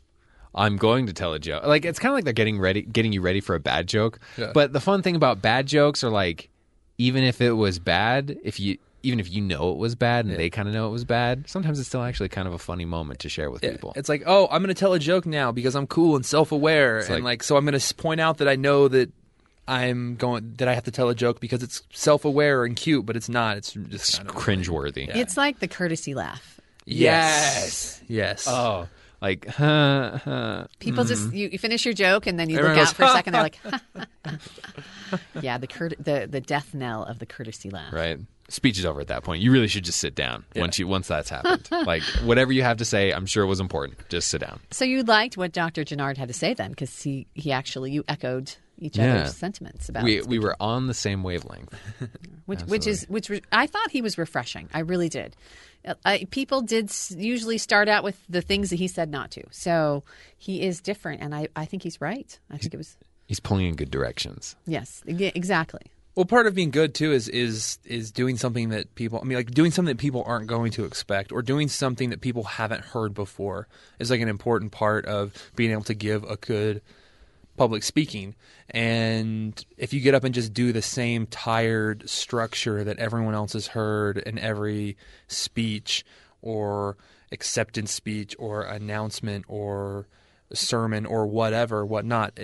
I'm 0.54 0.76
going 0.76 1.06
to 1.06 1.12
tell 1.12 1.34
a 1.34 1.38
joke. 1.38 1.64
Like 1.64 1.84
it's 1.84 1.98
kind 1.98 2.10
of 2.12 2.14
like 2.16 2.24
they're 2.24 2.32
getting 2.32 2.58
ready, 2.58 2.82
getting 2.82 3.12
you 3.12 3.20
ready 3.20 3.40
for 3.40 3.54
a 3.54 3.60
bad 3.60 3.86
joke. 3.86 4.18
Yeah. 4.36 4.52
But 4.54 4.72
the 4.72 4.80
fun 4.80 5.02
thing 5.02 5.14
about 5.14 5.42
bad 5.42 5.66
jokes 5.66 6.02
are 6.02 6.10
like, 6.10 6.48
even 6.96 7.22
if 7.22 7.40
it 7.40 7.52
was 7.52 7.78
bad, 7.78 8.38
if 8.42 8.58
you 8.58 8.78
even 9.02 9.20
if 9.20 9.30
you 9.30 9.40
know 9.40 9.70
it 9.70 9.78
was 9.78 9.94
bad 9.94 10.26
and 10.26 10.36
they 10.36 10.50
kind 10.50 10.68
of 10.68 10.74
know 10.74 10.88
it 10.88 10.90
was 10.90 11.04
bad, 11.04 11.48
sometimes 11.48 11.78
it's 11.78 11.88
still 11.88 12.02
actually 12.02 12.28
kind 12.28 12.48
of 12.48 12.54
a 12.54 12.58
funny 12.58 12.84
moment 12.84 13.20
to 13.20 13.28
share 13.28 13.50
with 13.50 13.62
people. 13.62 13.92
It's 13.96 14.08
like, 14.08 14.22
oh, 14.26 14.48
I'm 14.50 14.62
going 14.62 14.74
to 14.74 14.78
tell 14.78 14.92
a 14.92 14.98
joke 14.98 15.26
now 15.26 15.52
because 15.52 15.74
I'm 15.74 15.86
cool 15.86 16.16
and 16.16 16.26
self-aware, 16.26 16.98
and 16.98 17.08
like- 17.08 17.22
like, 17.22 17.42
so 17.42 17.56
I'm 17.56 17.64
going 17.64 17.78
to 17.78 17.94
point 17.94 18.20
out 18.20 18.38
that 18.38 18.48
I 18.48 18.56
know 18.56 18.88
that 18.88 19.12
I'm 19.68 20.16
going 20.16 20.54
that 20.56 20.66
I 20.66 20.74
have 20.74 20.84
to 20.84 20.90
tell 20.90 21.10
a 21.10 21.14
joke 21.14 21.40
because 21.40 21.62
it's 21.62 21.82
self-aware 21.92 22.64
and 22.64 22.74
cute, 22.74 23.04
but 23.04 23.16
it's 23.16 23.28
not. 23.28 23.58
It's 23.58 23.72
just 23.74 24.16
kind 24.16 24.28
of 24.30 24.34
cringeworthy. 24.34 25.14
It's 25.14 25.36
like 25.36 25.58
the 25.58 25.68
courtesy 25.68 26.14
laugh. 26.14 26.58
Yes. 26.86 28.00
Yes. 28.08 28.46
Oh, 28.48 28.88
like 29.20 29.46
huh, 29.46 30.18
huh, 30.24 30.64
People 30.78 31.04
mm. 31.04 31.08
just 31.08 31.32
you, 31.34 31.48
you 31.52 31.58
finish 31.58 31.84
your 31.84 31.92
joke 31.92 32.26
and 32.26 32.38
then 32.38 32.48
you 32.48 32.56
Everyone 32.58 32.78
look 32.78 32.86
goes, 32.86 32.90
out 32.90 32.96
for 32.96 33.02
a 33.04 33.08
second. 33.12 33.32
They're 33.34 33.42
like, 33.42 33.58
yeah, 35.42 35.58
the 35.58 35.66
cur- 35.66 35.90
the 35.98 36.26
the 36.30 36.40
death 36.40 36.72
knell 36.72 37.04
of 37.04 37.18
the 37.18 37.26
courtesy 37.26 37.68
laugh. 37.70 37.92
right. 37.92 38.18
Speech 38.50 38.78
is 38.78 38.86
over 38.86 39.00
at 39.00 39.08
that 39.08 39.24
point. 39.24 39.42
You 39.42 39.52
really 39.52 39.68
should 39.68 39.84
just 39.84 39.98
sit 39.98 40.14
down 40.14 40.44
once 40.56 40.78
you 40.78 40.86
once 40.88 41.06
that's 41.08 41.28
happened. 41.28 41.68
like 41.86 42.02
whatever 42.24 42.50
you 42.52 42.62
have 42.62 42.78
to 42.78 42.84
say, 42.84 43.12
I'm 43.12 43.26
sure 43.26 43.44
it 43.44 43.46
was 43.48 43.60
important. 43.60 43.98
Just 44.08 44.28
sit 44.28 44.40
down. 44.40 44.60
So 44.70 44.84
you 44.86 45.02
liked 45.02 45.36
what 45.36 45.52
Dr. 45.52 45.84
Genard 45.84 46.16
had 46.16 46.28
to 46.28 46.34
say 46.34 46.54
then, 46.54 46.70
because 46.70 47.02
he 47.02 47.26
he 47.34 47.52
actually 47.52 47.92
you 47.92 48.04
echoed 48.08 48.54
each 48.78 48.96
Yeah. 48.96 49.16
other's 49.16 49.36
sentiments 49.36 49.88
about 49.88 50.04
we 50.04 50.16
it, 50.18 50.26
we 50.26 50.38
were 50.38 50.56
on 50.60 50.86
the 50.86 50.94
same 50.94 51.22
wavelength. 51.22 51.74
which 52.46 52.60
which 52.62 52.86
is 52.86 53.04
which 53.08 53.28
was, 53.28 53.40
I 53.52 53.66
thought 53.66 53.90
he 53.90 54.00
was 54.00 54.16
refreshing. 54.16 54.68
I 54.72 54.80
really 54.80 55.08
did. 55.10 55.36
I, 56.04 56.26
people 56.30 56.60
did 56.62 56.90
usually 57.10 57.56
start 57.58 57.88
out 57.88 58.02
with 58.02 58.18
the 58.28 58.42
things 58.42 58.70
that 58.70 58.76
he 58.76 58.88
said 58.88 59.10
not 59.10 59.30
to. 59.32 59.44
So 59.50 60.04
he 60.36 60.62
is 60.62 60.80
different, 60.80 61.22
and 61.22 61.34
I, 61.34 61.48
I 61.54 61.66
think 61.66 61.82
he's 61.82 62.00
right. 62.00 62.38
I 62.50 62.56
think 62.58 62.74
it 62.74 62.76
was 62.78 62.96
He's 63.26 63.40
pulling 63.40 63.66
in 63.66 63.76
good 63.76 63.90
directions. 63.90 64.56
yes, 64.66 65.02
exactly. 65.06 65.82
Well, 66.18 66.24
part 66.24 66.48
of 66.48 66.54
being 66.56 66.72
good 66.72 66.96
too 66.96 67.12
is 67.12 67.28
is 67.28 67.78
is 67.84 68.10
doing 68.10 68.38
something 68.38 68.70
that 68.70 68.96
people. 68.96 69.20
I 69.22 69.24
mean, 69.24 69.38
like 69.38 69.52
doing 69.52 69.70
something 69.70 69.94
that 69.94 70.02
people 70.02 70.24
aren't 70.26 70.48
going 70.48 70.72
to 70.72 70.84
expect, 70.84 71.30
or 71.30 71.42
doing 71.42 71.68
something 71.68 72.10
that 72.10 72.20
people 72.20 72.42
haven't 72.42 72.86
heard 72.86 73.14
before 73.14 73.68
is 74.00 74.10
like 74.10 74.20
an 74.20 74.28
important 74.28 74.72
part 74.72 75.06
of 75.06 75.32
being 75.54 75.70
able 75.70 75.84
to 75.84 75.94
give 75.94 76.24
a 76.24 76.34
good 76.34 76.82
public 77.56 77.84
speaking. 77.84 78.34
And 78.70 79.64
if 79.76 79.92
you 79.92 80.00
get 80.00 80.16
up 80.16 80.24
and 80.24 80.34
just 80.34 80.52
do 80.52 80.72
the 80.72 80.82
same 80.82 81.28
tired 81.28 82.10
structure 82.10 82.82
that 82.82 82.98
everyone 82.98 83.34
else 83.34 83.52
has 83.52 83.68
heard 83.68 84.18
in 84.18 84.40
every 84.40 84.96
speech 85.28 86.04
or 86.42 86.96
acceptance 87.30 87.92
speech 87.92 88.34
or 88.40 88.62
announcement 88.62 89.44
or 89.46 90.08
sermon 90.52 91.06
or 91.06 91.28
whatever, 91.28 91.86
whatnot, 91.86 92.36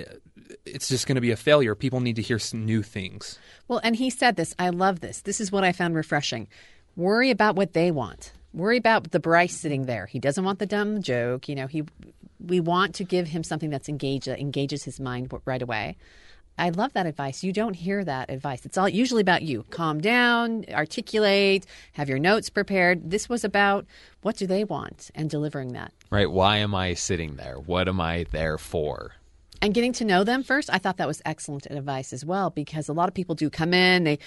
it's 0.67 0.89
just 0.89 1.07
going 1.07 1.17
to 1.17 1.21
be 1.21 1.31
a 1.31 1.37
failure. 1.37 1.75
People 1.75 2.01
need 2.01 2.17
to 2.17 2.23
hear 2.23 2.39
some 2.39 2.65
new 2.65 2.83
things. 2.83 3.39
Well, 3.69 3.81
and 3.83 3.97
he 3.97 4.11
said 4.11 4.37
this. 4.37 4.55
I 4.59 4.71
love 4.71 5.01
this. 5.01 5.21
This 5.21 5.41
is 5.41 5.53
what 5.53 5.65
I 5.65 5.73
found 5.73 5.95
refreshing. 5.95 6.49
Worry 6.97 7.31
about 7.31 7.57
what 7.57 7.73
they 7.73 7.91
want. 7.91 8.33
Worry 8.53 8.77
about 8.77 9.11
the 9.11 9.21
Bryce 9.21 9.57
sitting 9.57 9.87
there. 9.87 10.07
He 10.07 10.19
doesn't 10.19 10.45
want 10.45 10.59
the 10.59 10.67
dumb 10.67 11.03
joke. 11.03 11.49
You 11.49 11.55
know, 11.55 11.67
he. 11.67 11.85
We 12.41 12.61
want 12.61 12.95
to 12.97 13.05
give 13.05 13.29
him 13.29 13.43
something 13.43 13.71
that's 13.71 13.89
engaged 13.89 14.27
that 14.27 14.39
engages 14.39 14.85
his 14.85 15.01
mind 15.01 15.33
right 15.47 15.63
away. 15.63 15.97
I 16.57 16.69
love 16.71 16.93
that 16.93 17.07
advice. 17.07 17.43
You 17.43 17.53
don't 17.53 17.75
hear 17.75 18.05
that 18.05 18.31
advice. 18.31 18.65
It's 18.65 18.79
all 18.79 18.89
usually 18.89 19.23
about 19.23 19.43
you. 19.43 19.65
Calm 19.71 20.01
down, 20.01 20.65
articulate, 20.71 21.67
have 21.95 22.09
your 22.09 22.19
notes 22.21 22.49
prepared. 22.49 23.11
This 23.11 23.29
was 23.29 23.45
about 23.45 23.87
what 24.23 24.37
do 24.37 24.47
they 24.47 24.63
want 24.63 25.11
and 25.15 25.29
delivering 25.29 25.73
that. 25.73 25.93
Right? 26.11 26.31
Why 26.31 26.59
am 26.59 26.75
I 26.75 26.95
sitting 26.95 27.37
there? 27.37 27.57
What 27.57 27.89
am 27.89 28.01
I 28.01 28.27
there 28.31 28.59
for? 28.59 29.15
And 29.65 29.75
getting 29.75 29.93
to 29.93 30.05
know 30.05 30.25
them 30.25 30.43
first 30.43 30.69
i 30.73 30.79
thought 30.79 30.97
that 30.99 31.07
was 31.09 31.21
excellent 31.25 31.67
advice 31.67 32.13
as 32.13 32.25
well 32.25 32.51
because 32.51 32.89
a 32.89 32.93
lot 32.93 33.09
of 33.09 33.15
people 33.15 33.35
do 33.35 33.49
come 33.51 33.73
in 33.75 34.05
they 34.05 34.19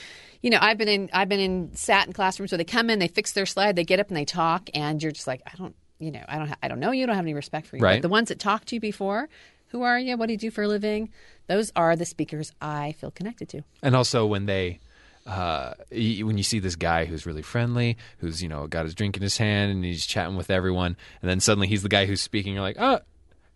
you 0.41 0.49
know 0.49 0.57
i've 0.61 0.77
been 0.77 0.87
in 0.87 1.09
i've 1.13 1.29
been 1.29 1.39
in 1.39 1.73
sat 1.75 2.07
in 2.07 2.13
classrooms 2.13 2.51
where 2.51 2.57
they 2.57 2.63
come 2.63 2.89
in 2.89 2.99
they 2.99 3.07
fix 3.07 3.33
their 3.33 3.45
slide 3.45 3.75
they 3.75 3.83
get 3.83 3.99
up 3.99 4.07
and 4.07 4.17
they 4.17 4.25
talk 4.25 4.69
and 4.73 5.01
you're 5.01 5.11
just 5.11 5.27
like 5.27 5.41
i 5.47 5.51
don't 5.57 5.75
you 5.99 6.11
know 6.11 6.23
i 6.27 6.37
don't 6.37 6.47
ha- 6.49 6.57
i 6.63 6.67
don't 6.67 6.79
know 6.79 6.91
you 6.91 7.03
I 7.03 7.05
don't 7.07 7.15
have 7.15 7.25
any 7.25 7.33
respect 7.33 7.67
for 7.67 7.77
you 7.77 7.83
Right. 7.83 7.97
but 8.01 8.01
the 8.01 8.09
ones 8.09 8.29
that 8.29 8.39
talked 8.39 8.67
to 8.69 8.75
you 8.75 8.81
before 8.81 9.29
who 9.67 9.83
are 9.83 9.99
you 9.99 10.17
what 10.17 10.25
do 10.27 10.33
you 10.33 10.39
do 10.39 10.51
for 10.51 10.63
a 10.63 10.67
living 10.67 11.09
those 11.47 11.71
are 11.75 11.95
the 11.95 12.05
speakers 12.05 12.51
i 12.61 12.93
feel 12.93 13.11
connected 13.11 13.49
to 13.49 13.63
And 13.83 13.95
also 13.95 14.25
when 14.25 14.45
they 14.47 14.79
uh, 15.25 15.73
when 15.91 16.37
you 16.37 16.43
see 16.43 16.59
this 16.59 16.77
guy 16.77 17.03
who's 17.03 17.25
really 17.25 17.41
friendly, 17.41 17.97
who's 18.19 18.41
you 18.41 18.47
know 18.47 18.65
got 18.65 18.85
his 18.85 18.95
drink 18.95 19.17
in 19.17 19.21
his 19.21 19.35
hand 19.37 19.73
and 19.73 19.83
he's 19.83 20.05
chatting 20.05 20.37
with 20.37 20.49
everyone, 20.49 20.95
and 21.21 21.29
then 21.29 21.41
suddenly 21.41 21.67
he's 21.67 21.83
the 21.83 21.89
guy 21.89 22.05
who's 22.05 22.21
speaking. 22.21 22.53
You're 22.53 22.61
like, 22.61 22.77
oh, 22.79 23.01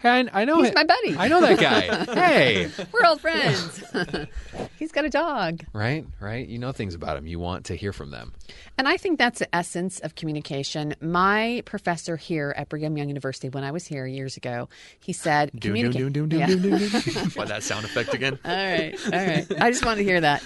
hey, 0.01 0.09
I, 0.33 0.41
I 0.41 0.45
know 0.45 0.57
He's 0.59 0.69
him. 0.69 0.73
my 0.75 0.83
buddy. 0.83 1.15
I 1.17 1.27
know 1.27 1.41
that 1.41 1.59
guy. 1.59 1.81
hey, 2.13 2.69
We're 2.91 3.05
old 3.07 3.21
friends. 3.21 3.83
He's 4.79 4.91
got 4.91 5.05
a 5.05 5.09
dog. 5.09 5.61
right, 5.73 6.05
right. 6.19 6.47
You 6.47 6.57
know 6.59 6.71
things 6.71 6.95
about 6.95 7.17
him. 7.17 7.27
You 7.27 7.39
want 7.39 7.65
to 7.65 7.75
hear 7.75 7.93
from 7.93 8.09
them. 8.11 8.33
And 8.77 8.87
I 8.87 8.97
think 8.97 9.19
that's 9.19 9.39
the 9.39 9.55
essence 9.55 9.99
of 9.99 10.15
communication. 10.15 10.95
My 11.01 11.61
professor 11.65 12.17
here 12.17 12.53
at 12.57 12.67
Brigham 12.69 12.97
Young 12.97 13.07
University, 13.09 13.49
when 13.49 13.63
I 13.63 13.71
was 13.71 13.85
here 13.85 14.07
years 14.07 14.37
ago, 14.37 14.69
he 14.99 15.13
said, 15.13 15.51
Doom, 15.57 15.75
doom, 15.75 15.91
doom, 15.91 16.11
doom, 16.29 16.31
Yeah. 16.39 16.47
doom, 16.47 16.61
doom, 16.61 16.77
doom, 16.79 16.89
doom. 17.01 17.29
Why 17.35 17.45
that 17.45 17.63
sound 17.63 17.85
effect 17.85 18.13
again? 18.13 18.39
All 18.43 18.51
right, 18.51 18.95
all 19.05 19.11
right. 19.11 19.45
I 19.61 19.69
just 19.69 19.85
wanted 19.85 19.97
to 19.97 20.03
hear 20.03 20.21
that. 20.21 20.41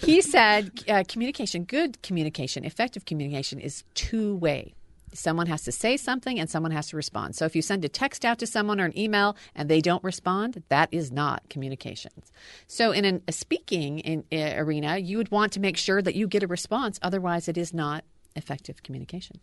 He 0.00 0.22
said 0.22 0.70
uh, 0.88 1.04
communication, 1.06 1.64
good 1.64 2.00
communication, 2.02 2.64
effective 2.64 3.04
communication 3.04 3.60
is 3.60 3.84
two 3.94 4.36
way. 4.36 4.74
Someone 5.14 5.46
has 5.46 5.62
to 5.62 5.72
say 5.72 5.96
something 5.96 6.38
and 6.38 6.50
someone 6.50 6.72
has 6.72 6.88
to 6.88 6.96
respond. 6.96 7.36
So 7.36 7.44
if 7.44 7.56
you 7.56 7.62
send 7.62 7.84
a 7.84 7.88
text 7.88 8.24
out 8.24 8.38
to 8.40 8.46
someone 8.46 8.80
or 8.80 8.84
an 8.84 8.98
email 8.98 9.36
and 9.54 9.68
they 9.68 9.80
don't 9.80 10.04
respond, 10.04 10.62
that 10.68 10.88
is 10.92 11.10
not 11.10 11.48
communications. 11.48 12.32
So 12.66 12.90
in 12.90 13.04
an, 13.04 13.22
a 13.28 13.32
speaking 13.32 14.00
in, 14.00 14.24
uh, 14.32 14.60
arena, 14.60 14.98
you 14.98 15.16
would 15.18 15.30
want 15.30 15.52
to 15.52 15.60
make 15.60 15.76
sure 15.76 16.02
that 16.02 16.14
you 16.14 16.26
get 16.28 16.42
a 16.42 16.46
response. 16.46 16.98
Otherwise, 17.02 17.48
it 17.48 17.56
is 17.56 17.72
not 17.72 18.04
effective 18.36 18.82
communication. 18.82 19.40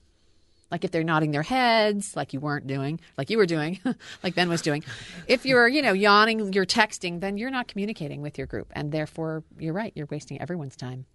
Like 0.72 0.86
if 0.86 0.92
they're 0.92 1.04
nodding 1.04 1.32
their 1.32 1.44
heads, 1.44 2.16
like 2.16 2.34
you 2.34 2.40
weren't 2.40 2.66
doing, 2.66 3.00
like 3.18 3.30
you 3.30 3.38
were 3.38 3.46
doing, 3.46 3.80
like 4.24 4.36
Ben 4.36 4.48
was 4.48 4.62
doing. 4.62 4.84
If 5.28 5.46
you're, 5.46 5.68
you 5.68 5.82
know, 5.82 5.92
yawning, 5.92 6.54
you're 6.54 6.66
texting, 6.66 7.20
then 7.20 7.38
you're 7.38 7.52
not 7.52 7.68
communicating 7.68 8.22
with 8.22 8.38
your 8.38 8.48
group, 8.48 8.72
and 8.72 8.92
therefore, 8.92 9.44
you're 9.60 9.74
right. 9.74 9.92
You're 9.96 10.08
wasting 10.10 10.42
everyone's 10.42 10.78
time. 10.78 11.06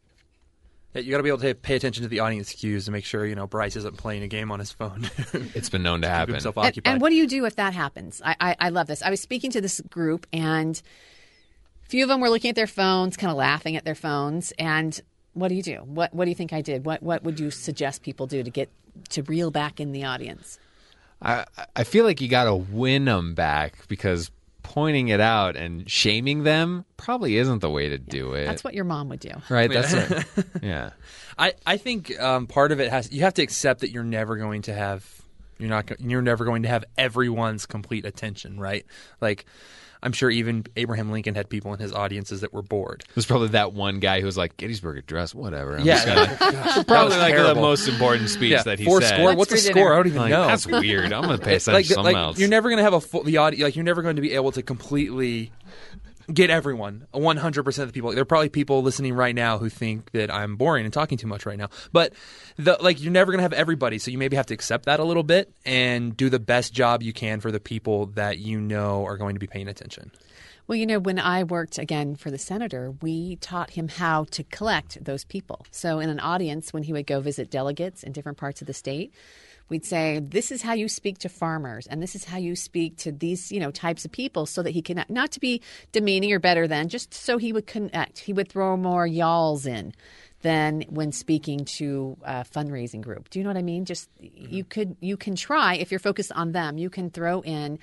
Yeah, 0.97 1.03
you 1.03 1.11
got 1.11 1.19
to 1.19 1.23
be 1.23 1.29
able 1.29 1.41
to 1.41 1.55
pay 1.55 1.77
attention 1.77 2.03
to 2.05 2.09
the 2.09 2.21
audience 2.21 2.53
cues 2.53 2.87
to 2.87 2.91
make 2.91 3.05
sure 3.05 3.27
you 3.27 3.35
know 3.35 3.47
Bryce 3.47 3.77
isn't 3.77 3.99
playing 3.99 4.23
a 4.23 4.29
game 4.29 4.51
on 4.51 4.59
his 4.59 4.73
phone. 4.73 5.11
It's 5.55 5.69
been 5.69 5.83
known 5.83 6.01
to 6.03 6.07
Keep 6.09 6.15
happen. 6.15 6.35
himself 6.35 6.57
And, 6.57 6.81
and 6.85 7.01
what 7.01 7.11
do 7.11 7.17
you 7.17 7.27
do 7.27 7.45
if 7.45 7.57
that 7.57 7.75
happens? 7.75 8.23
I, 8.25 8.37
I, 8.41 8.57
I 8.59 8.69
love 8.71 8.87
this. 8.87 9.03
I 9.03 9.11
was 9.11 9.21
speaking 9.21 9.51
to 9.51 9.61
this 9.61 9.81
group, 9.83 10.27
and 10.33 10.81
a 11.85 11.89
few 11.89 12.03
of 12.03 12.09
them 12.09 12.21
were 12.21 12.31
looking 12.31 12.49
at 12.49 12.57
their 12.57 12.67
phones, 12.67 13.17
kind 13.17 13.31
of 13.31 13.37
laughing 13.37 13.77
at 13.77 13.85
their 13.85 13.95
phones. 13.95 14.53
And 14.59 14.99
what 15.35 15.49
do 15.49 15.55
you 15.55 15.63
do? 15.63 15.77
What 15.85 16.15
What 16.15 16.25
do 16.25 16.31
you 16.31 16.35
think 16.35 16.53
I 16.55 16.63
did? 16.63 16.87
What 16.87 17.03
What 17.03 17.23
would 17.25 17.39
you 17.39 17.51
suggest 17.51 18.03
people 18.03 18.27
do 18.27 18.43
to 18.43 18.51
get 18.51 18.71
to 19.11 19.23
reel 19.25 19.51
back 19.51 19.81
in 19.81 19.93
the 19.93 20.05
audience? 20.05 20.59
I 21.21 21.45
I 21.75 21.85
feel 21.85 22.05
like 22.05 22.21
you 22.23 22.29
got 22.29 22.45
to 22.45 22.55
win 22.55 23.05
them 23.05 23.35
back 23.35 23.87
because 23.89 24.31
pointing 24.67 25.09
it 25.09 25.21
out 25.21 25.57
and 25.57 25.89
shaming 25.89 26.43
them 26.43 26.85
probably 26.97 27.37
isn't 27.37 27.61
the 27.61 27.71
way 27.71 27.89
to 27.89 27.99
do 27.99 28.33
it. 28.33 28.47
That's 28.47 28.65
what 28.65 28.75
your 28.75 28.85
mom 28.85 29.09
would 29.11 29.21
do. 29.21 29.31
Right. 29.49 29.71
That's 29.71 29.95
right. 29.95 30.25
Yeah. 30.61 30.91
I, 31.39 31.55
I 31.65 31.77
think 31.77 32.19
um, 32.21 32.49
part 32.49 32.73
of 32.73 32.81
it 32.81 32.91
has 32.91 33.13
you 33.13 33.21
have 33.23 33.35
to 33.35 33.43
accept 33.43 33.83
that 33.83 33.91
you're 33.91 34.03
never 34.03 34.37
going 34.37 34.63
to 34.63 34.75
have 34.75 35.09
you're 35.59 35.69
not 35.71 35.87
go- 35.87 35.95
you're 36.01 36.21
never 36.21 36.45
going 36.45 36.65
to 36.65 36.69
have 36.69 36.85
everyone's 36.99 37.65
complete 37.65 38.05
attention, 38.05 38.59
right? 38.59 38.85
Like 39.21 39.47
I'm 40.03 40.13
sure 40.13 40.31
even 40.31 40.65
Abraham 40.77 41.11
Lincoln 41.11 41.35
had 41.35 41.49
people 41.49 41.73
in 41.73 41.79
his 41.81 41.93
audiences 41.93 42.43
that 42.43 42.53
were 42.53 42.63
bored. 42.63 43.05
There's 43.15 43.27
probably 43.27 43.49
that 43.49 43.73
one 43.73 43.99
guy 44.01 44.21
who 44.21 44.27
was 44.27 44.37
like 44.37 44.57
Gettysburg 44.57 44.99
Address, 44.99 45.35
whatever. 45.35 45.77
I'm 45.79 45.85
Yeah, 45.85 46.05
just 46.05 46.07
gonna- 46.39 46.53
gosh, 46.53 46.87
probably 46.87 47.09
was 47.09 47.19
like 47.19 47.35
the 47.35 47.55
most 47.55 47.89
important 47.89 48.29
speech 48.31 48.53
Yeah, 48.53 48.63
that 48.65 48.79
he 48.79 48.85
four 48.85 49.01
said. 49.01 49.15
score. 49.17 49.35
What's 49.35 49.53
a 49.53 49.59
score? 49.59 49.93
I 49.93 49.97
don't 49.97 50.07
even 50.09 50.21
Like, 50.21 50.31
know. 50.31 50.47
That's 50.47 50.67
weird. 50.67 51.13
I'm 51.13 51.23
gonna 51.23 51.39
pay 51.39 51.57
attention 51.57 51.73
like, 51.75 51.87
to 51.87 51.95
something 51.95 52.15
like, 52.15 52.21
else. 52.21 52.39
You're 52.39 52.49
never 52.49 52.69
going 52.69 52.79
to 52.79 52.85
have 52.85 52.93
a 52.95 53.01
full 53.01 53.23
the 53.25 53.39
audience. 53.39 53.63
Like 53.63 53.77
you're 53.77 53.85
never 53.85 54.03
going 54.03 54.17
to 54.17 54.23
be 54.23 54.33
able 54.33 54.53
to 54.53 54.63
completely 54.63 55.51
get 56.33 56.51
everyone 56.51 57.07
100 57.13 57.63
percent 57.63 57.85
of 57.85 57.93
the 57.93 57.97
people. 57.97 58.13
There 58.13 58.23
are 58.23 58.27
probably 58.27 58.49
people 58.49 58.83
listening 58.83 59.15
right 59.15 59.35
now 59.35 59.59
who 59.59 59.69
think 59.69 60.11
that 60.13 60.33
I'm 60.33 60.57
boring 60.57 60.85
and 60.85 60.93
talking 60.93 61.19
too 61.19 61.27
much 61.27 61.47
right 61.47 61.59
now. 61.59 61.69
But 61.93 62.13
the 62.57 62.77
like 62.81 63.01
you're 63.01 63.13
never 63.13 63.33
going 63.33 63.39
to 63.39 63.43
have 63.43 63.53
everybody. 63.53 63.99
So 63.99 64.11
you 64.11 64.19
maybe 64.19 64.37
have 64.37 64.47
to 64.47 64.55
accept 64.55 64.87
that 64.87 65.01
a 65.01 65.05
little 65.05 65.23
bit 65.23 65.53
and 65.65 66.17
do 66.17 66.29
the 66.29 66.39
best 66.39 66.73
job 66.73 67.03
you 67.03 67.13
can 67.13 67.41
for 67.41 67.51
the 67.51 67.61
people 67.61 68.07
that 68.07 68.39
you 68.39 68.61
know 68.61 69.05
are 69.05 69.17
going 69.17 69.35
to 69.35 69.41
be 69.41 69.47
paying 69.47 69.69
attention. 69.69 70.11
Well, 70.69 70.77
you 70.77 70.87
know, 70.87 70.99
when 70.99 71.21
I 71.21 71.45
worked 71.45 71.79
again 71.79 72.17
for 72.17 72.33
the 72.33 72.39
senator, 72.39 72.93
we 73.01 73.37
taught 73.37 73.71
him 73.71 73.87
how 73.87 74.25
to 74.33 74.43
collect 74.43 75.05
those 75.05 75.23
people. 75.23 75.65
So, 75.71 76.01
in 76.01 76.11
an 76.11 76.19
audience, 76.19 76.73
when 76.73 76.83
he 76.83 76.93
would 76.93 77.07
go 77.07 77.21
visit 77.21 77.53
delegates 77.53 78.03
in 78.03 78.11
different 78.11 78.37
parts 78.37 78.61
of 78.61 78.67
the 78.67 78.75
state, 78.75 79.15
we'd 79.69 79.85
say, 79.85 80.21
"This 80.21 80.51
is 80.51 80.63
how 80.63 80.73
you 80.73 80.89
speak 80.89 81.19
to 81.19 81.29
farmers, 81.29 81.87
and 81.87 82.03
this 82.03 82.15
is 82.15 82.25
how 82.25 82.39
you 82.39 82.57
speak 82.57 82.97
to 82.99 83.13
these, 83.13 83.51
you 83.53 83.61
know, 83.61 83.71
types 83.71 84.05
of 84.05 84.13
people," 84.13 84.47
so 84.47 84.63
that 84.63 84.71
he 84.71 84.83
can 84.83 85.05
not 85.09 85.33
to 85.33 85.41
be 85.41 85.61
demeaning 85.93 86.33
or 86.33 86.39
better 86.39 86.67
than, 86.67 86.89
just 86.89 87.15
so 87.15 87.39
he 87.39 87.53
would 87.53 87.67
connect. 87.67 88.19
He 88.19 88.33
would 88.33 88.49
throw 88.49 88.77
more 88.77 89.07
y'alls 89.07 89.67
in 89.67 89.93
than 90.43 90.83
when 90.89 91.13
speaking 91.13 91.65
to 91.65 92.17
a 92.23 92.45
fundraising 92.45 93.01
group. 93.01 93.31
Do 93.31 93.39
you 93.39 93.43
know 93.43 93.51
what 93.51 93.57
I 93.57 93.63
mean? 93.63 93.85
Just 93.85 94.09
you 94.21 94.63
mm-hmm. 94.63 94.69
could 94.69 94.97
you 95.01 95.17
can 95.17 95.35
try 95.35 95.75
if 95.75 95.91
you're 95.91 95.99
focused 95.99 96.33
on 96.33 96.53
them. 96.53 96.79
You 96.79 96.91
can 96.91 97.11
throw 97.11 97.41
in 97.41 97.79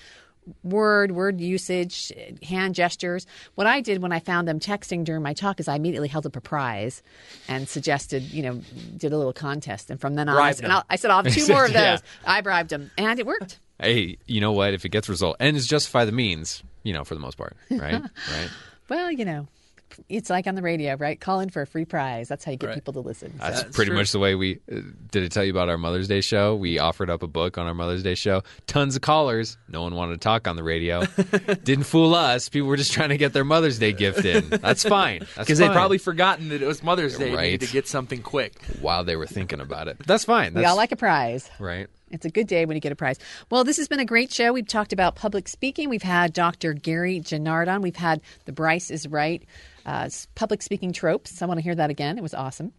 word, 0.63 1.11
word 1.11 1.39
usage, 1.41 2.11
hand 2.41 2.75
gestures. 2.75 3.25
What 3.55 3.67
I 3.67 3.81
did 3.81 4.01
when 4.01 4.11
I 4.11 4.19
found 4.19 4.47
them 4.47 4.59
texting 4.59 5.03
during 5.03 5.21
my 5.23 5.33
talk 5.33 5.59
is 5.59 5.67
I 5.67 5.75
immediately 5.75 6.07
held 6.09 6.25
up 6.25 6.35
a 6.35 6.41
prize 6.41 7.01
and 7.47 7.67
suggested, 7.67 8.23
you 8.23 8.43
know, 8.43 8.61
did 8.97 9.13
a 9.13 9.17
little 9.17 9.33
contest. 9.33 9.89
And 9.89 9.99
from 9.99 10.15
then 10.15 10.29
on, 10.29 10.35
I, 10.35 10.39
Bribed 10.39 10.55
said- 10.57 10.63
and. 10.65 10.73
I'll- 10.73 10.85
I 10.89 10.95
said, 10.95 11.11
I'll 11.11 11.23
have 11.23 11.33
two 11.33 11.47
more 11.53 11.65
of 11.65 11.73
those. 11.73 11.77
Yeah. 11.77 11.97
I 12.25 12.41
bribed 12.41 12.69
them, 12.69 12.91
and 12.97 13.19
it 13.19 13.25
worked. 13.25 13.59
hey, 13.79 14.17
you 14.27 14.41
know 14.41 14.51
what? 14.51 14.73
If 14.73 14.85
it 14.85 14.89
gets 14.89 15.09
result 15.09 15.37
and 15.39 15.57
it's 15.57 15.67
justify 15.67 16.05
the 16.05 16.11
means, 16.11 16.63
you 16.83 16.93
know, 16.93 17.03
for 17.03 17.15
the 17.15 17.19
most 17.21 17.37
part, 17.37 17.55
right? 17.71 17.93
right. 18.01 18.49
Well, 18.89 19.11
you 19.11 19.25
know, 19.25 19.47
it's 20.09 20.29
like 20.29 20.47
on 20.47 20.55
the 20.55 20.61
radio, 20.61 20.95
right? 20.95 21.19
Call 21.19 21.39
in 21.39 21.49
for 21.49 21.61
a 21.61 21.67
free 21.67 21.85
prize. 21.85 22.27
That's 22.27 22.43
how 22.43 22.51
you 22.51 22.57
get 22.57 22.73
people 22.73 22.93
to 22.93 22.99
listen. 22.99 23.33
That's, 23.39 23.61
So- 23.61 23.69
pretty 23.69 23.91
much 23.91 24.11
the 24.11 24.19
way 24.19 24.35
we 24.35 24.59
uh, 24.71 24.81
did. 25.11 25.23
It 25.23 25.31
tell 25.31 25.43
you 25.43 25.51
about 25.51 25.69
our 25.69 25.77
Mother's 25.77 26.07
Day 26.07 26.21
show. 26.21 26.55
We 26.55 26.79
offered 26.79 27.09
up 27.09 27.23
a 27.23 27.27
book 27.27 27.57
on 27.57 27.67
our 27.67 27.73
Mother's 27.73 28.03
Day 28.03 28.15
show. 28.15 28.43
Tons 28.67 28.95
of 28.95 29.01
callers. 29.01 29.57
No 29.67 29.81
one 29.83 29.95
wanted 29.95 30.13
to 30.13 30.19
talk 30.19 30.47
on 30.47 30.55
the 30.55 30.63
radio. 30.63 31.03
Didn't 31.63 31.85
fool 31.85 32.15
us. 32.15 32.49
People 32.49 32.67
were 32.67 32.77
just 32.77 32.93
trying 32.93 33.09
to 33.09 33.17
get 33.17 33.33
their 33.33 33.43
Mother's 33.45 33.79
Day 33.79 33.91
gift 33.93 34.25
in. 34.25 34.49
That's 34.49 34.83
fine. 34.83 35.25
Because 35.37 35.57
they'd 35.59 35.71
probably 35.71 35.97
forgotten 35.97 36.49
that 36.49 36.61
it 36.61 36.65
was 36.65 36.83
Mother's 36.83 37.17
Day 37.17 37.27
and 37.29 37.35
Right. 37.37 37.59
to 37.59 37.67
get 37.67 37.87
something 37.87 38.21
quick. 38.21 38.61
while 38.81 39.03
they 39.03 39.15
were 39.15 39.27
thinking 39.27 39.59
about 39.61 39.87
it. 39.87 39.97
That's 40.05 40.25
fine. 40.25 40.53
we 40.53 40.65
all 40.65 40.75
like 40.75 40.91
a 40.91 40.95
prize. 40.97 41.49
right. 41.59 41.87
It's 42.11 42.25
a 42.25 42.29
good 42.29 42.45
day 42.45 42.65
when 42.65 42.75
you 42.77 42.79
get 42.81 42.91
a 42.91 42.95
prize. 42.95 43.17
Well, 43.49 43.63
this 43.63 43.77
has 43.77 43.87
been 43.87 43.99
a 43.99 44.05
great 44.05 44.31
show. 44.31 44.53
We've 44.53 44.67
talked 44.67 44.93
about 44.93 45.15
public 45.15 45.47
speaking. 45.47 45.89
We've 45.89 46.03
had 46.03 46.31
Dr. 46.31 46.73
Gary 46.73 47.19
Genard 47.19 47.67
on. 47.67 47.81
We've 47.81 47.95
had 47.95 48.21
the 48.45 48.51
Bryce 48.51 48.91
is 48.91 49.07
Right 49.07 49.41
uh, 49.85 50.09
public 50.35 50.61
speaking 50.61 50.93
tropes. 50.93 51.41
I 51.41 51.45
want 51.45 51.59
to 51.59 51.63
hear 51.63 51.75
that 51.75 51.89
again. 51.89 52.17
It 52.17 52.21
was 52.21 52.33
awesome. 52.33 52.73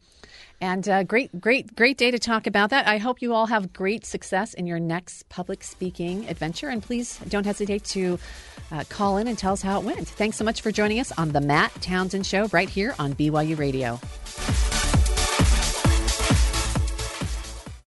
And 0.61 0.89
uh, 0.89 1.03
great, 1.03 1.41
great, 1.41 1.75
great 1.75 1.99
day 1.99 2.11
to 2.11 2.19
talk 2.19 2.47
about 2.47 2.71
that. 2.71 2.87
I 2.87 2.99
hope 2.99 3.21
you 3.21 3.35
all 3.35 3.47
have 3.47 3.73
great 3.73 4.07
success 4.07 4.55
in 4.55 4.67
your 4.67 4.79
next 4.79 5.29
public 5.29 5.63
speaking 5.65 6.29
adventure. 6.29 6.69
And 6.69 6.83
please 6.83 7.19
don't 7.29 7.45
hesitate 7.45 7.85
to 7.87 8.19
uh, 8.71 8.85
call 8.89 9.17
in 9.17 9.29
and 9.29 9.37
tell 9.37 9.53
us 9.53 9.63
how 9.63 9.81
it 9.81 9.85
went. 9.85 10.07
Thanks 10.09 10.37
so 10.37 10.45
much 10.45 10.63
for 10.63 10.71
joining 10.71 11.01
us 11.01 11.13
on 11.19 11.33
the 11.33 11.41
Matt 11.41 11.73
Townsend 11.83 12.27
Show 12.27 12.47
right 12.53 12.69
here 12.69 12.95
on 12.99 13.15
BYU 13.15 13.59
Radio. 13.59 14.01